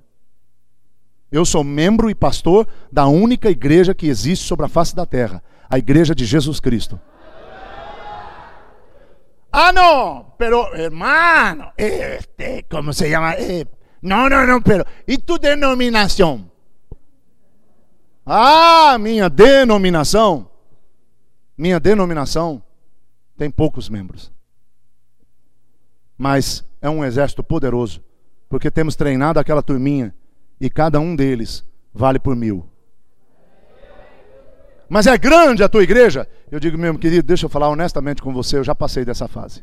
Eu 1.30 1.44
sou 1.44 1.62
membro 1.62 2.10
e 2.10 2.14
pastor 2.14 2.66
da 2.90 3.06
única 3.06 3.50
igreja 3.50 3.94
que 3.94 4.06
existe 4.06 4.46
sobre 4.46 4.66
a 4.66 4.68
face 4.68 4.96
da 4.96 5.04
terra, 5.04 5.42
a 5.68 5.78
igreja 5.78 6.14
de 6.14 6.24
Jesus 6.24 6.58
Cristo. 6.58 6.98
Ah, 9.60 9.72
no, 9.72 10.36
pero 10.38 10.72
hermano, 10.72 11.72
este, 11.76 12.64
¿cómo 12.70 12.92
se 12.92 13.10
llama? 13.10 13.34
Eh, 13.34 13.66
no, 14.02 14.28
no, 14.28 14.46
no, 14.46 14.62
pero 14.62 14.84
¿y 15.04 15.18
tu 15.18 15.36
denominação? 15.36 16.48
Ah, 18.24 18.96
minha 19.00 19.28
denominação. 19.28 20.48
Minha 21.56 21.80
denominação 21.80 22.62
tem 23.36 23.50
poucos 23.50 23.88
membros. 23.88 24.32
Mas 26.16 26.64
é 26.80 26.88
um 26.88 27.04
exército 27.04 27.42
poderoso, 27.42 28.00
porque 28.48 28.70
temos 28.70 28.94
treinado 28.94 29.40
aquela 29.40 29.60
turminha 29.60 30.14
e 30.60 30.70
cada 30.70 31.00
um 31.00 31.16
deles 31.16 31.64
vale 31.92 32.20
por 32.20 32.36
mil. 32.36 32.64
Mas 34.88 35.06
é 35.06 35.18
grande 35.18 35.62
a 35.62 35.68
tua 35.68 35.82
igreja? 35.82 36.28
Eu 36.50 36.58
digo, 36.58 36.78
meu 36.78 36.98
querido, 36.98 37.26
deixa 37.26 37.46
eu 37.46 37.50
falar 37.50 37.68
honestamente 37.68 38.22
com 38.22 38.32
você, 38.32 38.56
eu 38.56 38.64
já 38.64 38.74
passei 38.74 39.04
dessa 39.04 39.28
fase. 39.28 39.62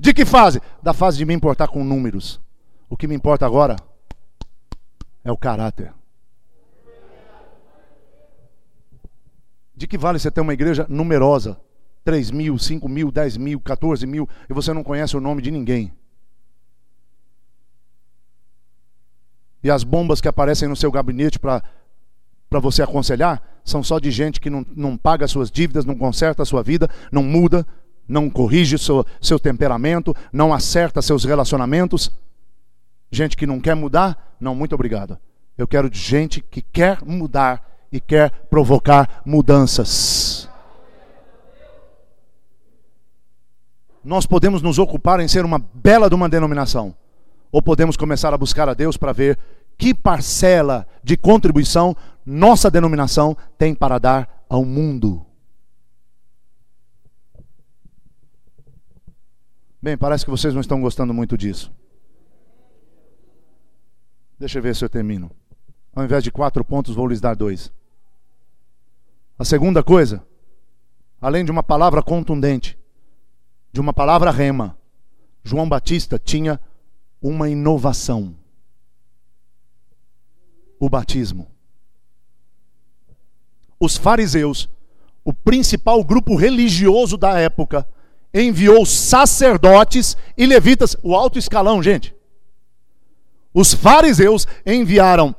De 0.00 0.14
que 0.14 0.24
fase? 0.24 0.60
Da 0.82 0.94
fase 0.94 1.18
de 1.18 1.24
me 1.24 1.34
importar 1.34 1.68
com 1.68 1.84
números. 1.84 2.40
O 2.88 2.96
que 2.96 3.06
me 3.06 3.14
importa 3.14 3.44
agora 3.44 3.76
é 5.24 5.30
o 5.30 5.36
caráter. 5.36 5.92
De 9.74 9.86
que 9.86 9.98
vale 9.98 10.18
você 10.18 10.30
ter 10.30 10.40
uma 10.40 10.54
igreja 10.54 10.86
numerosa? 10.88 11.60
3 12.04 12.30
mil, 12.30 12.58
5 12.58 12.88
mil, 12.88 13.12
10 13.12 13.36
mil, 13.36 13.60
14 13.60 14.06
mil, 14.06 14.26
e 14.48 14.54
você 14.54 14.72
não 14.72 14.82
conhece 14.82 15.16
o 15.16 15.20
nome 15.20 15.42
de 15.42 15.50
ninguém. 15.50 15.92
E 19.62 19.70
as 19.70 19.84
bombas 19.84 20.20
que 20.20 20.28
aparecem 20.28 20.68
no 20.68 20.76
seu 20.76 20.90
gabinete 20.90 21.38
para 21.38 21.62
você 22.50 22.82
aconselhar 22.82 23.42
são 23.64 23.82
só 23.82 23.98
de 23.98 24.10
gente 24.10 24.40
que 24.40 24.48
não, 24.48 24.64
não 24.74 24.96
paga 24.96 25.28
suas 25.28 25.50
dívidas, 25.50 25.84
não 25.84 25.94
conserta 25.94 26.42
a 26.42 26.46
sua 26.46 26.62
vida, 26.62 26.88
não 27.12 27.22
muda, 27.22 27.66
não 28.08 28.30
corrige 28.30 28.78
seu, 28.78 29.04
seu 29.20 29.38
temperamento, 29.38 30.14
não 30.32 30.54
acerta 30.54 31.02
seus 31.02 31.24
relacionamentos. 31.24 32.10
Gente 33.10 33.36
que 33.36 33.46
não 33.46 33.60
quer 33.60 33.74
mudar, 33.74 34.36
não, 34.40 34.54
muito 34.54 34.74
obrigado. 34.74 35.18
Eu 35.56 35.68
quero 35.68 35.90
gente 35.92 36.40
que 36.40 36.62
quer 36.62 37.04
mudar 37.04 37.62
e 37.92 38.00
quer 38.00 38.30
provocar 38.48 39.22
mudanças. 39.24 40.48
Nós 44.02 44.24
podemos 44.24 44.62
nos 44.62 44.78
ocupar 44.78 45.20
em 45.20 45.28
ser 45.28 45.44
uma 45.44 45.58
bela 45.58 46.08
de 46.08 46.14
uma 46.14 46.28
denominação 46.28 46.94
ou 47.50 47.60
podemos 47.60 47.96
começar 47.96 48.32
a 48.32 48.38
buscar 48.38 48.68
a 48.68 48.74
Deus 48.74 48.96
para 48.96 49.12
ver 49.12 49.38
que 49.78 49.94
parcela 49.94 50.86
de 51.02 51.16
contribuição 51.16 51.96
nossa 52.26 52.70
denominação 52.70 53.34
tem 53.56 53.74
para 53.74 53.98
dar 53.98 54.44
ao 54.48 54.64
mundo. 54.64 55.24
Bem, 59.80 59.96
parece 59.96 60.24
que 60.24 60.30
vocês 60.30 60.52
não 60.52 60.60
estão 60.60 60.80
gostando 60.80 61.14
muito 61.14 61.38
disso. 61.38 61.72
Deixa 64.38 64.58
eu 64.58 64.62
ver 64.62 64.74
se 64.74 64.84
eu 64.84 64.88
termino. 64.88 65.30
Ao 65.94 66.04
invés 66.04 66.22
de 66.22 66.30
quatro 66.30 66.64
pontos, 66.64 66.94
vou 66.94 67.06
lhes 67.06 67.20
dar 67.20 67.34
dois. 67.34 67.72
A 69.38 69.44
segunda 69.44 69.82
coisa, 69.82 70.22
além 71.20 71.44
de 71.44 71.50
uma 71.50 71.62
palavra 71.62 72.02
contundente, 72.02 72.76
de 73.72 73.80
uma 73.80 73.92
palavra 73.92 74.30
rema, 74.30 74.76
João 75.44 75.68
Batista 75.68 76.18
tinha 76.18 76.60
uma 77.22 77.48
inovação: 77.48 78.34
o 80.78 80.88
batismo. 80.88 81.48
Os 83.80 83.96
fariseus, 83.96 84.68
o 85.24 85.32
principal 85.32 86.02
grupo 86.02 86.34
religioso 86.34 87.16
da 87.16 87.38
época, 87.38 87.86
enviou 88.32 88.84
sacerdotes 88.84 90.16
e 90.36 90.46
levitas, 90.46 90.96
o 91.02 91.14
alto 91.14 91.38
escalão, 91.38 91.82
gente. 91.82 92.14
Os 93.54 93.72
fariseus 93.72 94.46
enviaram 94.64 95.34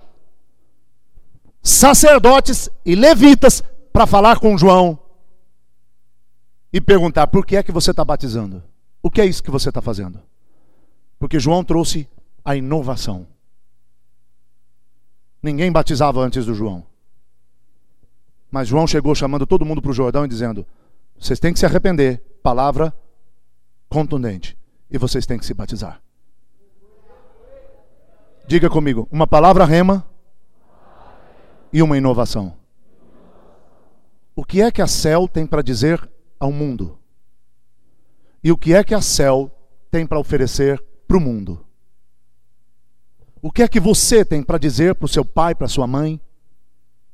sacerdotes 1.61 2.69
e 2.85 2.95
levitas 2.95 3.63
para 3.91 4.07
falar 4.07 4.39
com 4.39 4.57
João 4.57 4.99
e 6.71 6.79
perguntar: 6.79 7.27
por 7.27 7.45
que 7.45 7.55
é 7.55 7.63
que 7.63 7.71
você 7.71 7.91
está 7.91 8.03
batizando? 8.03 8.63
O 9.01 9.09
que 9.09 9.21
é 9.21 9.25
isso 9.25 9.43
que 9.43 9.51
você 9.51 9.69
está 9.69 9.81
fazendo? 9.81 10.19
Porque 11.17 11.39
João 11.39 11.63
trouxe 11.63 12.07
a 12.43 12.55
inovação. 12.55 13.27
Ninguém 15.41 15.71
batizava 15.71 16.19
antes 16.19 16.45
do 16.45 16.53
João. 16.53 16.85
Mas 18.51 18.67
João 18.67 18.87
chegou 18.87 19.13
chamando 19.15 19.45
todo 19.45 19.65
mundo 19.65 19.81
para 19.81 19.91
o 19.91 19.93
Jordão 19.93 20.25
e 20.25 20.27
dizendo: 20.27 20.65
vocês 21.19 21.39
têm 21.39 21.53
que 21.53 21.59
se 21.59 21.65
arrepender. 21.65 22.23
Palavra 22.41 22.93
contundente. 23.89 24.57
E 24.89 24.97
vocês 24.97 25.25
têm 25.25 25.37
que 25.37 25.45
se 25.45 25.53
batizar. 25.53 26.01
Diga 28.47 28.69
comigo: 28.69 29.07
uma 29.11 29.27
palavra 29.27 29.65
rema 29.65 30.05
e 31.71 31.83
uma 31.83 31.97
inovação. 31.97 32.57
O 34.35 34.43
que 34.43 34.61
é 34.61 34.71
que 34.71 34.81
a 34.81 34.87
céu 34.87 35.27
tem 35.27 35.45
para 35.45 35.61
dizer 35.61 36.09
ao 36.39 36.51
mundo? 36.51 36.97
E 38.41 38.51
o 38.51 38.57
que 38.57 38.73
é 38.73 38.83
que 38.83 38.95
a 38.95 39.01
céu 39.01 39.51
tem 39.91 40.07
para 40.07 40.19
oferecer 40.19 40.81
para 41.05 41.17
o 41.17 41.19
mundo. 41.19 41.65
O 43.41 43.51
que 43.51 43.63
é 43.63 43.67
que 43.67 43.79
você 43.79 44.25
tem 44.25 44.43
para 44.43 44.57
dizer 44.57 44.95
para 44.95 45.05
o 45.05 45.09
seu 45.09 45.23
pai, 45.23 45.55
para 45.55 45.67
sua 45.67 45.87
mãe, 45.87 46.19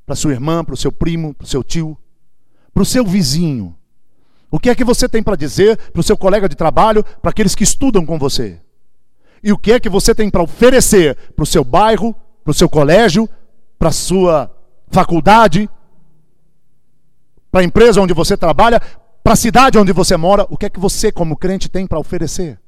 para 0.06 0.16
sua 0.16 0.32
irmã, 0.32 0.64
para 0.64 0.74
o 0.74 0.78
seu 0.78 0.92
primo, 0.92 1.34
para 1.34 1.46
o 1.46 1.48
seu 1.48 1.64
tio, 1.64 1.98
para 2.74 2.84
o 2.84 2.86
seu 2.86 3.06
vizinho? 3.06 3.76
O 4.50 4.60
que 4.60 4.70
é 4.70 4.76
que 4.76 4.84
você 4.84 5.08
tem 5.08 5.22
para 5.22 5.36
dizer 5.36 5.78
para 5.92 6.00
o 6.00 6.04
seu 6.04 6.18
colega 6.18 6.50
de 6.50 6.56
trabalho, 6.56 7.04
para 7.22 7.32
aqueles 7.32 7.54
que 7.54 7.64
estudam 7.64 8.06
com 8.06 8.18
você? 8.18 8.60
E 9.44 9.52
o 9.52 9.58
que 9.58 9.74
é 9.74 9.80
que 9.80 9.90
você 9.90 10.16
tem 10.16 10.30
para 10.30 10.42
oferecer 10.42 11.16
para 11.36 11.44
o 11.44 11.46
seu 11.46 11.64
bairro, 11.64 12.16
para 12.44 12.52
o 12.52 12.54
seu 12.54 12.68
colégio, 12.68 13.30
para 13.78 13.90
a 13.90 13.92
sua 13.92 14.52
faculdade, 14.88 15.70
para 17.52 17.62
a 17.62 17.64
empresa 17.64 18.02
onde 18.02 18.14
você 18.14 18.36
trabalha, 18.36 18.82
para 19.24 19.34
a 19.34 19.36
cidade 19.36 19.78
onde 19.78 19.92
você 19.92 20.18
mora? 20.18 20.48
O 20.50 20.58
que 20.58 20.66
é 20.66 20.70
que 20.70 20.80
você, 20.80 21.12
como 21.12 21.38
crente, 21.38 21.70
tem 21.70 21.86
para 21.86 22.00
oferecer? 22.00 22.60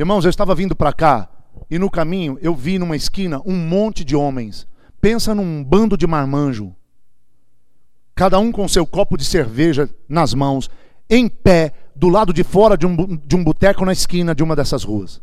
Irmãos, 0.00 0.24
eu 0.24 0.30
estava 0.30 0.54
vindo 0.54 0.74
para 0.74 0.94
cá 0.94 1.28
e 1.70 1.78
no 1.78 1.90
caminho 1.90 2.38
eu 2.40 2.54
vi 2.54 2.78
numa 2.78 2.96
esquina 2.96 3.42
um 3.44 3.54
monte 3.54 4.02
de 4.02 4.16
homens. 4.16 4.66
Pensa 4.98 5.34
num 5.34 5.62
bando 5.62 5.94
de 5.94 6.06
marmanjo. 6.06 6.74
Cada 8.14 8.38
um 8.38 8.50
com 8.50 8.66
seu 8.66 8.86
copo 8.86 9.18
de 9.18 9.26
cerveja 9.26 9.90
nas 10.08 10.32
mãos. 10.32 10.70
em 11.10 11.28
pé 11.28 11.74
do 11.94 12.08
lado 12.08 12.32
de 12.32 12.42
fora 12.42 12.78
de 12.78 12.86
um, 12.86 12.96
de 13.14 13.36
um 13.36 13.44
boteco 13.44 13.84
na 13.84 13.92
esquina 13.92 14.34
de 14.34 14.42
uma 14.42 14.56
dessas 14.56 14.84
ruas. 14.84 15.20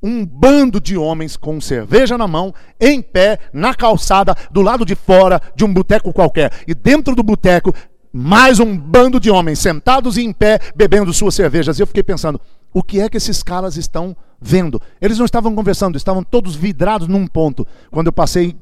Um 0.00 0.24
bando 0.24 0.80
de 0.80 0.96
homens 0.96 1.36
com 1.36 1.60
cerveja 1.60 2.16
na 2.16 2.28
mão, 2.28 2.54
em 2.78 3.02
pé, 3.02 3.40
na 3.52 3.74
calçada, 3.74 4.36
do 4.48 4.62
lado 4.62 4.84
de 4.84 4.94
fora 4.94 5.42
de 5.56 5.64
um 5.64 5.74
boteco 5.74 6.12
qualquer. 6.12 6.52
E 6.68 6.74
dentro 6.74 7.16
do 7.16 7.22
boteco, 7.24 7.74
mais 8.12 8.60
um 8.60 8.78
bando 8.78 9.18
de 9.18 9.28
homens 9.28 9.58
sentados 9.58 10.16
e 10.16 10.22
em 10.22 10.32
pé, 10.32 10.60
bebendo 10.76 11.12
suas 11.12 11.34
cervejas. 11.34 11.80
E 11.80 11.82
eu 11.82 11.86
fiquei 11.88 12.04
pensando, 12.04 12.40
o 12.74 12.82
que 12.82 13.00
é 13.00 13.08
que 13.08 13.16
esses 13.16 13.40
caras 13.40 13.76
estão 13.76 14.16
vendo? 14.40 14.82
Eles 15.00 15.16
não 15.16 15.24
estavam 15.24 15.54
conversando, 15.54 15.96
estavam 15.96 16.24
todos 16.24 16.56
vidrados 16.56 17.06
num 17.06 17.24
ponto. 17.24 17.64
Quando 17.88 18.08
eu 18.08 18.12
passei 18.12 18.58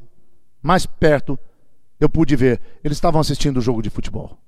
mais 0.62 0.84
perto, 0.84 1.38
eu 1.98 2.10
pude 2.10 2.36
ver. 2.36 2.60
Eles 2.84 2.98
estavam 2.98 3.18
assistindo 3.18 3.56
o 3.56 3.62
jogo 3.62 3.80
de 3.80 3.88
futebol. 3.88 4.38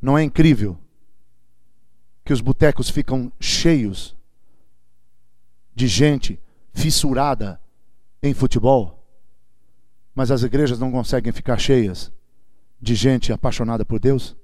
Não 0.00 0.16
é 0.16 0.22
incrível 0.22 0.78
que 2.24 2.32
os 2.32 2.40
botecos 2.40 2.88
ficam 2.88 3.30
cheios 3.38 4.16
de 5.74 5.86
gente 5.86 6.40
fissurada 6.72 7.60
em 8.22 8.32
futebol, 8.32 9.06
mas 10.14 10.30
as 10.30 10.42
igrejas 10.42 10.78
não 10.78 10.90
conseguem 10.90 11.32
ficar 11.32 11.58
cheias 11.58 12.10
de 12.80 12.94
gente 12.94 13.32
apaixonada 13.32 13.84
por 13.84 13.98
Deus? 13.98 14.36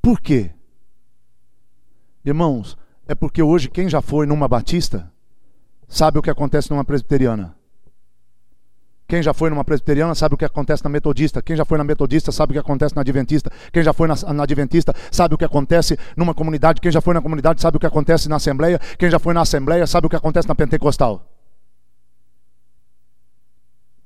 Por 0.00 0.20
quê? 0.20 0.50
Irmãos, 2.24 2.76
é 3.06 3.14
porque 3.14 3.42
hoje 3.42 3.70
quem 3.70 3.88
já 3.88 4.02
foi 4.02 4.26
numa 4.26 4.48
batista 4.48 5.10
sabe 5.88 6.18
o 6.18 6.22
que 6.22 6.30
acontece 6.30 6.70
numa 6.70 6.84
presbiteriana. 6.84 7.56
Quem 9.08 9.22
já 9.22 9.32
foi 9.32 9.48
numa 9.48 9.64
presbiteriana 9.64 10.14
sabe 10.14 10.34
o 10.34 10.38
que 10.38 10.44
acontece 10.44 10.84
na 10.84 10.90
metodista. 10.90 11.40
Quem 11.40 11.56
já 11.56 11.64
foi 11.64 11.78
na 11.78 11.84
metodista 11.84 12.30
sabe 12.30 12.50
o 12.50 12.52
que 12.52 12.58
acontece 12.58 12.94
na 12.94 13.00
adventista. 13.00 13.50
Quem 13.72 13.82
já 13.82 13.94
foi 13.94 14.06
na, 14.06 14.14
na, 14.34 14.42
adventista 14.42 14.94
sabe 15.10 15.34
o 15.34 15.38
que 15.38 15.46
acontece 15.46 15.98
numa 16.14 16.34
comunidade. 16.34 16.78
Quem 16.78 16.92
já 16.92 17.00
foi 17.00 17.14
na 17.14 17.22
comunidade 17.22 17.62
sabe 17.62 17.78
o 17.78 17.80
que 17.80 17.86
acontece 17.86 18.28
na 18.28 18.36
assembleia. 18.36 18.78
Quem 18.98 19.10
já 19.10 19.18
foi 19.18 19.32
na 19.32 19.40
assembleia 19.40 19.86
sabe 19.86 20.06
o 20.06 20.10
que 20.10 20.16
acontece 20.16 20.46
na 20.46 20.54
pentecostal. 20.54 21.26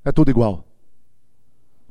É 0.05 0.13
tudo 0.13 0.31
igual. 0.31 0.72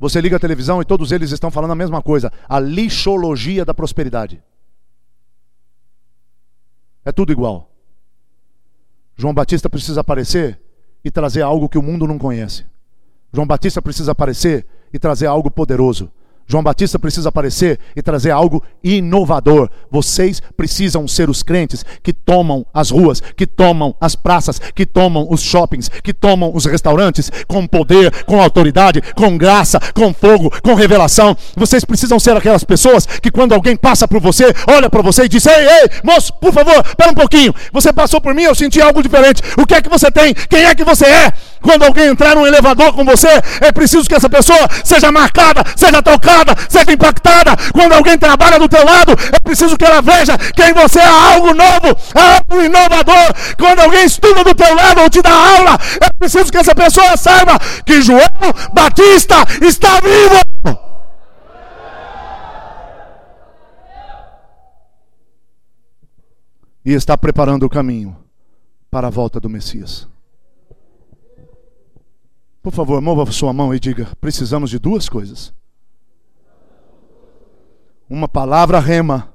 Você 0.02 0.20
liga 0.20 0.36
a 0.36 0.40
televisão 0.40 0.82
e 0.82 0.86
todos 0.86 1.12
eles 1.12 1.32
estão 1.32 1.52
falando 1.52 1.72
a 1.72 1.76
mesma 1.76 2.02
coisa: 2.02 2.34
a 2.50 2.60
lixologia 2.60 3.64
da 3.64 3.72
prosperidade. 3.72 4.42
É 7.06 7.12
tudo 7.12 7.32
igual. 7.32 7.70
João 9.16 9.32
Batista 9.32 9.70
precisa 9.70 10.02
aparecer 10.02 10.60
e 11.06 11.12
trazer 11.12 11.44
algo 11.44 11.70
que 11.70 11.78
o 11.78 11.84
mundo 11.84 12.08
não 12.08 12.18
conhece. 12.18 12.66
João 13.32 13.46
Batista 13.46 13.80
precisa 13.80 14.14
aparecer 14.14 14.66
e 14.92 14.98
trazer 14.98 15.28
algo 15.28 15.52
poderoso. 15.52 16.12
João 16.48 16.64
Batista 16.64 17.00
precisa 17.00 17.30
aparecer 17.30 17.80
e 17.96 18.02
trazer 18.02 18.32
algo 18.32 18.64
inovador. 18.84 19.70
Vocês 19.90 20.42
precisam 20.56 21.08
ser 21.08 21.30
os 21.30 21.42
crentes 21.42 21.86
que 22.04 22.12
tomam 22.12 22.66
as 22.74 22.90
ruas, 22.90 23.22
que 23.22 23.48
tomam 23.48 23.96
as 24.02 24.16
praças, 24.16 24.60
que 24.60 24.86
tomam 24.86 25.28
os 25.30 25.42
shoppings, 25.42 25.90
que 25.90 26.14
tomam 26.14 26.52
os 26.54 26.66
restaurantes 26.66 27.32
com 27.48 27.66
poder, 27.66 28.26
com 28.26 28.42
autoridade, 28.42 29.02
com 29.16 29.38
graça, 29.38 29.80
com 29.94 30.14
fogo, 30.14 30.52
com 30.62 30.74
revelação. 30.74 31.36
Vocês 31.56 31.86
precisam 31.86 32.20
ser 32.20 32.36
aquelas 32.36 32.64
pessoas 32.64 33.06
que 33.06 33.32
quando 33.32 33.54
alguém 33.54 33.76
passa 33.76 34.08
por 34.08 34.20
você, 34.20 34.54
olha 34.68 34.90
para 34.90 35.02
você 35.02 35.24
e 35.24 35.30
diz: 35.30 35.46
"Ei, 35.46 35.68
ei, 35.68 35.90
moço, 36.04 36.34
por 36.34 36.52
favor, 36.54 36.84
espera 36.86 37.12
um 37.12 37.16
pouquinho. 37.16 37.54
Você 37.72 37.94
passou 37.94 38.20
por 38.20 38.34
mim, 38.34 38.44
eu 38.44 38.56
senti 38.56 38.82
algo 38.82 39.02
diferente. 39.02 39.42
O 39.58 39.66
que 39.66 39.76
é 39.76 39.82
que 39.82 39.90
você 39.90 40.12
tem? 40.12 40.34
Quem 40.34 40.66
é 40.66 40.76
que 40.76 40.84
você 40.84 41.06
é?" 41.06 41.34
Quando 41.62 41.84
alguém 41.84 42.08
entrar 42.08 42.36
num 42.36 42.46
elevador 42.46 42.94
com 42.94 43.06
você, 43.06 43.30
é 43.62 43.72
preciso 43.72 44.08
que 44.10 44.16
essa 44.16 44.30
pessoa 44.30 44.68
seja 44.84 45.12
marcada, 45.12 45.64
seja 45.76 46.02
tocada, 46.02 46.56
seja 46.68 46.92
impactada. 46.92 47.56
Quando 47.72 47.94
alguém 47.94 48.18
trabalha 48.18 48.60
do 48.60 48.68
teu 48.68 48.84
lado, 48.84 49.14
é 49.32 49.40
preciso 49.40 49.78
que 49.78 49.86
ela 49.86 50.02
veja 50.02 50.38
que 50.38 50.64
em 50.64 50.74
você 50.74 51.00
há 51.00 51.34
algo 51.34 51.54
novo, 51.54 51.98
há 52.16 52.40
algo 52.40 52.64
inovador. 52.64 53.34
Quando 53.58 53.80
alguém 53.80 54.06
estuda 54.06 54.44
do 54.44 54.56
teu 54.56 54.76
lado 54.76 55.02
ou 55.02 55.10
te 55.10 55.22
dá 55.22 55.32
aula, 55.32 55.78
é 56.02 56.10
preciso 56.18 56.52
que 56.52 56.58
essa 56.58 56.74
pessoa 56.74 57.16
saiba 57.16 57.58
que 57.86 58.02
João 58.02 58.20
Batista 58.74 59.36
está 59.62 60.00
vivo. 60.00 60.42
E 66.84 66.94
está 66.94 67.16
preparando 67.16 67.64
o 67.64 67.70
caminho 67.70 68.18
para 68.90 69.08
a 69.08 69.12
volta 69.12 69.40
do 69.40 69.48
Messias. 69.48 70.11
Por 72.62 72.72
favor, 72.72 73.02
mova 73.02 73.30
sua 73.32 73.52
mão 73.52 73.74
e 73.74 73.80
diga: 73.80 74.08
precisamos 74.20 74.70
de 74.70 74.78
duas 74.78 75.10
coisas. 75.10 75.54
Uma 78.10 78.28
palavra 78.28 78.80
rema 78.80 79.34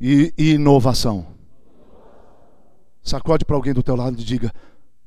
e, 0.00 0.32
inovação. 0.36 1.26
Sacode 3.02 3.44
para 3.44 3.56
alguém 3.56 3.72
do 3.72 3.82
teu 3.82 3.94
lado 3.94 4.20
e 4.20 4.24
diga: 4.24 4.52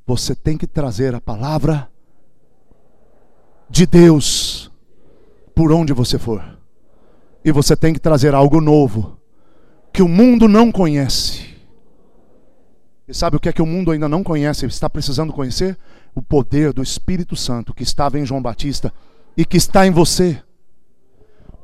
você 0.06 0.34
tem 0.34 0.58
que 0.58 0.68
trazer 0.68 1.14
a 1.14 1.22
palavra 1.22 1.90
de 3.70 3.86
Deus 3.86 4.72
por 5.54 5.72
onde 5.72 5.92
você 5.92 6.18
for. 6.18 6.44
E 7.44 7.52
você 7.52 7.76
tem 7.76 7.94
que 7.94 8.00
trazer 8.00 8.34
algo 8.34 8.62
novo 8.62 9.18
que 9.92 10.02
o 10.02 10.08
mundo 10.08 10.48
não 10.48 10.72
conhece. 10.72 11.52
E 13.08 13.14
sabe 13.14 13.36
o 13.36 13.40
que 13.40 13.50
é 13.50 13.54
que 13.54 13.62
o 13.62 13.66
mundo 13.66 13.92
ainda 13.92 14.08
não 14.08 14.24
conhece, 14.24 14.66
está 14.66 14.90
precisando 14.90 15.34
conhecer? 15.34 15.78
O 16.14 16.22
poder 16.22 16.74
do 16.74 16.84
Espírito 16.84 17.36
Santo 17.36 17.74
que 17.74 17.84
estava 17.84 18.20
em 18.20 18.26
João 18.26 18.42
Batista 18.42 18.94
e 19.36 19.46
que 19.46 19.58
está 19.58 19.86
em 19.86 19.92
você. 19.92 20.42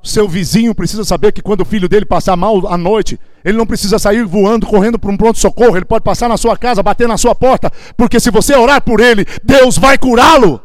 Seu 0.03 0.27
vizinho 0.27 0.73
precisa 0.73 1.03
saber 1.03 1.33
que 1.33 1.41
quando 1.41 1.61
o 1.61 1.65
filho 1.65 1.89
dele 1.89 2.05
passar 2.05 2.35
mal 2.37 2.65
à 2.67 2.77
noite, 2.77 3.19
ele 3.43 3.57
não 3.57 3.65
precisa 3.65 3.99
sair 3.99 4.25
voando, 4.25 4.65
correndo 4.65 4.97
para 4.97 5.11
um 5.11 5.17
pronto-socorro, 5.17 5.75
ele 5.75 5.85
pode 5.85 6.03
passar 6.03 6.29
na 6.29 6.37
sua 6.37 6.55
casa, 6.55 6.81
bater 6.81 7.07
na 7.07 7.17
sua 7.17 7.35
porta, 7.35 7.71
porque 7.97 8.19
se 8.19 8.31
você 8.31 8.55
orar 8.55 8.81
por 8.81 8.99
ele, 8.99 9.25
Deus 9.43 9.77
vai 9.77 9.97
curá-lo. 9.97 10.61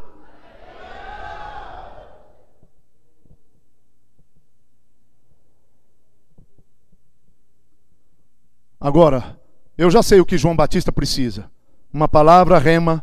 Agora, 8.81 9.39
eu 9.79 9.89
já 9.91 10.03
sei 10.03 10.21
o 10.21 10.27
que 10.27 10.37
João 10.37 10.57
Batista 10.57 10.91
precisa: 10.93 11.49
uma 11.93 12.09
palavra 12.09 12.59
rema 12.59 13.03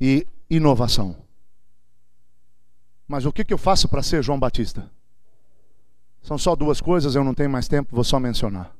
e 0.00 0.26
inovação. 0.48 1.16
Mas 3.06 3.24
o 3.24 3.32
que, 3.32 3.44
que 3.44 3.54
eu 3.54 3.58
faço 3.58 3.88
para 3.88 4.02
ser 4.02 4.22
João 4.22 4.38
Batista? 4.38 4.90
São 6.22 6.36
só 6.36 6.54
duas 6.54 6.80
coisas, 6.80 7.14
eu 7.14 7.24
não 7.24 7.34
tenho 7.34 7.48
mais 7.48 7.68
tempo, 7.68 7.94
vou 7.94 8.04
só 8.04 8.20
mencionar. 8.20 8.74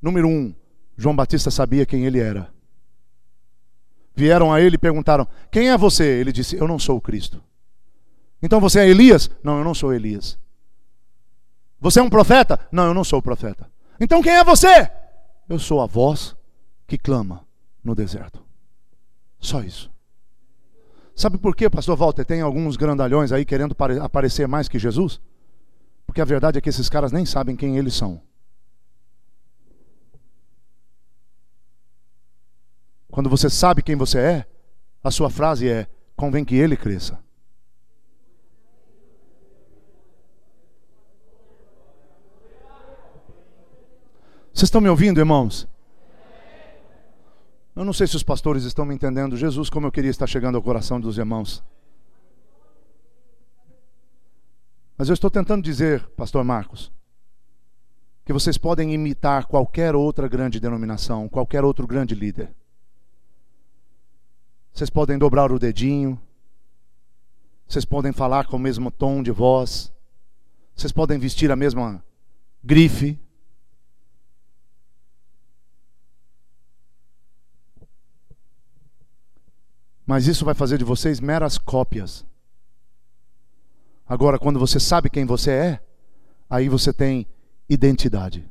Número 0.00 0.28
um, 0.28 0.54
João 0.96 1.16
Batista 1.16 1.50
sabia 1.50 1.84
quem 1.84 2.06
ele 2.06 2.20
era. 2.20 2.52
Vieram 4.14 4.52
a 4.52 4.60
ele 4.60 4.76
e 4.76 4.78
perguntaram: 4.78 5.26
Quem 5.50 5.70
é 5.70 5.76
você? 5.76 6.04
Ele 6.04 6.32
disse: 6.32 6.56
Eu 6.56 6.68
não 6.68 6.78
sou 6.78 6.96
o 6.96 7.00
Cristo. 7.00 7.42
Então 8.42 8.60
você 8.60 8.80
é 8.80 8.88
Elias? 8.88 9.30
Não, 9.42 9.58
eu 9.58 9.64
não 9.64 9.74
sou 9.74 9.92
Elias. 9.92 10.38
Você 11.80 12.00
é 12.00 12.02
um 12.02 12.10
profeta? 12.10 12.60
Não, 12.70 12.86
eu 12.86 12.94
não 12.94 13.04
sou 13.04 13.18
o 13.18 13.22
profeta. 13.22 13.70
Então 13.98 14.22
quem 14.22 14.32
é 14.32 14.44
você? 14.44 14.90
Eu 15.48 15.58
sou 15.58 15.80
a 15.80 15.86
voz 15.86 16.36
que 16.86 16.98
clama 16.98 17.46
no 17.82 17.94
deserto. 17.94 18.49
Só 19.40 19.62
isso. 19.62 19.90
Sabe 21.16 21.38
por 21.38 21.56
quê, 21.56 21.68
pastor 21.68 21.96
Walter? 21.96 22.24
Tem 22.24 22.40
alguns 22.40 22.76
grandalhões 22.76 23.32
aí 23.32 23.44
querendo 23.44 23.74
aparecer 24.02 24.46
mais 24.46 24.68
que 24.68 24.78
Jesus? 24.78 25.20
Porque 26.06 26.20
a 26.20 26.24
verdade 26.24 26.58
é 26.58 26.60
que 26.60 26.68
esses 26.68 26.88
caras 26.88 27.12
nem 27.12 27.24
sabem 27.24 27.56
quem 27.56 27.78
eles 27.78 27.94
são. 27.94 28.20
Quando 33.10 33.28
você 33.28 33.50
sabe 33.50 33.82
quem 33.82 33.96
você 33.96 34.18
é, 34.18 34.46
a 35.02 35.10
sua 35.10 35.30
frase 35.30 35.68
é: 35.68 35.86
convém 36.16 36.44
que 36.44 36.54
ele 36.54 36.76
cresça. 36.76 37.18
Vocês 44.52 44.68
estão 44.68 44.80
me 44.80 44.88
ouvindo, 44.88 45.20
irmãos? 45.20 45.66
Eu 47.74 47.84
não 47.84 47.92
sei 47.92 48.06
se 48.06 48.16
os 48.16 48.22
pastores 48.22 48.64
estão 48.64 48.84
me 48.84 48.94
entendendo. 48.94 49.36
Jesus, 49.36 49.70
como 49.70 49.86
eu 49.86 49.92
queria 49.92 50.10
estar 50.10 50.26
chegando 50.26 50.56
ao 50.56 50.62
coração 50.62 51.00
dos 51.00 51.18
irmãos. 51.18 51.62
Mas 54.98 55.08
eu 55.08 55.14
estou 55.14 55.30
tentando 55.30 55.62
dizer, 55.62 56.06
pastor 56.10 56.44
Marcos, 56.44 56.92
que 58.24 58.32
vocês 58.32 58.58
podem 58.58 58.92
imitar 58.92 59.46
qualquer 59.46 59.94
outra 59.94 60.28
grande 60.28 60.60
denominação, 60.60 61.28
qualquer 61.28 61.64
outro 61.64 61.86
grande 61.86 62.14
líder. 62.14 62.54
Vocês 64.72 64.90
podem 64.90 65.18
dobrar 65.18 65.50
o 65.50 65.58
dedinho, 65.58 66.20
vocês 67.66 67.84
podem 67.84 68.12
falar 68.12 68.46
com 68.46 68.56
o 68.56 68.60
mesmo 68.60 68.90
tom 68.90 69.22
de 69.22 69.30
voz, 69.30 69.92
vocês 70.76 70.92
podem 70.92 71.18
vestir 71.18 71.50
a 71.50 71.56
mesma 71.56 72.04
grife, 72.62 73.18
Mas 80.10 80.26
isso 80.26 80.44
vai 80.44 80.54
fazer 80.54 80.76
de 80.76 80.82
vocês 80.82 81.20
meras 81.20 81.56
cópias. 81.56 82.26
Agora, 84.04 84.40
quando 84.40 84.58
você 84.58 84.80
sabe 84.80 85.08
quem 85.08 85.24
você 85.24 85.52
é, 85.52 85.80
aí 86.50 86.68
você 86.68 86.92
tem 86.92 87.28
identidade. 87.68 88.44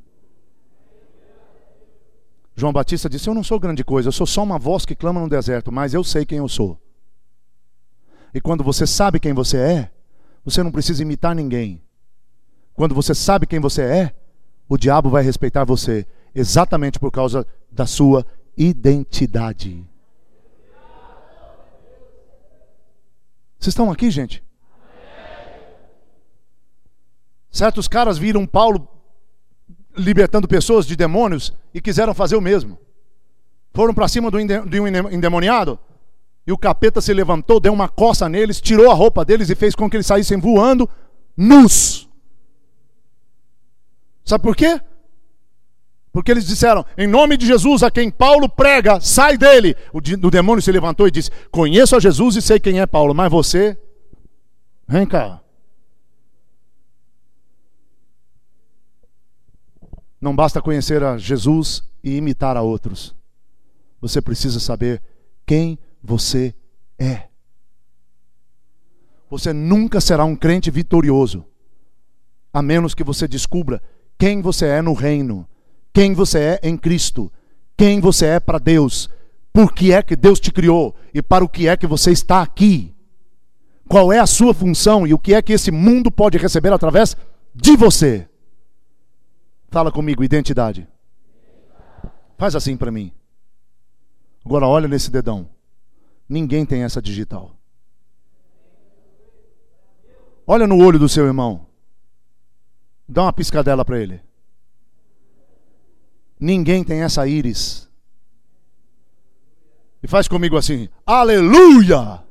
João 2.55 2.71
Batista 2.71 3.09
disse: 3.09 3.29
Eu 3.29 3.33
não 3.33 3.43
sou 3.43 3.59
grande 3.59 3.83
coisa, 3.83 4.07
eu 4.07 4.13
sou 4.13 4.25
só 4.25 4.41
uma 4.41 4.57
voz 4.57 4.85
que 4.85 4.95
clama 4.95 5.19
no 5.19 5.27
deserto, 5.27 5.69
mas 5.69 5.93
eu 5.93 6.01
sei 6.01 6.25
quem 6.25 6.37
eu 6.37 6.47
sou. 6.47 6.79
E 8.33 8.39
quando 8.39 8.63
você 8.63 8.87
sabe 8.87 9.19
quem 9.19 9.33
você 9.33 9.57
é, 9.57 9.91
você 10.45 10.63
não 10.63 10.71
precisa 10.71 11.01
imitar 11.03 11.35
ninguém. 11.35 11.83
Quando 12.73 12.95
você 12.95 13.13
sabe 13.13 13.45
quem 13.45 13.59
você 13.59 13.81
é, 13.81 14.15
o 14.69 14.77
diabo 14.77 15.09
vai 15.09 15.23
respeitar 15.23 15.65
você 15.65 16.07
exatamente 16.33 16.97
por 16.97 17.11
causa 17.11 17.45
da 17.69 17.85
sua 17.85 18.25
identidade. 18.55 19.88
Vocês 23.59 23.73
estão 23.73 23.91
aqui, 23.91 24.09
gente? 24.09 24.41
Certos 27.51 27.87
caras 27.87 28.17
viram 28.17 28.47
Paulo 28.47 28.87
libertando 29.97 30.47
pessoas 30.47 30.85
de 30.85 30.95
demônios 30.95 31.53
e 31.73 31.81
quiseram 31.81 32.13
fazer 32.13 32.37
o 32.37 32.41
mesmo. 32.41 32.79
Foram 33.73 33.93
para 33.93 34.07
cima 34.07 34.31
de 34.31 34.79
um 34.79 34.87
endemoniado 35.11 35.77
e 36.47 36.51
o 36.51 36.57
capeta 36.57 37.01
se 37.01 37.13
levantou, 37.13 37.59
deu 37.59 37.73
uma 37.73 37.89
coça 37.89 38.29
neles, 38.29 38.61
tirou 38.61 38.89
a 38.89 38.93
roupa 38.93 39.25
deles 39.25 39.49
e 39.49 39.55
fez 39.55 39.75
com 39.75 39.89
que 39.89 39.97
eles 39.97 40.07
saíssem 40.07 40.39
voando 40.39 40.89
nus. 41.35 42.09
Sabe 44.23 44.43
por 44.43 44.55
quê? 44.55 44.79
Porque 46.19 46.31
eles 46.31 46.45
disseram, 46.45 46.85
em 46.97 47.07
nome 47.07 47.37
de 47.37 47.45
Jesus, 47.45 47.81
a 47.81 47.89
quem 47.89 48.11
Paulo 48.11 48.49
prega, 48.49 48.99
sai 48.99 49.37
dele. 49.37 49.73
O, 49.93 49.99
o 49.99 50.29
demônio 50.29 50.61
se 50.61 50.69
levantou 50.69 51.07
e 51.07 51.11
disse: 51.11 51.31
Conheço 51.49 51.95
a 51.95 51.99
Jesus 52.01 52.35
e 52.35 52.41
sei 52.41 52.59
quem 52.59 52.81
é 52.81 52.85
Paulo, 52.85 53.15
mas 53.15 53.31
você, 53.31 53.77
vem 54.85 55.07
cá. 55.07 55.39
Não 60.19 60.35
basta 60.35 60.61
conhecer 60.61 61.01
a 61.05 61.17
Jesus 61.17 61.89
e 62.03 62.17
imitar 62.17 62.57
a 62.57 62.61
outros. 62.61 63.15
Você 64.01 64.21
precisa 64.21 64.59
saber 64.59 65.01
quem 65.45 65.79
você 66.03 66.53
é. 66.99 67.29
Você 69.29 69.53
nunca 69.53 70.01
será 70.01 70.25
um 70.25 70.35
crente 70.35 70.69
vitorioso, 70.69 71.45
a 72.51 72.61
menos 72.61 72.93
que 72.93 73.05
você 73.05 73.25
descubra 73.25 73.81
quem 74.17 74.41
você 74.41 74.65
é 74.65 74.81
no 74.81 74.91
reino 74.91 75.47
quem 75.93 76.13
você 76.13 76.39
é 76.39 76.59
em 76.63 76.77
Cristo, 76.77 77.31
quem 77.77 77.99
você 77.99 78.25
é 78.25 78.39
para 78.39 78.59
Deus, 78.59 79.09
por 79.51 79.73
que 79.73 79.91
é 79.91 80.01
que 80.01 80.15
Deus 80.15 80.39
te 80.39 80.51
criou 80.51 80.95
e 81.13 81.21
para 81.21 81.43
o 81.43 81.49
que 81.49 81.67
é 81.67 81.75
que 81.75 81.87
você 81.87 82.11
está 82.11 82.41
aqui. 82.41 82.95
Qual 83.87 84.13
é 84.13 84.19
a 84.19 84.27
sua 84.27 84.53
função 84.53 85.07
e 85.07 85.13
o 85.13 85.19
que 85.19 85.33
é 85.33 85.41
que 85.41 85.53
esse 85.53 85.71
mundo 85.71 86.11
pode 86.11 86.37
receber 86.37 86.71
através 86.71 87.17
de 87.55 87.75
você. 87.75 88.29
Fala 89.69 89.91
comigo, 89.91 90.23
identidade. 90.23 90.87
Faz 92.37 92.55
assim 92.55 92.77
para 92.77 92.91
mim. 92.91 93.11
Agora 94.45 94.67
olha 94.67 94.87
nesse 94.87 95.11
dedão. 95.11 95.49
Ninguém 96.27 96.65
tem 96.65 96.83
essa 96.83 97.01
digital. 97.01 97.55
Olha 100.45 100.65
no 100.65 100.77
olho 100.77 100.97
do 100.97 101.09
seu 101.09 101.25
irmão. 101.25 101.67
Dá 103.07 103.23
uma 103.23 103.33
piscadela 103.33 103.83
para 103.83 103.99
ele. 103.99 104.21
Ninguém 106.39 106.83
tem 106.83 107.01
essa 107.01 107.27
íris. 107.27 107.89
E 110.01 110.07
faz 110.07 110.27
comigo 110.27 110.55
assim: 110.57 110.87
Aleluia! 111.05 111.97
Aleluia! 111.97 112.23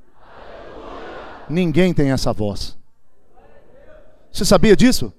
Ninguém 1.48 1.92
tem 1.92 2.10
essa 2.10 2.32
voz. 2.32 2.76
Você 4.32 4.44
sabia 4.44 4.76
disso? 4.76 5.12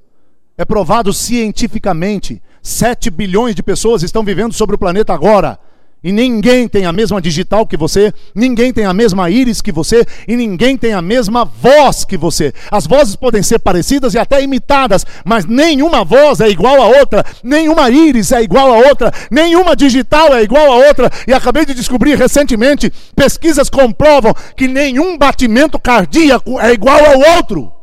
É 0.58 0.66
provado 0.66 1.14
cientificamente. 1.14 2.42
7 2.62 3.10
bilhões 3.10 3.56
de 3.56 3.64
pessoas 3.64 4.04
estão 4.04 4.24
vivendo 4.24 4.54
sobre 4.54 4.76
o 4.76 4.80
planeta 4.80 5.14
agora. 5.14 5.60
E 6.02 6.14
ninguém 6.14 6.66
tem 6.66 6.86
a 6.86 6.94
mesma 6.94 7.22
digital 7.22 7.68
que 7.68 7.76
você, 7.76 8.14
ninguém 8.34 8.72
tem 8.72 8.86
a 8.86 8.94
mesma 8.94 9.30
íris 9.30 9.62
que 9.62 9.72
você, 9.72 10.06
e 10.26 10.36
ninguém 10.38 10.78
tem 10.78 10.94
a 10.94 11.02
mesma 11.02 11.44
voz 11.44 12.06
que 12.06 12.16
você. 12.16 12.54
As 12.72 12.88
vozes 12.88 13.18
podem 13.18 13.44
ser 13.44 13.60
parecidas 13.60 14.14
e 14.14 14.18
até 14.18 14.42
imitadas, 14.42 15.06
mas 15.26 15.46
nenhuma 15.46 16.06
voz 16.06 16.40
é 16.40 16.48
igual 16.48 16.82
a 16.82 16.88
outra, 17.00 17.26
nenhuma 17.44 17.90
íris 17.90 18.32
é 18.32 18.42
igual 18.42 18.74
a 18.74 18.88
outra, 18.88 19.12
nenhuma 19.30 19.76
digital 19.76 20.34
é 20.34 20.42
igual 20.42 20.72
a 20.72 20.88
outra. 20.88 21.10
E 21.28 21.34
acabei 21.34 21.66
de 21.66 21.74
descobrir 21.74 22.16
recentemente: 22.18 22.92
pesquisas 23.14 23.70
comprovam 23.70 24.34
que 24.56 24.70
nenhum 24.70 25.18
batimento 25.18 25.78
cardíaco 25.78 26.58
é 26.62 26.72
igual 26.72 27.00
ao 27.06 27.36
outro. 27.36 27.74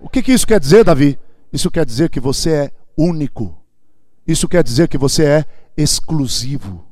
O 0.00 0.08
que, 0.08 0.22
que 0.22 0.32
isso 0.32 0.46
quer 0.46 0.60
dizer, 0.60 0.84
Davi? 0.84 1.18
Isso 1.52 1.68
quer 1.68 1.84
dizer 1.84 2.10
que 2.10 2.20
você 2.20 2.50
é 2.50 2.70
único. 2.96 3.58
Isso 4.26 4.48
quer 4.48 4.62
dizer 4.62 4.86
que 4.86 4.96
você 4.96 5.24
é 5.24 5.44
exclusivo. 5.76 6.86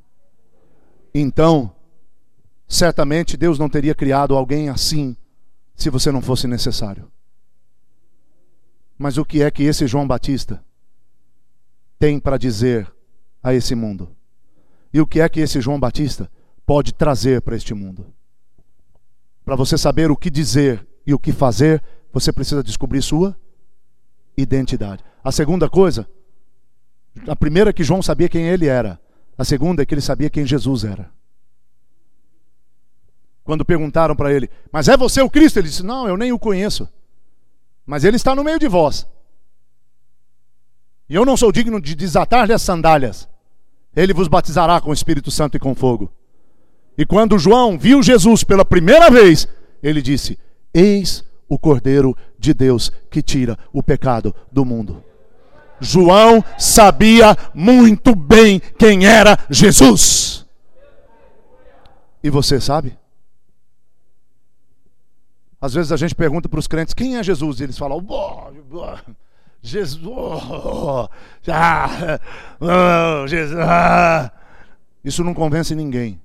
Então, 1.14 1.74
certamente 2.66 3.36
Deus 3.36 3.58
não 3.58 3.68
teria 3.68 3.94
criado 3.94 4.36
alguém 4.36 4.68
assim 4.68 5.16
se 5.74 5.90
você 5.90 6.10
não 6.10 6.22
fosse 6.22 6.46
necessário. 6.46 7.10
Mas 8.98 9.18
o 9.18 9.24
que 9.24 9.42
é 9.42 9.50
que 9.50 9.64
esse 9.64 9.86
João 9.86 10.06
Batista 10.06 10.64
tem 11.98 12.18
para 12.18 12.38
dizer 12.38 12.92
a 13.42 13.52
esse 13.54 13.74
mundo? 13.74 14.14
E 14.92 15.00
o 15.00 15.06
que 15.06 15.20
é 15.20 15.28
que 15.28 15.40
esse 15.40 15.60
João 15.60 15.80
Batista 15.80 16.30
pode 16.64 16.92
trazer 16.92 17.40
para 17.42 17.56
este 17.56 17.74
mundo? 17.74 18.06
Para 19.44 19.56
você 19.56 19.76
saber 19.76 20.10
o 20.10 20.16
que 20.16 20.30
dizer 20.30 20.86
e 21.06 21.12
o 21.12 21.18
que 21.18 21.32
fazer, 21.32 21.82
você 22.12 22.32
precisa 22.32 22.62
descobrir 22.62 23.02
sua 23.02 23.36
identidade. 24.36 25.02
A 25.24 25.32
segunda 25.32 25.68
coisa 25.68 26.08
a 27.26 27.36
primeira 27.36 27.70
é 27.70 27.72
que 27.72 27.84
João 27.84 28.02
sabia 28.02 28.28
quem 28.28 28.46
ele 28.46 28.66
era. 28.66 29.00
A 29.36 29.44
segunda 29.44 29.82
é 29.82 29.86
que 29.86 29.94
ele 29.94 30.00
sabia 30.00 30.30
quem 30.30 30.46
Jesus 30.46 30.84
era. 30.84 31.10
Quando 33.44 33.64
perguntaram 33.64 34.14
para 34.14 34.32
ele, 34.32 34.48
mas 34.70 34.88
é 34.88 34.96
você 34.96 35.20
o 35.20 35.30
Cristo? 35.30 35.58
Ele 35.58 35.68
disse, 35.68 35.82
não, 35.82 36.06
eu 36.06 36.16
nem 36.16 36.32
o 36.32 36.38
conheço. 36.38 36.88
Mas 37.84 38.04
ele 38.04 38.16
está 38.16 38.34
no 38.34 38.44
meio 38.44 38.58
de 38.58 38.68
vós. 38.68 39.06
E 41.08 41.14
eu 41.14 41.24
não 41.24 41.36
sou 41.36 41.50
digno 41.50 41.80
de 41.80 41.94
desatar-lhe 41.94 42.52
as 42.52 42.62
sandálias. 42.62 43.28
Ele 43.94 44.14
vos 44.14 44.28
batizará 44.28 44.80
com 44.80 44.90
o 44.90 44.94
Espírito 44.94 45.30
Santo 45.30 45.56
e 45.56 45.60
com 45.60 45.74
fogo. 45.74 46.10
E 46.96 47.04
quando 47.04 47.38
João 47.38 47.78
viu 47.78 48.02
Jesus 48.02 48.44
pela 48.44 48.64
primeira 48.64 49.10
vez, 49.10 49.48
ele 49.82 50.00
disse: 50.00 50.38
Eis 50.72 51.24
o 51.48 51.58
Cordeiro 51.58 52.16
de 52.38 52.54
Deus 52.54 52.90
que 53.10 53.20
tira 53.20 53.58
o 53.72 53.82
pecado 53.82 54.34
do 54.50 54.64
mundo. 54.64 55.04
João 55.82 56.42
sabia 56.58 57.36
muito 57.52 58.14
bem 58.14 58.60
quem 58.78 59.06
era 59.06 59.38
Jesus. 59.50 60.46
E 62.22 62.30
você 62.30 62.60
sabe? 62.60 62.96
Às 65.60 65.74
vezes 65.74 65.92
a 65.92 65.96
gente 65.96 66.14
pergunta 66.14 66.48
para 66.48 66.58
os 66.58 66.66
crentes 66.66 66.94
quem 66.94 67.16
é 67.16 67.22
Jesus 67.22 67.60
e 67.60 67.64
eles 67.64 67.78
falam, 67.78 68.04
oh, 68.08 68.96
Jesus, 69.62 70.02
oh, 70.04 71.08
ah, 71.48 72.20
oh, 72.60 73.26
Jesus. 73.26 73.58
Ah. 73.60 74.32
Isso 75.04 75.22
não 75.22 75.34
convence 75.34 75.74
ninguém. 75.74 76.20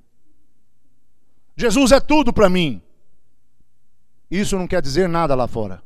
Jesus 1.56 1.92
é 1.92 2.00
tudo 2.00 2.32
para 2.32 2.48
mim. 2.48 2.80
Isso 4.30 4.56
não 4.58 4.66
quer 4.66 4.82
dizer 4.82 5.08
nada 5.08 5.34
lá 5.34 5.48
fora. 5.48 5.82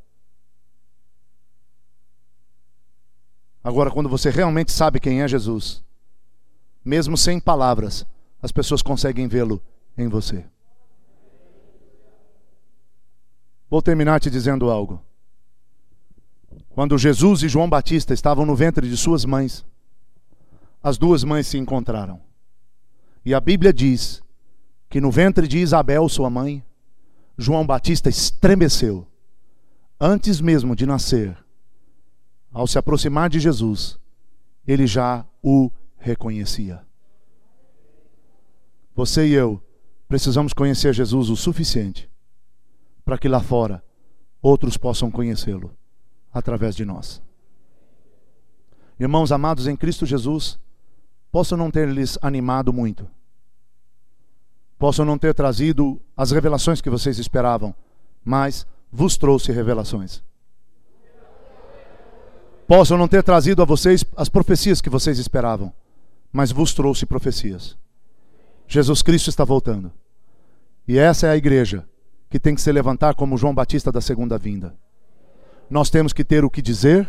Agora, 3.62 3.90
quando 3.90 4.08
você 4.08 4.30
realmente 4.30 4.72
sabe 4.72 4.98
quem 4.98 5.22
é 5.22 5.28
Jesus, 5.28 5.82
mesmo 6.84 7.16
sem 7.16 7.38
palavras, 7.38 8.04
as 8.42 8.50
pessoas 8.50 8.82
conseguem 8.82 9.28
vê-lo 9.28 9.62
em 9.96 10.08
você. 10.08 10.44
Vou 13.70 13.80
terminar 13.80 14.20
te 14.20 14.28
dizendo 14.28 14.68
algo. 14.70 15.00
Quando 16.70 16.98
Jesus 16.98 17.42
e 17.42 17.48
João 17.48 17.70
Batista 17.70 18.12
estavam 18.12 18.44
no 18.44 18.56
ventre 18.56 18.88
de 18.88 18.96
suas 18.96 19.24
mães, 19.24 19.64
as 20.82 20.98
duas 20.98 21.22
mães 21.22 21.46
se 21.46 21.56
encontraram. 21.56 22.20
E 23.24 23.32
a 23.32 23.40
Bíblia 23.40 23.72
diz 23.72 24.20
que 24.88 25.00
no 25.00 25.10
ventre 25.10 25.46
de 25.46 25.58
Isabel, 25.58 26.08
sua 26.08 26.28
mãe, 26.28 26.62
João 27.38 27.64
Batista 27.64 28.08
estremeceu. 28.08 29.06
Antes 29.98 30.40
mesmo 30.40 30.74
de 30.74 30.84
nascer, 30.84 31.36
ao 32.52 32.66
se 32.66 32.78
aproximar 32.78 33.30
de 33.30 33.40
Jesus, 33.40 33.98
ele 34.66 34.86
já 34.86 35.24
o 35.42 35.70
reconhecia. 35.98 36.84
Você 38.94 39.26
e 39.26 39.32
eu 39.32 39.62
precisamos 40.06 40.52
conhecer 40.52 40.92
Jesus 40.92 41.30
o 41.30 41.36
suficiente 41.36 42.10
para 43.04 43.16
que 43.16 43.28
lá 43.28 43.40
fora 43.40 43.82
outros 44.40 44.76
possam 44.76 45.10
conhecê-lo 45.10 45.74
através 46.32 46.76
de 46.76 46.84
nós. 46.84 47.22
Irmãos 49.00 49.32
amados 49.32 49.66
em 49.66 49.74
Cristo 49.74 50.04
Jesus, 50.04 50.58
posso 51.30 51.56
não 51.56 51.70
ter 51.70 51.88
lhes 51.88 52.18
animado 52.20 52.72
muito. 52.72 53.08
Posso 54.78 55.04
não 55.04 55.16
ter 55.16 55.34
trazido 55.34 56.00
as 56.16 56.30
revelações 56.30 56.80
que 56.80 56.90
vocês 56.90 57.18
esperavam, 57.18 57.74
mas 58.24 58.66
vos 58.90 59.16
trouxe 59.16 59.52
revelações. 59.52 60.22
Posso 62.74 62.96
não 62.96 63.06
ter 63.06 63.22
trazido 63.22 63.60
a 63.60 63.66
vocês 63.66 64.02
as 64.16 64.30
profecias 64.30 64.80
que 64.80 64.88
vocês 64.88 65.18
esperavam, 65.18 65.70
mas 66.32 66.50
vos 66.50 66.72
trouxe 66.72 67.04
profecias. 67.04 67.76
Jesus 68.66 69.02
Cristo 69.02 69.28
está 69.28 69.44
voltando. 69.44 69.92
E 70.88 70.96
essa 70.96 71.26
é 71.26 71.30
a 71.32 71.36
igreja 71.36 71.86
que 72.30 72.40
tem 72.40 72.54
que 72.54 72.62
se 72.62 72.72
levantar 72.72 73.14
como 73.14 73.36
João 73.36 73.54
Batista 73.54 73.92
da 73.92 74.00
segunda 74.00 74.38
vinda. 74.38 74.74
Nós 75.68 75.90
temos 75.90 76.14
que 76.14 76.24
ter 76.24 76.46
o 76.46 76.50
que 76.50 76.62
dizer, 76.62 77.06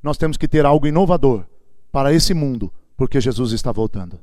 nós 0.00 0.16
temos 0.16 0.36
que 0.36 0.46
ter 0.46 0.64
algo 0.64 0.86
inovador 0.86 1.46
para 1.90 2.12
esse 2.12 2.32
mundo, 2.32 2.72
porque 2.96 3.20
Jesus 3.20 3.50
está 3.50 3.72
voltando. 3.72 4.20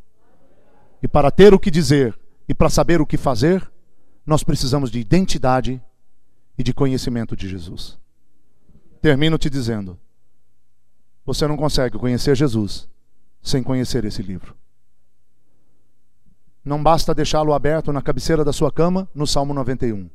E 1.03 1.09
para 1.09 1.29
ter 1.29 1.53
o 1.53 1.59
que 1.59 1.69
dizer 1.69 2.17
e 2.47 2.53
para 2.53 2.69
saber 2.69 3.01
o 3.01 3.05
que 3.05 3.17
fazer, 3.17 3.69
nós 4.25 4.45
precisamos 4.45 4.89
de 4.89 4.99
identidade 4.99 5.81
e 6.57 6.63
de 6.63 6.73
conhecimento 6.73 7.35
de 7.35 7.49
Jesus. 7.49 7.99
Termino 9.01 9.37
te 9.37 9.49
dizendo: 9.49 9.99
você 11.29 11.47
não 11.47 11.55
consegue 11.55 11.95
conhecer 11.95 12.35
Jesus 12.35 12.89
sem 13.39 13.61
conhecer 13.61 14.03
esse 14.03 14.19
livro. 14.23 14.57
Não 16.65 16.81
basta 16.81 17.13
deixá-lo 17.13 17.53
aberto 17.53 17.93
na 17.93 18.01
cabeceira 18.01 18.43
da 18.43 18.51
sua 18.51 18.71
cama, 18.71 19.07
no 19.13 19.27
Salmo 19.27 19.53
91. 19.53 20.09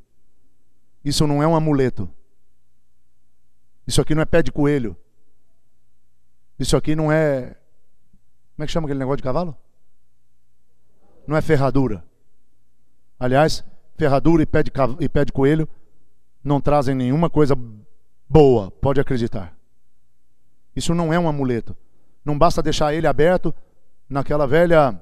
Isso 1.05 1.25
não 1.25 1.41
é 1.41 1.47
um 1.47 1.55
amuleto. 1.55 2.11
Isso 3.87 4.01
aqui 4.01 4.13
não 4.13 4.23
é 4.23 4.25
pé 4.25 4.43
de 4.43 4.51
coelho. 4.51 4.97
Isso 6.59 6.77
aqui 6.77 6.97
não 6.97 7.13
é. 7.13 7.57
Como 8.57 8.65
é 8.65 8.67
que 8.67 8.73
chama 8.73 8.89
aquele 8.89 8.99
negócio 8.99 9.19
de 9.19 9.23
cavalo? 9.23 9.57
Não 11.29 11.37
é 11.37 11.41
ferradura. 11.41 12.05
Aliás, 13.21 13.65
ferradura 13.97 14.43
e 14.43 14.47
pé 14.47 14.65
de, 14.65 14.73
e 14.99 15.09
pé 15.09 15.25
de 15.25 15.33
coelho 15.33 15.69
não 16.43 16.61
trazem 16.61 16.93
nenhuma 16.93 17.31
coisa 17.31 17.57
boa, 18.29 18.69
pode 18.73 19.01
acreditar. 19.01 19.57
Isso 20.75 20.95
não 20.95 21.13
é 21.13 21.19
um 21.19 21.29
amuleto. 21.29 21.77
Não 22.25 22.39
basta 22.39 22.63
deixar 22.63 22.95
ele 22.95 23.07
aberto 23.07 23.55
naquela 24.09 24.47
velha 24.47 25.01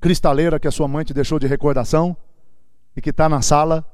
cristaleira 0.00 0.58
que 0.58 0.68
a 0.68 0.72
sua 0.72 0.88
mãe 0.88 1.04
te 1.04 1.14
deixou 1.14 1.38
de 1.38 1.46
recordação 1.46 2.16
e 2.96 3.00
que 3.00 3.10
está 3.10 3.28
na 3.28 3.40
sala 3.42 3.84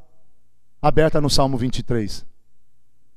aberta 0.81 1.21
no 1.21 1.29
Salmo 1.29 1.57
23. 1.57 2.25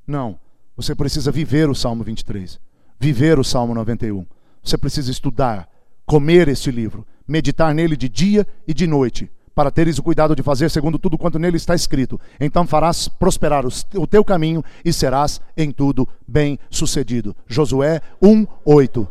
Não, 0.05 0.39
você 0.75 0.95
precisa 0.95 1.31
viver 1.31 1.69
o 1.69 1.75
Salmo 1.75 2.03
23, 2.03 2.59
viver 2.99 3.39
o 3.39 3.43
Salmo 3.43 3.73
91. 3.73 4.25
Você 4.63 4.77
precisa 4.77 5.11
estudar, 5.11 5.69
comer 6.05 6.47
este 6.47 6.71
livro, 6.71 7.05
meditar 7.27 7.73
nele 7.73 7.95
de 7.95 8.09
dia 8.09 8.45
e 8.67 8.73
de 8.73 8.85
noite, 8.87 9.31
para 9.53 9.71
teres 9.71 9.97
o 9.97 10.03
cuidado 10.03 10.35
de 10.35 10.43
fazer 10.43 10.69
segundo 10.69 10.97
tudo 10.97 11.17
quanto 11.17 11.39
nele 11.39 11.57
está 11.57 11.75
escrito. 11.75 12.19
Então 12.39 12.65
farás 12.65 13.07
prosperar 13.07 13.65
o 13.65 14.07
teu 14.07 14.23
caminho 14.23 14.63
e 14.83 14.93
serás 14.93 15.41
em 15.55 15.71
tudo 15.71 16.07
bem 16.27 16.57
sucedido. 16.69 17.35
Josué 17.47 18.01
1, 18.21 18.45
8. 18.65 19.07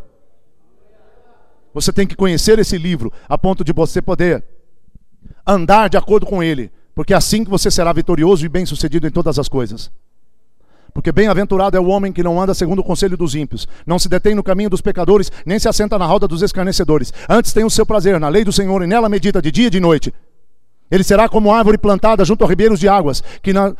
Você 1.73 1.93
tem 1.93 2.07
que 2.07 2.17
conhecer 2.17 2.59
esse 2.59 2.77
livro 2.77 3.13
a 3.29 3.39
ponto 3.39 3.63
de 3.63 3.73
você 3.73 4.03
poder 4.03 4.45
andar 5.47 5.89
de 5.89 5.97
acordo 5.97 6.27
com 6.27 6.43
ele, 6.43 6.71
porque 6.95 7.13
é 7.15 7.17
assim 7.17 7.45
que 7.45 7.51
você 7.51 7.71
será 7.71 7.93
vitorioso 7.93 8.45
e 8.45 8.49
bem-sucedido 8.49 9.07
em 9.07 9.11
todas 9.11 9.39
as 9.39 9.49
coisas. 9.49 9.91
Porque 10.93 11.13
bem-aventurado 11.13 11.77
é 11.77 11.81
o 11.81 11.87
homem 11.87 12.13
que 12.13 12.23
não 12.23 12.41
anda 12.41 12.53
segundo 12.53 12.81
o 12.81 12.85
conselho 12.85 13.17
dos 13.17 13.37
ímpios, 13.37 13.69
não 13.87 13.99
se 13.99 14.09
detém 14.09 14.35
no 14.35 14.43
caminho 14.43 14.69
dos 14.69 14.81
pecadores, 14.81 15.31
nem 15.47 15.59
se 15.59 15.69
assenta 15.69 15.97
na 15.97 16.07
roda 16.07 16.27
dos 16.27 16.43
escarnecedores. 16.43 17.13
Antes 17.29 17.53
tem 17.53 17.65
o 17.65 17.71
seu 17.71 17.87
prazer 17.87 18.19
na 18.19 18.29
lei 18.29 18.43
do 18.43 18.53
Senhor 18.53 18.83
e 18.83 18.89
nela 18.89 19.09
medita 19.09 19.41
de 19.41 19.53
dia 19.53 19.69
e 19.69 19.71
de 19.71 19.79
noite. 19.79 20.13
Ele 20.91 21.05
será 21.05 21.29
como 21.29 21.53
árvore 21.53 21.79
plantada 21.79 22.25
junto 22.25 22.45
a 22.45 22.49
ribeiros 22.49 22.81
de 22.81 22.89
águas, 22.89 23.23
que 23.43 23.53
na, 23.53 23.75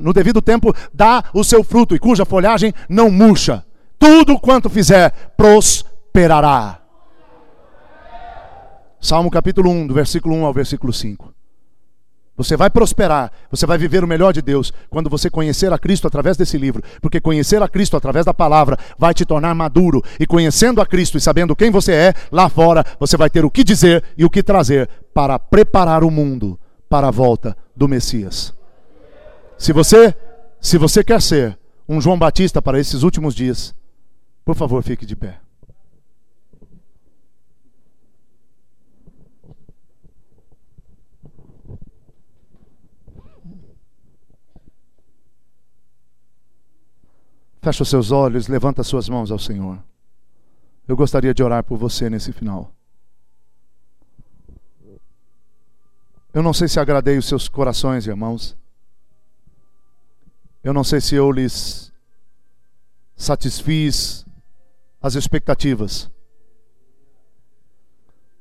no 0.00 0.12
devido 0.12 0.40
tempo 0.40 0.74
dá 0.92 1.22
o 1.34 1.44
seu 1.44 1.62
fruto 1.62 1.94
e 1.94 1.98
cuja 1.98 2.24
folhagem 2.24 2.72
não 2.88 3.10
murcha. 3.10 3.64
Tudo 3.98 4.38
quanto 4.38 4.70
fizer 4.70 5.12
prosperará. 5.36 6.80
Salmo 9.00 9.30
capítulo 9.30 9.70
1, 9.70 9.88
do 9.88 9.94
versículo 9.94 10.34
1 10.34 10.46
ao 10.46 10.52
versículo 10.54 10.92
5. 10.92 11.34
Você 12.36 12.56
vai 12.56 12.68
prosperar, 12.68 13.30
você 13.48 13.64
vai 13.64 13.78
viver 13.78 14.02
o 14.02 14.08
melhor 14.08 14.32
de 14.32 14.42
Deus 14.42 14.72
quando 14.90 15.08
você 15.08 15.30
conhecer 15.30 15.72
a 15.72 15.78
Cristo 15.78 16.08
através 16.08 16.36
desse 16.36 16.58
livro, 16.58 16.82
porque 17.00 17.20
conhecer 17.20 17.62
a 17.62 17.68
Cristo 17.68 17.96
através 17.96 18.26
da 18.26 18.34
palavra 18.34 18.76
vai 18.98 19.14
te 19.14 19.24
tornar 19.24 19.54
maduro, 19.54 20.02
e 20.18 20.26
conhecendo 20.26 20.80
a 20.80 20.86
Cristo 20.86 21.16
e 21.16 21.20
sabendo 21.20 21.54
quem 21.54 21.70
você 21.70 21.92
é, 21.92 22.14
lá 22.32 22.48
fora 22.48 22.84
você 22.98 23.16
vai 23.16 23.30
ter 23.30 23.44
o 23.44 23.50
que 23.50 23.62
dizer 23.62 24.02
e 24.18 24.24
o 24.24 24.30
que 24.30 24.42
trazer 24.42 24.88
para 25.14 25.38
preparar 25.38 26.02
o 26.02 26.10
mundo 26.10 26.58
para 26.88 27.08
a 27.08 27.10
volta 27.12 27.56
do 27.74 27.88
Messias. 27.88 28.52
Se 29.56 29.72
você, 29.72 30.14
se 30.60 30.76
você 30.76 31.04
quer 31.04 31.22
ser 31.22 31.56
um 31.88 32.00
João 32.00 32.18
Batista 32.18 32.60
para 32.60 32.80
esses 32.80 33.04
últimos 33.04 33.34
dias, 33.34 33.74
por 34.44 34.56
favor, 34.56 34.82
fique 34.82 35.06
de 35.06 35.14
pé. 35.14 35.40
Feche 47.62 47.82
os 47.82 47.88
seus 47.88 48.10
olhos, 48.10 48.46
levanta 48.46 48.82
as 48.82 48.86
suas 48.86 49.08
mãos 49.08 49.30
ao 49.30 49.38
Senhor. 49.38 49.82
Eu 50.86 50.94
gostaria 50.94 51.32
de 51.32 51.42
orar 51.42 51.64
por 51.64 51.78
você 51.78 52.10
nesse 52.10 52.30
final. 52.30 52.73
Eu 56.34 56.42
não 56.42 56.52
sei 56.52 56.66
se 56.66 56.80
agradei 56.80 57.16
os 57.16 57.26
seus 57.26 57.48
corações, 57.48 58.08
irmãos. 58.08 58.56
Eu 60.64 60.74
não 60.74 60.82
sei 60.82 61.00
se 61.00 61.14
eu 61.14 61.30
lhes 61.30 61.92
satisfiz 63.14 64.26
as 65.00 65.14
expectativas. 65.14 66.10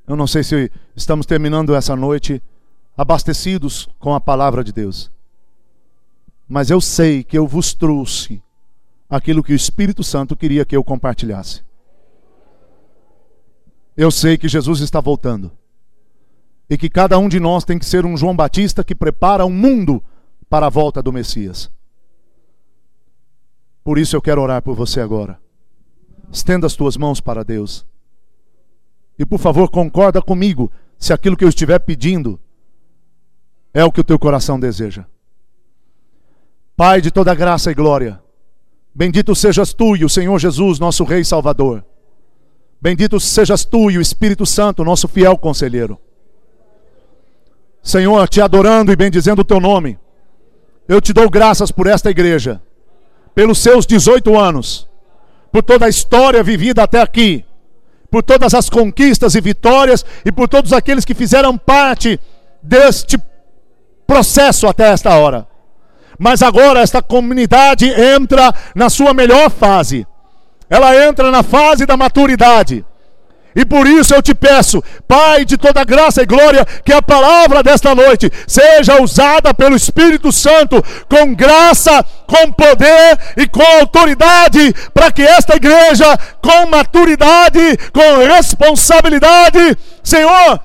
Eu 0.07 0.15
não 0.15 0.25
sei 0.25 0.43
se 0.43 0.71
estamos 0.95 1.27
terminando 1.27 1.75
essa 1.75 1.95
noite 1.95 2.41
abastecidos 2.97 3.87
com 3.99 4.15
a 4.15 4.19
palavra 4.19 4.63
de 4.63 4.73
Deus. 4.73 5.11
Mas 6.49 6.71
eu 6.71 6.81
sei 6.81 7.23
que 7.23 7.37
eu 7.37 7.47
vos 7.47 7.75
trouxe 7.75 8.41
aquilo 9.07 9.43
que 9.43 9.53
o 9.53 9.55
Espírito 9.55 10.03
Santo 10.03 10.35
queria 10.35 10.65
que 10.65 10.75
eu 10.75 10.83
compartilhasse. 10.83 11.61
Eu 13.95 14.09
sei 14.09 14.35
que 14.35 14.47
Jesus 14.47 14.79
está 14.79 14.99
voltando. 14.99 15.51
E 16.69 16.77
que 16.77 16.89
cada 16.89 17.17
um 17.17 17.27
de 17.27 17.39
nós 17.39 17.63
tem 17.63 17.77
que 17.77 17.85
ser 17.85 18.05
um 18.05 18.17
João 18.17 18.35
Batista 18.35 18.83
que 18.83 18.95
prepara 18.95 19.45
um 19.45 19.49
mundo 19.49 20.03
para 20.49 20.67
a 20.67 20.69
volta 20.69 21.01
do 21.01 21.11
Messias. 21.11 21.69
Por 23.83 23.97
isso 23.97 24.15
eu 24.15 24.21
quero 24.21 24.41
orar 24.41 24.61
por 24.61 24.75
você 24.75 25.01
agora. 25.01 25.39
Estenda 26.31 26.65
as 26.65 26.75
tuas 26.75 26.97
mãos 26.97 27.19
para 27.19 27.43
Deus. 27.43 27.85
E 29.19 29.25
por 29.25 29.39
favor, 29.39 29.69
concorda 29.69 30.21
comigo 30.21 30.71
se 30.97 31.13
aquilo 31.13 31.37
que 31.37 31.43
eu 31.43 31.49
estiver 31.49 31.79
pedindo 31.79 32.39
é 33.73 33.83
o 33.83 33.91
que 33.91 34.01
o 34.01 34.03
teu 34.03 34.17
coração 34.17 34.59
deseja. 34.59 35.05
Pai 36.75 37.01
de 37.01 37.11
toda 37.11 37.35
graça 37.35 37.69
e 37.69 37.73
glória, 37.73 38.23
Bendito 38.95 39.33
sejas 39.35 39.73
tu 39.73 39.95
e 39.95 40.05
o 40.05 40.09
Senhor 40.09 40.37
Jesus, 40.37 40.77
nosso 40.77 41.03
Rei 41.03 41.23
Salvador. 41.23 41.83
Bendito 42.79 43.19
sejas 43.19 43.65
tu 43.65 43.89
e 43.89 43.97
o 43.97 44.01
Espírito 44.01 44.45
Santo, 44.45 44.83
nosso 44.83 45.07
fiel 45.07 45.35
conselheiro. 45.37 45.99
Senhor, 47.83 48.29
te 48.29 48.39
adorando 48.39 48.93
e 48.93 48.95
bendizendo 48.95 49.41
o 49.41 49.45
teu 49.45 49.59
nome, 49.59 49.99
eu 50.87 51.01
te 51.01 51.11
dou 51.11 51.29
graças 51.29 51.69
por 51.69 51.85
esta 51.85 52.09
igreja, 52.09 52.61
pelos 53.35 53.59
seus 53.59 53.85
18 53.85 54.39
anos, 54.39 54.87
por 55.51 55.61
toda 55.61 55.85
a 55.85 55.89
história 55.89 56.41
vivida 56.41 56.81
até 56.81 57.01
aqui, 57.01 57.43
por 58.09 58.23
todas 58.23 58.53
as 58.53 58.69
conquistas 58.69 59.35
e 59.35 59.41
vitórias 59.41 60.05
e 60.23 60.31
por 60.31 60.47
todos 60.47 60.71
aqueles 60.71 61.03
que 61.03 61.13
fizeram 61.13 61.57
parte 61.57 62.17
deste 62.61 63.17
processo 64.07 64.65
até 64.65 64.89
esta 64.91 65.13
hora. 65.15 65.45
Mas 66.17 66.41
agora 66.41 66.79
esta 66.79 67.01
comunidade 67.01 67.87
entra 67.87 68.53
na 68.73 68.89
sua 68.89 69.13
melhor 69.13 69.49
fase. 69.49 70.07
Ela 70.69 71.05
entra 71.05 71.31
na 71.31 71.43
fase 71.43 71.85
da 71.85 71.97
maturidade. 71.97 72.85
E 73.55 73.63
por 73.65 73.85
isso 73.87 74.13
eu 74.13 74.21
te 74.21 74.33
peço, 74.33 74.83
Pai 75.07 75.45
de 75.45 75.57
toda 75.57 75.83
graça 75.83 76.21
e 76.21 76.25
glória, 76.25 76.65
que 76.83 76.91
a 76.91 77.01
palavra 77.01 77.61
desta 77.61 77.93
noite 77.93 78.31
seja 78.47 79.01
usada 79.01 79.53
pelo 79.53 79.75
Espírito 79.75 80.31
Santo 80.31 80.83
com 81.07 81.33
graça, 81.35 82.03
com 82.25 82.51
poder 82.51 83.19
e 83.37 83.47
com 83.47 83.63
autoridade, 83.79 84.73
para 84.93 85.11
que 85.11 85.21
esta 85.21 85.55
igreja, 85.55 86.17
com 86.41 86.67
maturidade, 86.67 87.77
com 87.91 88.17
responsabilidade, 88.33 89.77
Senhor, 90.03 90.59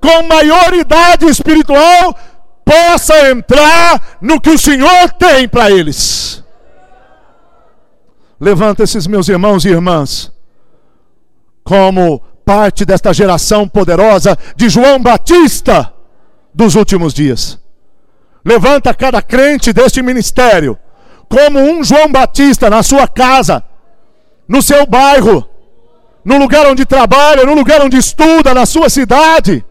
com 0.00 0.22
maioridade 0.28 1.26
espiritual, 1.26 2.16
possa 2.64 3.30
entrar 3.30 4.18
no 4.20 4.40
que 4.40 4.50
o 4.50 4.58
Senhor 4.58 5.10
tem 5.18 5.48
para 5.48 5.70
eles. 5.70 6.44
Levanta 8.40 8.84
esses 8.84 9.06
meus 9.06 9.28
irmãos 9.28 9.64
e 9.64 9.68
irmãs, 9.68 10.30
como 11.68 12.22
parte 12.46 12.86
desta 12.86 13.12
geração 13.12 13.68
poderosa 13.68 14.38
de 14.56 14.70
João 14.70 14.98
Batista, 14.98 15.92
dos 16.54 16.74
últimos 16.74 17.12
dias. 17.12 17.58
Levanta 18.42 18.94
cada 18.94 19.20
crente 19.20 19.70
deste 19.70 20.00
ministério 20.00 20.78
como 21.28 21.58
um 21.58 21.84
João 21.84 22.10
Batista 22.10 22.70
na 22.70 22.82
sua 22.82 23.06
casa, 23.06 23.62
no 24.48 24.62
seu 24.62 24.86
bairro, 24.86 25.46
no 26.24 26.38
lugar 26.38 26.66
onde 26.66 26.86
trabalha, 26.86 27.44
no 27.44 27.52
lugar 27.52 27.82
onde 27.82 27.98
estuda, 27.98 28.54
na 28.54 28.64
sua 28.64 28.88
cidade. 28.88 29.62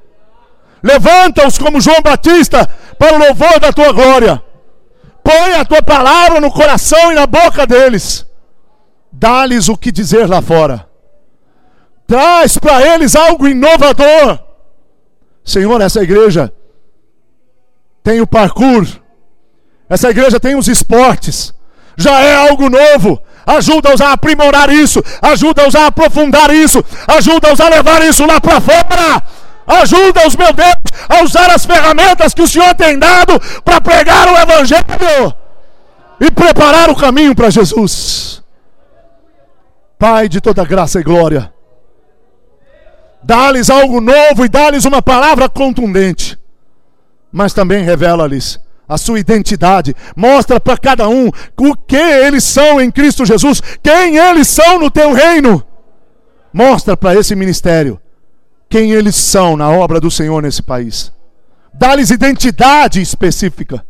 Levanta-os 0.83 1.57
como 1.57 1.81
João 1.81 2.03
Batista 2.03 2.69
para 2.99 3.15
o 3.15 3.17
louvor 3.17 3.59
da 3.59 3.73
tua 3.73 3.91
glória. 3.91 4.43
Põe 5.23 5.53
a 5.55 5.65
tua 5.65 5.81
palavra 5.81 6.39
no 6.39 6.51
coração 6.51 7.11
e 7.11 7.15
na 7.15 7.25
boca 7.25 7.65
deles. 7.65 8.23
Dá-lhes 9.11 9.67
o 9.67 9.75
que 9.75 9.91
dizer 9.91 10.29
lá 10.29 10.43
fora. 10.43 10.86
Traz 12.07 12.57
para 12.57 12.81
eles 12.93 13.15
algo 13.15 13.47
inovador. 13.47 14.39
Senhor, 15.43 15.79
essa 15.81 16.01
igreja 16.01 16.51
tem 18.01 18.21
o 18.21 18.27
parkour. 18.27 18.87
Essa 19.89 20.09
igreja 20.09 20.39
tem 20.39 20.55
os 20.55 20.67
esportes. 20.67 21.53
Já 21.97 22.21
é 22.21 22.35
algo 22.35 22.69
novo. 22.69 23.21
Ajuda-os 23.45 24.01
a 24.01 24.13
aprimorar 24.13 24.69
isso. 24.69 25.03
Ajuda-os 25.21 25.75
a 25.75 25.87
aprofundar 25.87 26.53
isso. 26.53 26.83
Ajuda-os 27.07 27.59
a 27.59 27.69
levar 27.69 28.01
isso 28.03 28.25
lá 28.25 28.39
para 28.39 28.61
fora. 28.61 29.23
Ajuda-os, 29.67 30.35
meu 30.35 30.53
Deus, 30.53 30.75
a 31.09 31.23
usar 31.23 31.51
as 31.51 31.65
ferramentas 31.65 32.33
que 32.33 32.41
o 32.41 32.47
Senhor 32.47 32.73
tem 32.75 32.97
dado 32.97 33.37
para 33.65 33.81
pregar 33.81 34.27
o 34.29 34.37
Evangelho 34.37 35.35
e 36.21 36.31
preparar 36.31 36.89
o 36.89 36.95
caminho 36.95 37.35
para 37.35 37.49
Jesus. 37.49 38.41
Pai 39.99 40.29
de 40.29 40.39
toda 40.39 40.63
graça 40.63 40.99
e 40.99 41.03
glória, 41.03 41.51
dá-lhes 43.27 43.69
algo 43.69 43.99
novo 43.99 44.45
e 44.45 44.47
dá-lhes 44.47 44.85
uma 44.85 45.01
palavra 45.01 45.49
contundente, 45.49 46.39
mas 47.29 47.53
também 47.53 47.83
revela-lhes 47.83 48.57
a 48.87 48.97
sua 48.97 49.19
identidade, 49.19 49.93
mostra 50.15 50.61
para 50.61 50.77
cada 50.77 51.09
um 51.09 51.27
o 51.57 51.75
que 51.75 51.97
eles 51.97 52.45
são 52.45 52.79
em 52.79 52.89
Cristo 52.89 53.25
Jesus, 53.25 53.61
quem 53.83 54.15
eles 54.15 54.47
são 54.47 54.79
no 54.79 54.89
teu 54.89 55.11
reino. 55.11 55.61
Mostra 56.53 56.95
para 56.95 57.19
esse 57.19 57.35
ministério 57.35 57.99
quem 58.69 58.93
eles 58.93 59.17
são 59.17 59.57
na 59.57 59.69
obra 59.69 59.99
do 59.99 60.09
Senhor 60.09 60.41
nesse 60.41 60.63
país. 60.63 61.11
Dá-lhes 61.73 62.11
identidade 62.11 63.01
específica. 63.01 63.85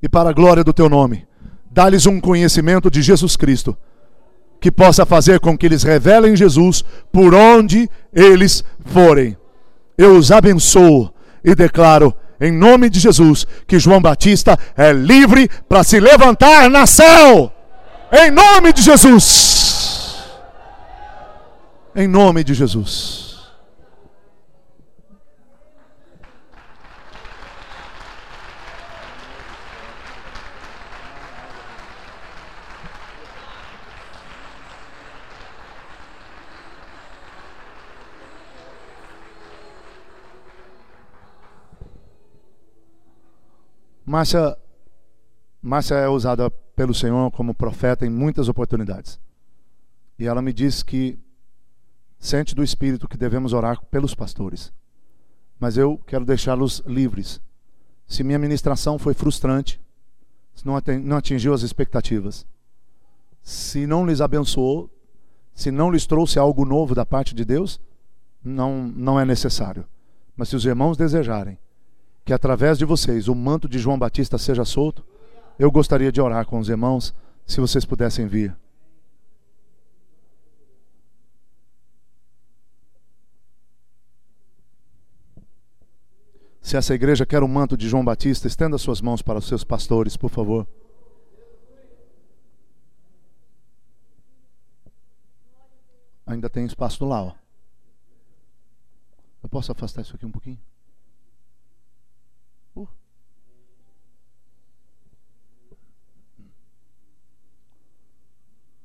E 0.00 0.08
para 0.08 0.30
a 0.30 0.32
glória 0.32 0.62
do 0.62 0.72
teu 0.72 0.88
nome, 0.88 1.26
dá-lhes 1.68 2.06
um 2.06 2.20
conhecimento 2.20 2.88
de 2.88 3.02
Jesus 3.02 3.36
Cristo, 3.36 3.76
que 4.62 4.70
possa 4.70 5.04
fazer 5.04 5.40
com 5.40 5.58
que 5.58 5.66
eles 5.66 5.82
revelem 5.82 6.36
Jesus 6.36 6.84
por 7.10 7.34
onde 7.34 7.90
eles 8.14 8.62
forem. 8.86 9.36
Eu 9.98 10.16
os 10.16 10.30
abençoo 10.30 11.12
e 11.44 11.52
declaro 11.52 12.14
em 12.40 12.52
nome 12.52 12.88
de 12.88 13.00
Jesus 13.00 13.44
que 13.66 13.80
João 13.80 14.00
Batista 14.00 14.56
é 14.76 14.92
livre 14.92 15.50
para 15.68 15.82
se 15.82 15.98
levantar 15.98 16.70
na 16.70 16.86
céu. 16.86 17.52
Em 18.12 18.30
nome 18.30 18.72
de 18.72 18.82
Jesus. 18.82 20.22
Em 21.96 22.06
nome 22.06 22.44
de 22.44 22.54
Jesus. 22.54 23.21
Márcia, 44.12 44.58
Márcia 45.62 45.94
é 45.94 46.06
usada 46.06 46.50
pelo 46.76 46.92
Senhor 46.92 47.30
como 47.30 47.54
profeta 47.54 48.04
em 48.04 48.10
muitas 48.10 48.46
oportunidades. 48.46 49.18
E 50.18 50.26
ela 50.26 50.42
me 50.42 50.52
diz 50.52 50.82
que 50.82 51.18
sente 52.18 52.54
do 52.54 52.62
Espírito 52.62 53.08
que 53.08 53.16
devemos 53.16 53.54
orar 53.54 53.82
pelos 53.86 54.14
pastores. 54.14 54.70
Mas 55.58 55.78
eu 55.78 55.96
quero 56.06 56.26
deixá-los 56.26 56.82
livres. 56.86 57.40
Se 58.06 58.22
minha 58.22 58.38
ministração 58.38 58.98
foi 58.98 59.14
frustrante, 59.14 59.80
se 60.54 60.66
não 60.66 61.16
atingiu 61.16 61.54
as 61.54 61.62
expectativas, 61.62 62.46
se 63.42 63.86
não 63.86 64.04
lhes 64.04 64.20
abençoou, 64.20 64.90
se 65.54 65.70
não 65.70 65.90
lhes 65.90 66.04
trouxe 66.04 66.38
algo 66.38 66.66
novo 66.66 66.94
da 66.94 67.06
parte 67.06 67.34
de 67.34 67.46
Deus, 67.46 67.80
não, 68.44 68.88
não 68.88 69.18
é 69.18 69.24
necessário. 69.24 69.86
Mas 70.36 70.50
se 70.50 70.56
os 70.56 70.66
irmãos 70.66 70.98
desejarem, 70.98 71.58
que 72.24 72.32
através 72.32 72.78
de 72.78 72.84
vocês 72.84 73.28
o 73.28 73.34
manto 73.34 73.68
de 73.68 73.78
João 73.78 73.98
Batista 73.98 74.38
seja 74.38 74.64
solto, 74.64 75.04
eu 75.58 75.70
gostaria 75.70 76.12
de 76.12 76.20
orar 76.20 76.46
com 76.46 76.58
os 76.58 76.68
irmãos, 76.68 77.14
se 77.46 77.60
vocês 77.60 77.84
pudessem 77.84 78.26
vir. 78.26 78.56
Se 86.60 86.76
essa 86.76 86.94
igreja 86.94 87.26
quer 87.26 87.42
o 87.42 87.48
manto 87.48 87.76
de 87.76 87.88
João 87.88 88.04
Batista, 88.04 88.46
estenda 88.46 88.78
suas 88.78 89.00
mãos 89.00 89.20
para 89.20 89.38
os 89.38 89.46
seus 89.46 89.64
pastores, 89.64 90.16
por 90.16 90.30
favor. 90.30 90.66
Ainda 96.24 96.48
tem 96.48 96.64
espaço 96.64 97.04
lá, 97.04 97.20
ó. 97.20 97.34
Eu 99.42 99.48
posso 99.48 99.72
afastar 99.72 100.02
isso 100.02 100.14
aqui 100.14 100.24
um 100.24 100.30
pouquinho? 100.30 100.58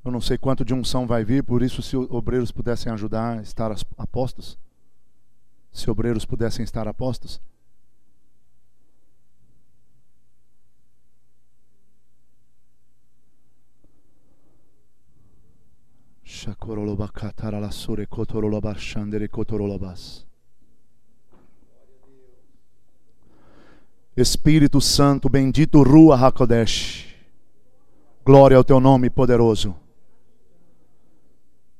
Eu 0.08 0.12
não 0.12 0.22
sei 0.22 0.38
quanto 0.38 0.64
de 0.64 0.74
unção 0.74 1.06
vai 1.06 1.26
vir, 1.26 1.44
por 1.44 1.62
isso, 1.62 1.82
se 1.82 1.98
obreiros 1.98 2.50
pudessem 2.50 2.90
ajudar 2.94 3.42
estar 3.42 3.70
apostos. 3.98 4.58
Se 5.70 5.92
obreiros 5.92 6.24
pudessem 6.24 6.64
estar 6.64 6.88
apostos. 6.88 7.42
Espírito 24.16 24.80
Santo, 24.80 25.28
bendito 25.28 25.84
Rua 25.84 26.16
Hakodesh. 26.16 27.14
Glória 28.24 28.56
ao 28.56 28.64
teu 28.64 28.80
nome 28.80 29.10
poderoso. 29.10 29.76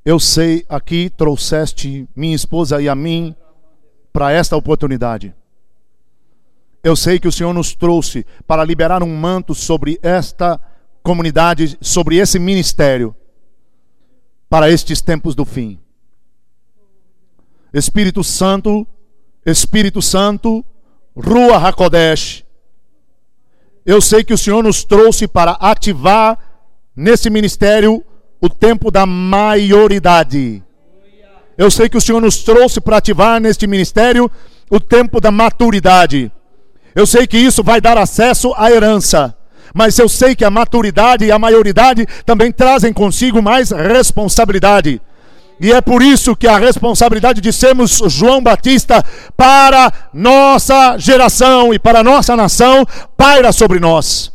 Eu 0.08 0.22
sei, 0.22 0.66
aqui 0.70 1.10
trouxeste 1.10 2.08
minha 2.16 2.34
esposa 2.34 2.82
e 2.82 2.88
a 2.88 2.96
mim 2.96 3.36
para 4.14 4.32
esta 4.32 4.56
oportunidade. 4.56 5.36
Eu 6.82 6.96
sei 6.96 7.20
que 7.20 7.28
o 7.28 7.32
Senhor 7.32 7.52
nos 7.54 7.76
trouxe 7.76 8.26
para 8.48 8.64
liberar 8.64 9.04
um 9.04 9.14
manto 9.14 9.54
sobre 9.54 10.00
esta 10.02 10.62
comunidade, 11.04 11.78
sobre 11.82 12.16
esse 12.16 12.40
ministério, 12.40 13.14
para 14.50 14.72
estes 14.72 15.02
tempos 15.02 15.36
do 15.36 15.44
fim. 15.44 15.78
Espírito 17.74 18.24
Santo, 18.24 18.88
Espírito 19.46 20.02
Santo, 20.02 20.64
Rua 21.14 21.58
Hakodesh. 21.58 22.46
Eu 23.86 24.00
sei 24.00 24.24
que 24.24 24.34
o 24.34 24.38
Senhor 24.38 24.64
nos 24.64 24.86
trouxe 24.86 25.28
para 25.28 25.52
ativar 25.60 26.40
nesse 26.96 27.30
ministério 27.30 28.06
o 28.42 28.50
tempo 28.50 28.92
da 28.92 29.06
maioridade. 29.06 30.64
Eu 31.58 31.72
sei 31.72 31.90
que 31.90 31.98
o 31.98 32.02
Senhor 32.02 32.22
nos 32.22 32.44
trouxe 32.44 32.80
para 32.80 32.98
ativar 32.98 33.42
neste 33.42 33.66
ministério 33.66 34.30
o 34.70 34.80
tempo 34.80 35.20
da 35.20 35.32
maturidade. 35.32 36.32
Eu 36.94 37.08
sei 37.08 37.26
que 37.26 37.38
isso 37.38 37.64
vai 37.64 37.82
dar 37.82 37.98
acesso 37.98 38.54
à 38.56 38.72
herança. 38.72 39.36
Mas 39.74 39.98
eu 40.00 40.08
sei 40.08 40.36
que 40.36 40.46
a 40.46 40.50
maturidade 40.50 41.26
e 41.26 41.32
a 41.32 41.40
maioridade 41.40 42.08
também 42.26 42.52
trazem 42.52 42.94
consigo 42.94 43.42
mais 43.42 43.72
responsabilidade. 43.72 45.02
E 45.60 45.72
é 45.72 45.82
por 45.82 46.04
isso 46.04 46.36
que 46.36 46.48
a 46.48 46.58
responsabilidade 46.58 47.42
de 47.42 47.52
sermos 47.52 48.02
João 48.08 48.42
Batista 48.42 49.04
para 49.36 49.92
nossa 50.14 50.98
geração 50.98 51.74
e 51.74 51.80
para 51.80 52.04
nossa 52.04 52.36
nação 52.36 52.86
paira 53.16 53.52
sobre 53.52 53.80
nós. 53.80 54.32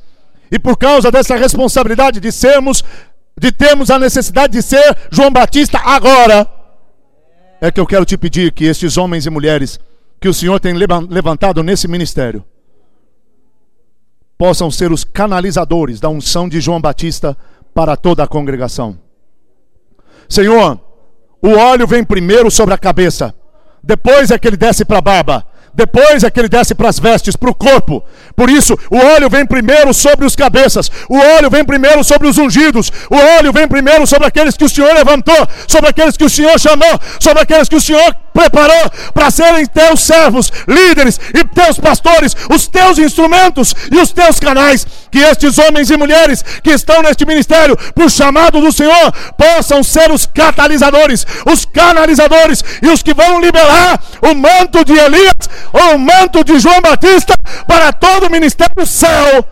E 0.51 0.59
por 0.59 0.77
causa 0.77 1.11
dessa 1.11 1.37
responsabilidade 1.37 2.21
de 2.21 2.31
sermos 2.33 2.85
de 3.43 3.51
termos 3.51 3.91
a 3.91 3.99
necessidade 3.99 4.53
de 4.53 4.63
ser 4.63 4.97
João 5.11 5.29
Batista 5.29 5.77
agora, 5.85 6.49
é 7.61 7.73
que 7.73 7.81
eu 7.81 7.87
quero 7.87 8.05
te 8.05 8.17
pedir 8.17 8.53
que 8.53 8.67
estes 8.67 8.97
homens 8.97 9.27
e 9.27 9.31
mulheres 9.31 9.81
que 10.21 10.29
o 10.29 10.35
Senhor 10.35 10.61
tem 10.61 10.73
levantado 10.75 11.61
nesse 11.61 11.89
ministério 11.89 12.45
possam 14.39 14.71
ser 14.71 14.93
os 14.93 15.03
canalizadores 15.03 15.99
da 15.99 16.09
unção 16.09 16.49
de 16.49 16.61
João 16.61 16.81
Batista 16.81 17.37
para 17.75 17.97
toda 17.97 18.23
a 18.23 18.29
congregação. 18.29 18.97
Senhor, 20.29 20.81
o 21.43 21.51
óleo 21.51 21.87
vem 21.89 22.05
primeiro 22.05 22.49
sobre 22.49 22.75
a 22.75 22.79
cabeça, 22.79 23.35
depois 23.83 24.31
é 24.31 24.39
que 24.39 24.47
ele 24.47 24.57
desce 24.57 24.85
para 24.85 24.99
a 24.99 25.03
barba, 25.03 25.45
depois 25.75 26.23
é 26.23 26.31
que 26.31 26.39
ele 26.39 26.49
desce 26.49 26.75
para 26.75 26.89
as 26.89 26.99
vestes, 26.99 27.37
para 27.37 27.51
o 27.51 27.55
corpo. 27.55 28.05
Por 28.37 28.51
isso, 28.51 28.79
o 28.91 28.97
óleo 28.97 29.31
vem 29.31 29.47
primeiro 29.47 29.93
sobre 29.95 30.27
os 30.27 30.37
cabeças, 30.37 30.91
o 31.09 31.19
óleo 31.19 31.51
vem 31.51 31.65
primeiro 31.65 32.05
sobre 32.05 32.29
os 32.29 32.39
ungidos, 32.39 32.91
o 33.11 33.17
óleo 33.39 33.53
vem 33.53 33.67
primeiro 33.67 34.07
sobre 34.07 34.27
aqueles 34.27 34.57
que 34.57 34.65
o 34.65 34.69
Senhor 34.69 34.93
levantou, 34.95 35.49
sobre 35.67 35.91
aqueles 35.91 36.17
que 36.17 36.25
o 36.25 36.31
Senhor 36.31 36.59
chamou, 36.59 37.01
sobre 37.19 37.43
aqueles 37.43 37.69
que 37.69 37.77
o 37.77 37.81
Senhor 37.81 38.15
preparou 38.33 38.91
para 39.13 39.31
serem 39.31 39.67
teus 39.67 40.01
servos, 40.01 40.51
líderes 40.67 41.21
e 41.35 41.45
teus 41.45 41.79
pastores, 41.79 42.35
os 42.53 42.67
teus 42.67 42.99
instrumentos 42.99 43.75
e 43.91 43.99
os 43.99 44.13
teus 44.13 44.41
canais. 44.41 44.87
Que 45.11 45.19
estes 45.19 45.59
homens 45.59 45.91
e 45.91 45.97
mulheres 45.97 46.43
que 46.63 46.71
estão 46.71 47.03
neste 47.03 47.27
ministério, 47.27 47.77
por 47.95 48.11
chamado 48.11 48.61
do 48.61 48.73
Senhor, 48.73 49.13
possam 49.37 49.83
ser 49.83 50.11
os 50.11 50.25
catalisadores, 50.25 51.27
os 51.47 51.67
canalizadores 51.67 52.65
e 52.83 52.89
os 52.89 53.03
que 53.03 53.13
vão 53.13 53.41
liberar 53.41 54.03
o 54.23 54.35
manto 54.35 54.83
de 54.85 54.95
Elias, 54.95 55.51
o 55.73 55.99
manto 55.99 56.45
de 56.45 56.59
João 56.59 56.81
Batista 56.81 57.35
para 57.67 57.93
todo 57.93 58.27
o 58.27 58.31
ministério 58.31 58.75
do 58.77 58.87
céu. 58.87 59.45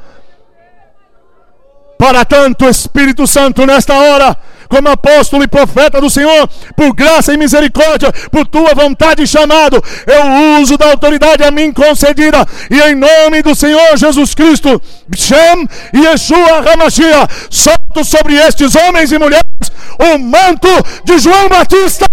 Para 1.99 2.25
tanto, 2.25 2.69
Espírito 2.69 3.27
Santo, 3.27 3.67
nesta 3.67 3.95
hora 3.95 4.37
como 4.71 4.89
apóstolo 4.89 5.43
e 5.43 5.49
profeta 5.49 6.01
do 6.01 6.09
Senhor, 6.09 6.49
por 6.77 6.95
graça 6.95 7.35
e 7.35 7.37
misericórdia, 7.37 8.13
por 8.31 8.47
tua 8.47 8.73
vontade 8.73 9.27
chamado, 9.27 9.83
eu 10.07 10.61
uso 10.63 10.79
da 10.79 10.93
autoridade 10.93 11.43
a 11.43 11.51
mim 11.51 11.73
concedida, 11.73 12.47
e 12.71 12.81
em 12.81 12.95
nome 12.95 13.43
do 13.43 13.53
Senhor 13.53 13.97
Jesus 13.97 14.33
Cristo, 14.33 14.81
Shem 15.15 15.69
e 15.93 16.07
Yeshua 16.07 16.73
Hamashia, 16.73 17.27
solto 17.51 18.05
sobre 18.05 18.37
estes 18.37 18.77
homens 18.77 19.11
e 19.11 19.19
mulheres 19.19 19.45
o 19.99 20.19
manto 20.19 20.69
de 21.05 21.19
João 21.19 21.49
Batista. 21.49 22.07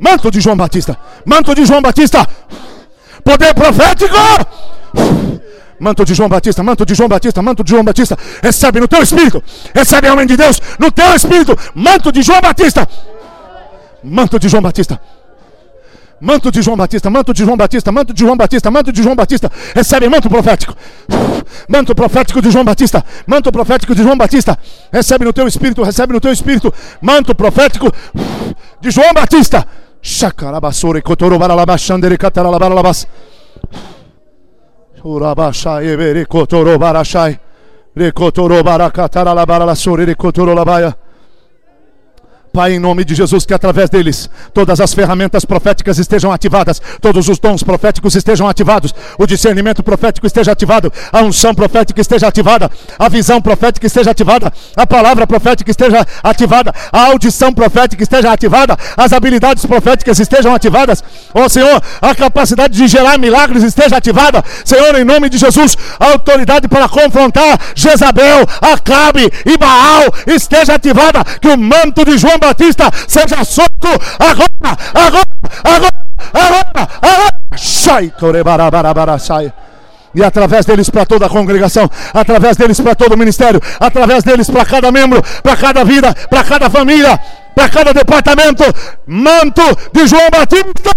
Manto 0.00 0.30
de 0.30 0.40
João 0.40 0.56
Batista, 0.56 0.98
manto 1.26 1.54
de 1.54 1.66
João 1.66 1.82
Batista, 1.82 2.26
poder 3.22 3.54
profético. 3.54 4.16
Manto 5.78 6.04
de 6.04 6.14
João 6.14 6.28
Batista, 6.28 6.62
manto 6.62 6.84
de 6.84 6.94
João 6.94 7.08
Batista, 7.08 7.42
manto 7.42 7.62
de 7.62 7.70
João 7.70 7.84
Batista. 7.84 8.16
Recebe 8.42 8.80
no 8.80 8.88
teu 8.88 9.02
espírito. 9.02 9.42
Recebe, 9.74 10.08
homem 10.10 10.26
de 10.26 10.36
Deus, 10.36 10.60
no 10.78 10.90
teu 10.90 11.14
espírito. 11.14 11.56
Manto 11.74 12.12
de 12.12 12.22
João 12.22 12.40
Batista. 12.40 12.86
Manto 14.02 14.38
de 14.38 14.48
João 14.48 14.62
Batista. 14.62 15.00
Manto 16.20 16.50
de 16.50 16.60
João 16.60 16.76
Batista, 16.76 17.08
manto 17.08 17.32
de 17.32 17.42
João 17.42 17.56
Batista, 17.56 17.90
manto 17.90 18.12
de 18.12 18.20
João 18.20 18.36
Batista, 18.36 18.70
manto 18.70 18.92
de 18.92 19.02
João 19.02 19.16
Batista. 19.16 19.50
Recebe 19.74 20.06
manto 20.08 20.28
profético. 20.28 20.76
Manto 21.66 21.94
profético 21.94 22.42
de 22.42 22.50
João 22.50 22.64
Batista. 22.64 23.02
Manto 23.26 23.50
profético 23.50 23.94
de 23.94 24.02
João 24.02 24.18
Batista. 24.18 24.58
Recebe 24.92 25.24
no 25.24 25.32
teu 25.32 25.48
espírito, 25.48 25.82
recebe 25.82 26.12
no 26.12 26.20
teu 26.20 26.30
espírito. 26.30 26.72
Manto 27.00 27.34
profético 27.34 27.90
de 28.82 28.90
João 28.90 29.14
Batista. 29.14 29.66
Şakarabasuri 30.02 31.00
kotoru 31.00 31.40
baralabaşşandiri 31.40 32.18
katarala 32.18 32.60
baralabas. 32.60 33.06
Urabaşayi 35.04 35.98
veri 35.98 36.24
kotoru 36.24 36.80
baraşay. 36.80 37.36
Rikotoro 37.98 38.64
barakatarala 38.64 39.48
baralasuri 39.48 40.06
rikotoro 40.06 40.56
labaya. 40.56 40.92
Pai, 42.52 42.72
em 42.72 42.80
nome 42.80 43.04
de 43.04 43.14
Jesus, 43.14 43.46
que 43.46 43.54
através 43.54 43.88
deles 43.88 44.28
todas 44.52 44.80
as 44.80 44.92
ferramentas 44.92 45.44
proféticas 45.44 45.98
estejam 45.98 46.32
ativadas, 46.32 46.82
todos 47.00 47.28
os 47.28 47.38
dons 47.38 47.62
proféticos 47.62 48.16
estejam 48.16 48.48
ativados, 48.48 48.92
o 49.16 49.24
discernimento 49.24 49.84
profético 49.84 50.26
esteja 50.26 50.50
ativado, 50.50 50.92
a 51.12 51.20
unção 51.22 51.54
profética 51.54 52.00
esteja 52.00 52.26
ativada, 52.26 52.68
a 52.98 53.08
visão 53.08 53.40
profética 53.40 53.86
esteja 53.86 54.10
ativada, 54.10 54.52
a 54.76 54.84
palavra 54.84 55.28
profética 55.28 55.70
esteja 55.70 56.04
ativada, 56.24 56.74
a 56.90 57.06
audição 57.06 57.52
profética 57.52 58.02
esteja 58.02 58.32
ativada, 58.32 58.76
as 58.96 59.12
habilidades 59.12 59.64
proféticas 59.64 60.18
estejam 60.18 60.52
ativadas. 60.52 61.04
Ó 61.32 61.48
Senhor, 61.48 61.80
a 62.02 62.14
capacidade 62.16 62.76
de 62.76 62.88
gerar 62.88 63.16
milagres 63.16 63.62
esteja 63.62 63.96
ativada. 63.98 64.42
Senhor, 64.64 64.92
em 64.96 65.04
nome 65.04 65.28
de 65.28 65.38
Jesus, 65.38 65.76
a 66.00 66.06
autoridade 66.06 66.66
para 66.66 66.88
confrontar 66.88 67.60
Jezabel, 67.76 68.44
Acabe 68.60 69.30
e 69.46 69.56
Baal 69.56 70.12
esteja 70.26 70.74
ativada, 70.74 71.22
que 71.40 71.46
o 71.46 71.56
manto 71.56 72.04
de 72.04 72.18
João 72.18 72.39
Batista 72.40 72.90
seja 73.06 73.44
solto 73.44 73.88
agora, 74.18 74.76
agora, 74.94 75.22
agora, 75.64 75.90
agora, 76.34 76.88
agora. 77.00 77.30
Sai, 77.56 78.12
sai. 79.18 79.52
E 80.14 80.24
através 80.24 80.66
deles 80.66 80.90
para 80.90 81.06
toda 81.06 81.26
a 81.26 81.28
congregação, 81.28 81.88
através 82.12 82.56
deles 82.56 82.80
para 82.80 82.94
todo 82.96 83.14
o 83.14 83.16
ministério, 83.16 83.60
através 83.78 84.24
deles 84.24 84.50
para 84.50 84.64
cada 84.64 84.90
membro, 84.90 85.22
para 85.42 85.56
cada 85.56 85.84
vida, 85.84 86.12
para 86.28 86.42
cada 86.42 86.68
família, 86.68 87.18
para 87.54 87.68
cada 87.68 87.92
departamento, 87.92 88.64
manto 89.06 89.62
de 89.92 90.06
João 90.08 90.28
Batista. 90.32 90.90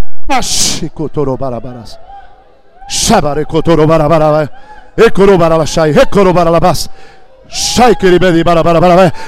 Shabare 2.89 3.45
kotoro 3.45 3.85
barabara, 3.85 4.49
ekoro 4.97 5.37
baralashai, 5.37 5.91
ekoro 5.91 6.33
baralabas. 6.33 6.89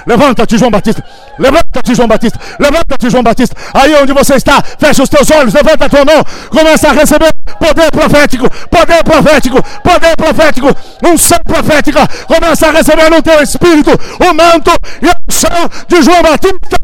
Levanta-te, 0.07 0.57
João 0.57 0.71
Batista. 0.71 1.03
Levanta-te, 1.37 1.93
João 1.93 2.07
Batista. 2.07 2.39
Levanta-te, 2.59 3.09
João 3.09 3.23
Batista. 3.23 3.55
Aí 3.73 3.95
onde 3.95 4.13
você 4.13 4.35
está, 4.35 4.63
fecha 4.63 5.03
os 5.03 5.09
teus 5.09 5.29
olhos, 5.29 5.53
levanta 5.53 5.85
a 5.85 5.89
tua 5.89 6.03
mão. 6.03 6.23
Começa 6.49 6.89
a 6.89 6.91
receber 6.91 7.31
poder 7.59 7.91
profético, 7.91 8.49
poder 8.69 9.03
profético, 9.03 9.63
poder 9.83 10.15
profético, 10.17 10.67
unção 11.05 11.39
profética. 11.45 12.07
Começa 12.25 12.67
a 12.67 12.71
receber 12.71 13.09
no 13.11 13.21
teu 13.21 13.41
espírito 13.43 13.91
o 13.91 14.33
manto 14.33 14.71
e 15.01 15.07
a 15.07 15.15
unção 15.29 15.69
de 15.87 16.01
João 16.01 16.23
Batista. 16.23 16.79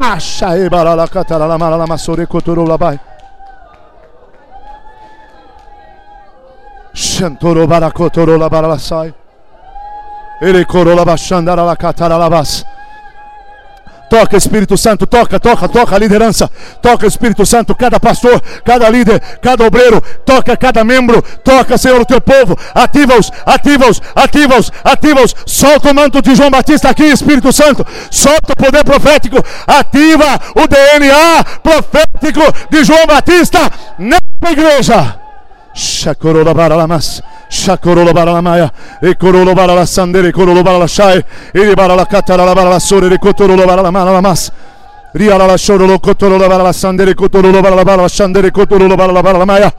Shantoro 6.94 7.66
barakotoro 7.68 8.38
la 8.38 8.50
baixandara 8.50 8.68
la 8.68 9.21
cataralabas. 11.78 12.66
Toca 14.12 14.36
Espírito 14.36 14.76
Santo, 14.76 15.08
toca, 15.08 15.40
toca, 15.40 15.70
toca 15.70 15.96
a 15.96 15.98
liderança. 15.98 16.52
Toca 16.82 17.08
Espírito 17.08 17.46
Santo, 17.46 17.74
cada 17.74 17.98
pastor, 17.98 18.42
cada 18.66 18.90
líder, 18.90 19.22
cada 19.42 19.66
obreiro, 19.66 20.02
toca 20.26 20.58
cada 20.58 20.84
membro, 20.84 21.22
toca, 21.46 21.78
Senhor, 21.78 22.02
o 22.02 22.06
teu 22.06 22.20
povo. 22.20 22.58
Ativa-os, 22.76 23.32
ativa-os, 23.46 24.02
ativa-os, 24.14 24.70
ativa-os. 24.84 25.34
Solta 25.46 25.92
o 25.92 25.96
manto 25.96 26.22
de 26.22 26.36
João 26.36 26.52
Batista 26.52 26.90
aqui, 26.90 27.06
Espírito 27.06 27.54
Santo. 27.54 27.88
Solta 28.12 28.52
o 28.52 28.56
poder 28.62 28.84
profético. 28.84 29.38
Ativa 29.66 30.42
o 30.56 30.68
DNA 30.68 31.46
profético 31.64 32.42
de 32.70 32.84
João 32.84 33.06
Batista 33.08 33.60
nessa 33.98 34.52
igreja. 34.52 35.16
Shakorola 35.74 36.54
baralamas. 36.54 37.24
Shakorola 37.52 38.14
baralamaya. 38.14 38.72
E 39.02 39.16
corolo 39.16 39.54
barala 39.54 39.86
sandere, 39.86 40.32
corolo 40.32 40.64
barala 40.64 40.88
shai. 40.88 41.22
E 41.54 41.76
barala 41.76 42.06
katara 42.06 42.46
la 42.46 42.54
barala 42.56 42.80
sore, 42.80 43.18
cotorolo 43.20 43.66
barala 43.66 43.92
malalamas. 43.92 44.52
Riala 45.14 45.46
la 45.46 45.58
shorolo 45.58 46.00
cotorolo 46.00 46.48
barala 46.48 46.72
sandere, 46.72 47.14
cotorolo 47.14 47.62
barala 47.62 47.84
barala 47.84 48.08
shandere, 48.08 48.52
cotorolo 48.52 48.96
barala 48.96 49.22
barala 49.22 49.46
maya. 49.46 49.74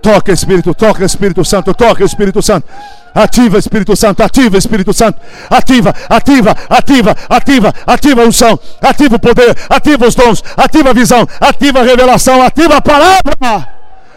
Toca 0.00 0.30
Espírito, 0.30 0.72
toca 0.72 1.04
Espírito 1.04 1.42
Santo, 1.42 1.74
toca 1.74 2.04
Espírito 2.04 2.40
Santo. 2.40 2.68
Ativa 3.12 3.58
Espírito 3.58 3.96
Santo, 3.96 4.22
ativa 4.22 4.56
Espírito 4.56 4.92
Santo. 4.92 5.18
Ativa, 5.50 5.92
ativa, 6.08 6.54
ativa, 6.68 7.16
ativa, 7.28 7.74
ativa 7.86 8.22
a 8.22 8.26
unção, 8.26 8.56
ativa 8.80 9.16
o 9.16 9.18
poder, 9.18 9.56
ativa 9.68 10.06
os 10.06 10.14
dons, 10.14 10.44
ativa 10.56 10.90
a 10.90 10.92
visão, 10.92 11.26
ativa 11.40 11.80
a 11.80 11.82
revelação, 11.82 12.40
ativa 12.40 12.76
a 12.76 12.80
palavra. 12.80 13.68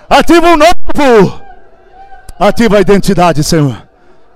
Ativa 0.07 0.53
o 0.53 0.57
novo. 0.57 1.48
Ativa 2.39 2.77
a 2.77 2.81
identidade, 2.81 3.43
Senhor. 3.43 3.75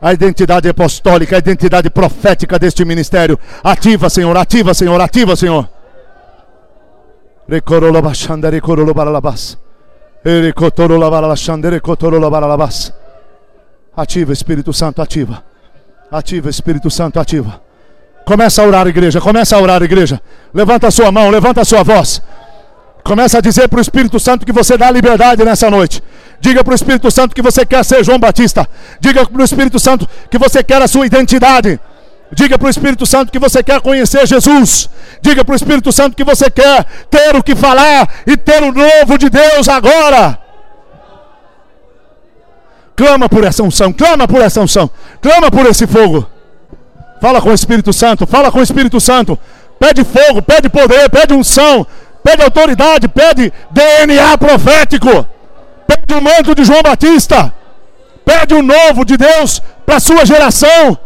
A 0.01 0.11
identidade 0.11 0.67
apostólica, 0.67 1.37
a 1.37 1.39
identidade 1.39 1.89
profética 1.89 2.59
deste 2.59 2.83
ministério. 2.83 3.39
Ativa, 3.63 4.09
Senhor. 4.09 4.35
Ativa, 4.35 4.73
Senhor. 4.73 4.99
Ativa, 4.99 5.35
Senhor. 5.37 5.69
Ativa, 13.95 14.33
Espírito 14.33 14.73
Santo, 14.73 15.01
ativa. 15.01 15.41
Ativa, 16.11 16.49
Espírito 16.49 16.89
Santo, 16.89 17.19
ativa. 17.19 17.61
Começa 18.25 18.61
a 18.61 18.65
orar, 18.65 18.87
igreja. 18.87 19.21
Começa 19.21 19.55
a 19.55 19.61
orar, 19.61 19.81
igreja. 19.81 20.21
Levanta 20.53 20.87
a 20.87 20.91
sua 20.91 21.11
mão, 21.11 21.29
levanta 21.29 21.61
a 21.61 21.65
sua 21.65 21.83
voz. 21.83 22.21
Começa 23.03 23.37
a 23.37 23.41
dizer 23.41 23.67
para 23.67 23.79
o 23.79 23.81
Espírito 23.81 24.19
Santo 24.19 24.45
que 24.45 24.51
você 24.51 24.77
dá 24.77 24.89
liberdade 24.89 25.43
nessa 25.43 25.69
noite. 25.69 26.01
Diga 26.43 26.61
para 26.61 26.73
o 26.73 26.75
Espírito 26.75 27.09
Santo 27.09 27.33
que 27.33 27.41
você 27.41 27.65
quer 27.65 27.85
ser 27.85 28.03
João 28.03 28.19
Batista. 28.19 28.67
Diga 28.99 29.25
para 29.25 29.41
o 29.41 29.45
Espírito 29.45 29.79
Santo 29.79 30.05
que 30.29 30.37
você 30.37 30.61
quer 30.61 30.81
a 30.81 30.89
sua 30.89 31.05
identidade. 31.05 31.79
Diga 32.33 32.59
para 32.59 32.67
o 32.67 32.69
Espírito 32.69 33.05
Santo 33.05 33.31
que 33.31 33.39
você 33.39 33.63
quer 33.63 33.79
conhecer 33.79 34.27
Jesus. 34.27 34.89
Diga 35.21 35.45
para 35.45 35.53
o 35.53 35.55
Espírito 35.55 35.89
Santo 35.93 36.17
que 36.17 36.23
você 36.25 36.51
quer 36.51 36.85
ter 37.09 37.33
o 37.33 37.41
que 37.41 37.55
falar 37.55 38.09
e 38.27 38.35
ter 38.35 38.61
o 38.61 38.73
novo 38.73 39.17
de 39.17 39.29
Deus 39.29 39.69
agora. 39.69 40.37
Clama 42.93 43.29
por 43.29 43.45
essa 43.45 43.63
unção, 43.63 43.93
clama 43.93 44.27
por 44.27 44.41
essa 44.41 44.59
unção, 44.59 44.91
clama 45.21 45.49
por 45.49 45.65
esse 45.65 45.87
fogo. 45.87 46.27
Fala 47.21 47.41
com 47.41 47.51
o 47.51 47.53
Espírito 47.53 47.93
Santo, 47.93 48.27
fala 48.27 48.51
com 48.51 48.59
o 48.59 48.63
Espírito 48.63 48.99
Santo, 48.99 49.39
pede 49.79 50.03
fogo, 50.03 50.41
pede 50.41 50.67
poder, 50.67 51.09
pede 51.09 51.33
unção, 51.33 51.87
pede 52.21 52.43
autoridade, 52.43 53.07
pede 53.07 53.53
DNA 53.71 54.37
profético, 54.37 55.25
o 56.13 56.21
manto 56.21 56.55
de 56.55 56.63
João 56.63 56.81
Batista, 56.81 57.53
pede 58.23 58.53
o 58.53 58.61
novo 58.61 59.03
de 59.05 59.17
Deus 59.17 59.61
para 59.85 59.97
a 59.97 59.99
sua 59.99 60.25
geração, 60.25 60.97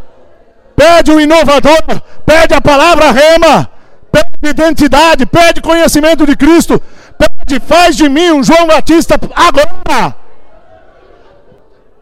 pede 0.75 1.11
o 1.11 1.19
inovador, 1.19 2.01
pede 2.25 2.53
a 2.53 2.61
palavra 2.61 3.11
rema, 3.11 3.69
pede 4.11 4.49
identidade, 4.49 5.25
pede 5.25 5.61
conhecimento 5.61 6.25
de 6.25 6.35
Cristo, 6.35 6.81
pede, 7.17 7.59
faz 7.59 7.95
de 7.95 8.07
mim 8.07 8.31
um 8.31 8.43
João 8.43 8.67
Batista 8.67 9.19
agora. 9.35 10.15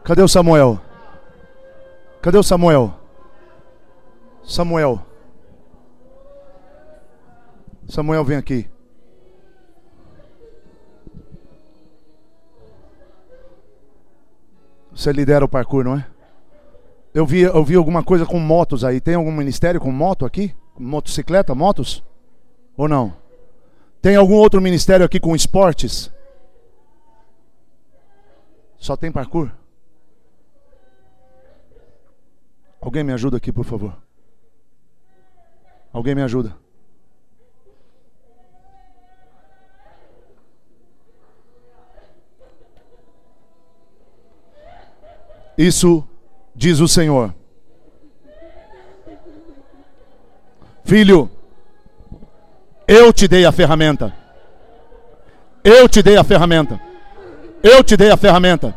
Cadê 0.03 0.21
o 0.21 0.27
Samuel? 0.27 0.79
Cadê 2.21 2.37
o 2.37 2.43
Samuel? 2.43 2.93
Samuel. 4.43 5.01
Samuel, 7.87 8.23
vem 8.23 8.37
aqui. 8.37 8.67
Você 14.95 15.11
lidera 15.11 15.43
o 15.43 15.49
parkour, 15.49 15.83
não 15.83 15.97
é? 15.97 16.07
Eu 17.13 17.25
vi, 17.25 17.41
eu 17.41 17.63
vi 17.63 17.75
alguma 17.75 18.01
coisa 18.01 18.25
com 18.25 18.39
motos 18.39 18.85
aí. 18.85 19.01
Tem 19.01 19.15
algum 19.15 19.31
ministério 19.31 19.79
com 19.79 19.91
moto 19.91 20.25
aqui? 20.25 20.55
Motocicleta, 20.79 21.53
motos? 21.53 22.01
Ou 22.77 22.87
não? 22.87 23.13
Tem 24.01 24.15
algum 24.15 24.35
outro 24.35 24.61
ministério 24.61 25.05
aqui 25.05 25.19
com 25.19 25.35
esportes? 25.35 26.11
Só 28.77 28.95
tem 28.95 29.11
parkour? 29.11 29.51
Alguém 32.79 33.03
me 33.03 33.11
ajuda 33.11 33.37
aqui, 33.37 33.51
por 33.51 33.65
favor. 33.65 33.97
Alguém 35.91 36.15
me 36.15 36.21
ajuda. 36.21 36.55
Isso 45.57 46.03
diz 46.55 46.79
o 46.79 46.87
Senhor. 46.87 47.33
Filho, 50.83 51.29
eu 52.87 53.11
te 53.11 53.27
dei 53.27 53.45
a 53.45 53.51
ferramenta. 53.51 54.13
Eu 55.63 55.89
te 55.89 56.03
dei 56.03 56.15
a 56.17 56.23
ferramenta. 56.23 56.79
Eu 57.63 57.83
te 57.83 57.97
dei 57.97 58.11
a 58.11 58.17
ferramenta. 58.17 58.75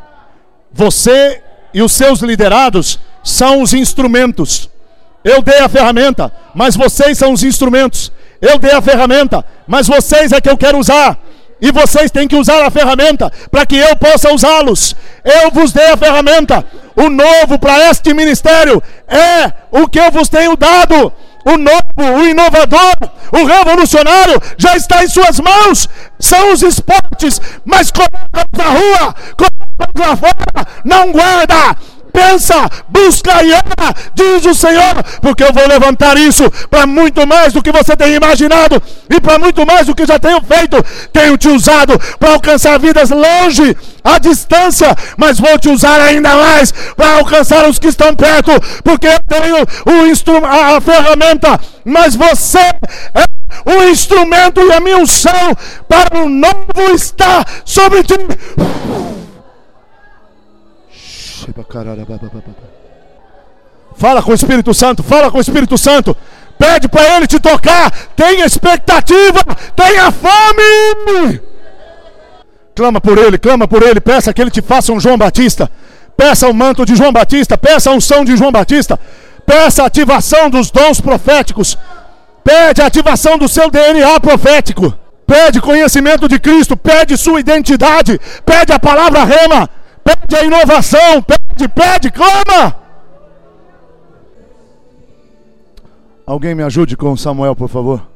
Você 0.73 1.43
e 1.75 1.83
os 1.83 1.93
seus 1.93 2.21
liderados 2.21 2.99
são 3.23 3.63
os 3.63 3.75
instrumentos. 3.75 4.71
Eu 5.23 5.43
dei 5.43 5.59
a 5.59 5.69
ferramenta, 5.69 6.33
mas 6.55 6.77
vocês 6.77 7.19
são 7.19 7.33
os 7.33 7.43
instrumentos. 7.43 8.11
Eu 8.41 8.59
dei 8.59 8.73
a 8.73 8.81
ferramenta, 8.81 9.45
mas 9.67 9.87
vocês 9.87 10.33
é 10.33 10.41
que 10.41 10.49
eu 10.49 10.57
quero 10.57 10.79
usar. 10.79 11.19
E 11.61 11.73
vocês 11.73 12.11
têm 12.11 12.29
que 12.29 12.37
usar 12.37 12.65
a 12.65 12.71
ferramenta 12.71 13.33
para 13.51 13.67
que 13.67 13.77
eu 13.77 13.97
possa 13.97 14.33
usá-los. 14.33 14.95
Eu 15.25 15.51
vos 15.51 15.73
dei 15.73 15.87
a 15.87 15.97
ferramenta. 15.97 16.65
O 16.95 17.09
novo 17.09 17.59
para 17.59 17.91
este 17.91 18.15
ministério 18.15 18.83
é 19.07 19.53
o 19.71 19.89
que 19.89 19.99
eu 19.99 20.11
vos 20.11 20.29
tenho 20.29 20.57
dado. 20.57 21.13
O 21.45 21.57
novo, 21.57 22.21
o 22.21 22.27
inovador, 22.27 22.95
o 23.33 23.45
revolucionário 23.45 24.41
já 24.57 24.77
está 24.77 25.03
em 25.03 25.09
suas 25.09 25.41
mãos. 25.41 25.89
São 26.19 26.53
os 26.53 26.63
esportes, 26.63 27.41
mas 27.65 27.91
coloca 27.91 28.45
na 28.57 28.65
rua, 28.65 29.15
coloca 29.37 30.09
lá 30.09 30.17
fora, 30.17 30.67
não 30.85 31.11
guarda 31.13 31.77
busca 32.89 33.43
e 33.43 33.53
ama, 33.53 33.95
diz 34.15 34.45
o 34.45 34.55
Senhor, 34.55 35.03
porque 35.21 35.45
eu 35.45 35.53
vou 35.53 35.67
levantar 35.67 36.17
isso 36.17 36.51
para 36.71 36.87
muito 36.87 37.27
mais 37.27 37.53
do 37.53 37.63
que 37.63 37.73
você 37.73 37.97
tem 37.97 38.15
imaginado 38.15 38.83
e 39.11 39.21
para 39.21 39.39
muito 39.39 39.65
mais 39.67 39.87
do 39.87 39.95
que 39.95 40.07
já 40.07 40.19
tenho 40.19 40.41
feito. 40.43 40.77
Tenho 41.13 41.37
te 41.37 41.49
usado 41.49 41.99
para 42.19 42.33
alcançar 42.33 42.79
vidas 42.79 43.11
longe, 43.11 43.77
à 44.03 44.19
distância, 44.19 44.95
mas 45.17 45.39
vou 45.39 45.59
te 45.59 45.69
usar 45.69 46.01
ainda 46.01 46.35
mais 46.35 46.73
para 46.97 47.17
alcançar 47.17 47.69
os 47.69 47.79
que 47.79 47.89
estão 47.89 48.15
perto, 48.15 48.53
porque 48.83 49.07
eu 49.07 49.21
tenho 49.27 49.67
o 49.87 50.07
instrumento, 50.07 50.47
a 50.47 50.81
ferramenta, 50.81 51.61
mas 51.85 52.15
você 52.15 52.59
é 52.59 53.25
o 53.65 53.83
instrumento 53.89 54.61
e 54.61 54.73
a 54.73 54.81
minha 54.81 54.99
unção 54.99 55.57
para 55.89 56.19
o 56.19 56.29
novo 56.29 56.95
está 56.95 57.45
sobre 57.65 58.03
ti. 58.03 58.15
Fala 63.97 64.23
com 64.23 64.31
o 64.31 64.35
Espírito 64.35 64.73
Santo, 64.73 65.03
fala 65.03 65.31
com 65.31 65.39
o 65.39 65.41
Espírito 65.41 65.77
Santo. 65.77 66.17
Pede 66.59 66.89
para 66.89 67.17
ele 67.17 67.27
te 67.27 67.39
tocar. 67.39 67.91
Tenha 68.17 68.45
expectativa, 68.45 69.41
tenha 69.77 70.11
fome. 70.11 71.41
Clama 72.75 73.01
por 73.01 73.17
ele, 73.17 73.39
clama 73.39 73.67
por 73.67 73.83
ele. 73.83 74.01
Peça 74.01 74.33
que 74.33 74.43
ele 74.43 74.51
te 74.51 74.61
faça 74.61 74.93
um 74.93 75.01
João 75.01 75.17
Batista. 75.17 75.71
Peça 76.17 76.49
o 76.49 76.55
manto 76.55 76.85
de 76.85 76.97
João 76.97 77.13
Batista. 77.13 77.57
Peça 77.57 77.91
a 77.91 77.93
unção 77.93 78.25
de 78.25 78.37
João 78.37 78.51
Batista. 78.51 78.99
Peça 79.47 79.83
a 79.83 79.87
ativação 79.87 80.51
dos 80.51 80.71
dons 80.71 81.01
proféticos. 81.01 81.79
Pede 82.43 82.83
a 82.83 82.87
ativação 82.87 83.39
do 83.39 83.49
seu 83.49 83.71
DNA 83.71 84.19
profético. 84.21 84.93
Pede 85.27 85.61
conhecimento 85.61 86.29
de 86.29 86.41
Cristo. 86.41 86.77
Pede 86.77 87.17
sua 87.17 87.39
identidade. 87.39 88.21
Pede 88.45 88.73
a 88.73 88.79
palavra 88.79 89.25
rema. 89.25 89.69
Pede 90.09 90.37
a 90.37 90.45
inovação, 90.45 91.23
pede, 91.23 91.69
pede, 91.69 92.11
clama. 92.11 92.75
Alguém 96.25 96.55
me 96.55 96.63
ajude 96.63 96.97
com 96.97 97.15
Samuel, 97.15 97.55
por 97.55 97.69
favor. 97.69 98.09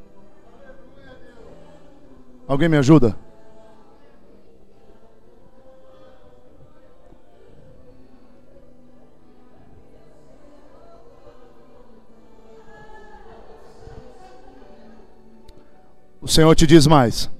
Alguém 2.49 2.71
me 2.71 2.79
ajuda? 2.79 3.15
O 16.23 16.29
Senhor 16.29 16.55
te 16.55 16.67
diz 16.67 16.87
mais. 16.87 17.31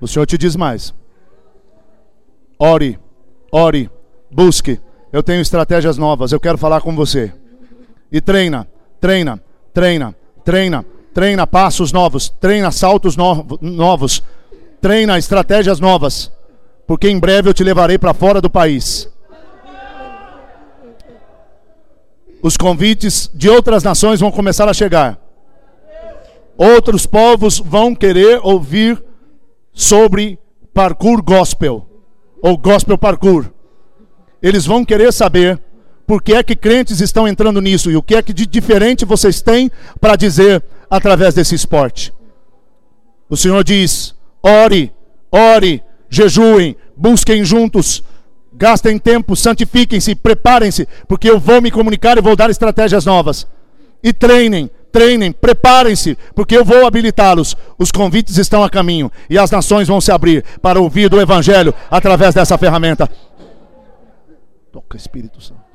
O 0.00 0.06
Senhor 0.06 0.26
te 0.26 0.38
diz 0.38 0.54
mais. 0.54 0.94
Ore, 2.58 2.98
ore, 3.52 3.90
busque. 4.30 4.80
Eu 5.12 5.22
tenho 5.22 5.40
estratégias 5.40 5.98
novas, 5.98 6.32
eu 6.32 6.40
quero 6.40 6.58
falar 6.58 6.80
com 6.80 6.94
você. 6.94 7.32
E 8.10 8.20
treina, 8.20 8.66
treina, 9.00 9.42
treina, 9.72 10.16
treina, 10.44 10.84
treina 11.12 11.46
passos 11.46 11.92
novos, 11.92 12.28
treina 12.28 12.70
saltos 12.70 13.16
no 13.16 13.46
novos, 13.60 14.22
treina 14.80 15.18
estratégias 15.18 15.80
novas, 15.80 16.32
porque 16.86 17.08
em 17.08 17.18
breve 17.18 17.48
eu 17.48 17.54
te 17.54 17.62
levarei 17.62 17.98
para 17.98 18.14
fora 18.14 18.40
do 18.40 18.48
país. 18.48 19.08
Os 22.42 22.56
convites 22.56 23.30
de 23.34 23.48
outras 23.48 23.82
nações 23.82 24.20
vão 24.20 24.30
começar 24.30 24.68
a 24.68 24.74
chegar. 24.74 25.18
Outros 26.56 27.04
povos 27.04 27.58
vão 27.58 27.94
querer 27.94 28.40
ouvir 28.42 29.02
sobre 29.72 30.38
parkour 30.72 31.22
gospel 31.22 31.95
ou 32.46 32.56
gospel 32.56 32.96
parkour. 32.96 33.46
Eles 34.40 34.64
vão 34.64 34.84
querer 34.84 35.12
saber 35.12 35.60
por 36.06 36.22
que 36.22 36.32
é 36.32 36.44
que 36.44 36.54
crentes 36.54 37.00
estão 37.00 37.26
entrando 37.26 37.60
nisso 37.60 37.90
e 37.90 37.96
o 37.96 38.02
que 38.02 38.14
é 38.14 38.22
que 38.22 38.32
de 38.32 38.46
diferente 38.46 39.04
vocês 39.04 39.42
têm 39.42 39.68
para 40.00 40.14
dizer 40.14 40.62
através 40.88 41.34
desse 41.34 41.56
esporte. 41.56 42.14
O 43.28 43.36
Senhor 43.36 43.64
diz: 43.64 44.14
ore, 44.40 44.92
ore, 45.32 45.82
jejuem, 46.08 46.76
busquem 46.96 47.44
juntos, 47.44 48.04
gastem 48.52 48.96
tempo, 48.96 49.34
santifiquem-se, 49.34 50.14
preparem-se, 50.14 50.86
porque 51.08 51.28
eu 51.28 51.40
vou 51.40 51.60
me 51.60 51.72
comunicar 51.72 52.16
e 52.16 52.22
vou 52.22 52.36
dar 52.36 52.48
estratégias 52.48 53.04
novas. 53.04 53.44
E 54.04 54.12
treinem, 54.12 54.70
treinem, 54.96 55.30
preparem-se, 55.30 56.16
porque 56.34 56.56
eu 56.56 56.64
vou 56.64 56.86
habilitá-los. 56.86 57.54
Os 57.78 57.90
convites 57.90 58.38
estão 58.38 58.64
a 58.64 58.70
caminho 58.70 59.12
e 59.28 59.38
as 59.38 59.50
nações 59.50 59.86
vão 59.86 60.00
se 60.00 60.10
abrir 60.10 60.42
para 60.62 60.80
ouvir 60.80 61.10
do 61.10 61.20
Evangelho 61.20 61.74
através 61.90 62.34
dessa 62.34 62.56
ferramenta. 62.56 63.06
Toca 64.72 64.96
Espírito 64.96 65.38
Santo. 65.38 65.65